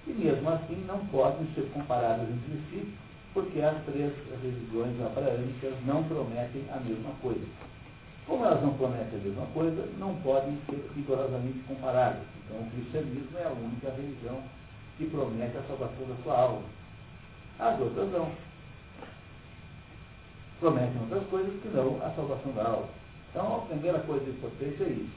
E 0.09 0.13
mesmo 0.13 0.51
assim 0.51 0.85
não 0.89 1.07
podem 1.07 1.47
ser 1.55 1.71
comparadas 1.73 2.29
entre 2.29 2.61
si, 2.69 2.93
porque 3.33 3.61
as 3.61 3.81
três 3.85 4.13
religiões 4.43 5.01
abraâmicas 5.01 5.75
não 5.87 6.03
prometem 6.05 6.65
a 6.73 6.81
mesma 6.81 7.11
coisa. 7.23 7.47
Como 8.31 8.45
elas 8.45 8.63
não 8.63 8.75
prometem 8.75 9.19
a 9.19 9.25
mesma 9.25 9.47
coisa, 9.47 9.89
não 9.99 10.15
podem 10.23 10.57
ser 10.67 10.89
rigorosamente 10.95 11.59
comparadas. 11.67 12.23
Então 12.45 12.61
o 12.61 12.71
cristianismo 12.71 13.37
é 13.37 13.43
a 13.43 13.51
única 13.51 13.91
religião 13.91 14.41
que 14.97 15.11
promete 15.11 15.57
a 15.57 15.63
salvação 15.65 16.07
da 16.07 16.15
sua 16.23 16.39
alma. 16.39 16.63
As 17.59 17.81
outras 17.81 18.09
não 18.13 18.31
prometem 20.61 21.01
outras 21.01 21.27
coisas 21.27 21.61
que 21.61 21.69
não 21.71 21.97
a 21.97 22.11
salvação 22.15 22.53
da 22.53 22.69
alma. 22.69 22.89
Então, 23.31 23.57
a 23.57 23.67
primeira 23.67 23.99
coisa 23.99 24.31
importante 24.31 24.81
é 24.81 24.89
isso. 24.91 25.17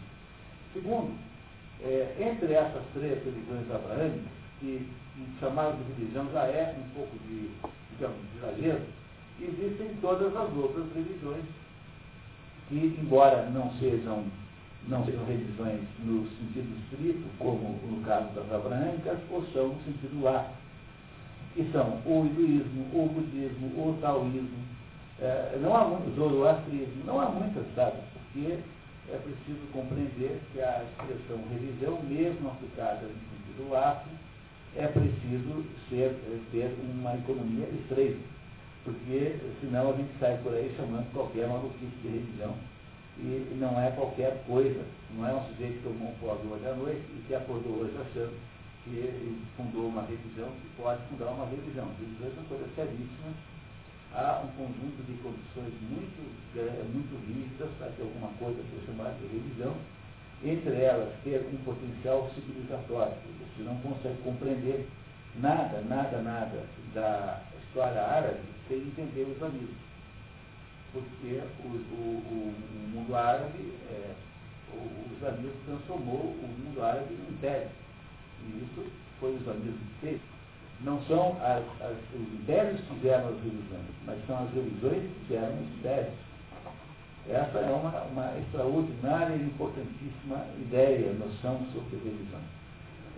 Segundo, 0.73 1.15
é, 1.84 2.15
entre 2.19 2.52
essas 2.52 2.81
três 2.95 3.23
religiões 3.23 3.69
abraâmicas, 3.69 4.31
que 4.60 4.90
chamar 5.40 5.73
de 5.73 5.84
religião 5.94 6.27
já 6.31 6.45
é 6.45 6.76
um 6.80 6.95
pouco 6.95 7.15
de, 7.27 7.52
digamos, 7.91 8.18
de 8.31 8.38
exagero, 8.40 8.81
existem 9.40 9.98
todas 10.02 10.35
as 10.35 10.56
outras 10.56 10.91
religiões 10.95 11.45
que, 12.68 12.98
embora 13.02 13.49
não 13.49 13.72
sejam, 13.80 14.23
não 14.88 15.06
sejam 15.06 15.26
religiões 15.26 15.81
no 16.03 16.27
sentido 16.38 16.76
estrito, 16.84 17.23
como 17.40 17.80
no 17.90 18.02
caso 18.03 18.30
das 18.34 18.52
abraâmicas, 18.52 19.19
ou 19.31 19.44
são 19.53 19.69
no 19.69 19.84
sentido 19.84 20.23
lato, 20.23 20.49
que 21.53 21.69
são 21.72 22.02
o 22.06 22.26
hinduísmo, 22.26 22.85
o 22.94 23.10
budismo, 23.10 23.68
o 23.77 23.98
taoísmo, 24.02 24.64
é, 25.19 25.60
não 25.61 25.76
há 25.76 25.85
muito 25.85 26.15
zoroastrismo, 26.15 27.03
não 27.06 27.22
há 27.22 27.30
muitas, 27.30 27.64
sabe? 27.76 27.98
Porque 28.14 28.60
é 29.11 29.18
preciso 29.18 29.61
compreender 29.72 30.41
que 30.52 30.61
a 30.61 30.84
expressão 30.84 31.44
religião, 31.49 32.02
mesmo 32.03 32.49
aplicada 32.49 33.02
no 33.02 33.07
sentido 33.07 33.69
lato, 33.69 34.10
é 34.76 34.88
preciso 34.88 35.64
ser, 35.90 36.18
ter 36.52 36.76
uma 36.95 37.14
economia 37.14 37.68
estreita, 37.68 38.19
porque 38.84 39.39
senão 39.61 39.91
a 39.91 39.97
gente 39.97 40.11
sai 40.19 40.38
por 40.43 40.53
aí 40.53 40.73
chamando 40.76 41.11
qualquer 41.14 41.47
maluquice 41.47 41.95
de 42.01 42.07
religião 42.07 42.53
e 43.18 43.55
não 43.60 43.80
é 43.80 43.91
qualquer 43.91 44.43
coisa, 44.45 44.84
não 45.15 45.27
é 45.27 45.34
um 45.34 45.45
sujeito 45.47 45.77
que 45.77 45.84
tomou 45.84 46.10
um 46.10 46.15
pó 46.15 46.34
hoje 46.34 46.68
à 46.68 46.73
noite 46.73 47.01
e 47.15 47.23
que 47.27 47.35
acordou 47.35 47.80
hoje 47.80 47.95
achando 47.95 48.34
que 48.84 49.41
fundou 49.55 49.88
uma 49.88 50.01
religião 50.01 50.49
que 50.61 50.81
pode 50.81 51.01
fundar 51.07 51.31
uma 51.31 51.45
religião. 51.45 51.88
Religiões 51.99 52.35
são 52.35 52.43
coisas 52.45 52.68
seríssimas 52.76 53.35
há 54.14 54.43
um 54.45 54.47
conjunto 54.57 55.03
de 55.05 55.14
condições 55.23 55.73
muito, 55.81 56.22
é, 56.55 56.84
muito 56.93 57.18
rígidas 57.26 57.69
para 57.80 57.89
que 57.89 58.01
alguma 58.01 58.30
coisa 58.38 58.61
seja 58.69 58.85
chamada 58.85 59.15
de 59.18 59.27
religião, 59.27 59.73
entre 60.43 60.76
elas 60.81 61.10
ter 61.23 61.45
um 61.51 61.57
potencial 61.64 62.30
civilizatório. 62.35 63.14
Você 63.55 63.64
não 63.64 63.76
consegue 63.77 64.22
compreender 64.23 64.88
nada, 65.35 65.81
nada, 65.81 66.22
nada 66.22 66.64
da 66.93 67.41
história 67.65 68.01
árabe 68.01 68.52
sem 68.68 68.77
entender 68.77 69.23
o 69.23 69.31
islamismo. 69.31 69.76
Porque 70.91 71.41
o, 71.64 71.68
o, 71.68 72.53
o 72.56 72.90
mundo 72.94 73.15
árabe, 73.15 73.73
é, 73.90 74.14
o, 74.73 74.77
o 74.77 75.10
islamismo 75.15 75.53
transformou 75.65 76.22
o 76.22 76.48
mundo 76.65 76.84
árabe 76.84 77.14
em 77.14 77.34
império. 77.34 77.69
E 78.45 78.64
isso 78.64 78.91
foi 79.19 79.34
o 79.34 79.38
islamismo 79.38 79.80
que 79.80 80.07
fez 80.07 80.22
não 80.84 81.02
são 81.03 81.38
as, 81.41 81.64
as, 81.81 81.98
os 82.14 82.34
impérios 82.34 82.80
que 82.81 82.95
fizeram 82.95 83.30
as 83.30 83.35
religiões, 83.35 83.85
mas 84.06 84.26
são 84.27 84.44
as 84.44 84.53
religiões 84.53 85.02
que 85.02 85.19
fizeram 85.27 85.53
os 85.53 85.77
impérios. 85.80 86.14
Essa 87.30 87.57
é 87.60 87.72
uma, 87.72 88.02
uma 88.03 88.38
extraordinária 88.38 89.35
e 89.35 89.44
importantíssima 89.44 90.45
ideia, 90.60 91.14
noção 91.14 91.65
sobre 91.73 91.98
religião. 92.03 92.41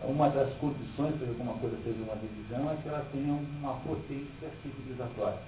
Uma 0.07 0.29
das 0.29 0.53
condições 0.57 1.15
para 1.15 1.25
que 1.25 1.29
alguma 1.29 1.53
coisa 1.53 1.75
seja 1.83 1.97
uma 2.03 2.15
religião 2.15 2.71
é 2.71 2.75
que 2.81 2.87
ela 2.87 3.05
tenha 3.11 3.33
uma 3.33 3.73
potência 3.81 4.49
civilizatória. 4.61 5.39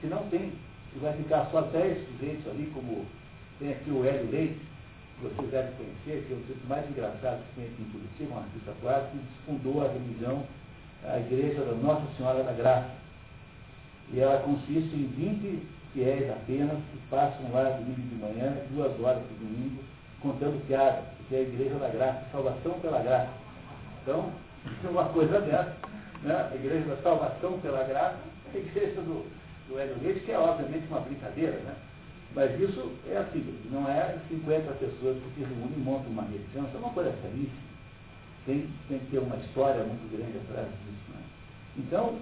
Se 0.00 0.06
não 0.08 0.28
tem, 0.28 0.52
se 0.92 0.98
vai 0.98 1.12
ficar 1.12 1.48
só 1.50 1.60
dez 1.60 2.06
sujeitos 2.08 2.46
ali, 2.48 2.70
como 2.74 3.06
tem 3.58 3.72
aqui 3.72 3.90
o 3.90 4.04
Hélio 4.04 4.30
Leite, 4.30 4.60
que 5.18 5.28
vocês 5.28 5.50
devem 5.50 5.72
conhecer, 5.74 6.26
que 6.26 6.32
é 6.32 6.36
o 6.36 6.40
tipo 6.40 6.66
mais 6.68 6.88
engraçado 6.90 7.42
que 7.48 7.54
tem 7.54 7.64
aqui 7.64 7.82
em 7.82 7.90
Curitiba, 7.90 8.34
um 8.34 8.38
artista 8.38 8.72
plástico, 8.80 9.16
que 9.16 9.46
fundou 9.46 9.84
a 9.84 9.92
religião, 9.92 10.44
a 11.04 11.18
igreja 11.18 11.64
da 11.64 11.74
Nossa 11.74 12.06
Senhora 12.16 12.42
da 12.42 12.52
Graça. 12.52 12.90
E 14.12 14.20
ela 14.20 14.40
consiste 14.40 14.94
em 14.94 15.06
20 15.16 15.62
fiéis 15.92 16.30
apenas, 16.30 16.78
que 16.90 16.98
passam 17.10 17.50
lá 17.52 17.70
domingo 17.70 18.00
de 18.00 18.14
manhã, 18.16 18.56
duas 18.70 18.98
horas 19.00 19.22
por 19.22 19.36
domingo, 19.38 19.82
contando 20.20 20.66
piadas, 20.66 21.04
que 21.28 21.34
é 21.34 21.38
a 21.38 21.42
igreja 21.42 21.74
da 21.76 21.88
graça, 21.88 22.24
salvação 22.32 22.72
pela 22.80 23.00
graça. 23.02 23.47
Então, 24.08 24.32
uma 24.90 25.04
coisa 25.10 25.38
dessa, 25.42 25.76
né? 26.22 26.48
a 26.50 26.54
igreja 26.54 26.86
da 26.86 26.96
salvação 27.02 27.60
pela 27.60 27.84
graça, 27.84 28.16
a 28.54 28.56
igreja 28.56 29.02
do, 29.02 29.26
do 29.68 29.78
Hélio 29.78 29.98
Reis, 30.02 30.22
que 30.24 30.32
é 30.32 30.38
obviamente 30.38 30.88
uma 30.88 31.00
brincadeira, 31.00 31.58
né? 31.58 31.76
Mas 32.34 32.58
isso 32.58 32.90
é 33.06 33.18
assim, 33.18 33.44
não 33.70 33.86
é 33.86 34.16
50 34.30 34.72
pessoas 34.72 35.18
que 35.22 35.34
se 35.34 35.40
reúnem 35.40 35.74
e 35.76 35.80
montam 35.80 36.10
uma 36.10 36.24
isso 36.24 36.56
é 36.56 36.78
uma 36.78 36.90
coisa 36.90 37.12
seríssima. 37.20 37.68
Tem, 38.46 38.66
tem 38.88 38.98
que 38.98 39.10
ter 39.10 39.18
uma 39.18 39.36
história 39.36 39.84
muito 39.84 40.10
grande 40.10 40.38
atrás 40.38 40.68
disso. 40.68 41.10
Né? 41.12 41.22
Então, 41.76 42.18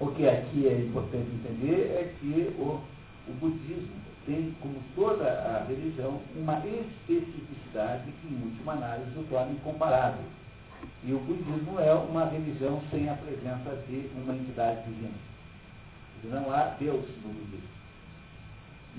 o 0.00 0.06
que 0.12 0.26
aqui 0.26 0.68
é 0.68 0.80
importante 0.80 1.28
entender 1.34 1.98
é 2.00 2.14
que 2.18 2.54
o, 2.58 2.80
o 3.28 3.32
budismo 3.34 3.92
tem, 4.24 4.54
como 4.62 4.76
toda 4.94 5.24
a 5.24 5.64
religião, 5.68 6.20
uma 6.34 6.62
especificidade 6.66 8.10
que, 8.22 8.28
em 8.28 8.42
última 8.42 8.72
análise, 8.72 9.18
o 9.18 9.24
torna 9.24 9.52
incomparável. 9.52 10.37
E 11.04 11.12
o 11.12 11.18
budismo 11.20 11.78
é 11.80 11.94
uma 11.94 12.26
religião 12.26 12.82
sem 12.90 13.08
a 13.08 13.14
presença 13.14 13.76
de 13.88 14.10
uma 14.16 14.34
entidade 14.34 14.82
divina. 14.84 15.14
Não 16.24 16.52
há 16.52 16.74
Deus 16.78 17.04
no 17.22 17.32
budismo 17.32 17.78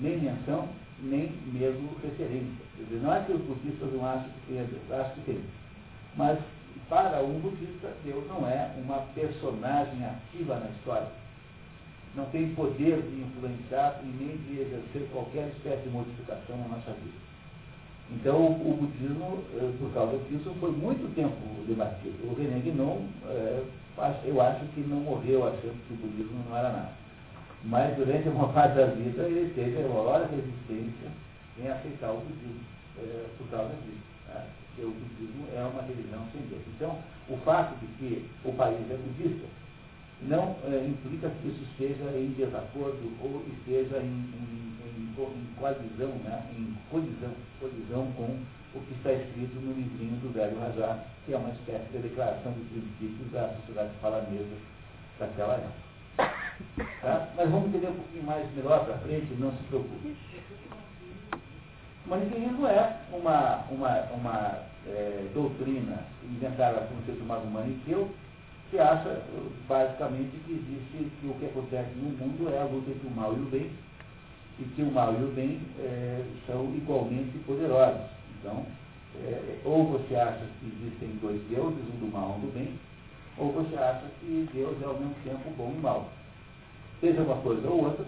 nem 0.00 0.18
menção, 0.18 0.68
nem 1.02 1.30
mesmo 1.52 1.96
referência. 2.02 2.64
Não 3.02 3.14
é 3.14 3.22
que 3.24 3.32
os 3.32 3.42
budistas 3.42 3.92
não 3.92 4.06
acham 4.06 4.24
que 4.24 4.54
tem 4.54 4.64
Deus, 4.64 4.90
acham 4.90 5.14
que 5.14 5.20
tem. 5.22 5.40
Mas, 6.16 6.38
para 6.88 7.22
um 7.22 7.38
budista, 7.40 7.92
Deus 8.04 8.26
não 8.26 8.46
é 8.48 8.72
uma 8.82 8.98
personagem 9.14 10.04
ativa 10.04 10.58
na 10.58 10.70
história. 10.70 11.08
Não 12.14 12.24
tem 12.26 12.54
poder 12.54 13.02
de 13.02 13.20
influenciar 13.22 14.00
e 14.02 14.06
nem 14.06 14.36
de 14.38 14.62
exercer 14.62 15.08
qualquer 15.12 15.48
espécie 15.48 15.82
de 15.82 15.90
modificação 15.90 16.56
na 16.56 16.76
nossa 16.76 16.92
vida. 16.92 17.29
Então, 18.12 18.44
o, 18.44 18.76
budismo, 18.76 19.44
eh, 19.54 19.72
por 19.78 19.92
causa 19.94 20.18
disso, 20.28 20.52
foi 20.58 20.72
muito 20.72 21.14
tempo 21.14 21.36
debatido. 21.66 22.16
O 22.26 22.34
René 22.34 22.58
Guinon, 22.58 23.06
é, 23.26 23.62
eu 24.24 24.40
acho 24.40 24.64
que 24.74 24.80
não 24.80 25.00
morreu 25.00 25.46
achando 25.46 25.78
que 25.86 25.94
o 25.94 25.96
budismo 25.96 26.44
não 26.48 26.56
era 26.56 26.70
nada. 26.70 26.92
Mas 27.64 27.96
durante 27.96 28.28
uma 28.28 28.48
parte 28.48 28.76
da 28.76 28.86
vida 28.86 29.22
ele 29.22 29.52
teve 29.54 29.84
a 29.84 29.88
maior 29.88 30.28
resistência 30.28 31.08
em 31.58 31.68
aceitar 31.68 32.10
o 32.10 32.20
budismo 32.20 32.64
é, 32.98 33.26
por 33.38 33.46
causa 33.48 33.74
disso. 33.84 34.10
Né? 34.26 34.46
Porque 34.66 34.82
o 34.86 34.90
budismo 34.90 35.46
é 35.54 35.62
uma 35.62 35.82
religião 35.82 36.24
sem 36.32 36.42
Deus. 36.48 36.62
Então, 36.74 36.98
o 37.28 37.36
fato 37.44 37.78
de 37.78 37.86
que 37.98 38.28
o 38.44 38.52
país 38.54 38.80
é 38.90 38.96
budista 38.96 39.46
não 40.22 40.56
é, 40.64 40.84
implica 40.86 41.30
que 41.30 41.48
isso 41.48 41.62
esteja 41.72 42.10
em 42.16 42.34
desacordo 42.36 43.12
ou 43.22 43.44
esteja 43.58 43.98
em, 43.98 44.04
em, 44.04 44.70
em, 45.00 45.38
em 45.40 45.54
colisão, 45.58 46.14
né? 46.24 46.42
em 46.56 46.76
colisão, 46.90 47.32
colisão 47.58 48.12
com 48.12 48.38
o 48.74 48.80
que 48.80 48.94
está 48.94 49.12
escrito 49.12 49.54
no 49.60 49.72
livrinho 49.72 50.16
do 50.20 50.32
Velho 50.32 50.58
Rajá, 50.60 51.04
que 51.24 51.32
é 51.32 51.36
uma 51.36 51.50
espécie 51.50 51.90
de 51.92 51.98
declaração 51.98 52.52
de 52.52 52.60
princípios 52.60 53.32
da 53.32 53.54
sociedade 53.56 53.90
palanesa 54.00 54.56
daquela 55.18 55.54
época. 55.54 55.90
Tá? 57.00 57.28
Mas 57.36 57.50
vamos 57.50 57.68
entender 57.68 57.88
um 57.88 57.94
pouquinho 57.94 58.24
mais 58.24 58.54
melhor 58.54 58.84
para 58.84 58.98
frente, 58.98 59.34
não 59.38 59.50
se 59.52 59.62
preocupe. 59.64 60.16
O 62.06 62.10
maniqueísmo 62.10 62.66
é 62.66 62.96
uma, 63.12 63.64
uma, 63.70 64.00
uma 64.12 64.58
é, 64.86 65.26
doutrina 65.34 66.04
inventada 66.24 66.80
por 66.82 67.04
ser 67.06 67.18
chamado 67.18 67.46
maniqueu, 67.46 68.10
que 68.70 68.78
acha 68.78 69.22
basicamente 69.68 70.30
que 70.46 70.52
existe 70.52 71.10
que 71.20 71.26
o 71.26 71.34
que 71.34 71.46
acontece 71.46 71.90
no 71.96 72.10
mundo 72.10 72.48
é 72.52 72.60
a 72.60 72.64
luta 72.64 72.90
entre 72.90 73.08
o 73.08 73.10
mal 73.10 73.32
e 73.32 73.40
o 73.40 73.46
bem, 73.46 73.70
e 74.60 74.64
que 74.64 74.82
o 74.82 74.92
mal 74.92 75.14
e 75.14 75.24
o 75.24 75.28
bem 75.28 75.60
é, 75.78 76.22
são 76.46 76.64
igualmente 76.74 77.38
poderosos. 77.46 78.10
Então, 78.38 78.66
é, 79.24 79.58
ou 79.64 79.86
você 79.86 80.14
acha 80.14 80.44
que 80.60 80.66
existem 80.66 81.16
dois 81.20 81.40
deuses, 81.48 81.82
um 81.94 81.98
do 81.98 82.12
mal 82.12 82.38
e 82.38 82.44
um 82.44 82.46
do 82.46 82.54
bem, 82.54 82.78
ou 83.38 83.52
você 83.52 83.76
acha 83.76 84.04
que 84.20 84.48
Deus 84.52 84.76
é 84.82 84.84
ao 84.84 84.94
mesmo 84.94 85.14
tempo 85.24 85.50
bom 85.56 85.72
e 85.74 85.80
mal. 85.80 86.10
Seja 87.00 87.22
uma 87.22 87.36
coisa 87.36 87.66
ou 87.68 87.84
outra, 87.84 88.04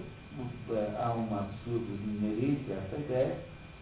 é, 0.70 1.03
há 1.03 1.12
um 1.15 1.35
absurdo 1.35 1.87
inerente 2.05 2.70
a 2.70 2.77
essa 2.77 2.97
ideia, 2.97 3.39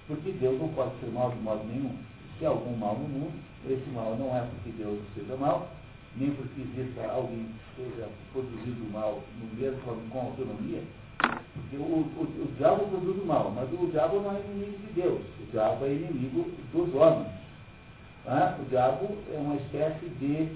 porque 0.07 0.31
Deus 0.33 0.61
não 0.61 0.69
pode 0.69 0.93
ser 1.01 1.11
mal 1.11 1.31
de 1.31 1.39
modo 1.39 1.65
nenhum. 1.65 1.95
Se 2.39 2.47
há 2.47 2.51
algum 2.51 2.77
mal 2.77 2.95
no 2.95 3.09
mundo, 3.09 3.33
esse 3.69 3.91
mal 3.91 4.17
não 4.17 4.35
é 4.37 4.41
porque 4.41 4.71
Deus 4.71 4.99
seja 5.15 5.37
mal, 5.37 5.69
nem 6.17 6.31
porque 6.31 6.63
exista 6.63 7.07
alguém 7.11 7.47
que 7.77 7.83
esteja 7.83 8.09
produzindo 8.33 8.91
mal 8.93 9.23
no 9.39 9.61
mesmo 9.61 10.09
com 10.11 10.21
autonomia, 10.21 10.83
o, 11.73 11.77
o, 11.77 12.23
o 12.23 12.55
diabo 12.57 12.87
produz 12.89 13.23
o 13.23 13.27
mal, 13.27 13.53
mas 13.55 13.69
o 13.73 13.87
diabo 13.91 14.21
não 14.21 14.37
é 14.37 14.41
inimigo 14.41 14.79
de 14.79 14.93
Deus, 15.01 15.21
o 15.41 15.51
diabo 15.51 15.85
é 15.85 15.93
inimigo 15.93 16.51
dos 16.73 16.95
homens. 16.95 17.29
Ah, 18.27 18.57
o 18.61 18.65
diabo 18.69 19.09
é 19.33 19.39
uma 19.39 19.57
espécie 19.57 20.09
de 20.21 20.49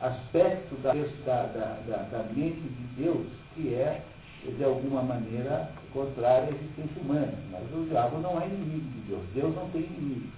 aspecto 0.00 0.74
da, 0.82 0.92
da, 0.92 1.78
da, 1.86 1.96
da, 2.10 2.24
mente 2.34 2.60
de 2.60 3.02
Deus 3.02 3.26
que 3.54 3.74
é, 3.74 4.02
de 4.44 4.64
alguma 4.64 5.02
maneira, 5.02 5.70
contrária 5.92 6.48
à 6.48 6.50
existência 6.50 7.00
humana. 7.00 7.32
Mas 7.50 7.62
o 7.72 7.86
diabo 7.88 8.18
não 8.18 8.40
é 8.40 8.46
inimigo 8.46 8.90
de 8.90 9.00
Deus. 9.08 9.22
Deus 9.34 9.54
não 9.54 9.70
tem 9.70 9.82
inimigo. 9.82 10.32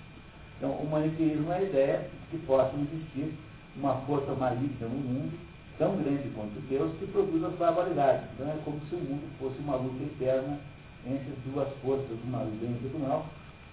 Então, 0.58 0.72
o 0.72 0.90
maniqueísmo 0.90 1.50
é 1.52 1.56
a 1.56 1.62
ideia 1.62 2.10
de 2.30 2.38
que 2.38 2.46
possa 2.46 2.76
existir 2.76 3.34
uma 3.76 3.94
força 4.02 4.32
maligna 4.34 4.86
no 4.86 4.96
mundo, 4.96 5.32
tão 5.78 5.96
grande 5.96 6.28
quanto 6.34 6.60
Deus, 6.68 6.92
que 6.98 7.06
produz 7.06 7.42
as 7.44 7.54
barbaridades. 7.54 8.24
Então, 8.34 8.48
é 8.48 8.56
como 8.64 8.80
se 8.88 8.94
o 8.94 8.98
mundo 8.98 9.26
fosse 9.38 9.58
uma 9.58 9.76
luta 9.76 10.02
eterna 10.02 10.58
entre 11.06 11.34
duas 11.46 11.68
forças, 11.82 12.18
uma 12.24 12.38
bem 12.38 12.76
e 12.80 12.88
do 12.88 12.98
mal, 12.98 13.26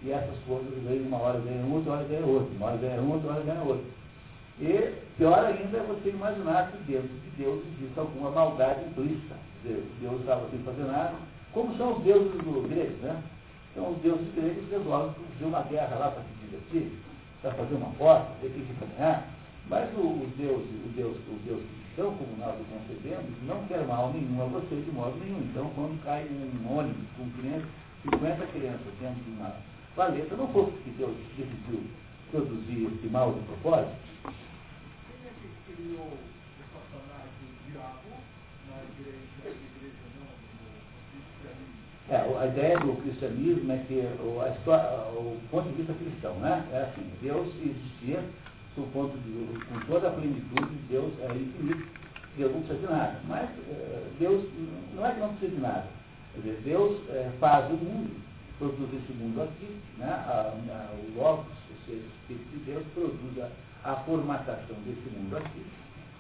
e 0.04 0.12
essas 0.12 0.38
forças 0.48 0.68
uma 1.06 1.18
hora 1.18 1.40
ganham 1.40 1.68
uma, 1.68 1.76
outra 1.78 1.94
hora 1.94 2.04
ganham 2.06 2.30
outra, 2.30 2.56
uma 2.56 2.66
hora 2.68 2.78
ganham 2.78 3.04
uma, 3.04 3.16
outra 3.16 3.32
hora 3.32 3.44
ganham 3.44 3.68
outra. 3.68 3.86
E 4.60 4.94
pior 5.18 5.46
ainda 5.46 5.78
é 5.78 5.84
você 5.84 6.10
imaginar 6.10 6.72
que 6.72 6.78
dentro 6.92 7.08
de 7.08 7.30
Deus 7.38 7.64
existe 7.66 8.00
alguma 8.00 8.32
maldade 8.32 8.84
implícita. 8.86 9.36
Deus 9.64 10.20
estava 10.20 10.50
sem 10.50 10.60
fazer 10.60 10.84
nada. 10.84 11.14
Como 11.54 11.76
são 11.78 11.98
os 11.98 12.04
deuses 12.04 12.32
do 12.32 12.68
grego, 12.68 12.98
né? 13.02 13.22
Então 13.72 13.92
os 13.92 13.98
deuses 14.02 14.34
gregos 14.34 14.70
resolvem 14.70 15.14
fazer 15.34 15.46
uma 15.46 15.62
guerra 15.64 15.96
lá 15.96 16.12
para 16.12 16.24
se 16.24 16.46
divertir, 16.46 16.92
para 17.42 17.52
fazer 17.52 17.76
uma 17.76 17.90
porta, 17.92 18.28
ver 18.42 18.52
quem 18.52 18.66
fica 18.66 18.86
ganhar. 18.98 19.28
Mas 19.70 19.90
o, 19.96 20.02
o 20.02 20.32
Deus, 20.38 20.62
o 20.62 20.90
Deus, 20.96 21.16
o 21.16 21.40
Deus 21.46 21.62
cristão, 21.92 22.16
como 22.16 22.38
nós 22.38 22.56
o 22.60 22.64
concebemos, 22.64 23.32
não 23.44 23.66
quer 23.68 23.86
mal 23.86 24.14
nenhum 24.14 24.42
a 24.42 24.46
você 24.46 24.76
de 24.76 24.92
modo 24.92 25.18
nenhum. 25.20 25.40
Então 25.40 25.70
quando 25.76 26.02
cai 26.04 26.26
um 26.26 26.78
ônibus 26.78 27.08
com 27.18 27.26
50 28.10 28.46
crianças 28.48 28.94
dentro 29.00 29.24
de 29.24 29.32
uma 29.32 29.56
valeta, 29.96 30.36
não 30.36 30.48
foi 30.50 30.66
porque 30.66 30.90
Deus 30.92 31.16
decidiu 31.38 31.84
produzir 32.32 32.88
esse 32.96 33.08
mal 33.08 33.34
de 33.34 33.42
propósito, 33.42 33.96
criou 35.68 36.08
o 36.08 36.18
Satanás 36.72 37.30
e 37.42 37.46
o 37.46 37.72
diabo 37.72 38.10
na 38.70 38.84
igreja, 38.84 39.52
igreja 39.52 40.04
não, 40.16 40.32
no 40.32 40.80
cristianismo. 41.12 41.76
É, 42.10 42.44
a 42.44 42.48
ideia 42.48 42.80
do 42.80 43.02
cristianismo 43.02 43.72
é 43.72 43.78
que 43.88 44.24
o, 44.24 44.42
a 44.42 44.50
história, 44.50 44.90
o 45.12 45.38
ponto 45.52 45.68
de 45.70 45.76
vista 45.76 45.94
cristão, 45.94 46.36
né? 46.36 46.66
É 46.72 46.84
assim, 46.84 47.06
Deus 47.22 47.48
existia 47.62 48.24
do 48.76 48.92
ponto 48.94 49.18
de, 49.20 49.66
com 49.66 49.80
toda 49.92 50.08
a 50.08 50.12
plenitude, 50.12 50.76
Deus 50.90 51.12
é 51.20 51.34
infinito, 51.34 51.88
Deus 52.38 52.52
não 52.54 52.62
precisa 52.62 52.88
de 52.88 52.94
nada. 52.94 53.20
Mas 53.28 53.50
é, 53.70 54.04
Deus 54.20 54.46
não 54.96 55.06
é 55.06 55.12
que 55.14 55.20
não 55.20 55.30
precisa 55.30 55.56
de 55.56 55.62
nada. 55.62 55.88
Quer 56.34 56.40
dizer, 56.40 56.62
Deus 56.64 57.10
é, 57.10 57.32
faz 57.40 57.70
o 57.70 57.76
mundo, 57.76 58.12
produz 58.58 58.90
esse 58.94 59.14
mundo 59.14 59.42
aqui, 59.42 59.78
né? 59.98 60.08
A, 60.08 60.54
a, 60.54 60.94
o 60.94 61.20
Logos, 61.20 61.46
ou 61.70 61.86
seja, 61.86 62.02
o 62.02 62.12
Espírito 62.22 62.50
de 62.52 62.72
Deus, 62.72 62.84
produz 62.94 63.40
a, 63.40 63.92
a 63.92 63.96
formatação 63.98 64.76
desse 64.86 65.10
mundo 65.18 65.38
aqui. 65.38 65.66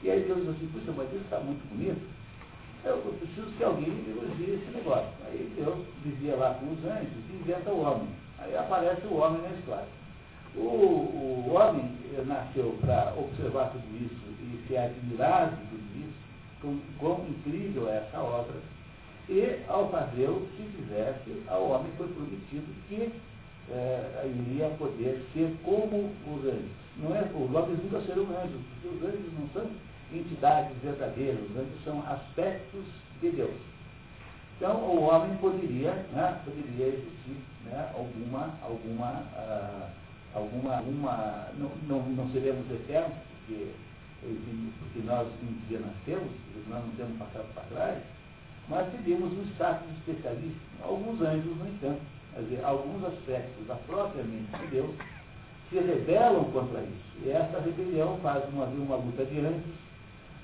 E 0.03 0.09
aí 0.09 0.23
Deus 0.23 0.41
diz 0.41 0.49
assim, 0.49 0.67
puxa, 0.73 0.91
mas 0.97 1.07
isso 1.13 1.23
está 1.23 1.39
muito 1.39 1.67
bonito. 1.69 2.01
Eu, 2.83 2.97
preciso 2.97 3.55
que 3.57 3.63
alguém 3.63 3.89
elogie 4.09 4.59
esse 4.59 4.75
negócio. 4.75 5.07
Aí 5.27 5.53
Deus 5.55 5.85
vivia 6.03 6.35
lá 6.35 6.55
com 6.55 6.73
os 6.73 6.83
anjos 6.83 7.21
inventa 7.41 7.71
o 7.71 7.81
homem. 7.81 8.07
Aí 8.39 8.55
aparece 8.57 9.05
o 9.07 9.15
homem 9.15 9.41
na 9.41 9.49
história. 9.49 9.85
O, 10.55 10.59
o 10.59 11.53
homem 11.53 11.91
nasceu 12.25 12.77
para 12.81 13.13
observar 13.17 13.71
tudo 13.71 13.85
isso 13.95 14.21
e 14.41 14.67
se 14.67 14.77
admirar 14.77 15.51
de 15.51 15.65
tudo 15.67 15.99
isso, 15.99 16.13
com, 16.61 16.79
quão 16.99 17.25
incrível 17.27 17.89
é 17.89 17.97
essa 17.97 18.19
obra. 18.19 18.55
E, 19.29 19.59
ao 19.67 19.89
fazê-lo, 19.89 20.47
se 20.57 20.63
fizesse, 20.63 21.43
ao 21.47 21.69
homem 21.69 21.91
foi 21.97 22.07
prometido 22.07 22.65
que 22.89 23.11
é, 23.71 24.25
iria 24.25 24.69
poder 24.77 25.25
ser 25.33 25.55
como 25.63 26.11
os 26.27 26.45
anjos. 26.45 26.81
Não 26.97 27.15
é, 27.15 27.21
os 27.21 27.55
homens 27.55 27.83
nunca 27.83 28.01
serão 28.01 28.23
anjos, 28.23 28.61
porque 28.73 28.95
os 28.95 29.03
anjos 29.03 29.33
não 29.39 29.47
são 29.53 29.71
entidades 30.11 30.75
verdadeiras, 30.83 31.39
os 31.49 31.57
anjos 31.57 31.83
são 31.85 32.03
aspectos 32.07 32.83
de 33.21 33.29
Deus. 33.31 33.55
Então, 34.57 34.75
o 34.75 35.03
homem 35.03 35.35
poderia, 35.37 35.93
né, 36.13 36.39
poderia 36.45 36.87
existir 36.87 37.37
né, 37.65 37.91
alguma, 37.95 38.53
alguma, 38.61 39.23
uh, 39.33 39.89
alguma, 40.33 40.77
alguma 40.77 41.47
não, 41.57 41.71
não, 41.87 42.09
não 42.09 42.29
seremos 42.31 42.69
eternos, 42.71 43.17
porque, 43.45 43.71
porque 44.79 44.99
nós 45.05 45.27
um 45.27 45.67
dia 45.67 45.79
nascemos, 45.79 46.31
nós 46.67 46.83
não 46.85 46.91
temos 46.91 47.17
passado 47.17 47.53
para 47.53 47.63
trás, 47.63 48.03
mas 48.69 48.91
teríamos 48.91 49.33
um 49.33 49.43
status 49.53 49.87
especialista. 49.97 50.59
Alguns 50.83 51.21
anjos, 51.21 51.57
no 51.57 51.67
entanto, 51.67 52.01
quer 52.33 52.41
dizer, 52.41 52.63
alguns 52.63 53.03
aspectos 53.05 53.67
da 53.67 53.75
própria 53.75 54.23
mente 54.23 54.51
de 54.57 54.67
Deus 54.67 54.95
se 55.69 55.79
rebelam 55.79 56.45
contra 56.51 56.81
isso. 56.81 57.25
E 57.25 57.29
essa 57.29 57.59
rebelião 57.59 58.17
faz 58.21 58.47
uma, 58.49 58.65
uma 58.65 58.95
luta 58.97 59.25
de 59.25 59.39
anjos. 59.39 59.81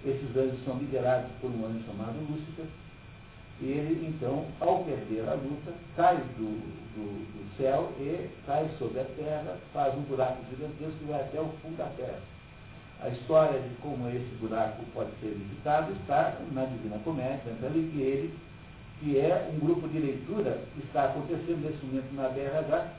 Esses 0.06 0.36
anjos 0.36 0.64
são 0.64 0.78
liderados 0.78 1.32
por 1.42 1.50
um 1.50 1.66
anjo 1.66 1.84
chamado 1.86 2.20
Lúcifer 2.30 2.66
ele, 3.62 4.08
então, 4.08 4.46
ao 4.60 4.84
perder 4.84 5.28
a 5.28 5.34
luta, 5.34 5.74
cai 5.96 6.18
do, 6.38 6.46
do, 6.94 7.26
do, 7.26 7.58
céu 7.58 7.92
e 8.00 8.30
cai 8.46 8.70
sobre 8.78 9.00
a 9.00 9.04
terra, 9.04 9.58
faz 9.74 9.96
um 9.96 10.02
buraco 10.02 10.38
gigantesco 10.50 10.98
e 11.02 11.06
vai 11.06 11.22
até 11.22 11.42
o 11.42 11.50
fundo 11.62 11.78
da 11.78 11.88
terra. 11.98 12.20
A 13.02 13.10
história 13.10 13.60
de 13.60 13.76
como 13.76 14.08
esse 14.10 14.36
buraco 14.40 14.84
pode 14.94 15.10
ser 15.20 15.30
visitado 15.30 15.92
está 15.94 16.38
na 16.52 16.66
Divina 16.66 17.00
Comédia, 17.00 17.42
lembrando 17.46 17.92
que 17.92 18.02
ele, 18.02 18.34
que 19.00 19.20
é 19.20 19.50
um 19.54 19.60
grupo 19.60 19.88
de 19.88 20.00
leitura 20.00 20.62
que 20.74 20.86
está 20.86 21.06
acontecendo 21.06 21.64
nesse 21.64 21.84
momento 21.86 22.14
na 22.14 22.30
BRH. 22.30 22.94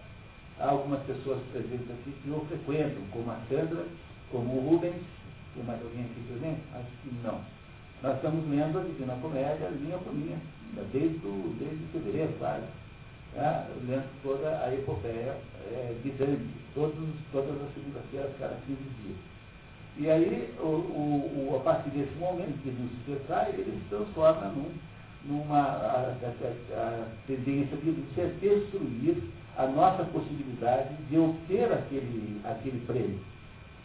Há 0.61 0.71
algumas 0.71 1.01
pessoas 1.05 1.41
presentes 1.53 1.89
aqui 1.89 2.13
que 2.23 2.31
o 2.31 2.41
frequentam, 2.47 3.03
como 3.13 3.31
a 3.31 3.39
Sandra, 3.49 3.85
como 4.33 4.57
o 4.57 4.71
Rubens, 4.71 5.03
tem 5.55 5.63
mais 5.65 5.81
alguém 5.81 6.05
aqui 6.05 6.21
presente? 6.27 6.61
Acho 6.75 6.91
que 7.03 7.15
não. 7.23 7.58
Nós 8.03 8.15
estamos 8.15 8.49
lendo 8.49 8.79
a 8.79 8.83
Divina 8.83 9.17
Comédia, 9.21 9.69
linha 9.71 9.99
por 9.99 10.15
linha, 10.15 10.39
desde, 10.93 11.27
o, 11.27 11.57
desde 11.59 11.85
fevereiro, 11.93 12.33
quase. 12.39 12.63
Né? 13.35 13.67
Lendo 13.89 14.23
toda 14.23 14.65
a 14.65 14.73
epopeia 14.73 15.37
é, 15.73 15.95
de 16.03 16.11
Dante, 16.11 16.47
todos, 16.75 16.95
todas 17.33 17.61
as 17.61 17.75
segundas-feiras, 17.75 18.31
cada 18.39 18.55
15 18.67 18.79
dias. 19.03 19.17
E 19.97 20.09
aí, 20.09 20.55
o, 20.61 20.67
o, 20.67 21.51
o, 21.51 21.57
a 21.57 21.61
partir 21.61 21.91
desse 21.91 22.15
momento 22.21 22.63
que 22.63 22.71
nos 22.71 23.27
sai, 23.27 23.51
ele 23.51 23.83
se 23.83 23.89
transforma 23.89 24.47
num, 24.47 24.71
numa 25.25 25.59
a, 25.59 26.15
a, 26.15 26.77
a 26.77 27.09
tendência 27.27 27.77
de, 27.79 27.93
de 27.93 28.27
destruir 28.39 29.17
a 29.57 29.67
nossa 29.67 30.05
possibilidade 30.05 30.95
de 31.11 31.19
obter 31.19 31.73
aquele, 31.73 32.41
aquele 32.45 32.81
prêmio. 32.87 33.19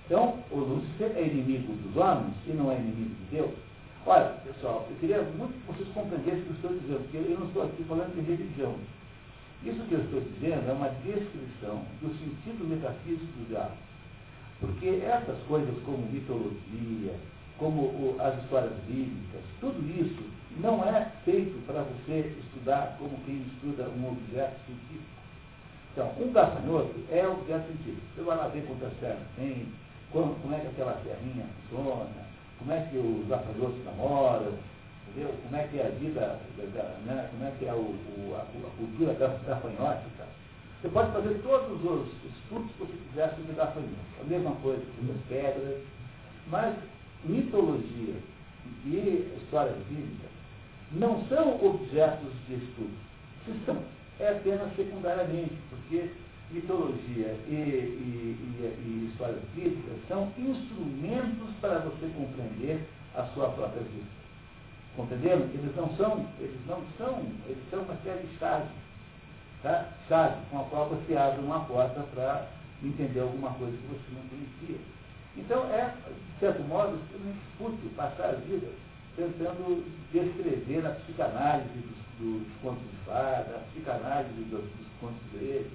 Então, 0.06 0.38
o 0.52 0.60
Lúcifer 0.60 1.12
é 1.16 1.26
inimigo 1.26 1.74
dos 1.74 1.98
homens 1.98 2.36
e 2.46 2.52
não 2.52 2.72
é 2.72 2.76
inimigo 2.76 3.16
de 3.16 3.38
Deus. 3.38 3.73
Olha, 4.06 4.36
pessoal, 4.44 4.86
eu 4.90 4.98
queria 4.98 5.22
muito 5.22 5.54
que 5.54 5.72
vocês 5.72 5.88
compreendessem 5.94 6.42
o 6.42 6.44
que 6.44 6.50
eu 6.50 6.56
estou 6.56 6.72
dizendo, 6.72 7.04
porque 7.04 7.18
eu 7.18 7.40
não 7.40 7.48
estou 7.48 7.64
aqui 7.64 7.84
falando 7.86 8.14
de 8.14 8.22
religião. 8.22 8.76
Isso 9.64 9.80
que 9.88 9.94
eu 9.94 10.02
estou 10.02 10.20
dizendo 10.20 10.70
é 10.70 10.74
uma 10.74 10.90
descrição 11.08 11.86
do 12.02 12.10
sentido 12.20 12.68
metafísico 12.68 13.32
do 13.40 13.48
diabo. 13.48 13.78
Porque 14.60 14.88
essas 15.08 15.40
coisas 15.48 15.74
como 15.86 16.06
mitologia, 16.12 17.16
como 17.58 17.84
o, 17.84 18.18
as 18.20 18.44
histórias 18.44 18.74
bíblicas, 18.88 19.42
tudo 19.62 19.80
isso 19.88 20.22
não 20.60 20.84
é 20.84 21.10
feito 21.24 21.66
para 21.66 21.84
você 21.84 22.36
estudar 22.44 22.98
como 23.00 23.18
quem 23.26 23.40
estuda 23.54 23.88
um 23.88 24.12
objeto 24.12 24.60
científico. 24.66 25.24
Então, 25.94 26.12
um 26.20 26.34
gafanhoto 26.34 26.94
é 27.10 27.26
objeto 27.26 27.68
científico. 27.68 28.02
Você 28.14 28.22
vai 28.24 28.36
lá 28.36 28.48
ver 28.50 28.66
quantas 28.68 28.92
pernas 29.00 29.24
tem, 29.38 29.68
como, 30.12 30.36
como 30.36 30.54
é 30.54 30.60
que 30.60 30.68
aquela 30.68 31.00
terrinha 31.04 31.46
funciona, 31.70 32.23
como 32.64 32.72
é 32.72 32.88
que 32.90 32.98
os 32.98 33.28
gafanhotos 33.28 33.84
namoram, 33.84 34.54
entendeu? 35.10 35.34
Como 35.44 35.56
é 35.56 35.68
que 35.68 35.80
é 35.80 35.86
a 35.86 36.00
vida, 36.00 36.40
né? 37.06 37.28
como 37.32 37.44
é 37.44 37.52
que 37.60 37.66
é 37.66 37.74
o, 37.74 37.78
o, 37.78 38.36
a, 38.36 38.40
a, 38.40 38.70
cultura 38.78 39.14
gafanhótica. 39.14 40.24
Você 40.82 40.88
pode 40.88 41.12
fazer 41.12 41.42
todos 41.44 41.84
os 41.84 42.08
estudos 42.24 42.72
que 42.72 42.80
você 42.80 42.94
quiser 43.10 43.36
sobre 43.36 43.54
gafanhotos. 43.54 44.22
A 44.22 44.24
mesma 44.24 44.52
coisa 44.62 44.82
com 44.82 45.12
as 45.12 45.22
pedras. 45.28 45.82
Mas 46.48 46.76
mitologia 47.26 48.16
e 48.86 49.40
história 49.44 49.74
bíblica 49.90 50.28
não 50.94 51.26
são 51.28 51.66
objetos 51.66 52.32
de 52.48 52.56
estudo. 52.56 52.94
Se 53.46 53.66
são, 53.66 53.78
é 54.20 54.30
apenas 54.30 54.74
secundariamente, 54.76 55.58
porque 55.70 56.10
mitologia 56.54 57.36
e, 57.48 57.54
e, 57.54 58.38
e, 58.40 58.84
e 58.86 59.10
história 59.12 59.40
física 59.54 59.92
são 60.08 60.32
instrumentos 60.38 61.50
para 61.60 61.80
você 61.80 62.08
compreender 62.16 62.88
a 63.16 63.24
sua 63.34 63.50
própria 63.50 63.82
vida. 63.82 64.06
Compreenderam? 64.96 65.42
Eles 65.42 65.76
não 65.76 65.90
são, 65.96 66.28
eles 66.40 66.60
não 66.68 66.82
são, 66.98 67.26
eles 67.48 67.64
são 67.72 67.82
uma 67.82 67.96
série 68.04 68.28
de 68.28 68.38
chaves, 68.38 68.70
tá? 69.64 69.90
chaves 70.08 70.38
com 70.52 70.60
a 70.60 70.64
qual 70.66 70.90
você 70.90 71.18
abre 71.18 71.42
uma 71.42 71.62
porta 71.62 72.02
para 72.14 72.48
entender 72.84 73.20
alguma 73.20 73.52
coisa 73.54 73.76
que 73.76 73.88
você 73.88 74.14
não 74.14 74.22
conhecia. 74.30 74.80
Então 75.36 75.64
é, 75.74 75.96
de 76.08 76.40
certo 76.40 76.62
modo, 76.64 76.96
extremamente 76.98 77.42
fútil 77.58 77.90
passar 77.96 78.30
a 78.30 78.34
vida 78.34 78.68
tentando 79.16 79.86
descrever 80.12 80.86
a 80.86 80.92
psicanálise 80.92 81.70
dos, 82.20 82.20
dos 82.20 82.48
contos 82.62 82.84
de 82.84 82.98
fada, 83.06 83.56
a 83.56 83.72
psicanálise 83.72 84.42
dos, 84.44 84.62
dos 84.62 84.88
contos 85.00 85.22
gregos, 85.34 85.72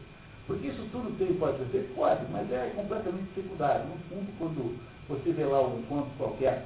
porque 0.49 0.69
isso 0.69 0.89
tudo 0.91 1.13
tem, 1.19 1.35
pode 1.35 1.59
ser 1.59 1.67
feito? 1.67 1.95
Pode, 1.95 2.25
mas 2.33 2.51
é 2.51 2.73
completamente 2.75 3.29
secundário. 3.35 3.85
No 3.85 3.99
fundo, 4.09 4.33
quando 4.39 4.81
você 5.07 5.31
vê 5.33 5.45
lá 5.45 5.61
um 5.61 5.81
encontro 5.81 6.11
qualquer, 6.17 6.65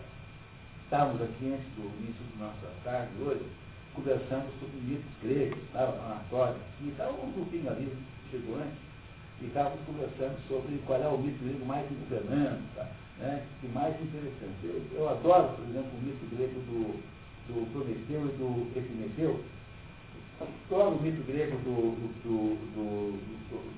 estávamos 0.84 1.20
aqui 1.20 1.50
antes 1.50 1.66
do 1.74 1.90
início 1.98 2.22
do 2.30 2.38
nosso 2.38 2.62
tarde 2.84 3.10
hoje, 3.20 3.42
conversando 3.92 4.46
sobre 4.60 4.78
mitos 4.86 5.10
gregos, 5.20 5.59
estava 5.64 5.98
na 5.98 6.14
Anatólia, 6.14 6.62
e 6.80 6.88
estava 6.90 7.10
um 7.10 7.32
grupinho 7.32 7.68
ali, 7.70 7.92
chegou 8.30 8.54
antes, 8.54 8.78
e 9.42 9.46
estávamos 9.46 9.80
conversando 9.84 10.38
sobre 10.46 10.78
qual 10.86 11.02
é 11.02 11.09
o 11.09 11.18
mito 11.18 11.42
grego 11.42 11.66
mais 11.66 11.84
governante, 11.90 12.62
tá? 12.76 12.86
né? 13.18 13.44
e 13.64 13.66
mais 13.66 14.00
interessante. 14.00 14.62
Eu, 14.62 14.80
eu 14.94 15.09
adoro, 15.09 15.56
por 15.56 15.64
exemplo, 15.66 15.90
o 15.90 16.02
mito 16.06 16.24
grego 16.30 16.54
do, 16.70 17.02
do 17.50 17.72
Prometeu 17.72 18.30
e 18.30 18.32
do 18.38 18.78
Epimeteu, 18.78 19.42
Adoro 20.43 20.97
o 20.97 21.02
mito 21.02 21.23
grego 21.27 21.56
do, 21.59 21.93
do, 22.23 22.56
do, 22.74 23.12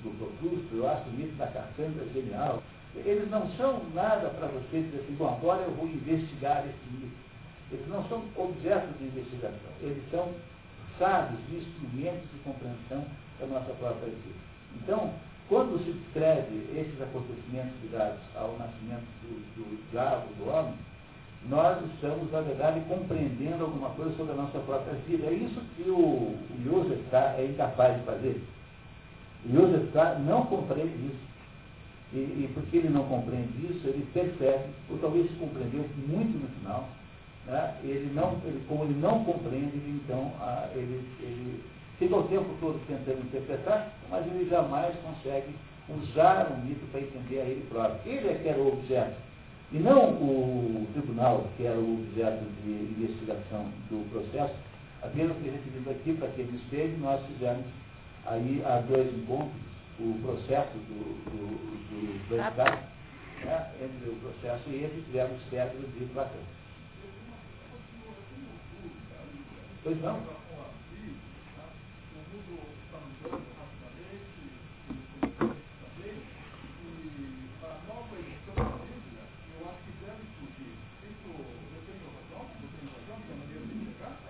do, 0.02 0.18
Procrusto, 0.18 0.76
eu 0.76 0.88
acho 0.88 1.08
o 1.08 1.12
mito 1.12 1.34
da 1.36 1.46
Cassandra 1.48 2.06
genial. 2.12 2.62
Eles 2.94 3.28
não 3.30 3.50
são 3.56 3.82
nada 3.92 4.28
para 4.30 4.46
você 4.48 4.82
dizer 4.82 5.00
assim, 5.02 5.14
bom, 5.14 5.34
agora 5.34 5.62
eu 5.62 5.72
vou 5.72 5.86
investigar 5.86 6.64
esse 6.64 6.90
mito. 6.92 7.16
Eles 7.72 7.88
não 7.88 8.06
são 8.08 8.22
objetos 8.36 8.96
de 8.98 9.04
investigação, 9.04 9.70
eles 9.80 10.02
são 10.10 10.32
sábios, 10.98 11.40
instrumentos 11.50 12.30
de 12.30 12.38
compreensão 12.44 13.04
da 13.40 13.46
nossa 13.46 13.72
própria 13.74 14.06
vida. 14.06 14.38
Então, 14.76 15.12
quando 15.48 15.82
se 15.84 15.92
descreve 15.92 16.54
esses 16.78 17.00
acontecimentos 17.02 17.72
ligados 17.82 18.20
ao 18.36 18.56
nascimento 18.58 19.04
do, 19.22 19.34
do 19.56 19.90
diabo, 19.90 20.26
do 20.38 20.48
homem, 20.48 20.74
nós 21.48 21.78
estamos, 21.92 22.30
na 22.32 22.40
verdade, 22.40 22.80
compreendendo 22.88 23.64
alguma 23.64 23.90
coisa 23.90 24.16
sobre 24.16 24.32
a 24.32 24.36
nossa 24.36 24.58
própria 24.60 24.94
vida. 25.06 25.26
É 25.26 25.32
isso 25.32 25.60
que 25.76 25.90
o, 25.90 26.34
Joseph 26.64 27.10
K. 27.10 27.34
é 27.38 27.46
incapaz 27.46 27.98
de 27.98 28.04
fazer. 28.04 28.42
Joseph 29.52 29.92
K. 29.92 30.18
não 30.20 30.46
compreende 30.46 31.06
isso. 31.06 31.34
E, 32.14 32.16
e 32.16 32.50
porque 32.54 32.78
ele 32.78 32.88
não 32.88 33.04
compreende 33.04 33.52
isso, 33.66 33.86
ele 33.86 34.06
percebe, 34.14 34.70
ou 34.88 34.98
talvez 34.98 35.28
compreendeu 35.38 35.84
muito 36.06 36.38
no 36.38 36.48
final, 36.60 36.88
né? 37.44 37.74
ele 37.82 38.12
não, 38.14 38.38
ele, 38.44 38.64
como 38.68 38.84
ele 38.84 38.94
não 39.00 39.24
compreende, 39.24 39.76
então 39.88 40.32
a, 40.40 40.68
ele, 40.74 41.04
ele 41.18 41.64
fica 41.98 42.14
o 42.14 42.22
tempo 42.28 42.46
todo 42.60 42.80
tentando 42.86 43.18
interpretar, 43.18 43.92
mas 44.08 44.24
ele 44.28 44.48
jamais 44.48 44.94
consegue 45.02 45.56
usar 45.88 46.52
o 46.52 46.64
mito 46.64 46.86
para 46.92 47.00
entender 47.00 47.40
a 47.40 47.44
ele 47.44 47.66
próprio. 47.68 48.00
Ele 48.06 48.28
é 48.28 48.34
que 48.34 48.48
era 48.48 48.60
o 48.60 48.68
objeto 48.68 49.16
e 49.72 49.78
não 49.78 50.10
o 50.10 50.86
tribunal, 50.92 51.48
que 51.56 51.66
era 51.66 51.78
o 51.78 51.94
objeto 51.94 52.44
de 52.62 52.70
investigação 52.70 53.66
do 53.90 54.08
processo, 54.10 54.54
apenas 55.02 55.36
que 55.38 55.50
recebemos 55.50 55.88
aqui 55.88 56.12
para 56.14 56.28
que 56.28 56.40
ele 56.42 56.56
esteja, 56.56 56.96
nós 56.98 57.24
fizemos 57.26 57.64
aí 58.26 58.62
há 58.64 58.80
dois 58.80 59.12
encontros 59.14 59.64
o 59.98 60.18
processo 60.22 60.76
do, 60.76 61.14
do, 61.30 61.44
do, 61.88 62.28
do 62.28 62.36
né, 63.44 63.70
entre 63.80 64.10
o 64.10 64.16
processo 64.16 64.68
e 64.68 64.84
esse, 64.84 65.02
tivemos 65.02 65.40
cédulas 65.50 65.92
de 65.94 66.04
Platão. 66.06 66.40
Pois 69.82 70.00
não? 70.02 70.20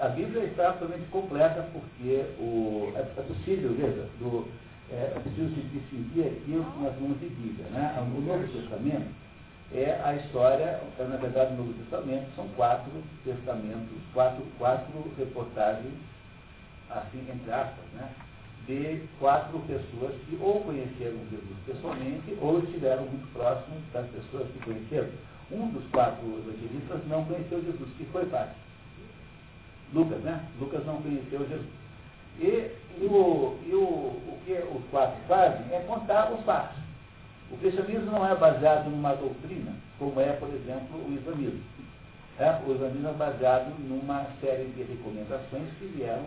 a 0.04 0.08
Bíblia 0.08 0.43
está 0.54 0.70
absolutamente 0.70 1.10
completa 1.10 1.68
porque 1.72 2.24
o, 2.38 2.92
é, 2.94 3.00
é 3.00 3.22
possível, 3.22 3.74
veja, 3.74 4.08
do, 4.18 4.48
é, 4.90 5.12
é 5.16 5.22
se 5.24 5.60
distinguir 5.72 6.26
aquilo 6.26 6.64
que 6.64 6.78
nós 6.80 6.94
vamos 6.94 7.18
de. 7.20 7.26
Né? 7.70 7.94
O 8.00 8.20
Novo 8.20 8.46
Testamento 8.48 9.08
é 9.72 10.00
a 10.04 10.14
história, 10.14 10.80
é, 10.98 11.04
na 11.04 11.16
verdade 11.16 11.54
o 11.54 11.56
Novo 11.56 11.72
Testamento 11.74 12.26
são 12.36 12.46
quatro 12.56 12.92
testamentos, 13.24 13.98
quatro, 14.12 14.44
quatro 14.58 15.12
reportagens 15.18 15.94
assim, 16.90 17.26
entre 17.32 17.52
aspas, 17.52 17.84
né, 17.94 18.08
de 18.66 19.02
quatro 19.18 19.58
pessoas 19.60 20.14
que 20.26 20.38
ou 20.40 20.60
conheceram 20.60 21.18
Jesus 21.30 21.56
pessoalmente 21.66 22.36
ou 22.40 22.60
estiveram 22.60 23.02
muito 23.02 23.32
próximos 23.32 23.82
das 23.92 24.06
pessoas 24.10 24.48
que 24.52 24.58
conheceram. 24.60 25.08
Um 25.50 25.68
dos 25.68 25.84
quatro 25.90 26.24
evangelistas 26.26 27.06
não 27.08 27.24
conheceu 27.24 27.62
Jesus, 27.62 27.88
que 27.98 28.04
foi 28.06 28.24
Pátio. 28.26 28.63
Lucas, 29.94 30.20
né? 30.22 30.44
Lucas 30.60 30.84
não 30.84 31.00
conheceu 31.00 31.48
Jesus. 31.48 31.68
E, 32.40 32.70
e, 33.00 33.06
o, 33.06 33.56
e 33.64 33.74
o, 33.74 33.80
o 33.80 34.38
que 34.44 34.52
os 34.52 34.84
quatro 34.90 35.16
fazem 35.28 35.72
é 35.72 35.80
contar 35.86 36.32
os 36.32 36.44
fatos. 36.44 36.76
O 37.50 37.56
cristianismo 37.58 38.10
não 38.10 38.26
é 38.26 38.34
baseado 38.34 38.90
numa 38.90 39.14
doutrina, 39.14 39.72
como 39.98 40.20
é, 40.20 40.32
por 40.32 40.48
exemplo, 40.48 40.98
o 41.06 41.12
islamismo. 41.12 41.62
É, 42.38 42.50
o 42.66 42.74
islamismo 42.74 43.08
é 43.08 43.12
baseado 43.12 43.72
numa 43.78 44.26
série 44.40 44.64
de 44.64 44.82
recomendações 44.82 45.68
que 45.78 45.86
vieram 45.86 46.24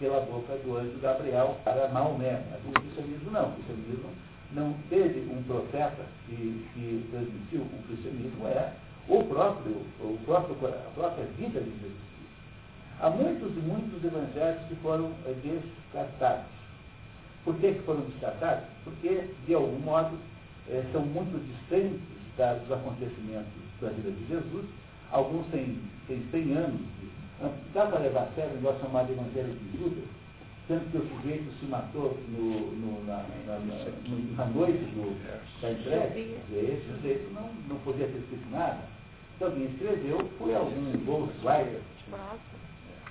pela 0.00 0.20
boca 0.22 0.56
do 0.64 0.76
anjo 0.76 0.98
Gabriel 1.00 1.56
para 1.62 1.88
Maomé. 1.88 2.42
O 2.66 2.72
cristianismo 2.72 3.30
não. 3.30 3.50
O 3.50 3.52
cristianismo 3.52 4.10
não 4.50 4.74
teve 4.90 5.32
um 5.32 5.40
profeta 5.44 6.04
que, 6.26 6.66
que 6.74 7.08
transmitiu. 7.12 7.60
O 7.60 7.82
cristianismo 7.86 8.48
é 8.48 8.72
o 9.08 9.22
próprio, 9.22 9.76
o 10.00 10.18
próprio, 10.24 10.56
a 10.66 10.90
própria 10.94 11.24
vida 11.38 11.60
de 11.60 11.70
Jesus. 11.70 12.13
Há 13.00 13.10
muitos 13.10 13.50
e 13.56 13.60
muitos 13.60 14.02
evangelhos 14.04 14.62
que 14.68 14.74
foram 14.76 15.12
é, 15.26 15.34
descartados. 15.42 16.46
Por 17.44 17.56
que, 17.56 17.72
que 17.72 17.80
foram 17.80 18.00
descartados? 18.02 18.64
Porque, 18.84 19.28
de 19.46 19.54
algum 19.54 19.78
modo, 19.80 20.16
é, 20.68 20.82
são 20.92 21.02
muito 21.02 21.38
distantes 21.44 22.00
dos 22.36 22.72
acontecimentos 22.72 23.52
da 23.80 23.90
vida 23.90 24.10
de 24.10 24.26
Jesus. 24.26 24.66
Alguns 25.10 25.46
têm, 25.48 25.78
têm 26.08 26.22
100 26.30 26.56
anos. 26.56 26.80
Dá 27.74 27.86
para 27.86 27.98
levar 28.00 28.22
a 28.22 28.34
sério 28.34 28.52
o 28.52 28.54
negócio 28.56 28.80
chamado 28.80 29.12
Evangelho 29.12 29.54
de 29.54 29.78
Judas? 29.78 30.04
Tanto 30.66 30.90
que 30.90 30.96
o 30.96 31.08
sujeito 31.08 31.52
se 31.60 31.66
matou 31.66 32.18
no, 32.28 32.72
no, 32.72 33.04
na, 33.04 33.22
na, 33.46 33.58
na, 33.58 33.84
na, 34.36 34.46
noite 34.46 34.78
do, 34.78 35.60
da 35.60 35.72
entrega. 35.72 36.18
Esse 36.18 36.86
sujeito 36.94 37.34
não, 37.34 37.52
não 37.68 37.76
podia 37.84 38.06
ter 38.06 38.18
escrito 38.18 38.50
nada. 38.50 38.78
Então, 39.36 39.50
quem 39.50 39.64
escreveu 39.64 40.26
foi 40.38 40.54
algum 40.54 40.92
ghostwriter. 41.04 41.80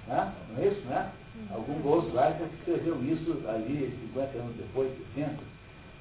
Né? 0.07 0.33
Não 0.49 0.63
é 0.63 0.67
isso, 0.67 0.81
né? 0.87 1.11
Algum 1.51 1.81
que 1.81 2.55
escreveu 2.57 3.03
isso 3.03 3.37
ali 3.47 3.97
50 4.13 4.37
anos 4.37 4.55
depois, 4.55 4.91
60. 5.15 5.53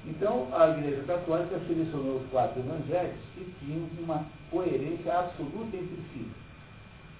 Então, 0.05 0.47
a 0.53 0.69
Igreja 0.69 1.03
Católica 1.03 1.59
selecionou 1.65 2.17
os 2.17 2.29
quatro 2.29 2.59
evangelhos 2.59 3.15
que 3.33 3.53
tinham 3.59 3.87
uma 3.99 4.25
coerência 4.51 5.17
absoluta 5.17 5.77
entre 5.77 5.97
si. 6.13 6.27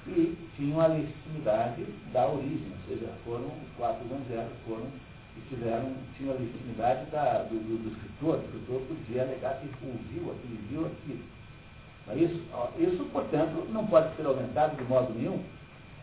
E 0.06 0.38
tinham 0.58 0.82
a 0.82 0.88
legitimidade 0.88 1.86
da 2.12 2.28
origem, 2.28 2.72
ou 2.72 2.88
seja, 2.88 3.10
foram 3.24 3.48
os 3.48 3.78
quatro 3.78 4.06
evangelhos, 4.06 4.52
foram 4.68 4.88
e 5.38 5.42
tiveram, 5.50 5.94
tinham 6.18 6.36
a 6.36 6.38
legitimidade 6.38 7.10
da, 7.10 7.44
do, 7.44 7.56
do, 7.56 7.84
do, 7.84 7.96
escritor, 7.96 8.36
o 8.36 8.44
escritor 8.44 8.82
podia 8.82 9.24
alegar 9.24 9.60
que 9.60 9.70
ouviu 9.86 10.32
aquilo, 10.32 10.58
viu 10.70 10.86
aquilo. 10.86 11.24
Mas 12.06 12.22
isso, 12.22 12.42
isso, 12.78 13.06
portanto, 13.12 13.68
não 13.72 13.88
pode 13.88 14.16
ser 14.16 14.26
aumentado 14.26 14.76
de 14.76 14.84
modo 14.84 15.14
nenhum, 15.14 15.42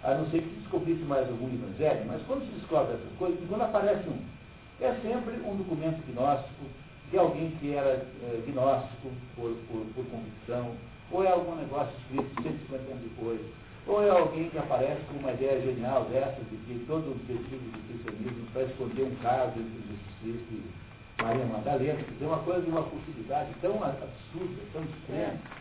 a 0.03 0.15
não 0.15 0.31
ser 0.31 0.43
que 0.43 0.61
descobrisse 0.61 1.03
mais 1.03 1.29
algum 1.29 1.49
evangelho, 1.49 2.05
mas 2.07 2.23
quando 2.27 2.47
se 2.47 2.59
descobre 2.59 2.95
essas 2.95 3.19
coisas, 3.19 3.39
quando 3.49 3.63
aparece 3.63 4.09
um 4.09 4.19
é 4.81 4.95
sempre 5.03 5.37
um 5.45 5.57
documento 5.57 6.01
gnóstico 6.11 6.65
de 7.11 7.19
alguém 7.19 7.51
que 7.61 7.75
era 7.75 8.07
é, 8.23 8.43
gnóstico 8.47 9.11
por, 9.37 9.55
por, 9.69 9.85
por, 9.95 10.05
convicção, 10.07 10.75
ou 11.11 11.25
é 11.25 11.31
algum 11.31 11.55
negócio 11.57 11.93
escrito 12.01 12.43
150 12.43 12.91
anos 12.91 13.03
depois, 13.03 13.41
ou 13.87 14.03
é 14.03 14.09
alguém 14.09 14.49
que 14.49 14.59
aparece 14.59 15.03
com 15.03 15.19
uma 15.19 15.33
ideia 15.33 15.61
genial 15.61 16.05
dessa, 16.05 16.41
de 16.49 16.57
que 16.57 16.85
todo 16.87 17.09
o 17.09 17.13
objetivo 17.13 17.63
do 17.71 17.89
cristianismo 17.89 18.47
para 18.53 18.63
esconder 18.63 19.03
um 19.03 19.15
caso 19.17 19.59
entre 19.59 19.83
Jesus 19.83 20.01
Cristo 20.23 20.49
e 20.53 21.23
Maria 21.23 21.45
Madalena, 21.47 22.03
que 22.03 22.25
é 22.25 22.27
uma 22.27 22.39
coisa 22.39 22.63
de 22.63 22.71
uma 22.71 22.83
futilidade 22.85 23.51
tão 23.61 23.75
absurda, 23.85 24.63
tão 24.73 24.83
extrema. 24.83 25.60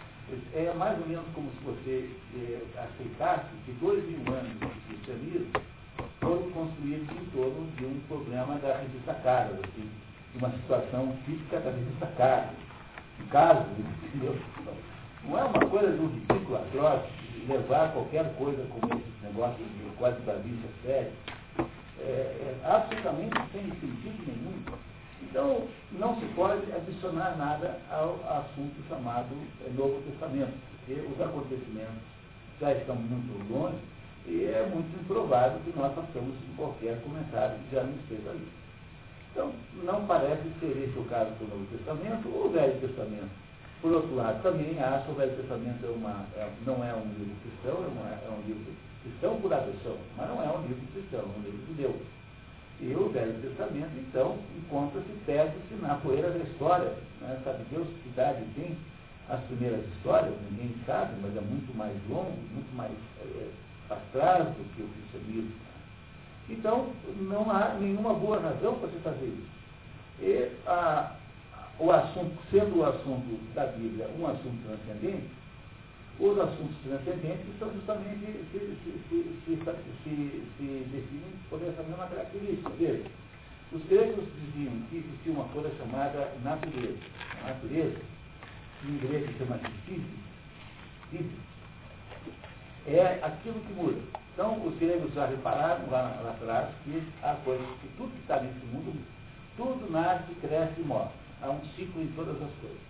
É 0.53 0.73
mais 0.76 0.99
ou 0.99 1.07
menos 1.07 1.26
como 1.34 1.49
se 1.51 1.64
você 1.64 2.10
é, 2.35 2.61
aceitasse 2.80 3.47
que 3.65 3.72
dois 3.73 4.03
mil 4.06 4.34
anos 4.34 4.51
de 4.60 4.68
cristianismo 4.88 5.51
foram 6.22 6.51
construídos 6.51 7.10
em 7.10 7.26
torno 7.31 7.68
de 7.77 7.85
um 7.85 7.99
problema 8.07 8.56
da 8.60 8.77
revista 8.77 9.11
assim, 9.11 9.89
de 10.31 10.38
uma 10.38 10.51
situação 10.51 11.15
típica 11.26 11.60
da 11.60 11.72
revista 11.72 12.06
Caras. 12.18 12.51
Um 13.19 13.27
caso, 13.27 13.65
entendeu? 14.06 14.38
Não 15.23 15.39
é 15.39 15.43
uma 15.43 15.65
coisa 15.68 15.91
de 15.91 15.99
um 15.99 16.07
ridículo 16.07 16.57
atroz 16.57 17.01
levar 17.47 17.93
qualquer 17.93 18.31
coisa 18.35 18.64
como 18.69 18.93
esse 18.93 19.26
negócio 19.26 19.65
de 19.65 19.95
quase 19.97 20.22
da 20.22 20.34
vista 20.35 20.68
sério. 20.84 21.11
É, 21.99 22.03
é 22.03 22.60
absolutamente 22.64 23.35
sem 23.51 23.64
sentido 23.64 24.23
nenhum. 24.27 24.64
Então, 25.23 25.67
não 25.91 26.19
se 26.19 26.25
pode 26.27 26.71
adicionar 26.71 27.35
nada 27.37 27.77
ao 27.91 28.19
assunto 28.39 28.75
chamado 28.87 29.35
Novo 29.75 30.01
Testamento, 30.09 30.53
porque 30.71 31.01
os 31.01 31.21
acontecimentos 31.21 32.01
já 32.59 32.73
estão 32.73 32.95
muito 32.95 33.51
longe 33.51 33.77
e 34.25 34.45
é 34.45 34.69
muito 34.73 34.99
improvável 35.01 35.59
que 35.65 35.77
nós 35.77 35.93
façamos 35.93 36.35
qualquer 36.55 37.01
comentário 37.01 37.57
que 37.59 37.75
já 37.75 37.83
não 37.83 37.93
esteja 37.93 38.29
ali. 38.29 38.47
Então, 39.31 39.53
não 39.83 40.05
parece 40.05 40.43
ser 40.59 40.75
esse 40.77 40.97
o 40.97 41.05
caso 41.05 41.31
do 41.35 41.47
Novo 41.47 41.65
Testamento 41.67 42.29
ou 42.29 42.47
o 42.47 42.49
Velho 42.49 42.79
Testamento. 42.79 43.29
Por 43.81 43.93
outro 43.93 44.15
lado, 44.15 44.41
também 44.43 44.77
acho 44.77 45.05
que 45.05 45.11
o 45.11 45.15
Velho 45.15 45.37
Testamento 45.37 45.85
é 45.85 45.89
uma, 45.89 46.25
é, 46.35 46.49
não 46.65 46.83
é 46.83 46.93
um 46.93 47.07
livro 47.17 47.35
cristão, 47.41 47.83
é, 47.83 47.87
uma, 47.87 48.09
é 48.09 48.29
um 48.29 48.41
livro 48.45 48.73
cristão 49.03 49.39
por 49.39 49.53
adoção, 49.53 49.97
mas 50.17 50.27
não 50.27 50.43
é 50.43 50.51
um 50.51 50.61
livro 50.63 50.85
cristão, 50.91 51.21
é 51.21 51.39
um 51.39 51.43
livro 51.43 51.65
de 51.67 51.73
Deus. 51.73 52.18
E 52.81 52.93
o 52.93 53.10
Velho 53.10 53.34
Testamento, 53.41 53.91
então, 53.97 54.38
encontra-se, 54.57 55.11
perde-se 55.26 55.76
na 55.81 55.95
poeira 55.95 56.31
da 56.31 56.39
história. 56.39 56.93
Né? 57.19 57.39
Sabe 57.43 57.65
Deus 57.69 57.88
que 58.01 58.10
idade 58.10 58.43
tem 58.56 58.77
as 59.27 59.41
primeiras 59.45 59.85
histórias? 59.95 60.34
Ninguém 60.49 60.73
sabe, 60.85 61.14
mas 61.22 61.35
é 61.35 61.41
muito 61.41 61.76
mais 61.76 61.95
longo, 62.10 62.31
muito 62.53 62.73
mais 62.76 62.93
é, 63.22 63.49
atrás 63.89 64.47
do 64.47 64.76
que 64.76 64.81
o 64.81 64.88
cristianismo. 64.88 65.51
Então, 66.49 66.89
não 67.19 67.51
há 67.51 67.76
nenhuma 67.80 68.14
boa 68.14 68.39
razão 68.39 68.76
para 68.80 68.89
se 68.89 68.97
fazer 68.99 69.26
isso. 69.26 69.60
E 70.22 70.51
a, 70.65 71.15
o 71.80 71.91
assunto, 71.91 72.38
sendo 72.49 72.80
o 72.80 72.85
assunto 72.85 73.53
da 73.53 73.65
Bíblia 73.68 74.10
um 74.18 74.26
assunto 74.26 74.57
transcendente, 74.65 75.30
os 76.19 76.37
assuntos 76.37 76.75
transcendentes 76.83 77.47
são 77.59 77.71
justamente 77.73 78.25
se, 78.51 78.59
se, 78.83 79.31
se, 79.45 79.55
se, 80.03 80.87
definem 80.91 81.31
por 81.49 81.61
essa 81.61 81.81
mesma 81.83 82.07
característica. 82.07 82.69
Veja, 82.77 83.05
os 83.71 83.83
gregos 83.85 84.25
diziam 84.35 84.73
que 84.89 84.97
existia 84.97 85.31
uma 85.31 85.45
coisa 85.45 85.71
chamada 85.77 86.33
natureza. 86.43 86.97
A 87.41 87.47
natureza, 87.47 88.01
que 88.81 88.87
em 88.87 88.97
grego 88.97 89.31
chama 89.37 89.57
de 89.57 89.69
é 92.87 93.19
aquilo 93.23 93.59
que 93.61 93.73
muda. 93.73 94.01
Então, 94.33 94.65
os 94.65 94.77
gregos 94.77 95.13
já 95.13 95.25
repararam 95.25 95.89
lá, 95.89 96.19
lá 96.23 96.31
atrás 96.31 96.69
que 96.83 97.03
há 97.21 97.35
coisas, 97.43 97.65
que 97.81 97.87
tudo 97.97 98.11
que 98.11 98.21
está 98.21 98.41
nesse 98.41 98.65
mundo, 98.67 98.99
tudo 99.57 99.91
nasce, 99.91 100.33
cresce 100.41 100.81
e 100.81 100.83
morre. 100.83 101.11
Há 101.41 101.49
um 101.49 101.61
ciclo 101.75 102.01
em 102.01 102.07
todas 102.07 102.35
as 102.35 102.51
coisas. 102.61 102.89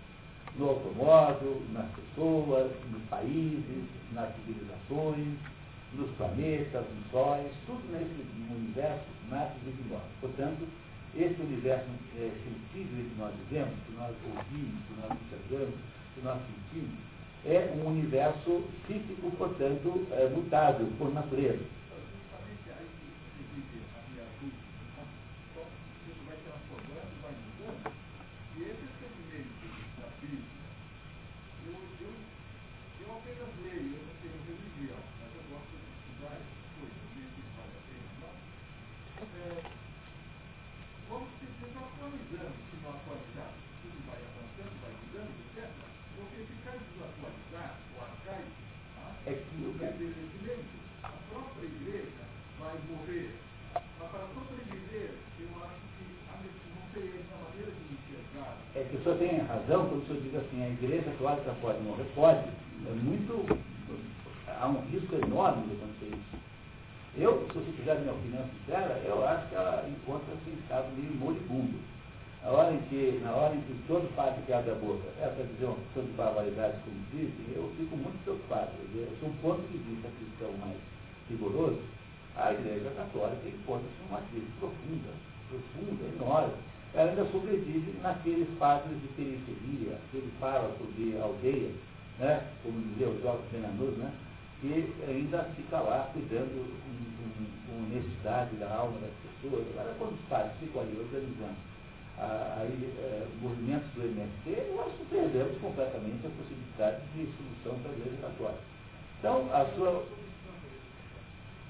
No 0.60 0.72
automóvel, 0.72 1.62
nas 1.72 1.88
pessoas, 1.96 2.70
nos 2.92 3.02
países, 3.04 3.86
nas 4.12 4.30
civilizações, 4.36 5.40
nos 5.94 6.10
planetas, 6.18 6.84
nos 6.84 7.12
sóis, 7.12 7.48
tudo 7.66 7.82
nesse 7.94 8.28
universo 8.52 9.06
nasce 9.30 9.56
e 9.66 9.88
morre. 9.88 10.04
Portanto, 10.20 10.68
esse 11.16 11.42
universo 11.42 11.88
é, 12.18 12.30
sensível 12.44 13.06
que 13.06 13.16
nós 13.18 13.34
vivemos, 13.36 13.74
que 13.88 13.94
nós 13.94 14.14
ouvimos, 14.26 14.84
que 14.86 14.94
nós 15.02 15.12
observamos, 15.12 15.76
que 16.14 16.22
nós 16.26 16.38
sentimos, 16.44 17.00
é 17.46 17.74
um 17.78 17.88
universo 17.88 18.64
psíquico, 18.84 19.32
portanto, 19.38 20.08
é, 20.12 20.28
mutável 20.28 20.88
por 20.98 21.14
natureza. 21.14 21.64
Razão 59.70 59.86
quando 59.86 60.02
o 60.02 60.08
senhor 60.08 60.22
diz 60.24 60.36
assim, 60.36 60.64
a 60.64 60.70
igreja 60.70 61.04
católica 61.04 61.54
pode 61.62 61.80
morrer? 61.84 62.06
Pode. 62.16 62.40
É 62.40 62.94
muito. 63.04 63.46
Há 64.48 64.68
um 64.68 64.82
risco 64.90 65.16
enorme 65.16 65.68
de 65.68 65.74
acontecer 65.78 66.10
isso. 66.18 66.40
Eu, 67.16 67.46
se 67.48 67.54
você 67.54 67.72
quiser 67.78 68.00
minha 68.00 68.14
opinião 68.14 68.44
sincera, 68.50 69.02
eu 69.06 69.26
acho 69.28 69.48
que 69.48 69.56
ela 69.56 69.88
encontra-se 69.88 70.50
em 70.50 70.54
estado 70.54 70.88
meio 70.98 71.14
moribundo. 71.16 71.78
Na 72.44 72.50
hora 72.50 72.74
em 72.74 72.82
que, 72.90 73.20
na 73.24 73.32
hora 73.32 73.54
em 73.54 73.62
que 73.62 73.76
todo 73.88 74.16
padre 74.16 74.42
que 74.46 74.54
abre 74.54 74.72
a 74.72 74.76
boca 74.76 75.04
é 75.22 75.28
para 75.28 75.44
dizer 75.44 75.66
uma 75.66 75.76
pessoa 75.76 76.06
de 76.06 76.12
barbaridades 76.14 76.80
como 76.84 76.98
dizem, 77.12 77.54
eu 77.54 77.72
fico 77.78 77.96
muito 77.96 78.24
preocupado. 78.24 78.72
Eu 78.96 79.12
sou 79.20 79.30
um 79.30 79.38
ponto 79.44 79.62
de 79.68 79.78
vista 79.78 80.10
cristão 80.18 80.52
mais 80.58 80.78
rigoroso, 81.30 81.80
a 82.36 82.54
Igreja 82.54 82.90
Católica 82.96 83.48
encontra-se 83.48 84.02
numa 84.08 84.22
crise 84.32 84.48
profunda, 84.60 85.12
profunda, 85.50 86.04
enorme. 86.16 86.54
Ela 87.00 87.12
ainda 87.12 87.24
sobrevive 87.32 87.96
naqueles 88.04 88.50
padres 88.60 89.00
de 89.00 89.08
periferia, 89.16 89.96
que 90.12 90.18
ele 90.18 90.34
fala 90.38 90.70
sobre 90.78 91.18
aldeia, 91.18 91.72
né, 92.20 92.44
como 92.62 92.78
dizia 92.82 93.08
o 93.08 93.22
Jorge 93.22 93.44
Benanus, 93.54 93.96
né, 93.96 94.12
que 94.60 94.94
ainda 95.08 95.44
fica 95.56 95.80
lá 95.80 96.10
cuidando 96.12 96.60
com, 96.60 96.92
com, 97.16 97.72
com 97.72 97.84
honestidade 97.86 98.54
da 98.58 98.76
alma 98.76 99.00
das 99.00 99.16
pessoas. 99.24 99.66
Agora, 99.72 99.96
quando 99.98 100.12
os 100.12 100.28
padres 100.28 100.52
ficam 100.60 100.82
ali 100.82 101.00
organizando 101.00 101.56
aí, 102.20 102.94
é, 103.00 103.28
movimentos 103.42 103.88
do 103.96 104.04
MST, 104.04 104.74
nós 104.76 104.92
perdemos 105.10 105.58
completamente 105.62 106.28
a 106.28 106.36
possibilidade 106.36 107.00
de 107.16 107.32
solução 107.32 107.80
para 107.82 107.92
a 107.92 107.96
Igreja 107.96 108.18
Católica. 108.24 108.64
Então, 109.20 109.48
a 109.54 109.66
sua. 109.74 110.04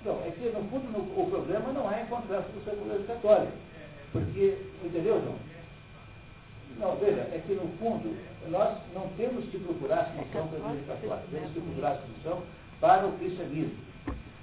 Não, 0.03 0.25
é 0.25 0.31
que 0.31 0.49
no 0.49 0.63
fundo 0.71 0.89
no, 0.89 1.21
o 1.21 1.29
problema 1.29 1.71
não 1.71 1.91
é 1.91 2.01
encontrar 2.01 2.39
a 2.39 2.43
solução 2.49 2.73
para 2.73 2.81
a 2.81 2.95
Igreja 2.95 3.13
Católica. 3.13 3.68
Porque, 4.11 4.57
entendeu, 4.83 5.21
João? 5.21 5.35
Não, 6.79 6.95
veja, 6.97 7.21
é 7.21 7.43
que 7.45 7.53
no 7.53 7.67
fundo 7.77 8.15
nós 8.49 8.77
não 8.93 9.07
temos 9.17 9.45
que 9.49 9.59
procurar 9.59 9.99
a 9.99 10.05
solução 10.05 10.47
para 10.47 10.57
a 10.57 10.75
Católica, 10.87 11.27
temos 11.31 11.51
que 11.51 11.59
procurar 11.59 11.91
a 11.91 12.01
solução 12.01 12.43
para 12.79 13.07
o 13.07 13.17
cristianismo. 13.17 13.77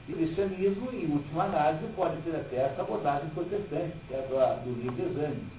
E 0.08 0.12
o 0.12 0.16
cristianismo, 0.16 0.92
em 0.92 1.10
última 1.10 1.44
análise, 1.44 1.86
pode 1.96 2.20
ter 2.22 2.36
até 2.36 2.56
essa 2.56 2.82
abordagem 2.82 3.28
protestante, 3.30 3.96
que 4.06 4.14
é 4.14 4.18
do, 4.18 4.36
do 4.64 4.82
livre 4.82 5.06
exame 5.06 5.56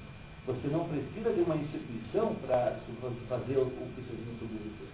você 0.47 0.69
não 0.69 0.87
precisa 0.87 1.33
de 1.33 1.41
uma 1.41 1.57
instituição 1.57 2.33
para 2.35 2.77
fazer 3.27 3.57
o, 3.57 3.63
o 3.63 3.91
cristianismo 3.93 4.39
sobreviver. 4.39 4.87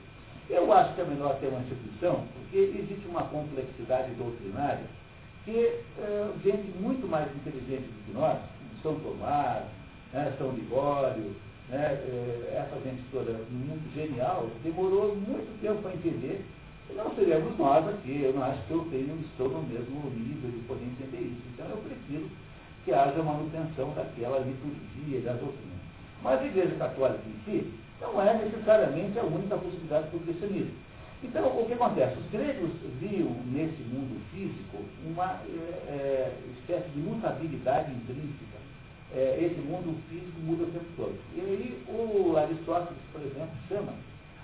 Eu 0.49 0.73
acho 0.73 0.95
que 0.95 1.01
é 1.01 1.05
melhor 1.05 1.37
ter 1.39 1.47
uma 1.47 1.61
instituição, 1.61 2.25
porque 2.33 2.57
existe 2.57 3.07
uma 3.07 3.23
complexidade 3.25 4.11
doutrinária 4.15 4.83
que 5.45 5.55
é, 5.55 6.31
gente 6.43 6.75
muito 6.79 7.07
mais 7.07 7.29
inteligente 7.35 7.83
do 7.83 8.05
que 8.05 8.13
nós, 8.13 8.39
São 8.83 8.95
Tomás, 8.99 9.63
né, 10.13 10.33
São 10.37 10.51
Ligório, 10.51 11.35
né, 11.69 11.93
é, 11.93 12.65
essa 12.65 12.79
gente 12.81 13.01
toda 13.11 13.31
muito 13.49 13.93
genial, 13.95 14.47
demorou 14.63 15.15
muito 15.15 15.59
tempo 15.61 15.81
para 15.81 15.93
entender 15.93 16.45
não 16.95 17.15
seremos 17.15 17.57
nós 17.57 17.87
aqui. 17.87 18.21
Eu 18.23 18.33
não 18.33 18.43
acho 18.43 18.61
que 18.67 18.71
eu 18.71 18.85
tenho, 18.91 19.17
estou 19.21 19.49
no 19.49 19.63
mesmo 19.63 20.09
nível 20.11 20.51
de 20.51 20.59
poder 20.67 20.85
entender 20.85 21.21
isso. 21.21 21.41
Então 21.53 21.67
eu 21.69 21.77
preciso 21.77 22.29
que 22.85 22.93
haja 22.93 23.23
manutenção 23.23 23.93
daquela 23.93 24.39
liturgia 24.39 25.21
da 25.21 25.33
doutrina. 25.33 25.73
Mas 26.21 26.41
a 26.41 26.45
Igreja 26.45 26.75
Católica 26.75 27.23
em 27.27 27.43
si 27.45 27.73
não 28.01 28.21
é 28.21 28.33
necessariamente 28.37 29.17
a 29.17 29.23
única 29.23 29.57
possibilidade 29.57 30.09
para 30.09 30.17
o 30.17 30.21
cristianismo. 30.21 30.83
Então, 31.23 31.47
o 31.57 31.65
que 31.65 31.73
acontece? 31.73 32.17
Os 32.19 32.29
gregos 32.31 32.71
viam 32.99 33.31
nesse 33.45 33.81
mundo 33.83 34.19
físico 34.31 34.83
uma 35.05 35.39
é, 35.47 35.87
é 35.87 36.33
espécie 36.59 36.89
de 36.89 36.99
mutabilidade 36.99 37.93
intrínseca. 37.93 38.52
É, 39.15 39.37
esse 39.45 39.61
mundo 39.61 39.95
físico 40.09 40.39
muda 40.41 40.63
o 40.63 40.71
tempo 40.71 40.85
todo. 40.97 41.15
E 41.35 41.41
aí 41.41 41.83
o 41.87 42.35
Aristóteles, 42.35 42.97
por 43.11 43.21
exemplo, 43.21 43.55
chama 43.69 43.93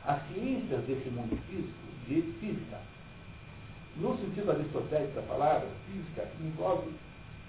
as 0.06 0.22
ciências 0.28 0.82
desse 0.86 1.10
mundo 1.10 1.38
físico 1.50 1.74
de 2.08 2.22
física. 2.40 2.78
No 3.98 4.16
sentido 4.18 4.52
aristotélico 4.52 5.16
da 5.16 5.22
palavra, 5.24 5.68
física 5.88 6.30
envolve 6.40 6.92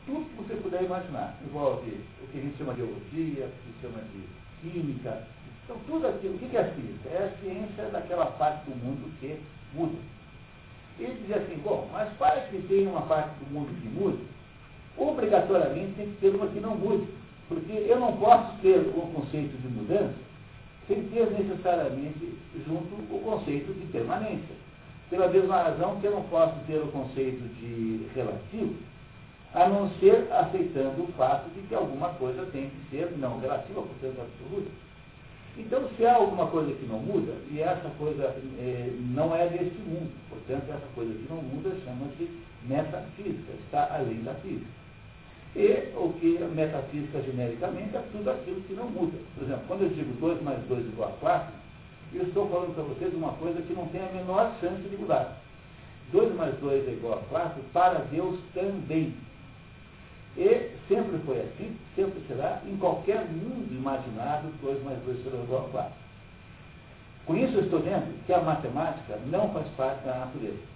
tudo 0.06 0.24
que 0.30 0.42
você 0.42 0.55
puder 0.62 0.82
imaginar. 0.82 1.36
Envolve 1.44 2.01
o 2.22 2.26
que 2.28 2.38
a 2.38 2.40
gente 2.40 2.56
chama 2.56 2.74
de 2.74 2.82
biologia, 2.82 3.47
o 3.47 3.51
que 3.51 3.72
se 3.72 3.80
chama 3.82 4.02
de 4.12 4.70
química. 4.70 5.26
Então, 5.64 5.76
tudo 5.86 6.06
aquilo. 6.06 6.34
O 6.34 6.38
que 6.38 6.56
é 6.56 6.60
a 6.60 6.72
física? 6.72 7.09
É 7.10 7.24
a 7.24 7.38
ciência 7.40 7.84
daquela 7.90 8.26
parte 8.26 8.68
do 8.68 8.76
mundo 8.76 9.12
que 9.20 9.38
muda. 9.74 9.98
Ele 10.98 11.14
dizia 11.20 11.36
assim, 11.36 11.56
bom, 11.62 11.88
mas 11.92 12.12
para 12.18 12.40
que 12.42 12.60
tenha 12.62 12.90
uma 12.90 13.02
parte 13.02 13.30
do 13.38 13.51
mundo 13.52 13.68
que 13.80 13.88
mude, 13.88 14.22
obrigatoriamente 15.01 15.94
tem 15.97 16.06
que 16.06 16.20
ter 16.20 16.35
uma 16.35 16.47
que 16.47 16.60
não 16.60 16.77
mude. 16.77 17.09
Porque 17.48 17.72
eu 17.72 17.98
não 17.98 18.16
posso 18.16 18.59
ter 18.62 18.78
o 18.78 19.01
conceito 19.12 19.56
de 19.60 19.68
mudança 19.68 20.14
sem 20.86 21.02
ter 21.05 21.31
necessariamente 21.31 22.35
junto 22.66 22.94
o 23.14 23.20
conceito 23.24 23.72
de 23.72 23.86
permanência. 23.93 24.55
Pela 25.09 25.28
mesma 25.28 25.62
razão 25.62 26.01
que 26.01 26.06
eu 26.06 26.12
não 26.12 26.22
posso 26.24 26.55
ter 26.66 26.78
o 26.78 26.89
conceito 26.89 27.43
de 27.55 28.06
relativo 28.14 28.74
a 29.52 29.68
não 29.68 29.90
ser 29.98 30.28
aceitando 30.32 31.02
o 31.02 31.12
fato 31.16 31.51
de 31.51 31.62
que 31.62 31.74
alguma 31.74 32.10
coisa 32.10 32.47
tem 32.52 32.70
que 32.70 32.97
ser 32.97 33.10
não 33.18 33.40
relativa, 33.40 33.82
portanto 33.82 34.20
absoluta. 34.20 34.70
Então, 35.59 35.89
se 35.97 36.06
há 36.06 36.14
alguma 36.14 36.47
coisa 36.47 36.72
que 36.72 36.86
não 36.86 37.01
muda, 37.01 37.32
e 37.51 37.60
essa 37.60 37.90
coisa 37.98 38.22
é, 38.22 38.93
não 39.12 39.35
é 39.35 39.48
deste 39.48 39.78
mundo, 39.81 40.10
portanto, 40.28 40.70
essa 40.70 40.86
coisa 40.94 41.12
que 41.12 41.27
não 41.28 41.43
muda 41.43 41.70
chama-se 41.85 42.31
metafísica, 42.66 43.52
está 43.64 43.94
além 43.94 44.22
da 44.22 44.35
física. 44.35 44.70
E 45.56 45.93
o 45.97 46.12
que 46.20 46.39
metafísica 46.55 47.20
genericamente 47.22 47.97
é 47.97 48.02
tudo 48.12 48.31
aquilo 48.31 48.60
que 48.62 48.74
não 48.74 48.89
muda. 48.89 49.18
Por 49.35 49.44
exemplo, 49.44 49.64
quando 49.66 49.82
eu 49.82 49.89
digo 49.89 50.12
2 50.20 50.43
mais 50.43 50.62
2 50.66 50.86
igual 50.86 51.09
a 51.09 51.12
4, 51.14 51.52
eu 52.14 52.22
estou 52.22 52.48
falando 52.48 52.74
para 52.74 52.85
vocês 52.85 53.12
uma 53.14 53.32
coisa 53.32 53.60
que 53.62 53.72
não 53.72 53.86
tem 53.89 54.01
a 54.01 54.12
menor 54.12 54.52
chance 54.60 54.81
de 54.82 54.97
mudar. 54.97 55.40
2 56.12 56.35
mais 56.36 56.56
2 56.59 56.89
é 56.89 56.93
igual 56.93 57.18
a 57.18 57.22
4 57.28 57.62
para 57.72 57.98
Deus 58.10 58.39
também. 58.55 59.14
E 60.36 60.70
sempre 60.89 61.18
foi 61.27 61.40
assim, 61.40 61.77
sempre 61.97 62.20
será, 62.28 62.62
em 62.64 62.77
qualquer 62.77 63.27
mundo 63.27 63.72
imaginado, 63.72 64.48
2 64.62 64.85
mais 64.85 64.98
2 65.02 65.24
será 65.24 65.36
igual 65.43 65.66
a 65.66 65.68
4. 65.70 65.93
Com 67.27 67.36
isso 67.36 67.55
eu 67.55 67.64
estou 67.64 67.81
dizendo 67.81 68.24
que 68.24 68.32
a 68.32 68.40
matemática 68.40 69.18
não 69.27 69.52
faz 69.52 69.66
parte 69.77 70.05
da 70.05 70.14
natureza. 70.14 70.69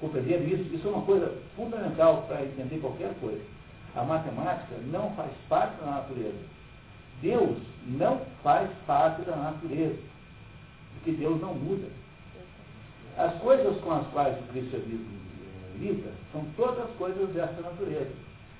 Compreender 0.00 0.40
isso? 0.48 0.74
Isso 0.74 0.86
é 0.86 0.90
uma 0.90 1.04
coisa 1.04 1.36
fundamental 1.56 2.24
para 2.28 2.44
entender 2.44 2.78
qualquer 2.78 3.12
coisa. 3.20 3.40
A 3.96 4.04
matemática 4.04 4.76
não 4.92 5.10
faz 5.12 5.30
parte 5.48 5.80
da 5.80 5.90
natureza. 5.90 6.38
Deus 7.20 7.58
não 7.86 8.20
faz 8.42 8.70
parte 8.86 9.22
da 9.22 9.34
natureza. 9.34 9.98
Porque 10.94 11.12
Deus 11.12 11.40
não 11.40 11.54
muda. 11.54 11.88
As 13.16 13.34
coisas 13.40 13.80
com 13.80 13.92
as 13.92 14.06
quais 14.08 14.38
o 14.38 14.52
cristianismo 14.52 15.18
lida 15.80 16.12
são 16.32 16.44
todas 16.56 16.84
as 16.84 16.90
coisas 16.96 17.28
dessa 17.30 17.60
natureza. 17.60 18.12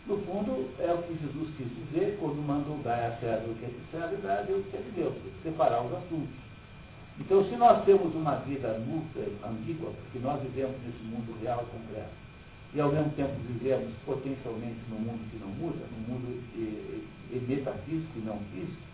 No 0.07 0.17
fundo, 0.23 0.71
é 0.79 0.93
o 0.93 1.03
que 1.03 1.19
Jesus 1.21 1.55
quis 1.57 1.69
dizer 1.69 2.17
quando 2.19 2.37
mandou 2.37 2.79
dar 2.79 2.99
a 2.99 3.17
César 3.21 3.45
o 3.47 3.55
que 3.55 3.67
é 3.67 3.69
de 3.69 3.91
César 3.91 4.15
e 4.15 4.23
dar 4.23 4.39
a 4.39 4.43
Deus 4.43 4.67
o 4.67 4.71
que 4.71 4.77
é 4.77 4.81
de 4.81 4.91
Deus, 4.93 5.15
separar 5.43 5.85
os 5.85 5.93
assuntos. 5.93 6.48
Então, 7.21 7.45
se 7.49 7.57
nós 7.57 7.85
temos 7.85 8.15
uma 8.15 8.37
vida 8.37 8.77
ambígua, 9.45 9.91
porque 9.91 10.19
nós 10.21 10.41
vivemos 10.43 10.77
nesse 10.85 11.03
mundo 11.05 11.37
real 11.43 11.65
e 11.67 11.79
concreto, 11.79 12.13
e 12.75 12.81
ao 12.81 12.93
mesmo 12.93 13.11
tempo 13.13 13.33
vivemos 13.47 13.93
potencialmente 14.07 14.79
num 14.89 15.01
mundo 15.01 15.31
que 15.31 15.39
não 15.39 15.49
muda, 15.49 15.85
num 15.91 16.15
mundo 16.15 16.43
metafísico 17.49 18.13
e 18.17 18.21
não 18.21 18.39
físico, 18.53 18.89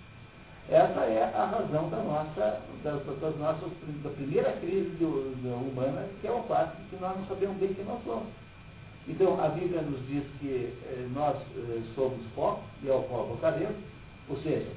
essa 0.70 1.00
é 1.00 1.22
a 1.22 1.44
razão 1.44 1.90
da 1.90 1.98
nossa, 1.98 2.62
das, 2.82 3.36
nossas, 3.36 3.70
da 4.02 4.10
primeira 4.10 4.52
crise 4.52 4.88
do, 4.96 5.34
humana, 5.70 6.08
que 6.20 6.26
é 6.26 6.32
o 6.32 6.42
fato 6.44 6.76
de 6.76 6.88
que 6.88 7.02
nós 7.02 7.18
não 7.18 7.26
sabemos 7.26 7.58
bem 7.58 7.74
quem 7.74 7.84
nós 7.84 8.02
somos. 8.04 8.28
Então, 9.06 9.38
a 9.44 9.48
Bíblia 9.48 9.82
nos 9.82 10.00
diz 10.06 10.24
que 10.40 10.72
eh, 10.86 11.06
nós 11.12 11.36
eh, 11.56 11.82
somos 11.94 12.18
pó 12.34 12.62
e 12.82 12.88
ao 12.88 13.02
pó 13.02 13.24
voltaremos, 13.24 13.76
ou 14.30 14.38
seja, 14.38 14.70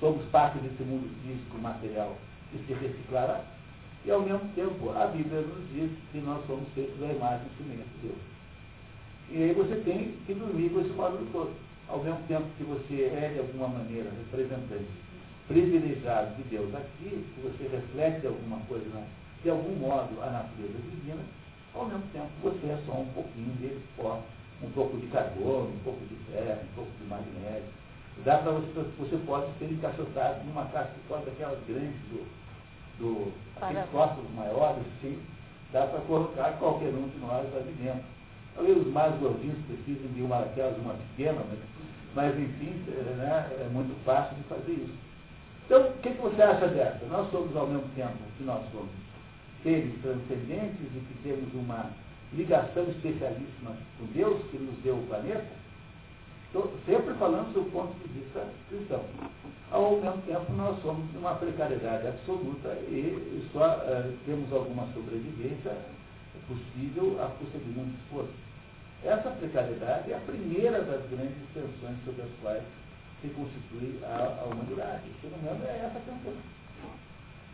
somos 0.00 0.24
parte 0.32 0.58
desse 0.58 0.82
mundo 0.82 1.08
físico 1.22 1.56
material 1.58 2.16
que 2.50 2.58
se 2.66 2.72
reciclará, 2.72 3.44
e 4.04 4.10
ao 4.10 4.20
mesmo 4.20 4.48
tempo 4.54 4.90
a 4.90 5.06
Bíblia 5.06 5.42
nos 5.42 5.68
diz 5.72 5.90
que 6.10 6.18
nós 6.18 6.44
somos 6.46 6.68
feitos 6.74 6.98
da 6.98 7.12
imagem 7.12 7.46
e 7.46 7.62
semelhança 7.62 7.90
de 8.00 8.08
Deus. 8.08 8.18
E 9.30 9.42
aí 9.42 9.54
você 9.54 9.76
tem 9.84 10.16
que 10.26 10.34
dormir 10.34 10.70
com 10.70 10.80
esse 10.80 10.90
quadro 10.90 11.24
todo. 11.32 11.52
Ao 11.88 12.02
mesmo 12.02 12.20
tempo 12.28 12.46
que 12.56 12.64
você 12.64 13.04
é, 13.04 13.32
de 13.34 13.40
alguma 13.40 13.68
maneira, 13.68 14.10
representante 14.10 14.86
privilegiado 15.48 16.36
de 16.36 16.42
Deus 16.44 16.72
aqui, 16.74 17.10
que 17.10 17.40
você 17.42 17.68
reflete 17.68 18.26
alguma 18.26 18.58
coisa, 18.66 18.86
de 19.42 19.50
algum 19.50 19.74
modo, 19.76 20.22
a 20.22 20.30
natureza 20.30 20.78
divina, 20.90 21.22
ao 21.74 21.86
mesmo 21.86 22.04
tempo 22.12 22.28
você 22.42 22.66
é 22.66 22.78
só 22.86 22.92
um 22.92 23.06
pouquinho 23.06 23.52
desse 23.60 23.82
pó, 23.96 24.22
um 24.62 24.70
pouco 24.70 24.96
de 24.96 25.06
carbono, 25.08 25.70
um 25.70 25.78
pouco 25.82 26.00
de 26.06 26.14
ferro, 26.30 26.60
um 26.62 26.74
pouco 26.74 26.90
de 27.00 27.08
magnésio. 27.08 27.68
Dá 28.24 28.38
para 28.38 28.52
você, 28.52 28.84
você 28.98 29.16
pode 29.26 29.46
ser 29.58 29.72
encaixotado 29.72 30.44
numa 30.44 30.66
caixa 30.66 30.92
de 30.92 31.00
pó 31.08 31.16
daquelas 31.16 31.58
grandes 31.66 31.98
do, 32.10 32.24
do 33.00 33.32
aqueles 33.60 34.34
maiores, 34.34 34.84
sim, 35.00 35.18
dá 35.72 35.86
para 35.86 36.00
colocar 36.00 36.52
qualquer 36.58 36.88
um 36.88 37.08
de 37.08 37.18
nós 37.18 37.46
ali 37.56 37.72
dentro. 37.82 38.04
Talvez 38.54 38.78
os 38.78 38.92
mais 38.92 39.14
gordinhos 39.20 39.58
precisem 39.66 40.08
de 40.12 40.22
uma 40.22 40.40
daquelas, 40.40 40.76
uma 40.78 40.94
pequena, 40.94 41.42
mas, 41.48 41.58
mas 42.14 42.38
enfim, 42.38 42.74
é, 42.88 43.14
né, 43.16 43.50
é 43.60 43.68
muito 43.72 43.94
fácil 44.04 44.36
de 44.36 44.42
fazer 44.44 44.72
isso. 44.72 44.98
Então, 45.66 45.82
o 45.82 45.92
que, 45.98 46.10
que 46.10 46.20
você 46.20 46.42
acha 46.42 46.66
dessa? 46.68 47.06
Nós 47.06 47.30
somos, 47.30 47.56
ao 47.56 47.66
mesmo 47.66 47.88
tempo 47.94 48.18
que 48.36 48.44
nós 48.44 48.62
somos 48.72 48.90
seres 49.62 49.92
transcendentes 50.02 50.86
e 50.94 51.00
que 51.00 51.22
temos 51.22 51.52
uma 51.54 51.90
ligação 52.32 52.84
especialíssima 52.84 53.76
com 53.98 54.06
Deus, 54.06 54.42
que 54.50 54.58
nos 54.58 54.76
deu 54.82 54.96
o 54.96 55.06
planeta, 55.06 55.59
estou 56.50 56.72
sempre 56.84 57.14
falando 57.14 57.54
do 57.54 57.70
ponto 57.70 57.94
de 58.02 58.20
vista 58.20 58.44
cristão. 58.68 59.04
Ao 59.70 60.00
mesmo 60.00 60.20
tempo, 60.22 60.52
nós 60.54 60.82
somos 60.82 61.06
numa 61.14 61.34
precariedade 61.36 62.08
absoluta 62.08 62.70
e 62.90 63.48
só 63.52 63.78
uh, 63.78 64.12
temos 64.26 64.52
alguma 64.52 64.86
sobrevivência 64.92 65.72
possível 66.48 67.22
a 67.22 67.28
custa 67.38 67.58
de 67.58 67.70
muito 67.70 67.96
esforço. 68.02 68.34
Essa 69.04 69.30
precariedade 69.30 70.12
é 70.12 70.16
a 70.16 70.20
primeira 70.20 70.82
das 70.82 71.08
grandes 71.08 71.38
tensões 71.54 71.96
sobre 72.04 72.22
as 72.22 72.30
quais 72.42 72.62
se 73.22 73.28
constitui 73.28 74.00
a, 74.02 74.42
a 74.42 74.44
humanidade. 74.46 75.04
Se 75.20 75.28
não 75.28 75.38
me 75.38 75.44
engano, 75.44 75.64
é 75.64 75.86
essa 75.86 76.00
tensão. 76.00 76.34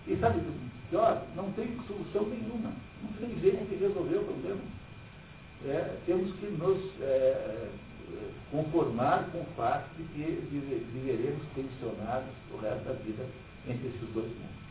E 0.06 0.16
sabe, 0.16 0.40
pior, 0.88 1.22
não 1.36 1.52
tem 1.52 1.76
solução 1.86 2.26
nenhuma. 2.30 2.72
Não 3.02 3.12
tem 3.20 3.38
jeito 3.40 3.68
de 3.68 3.76
resolver 3.76 4.16
o 4.16 4.24
problema. 4.24 4.60
É, 5.66 5.96
temos 6.06 6.32
que 6.36 6.46
nos 6.46 6.78
é, 7.02 7.68
conformar 8.50 9.30
com 9.32 9.40
o 9.40 9.46
fato 9.56 9.88
de 9.96 10.04
que 10.04 10.48
viveremos 10.92 11.42
tensionados 11.54 12.30
o 12.52 12.56
resto 12.58 12.84
da 12.84 12.92
vida 12.92 13.26
entre 13.66 13.88
esses 13.88 14.08
dois 14.14 14.28
mundos. 14.28 14.65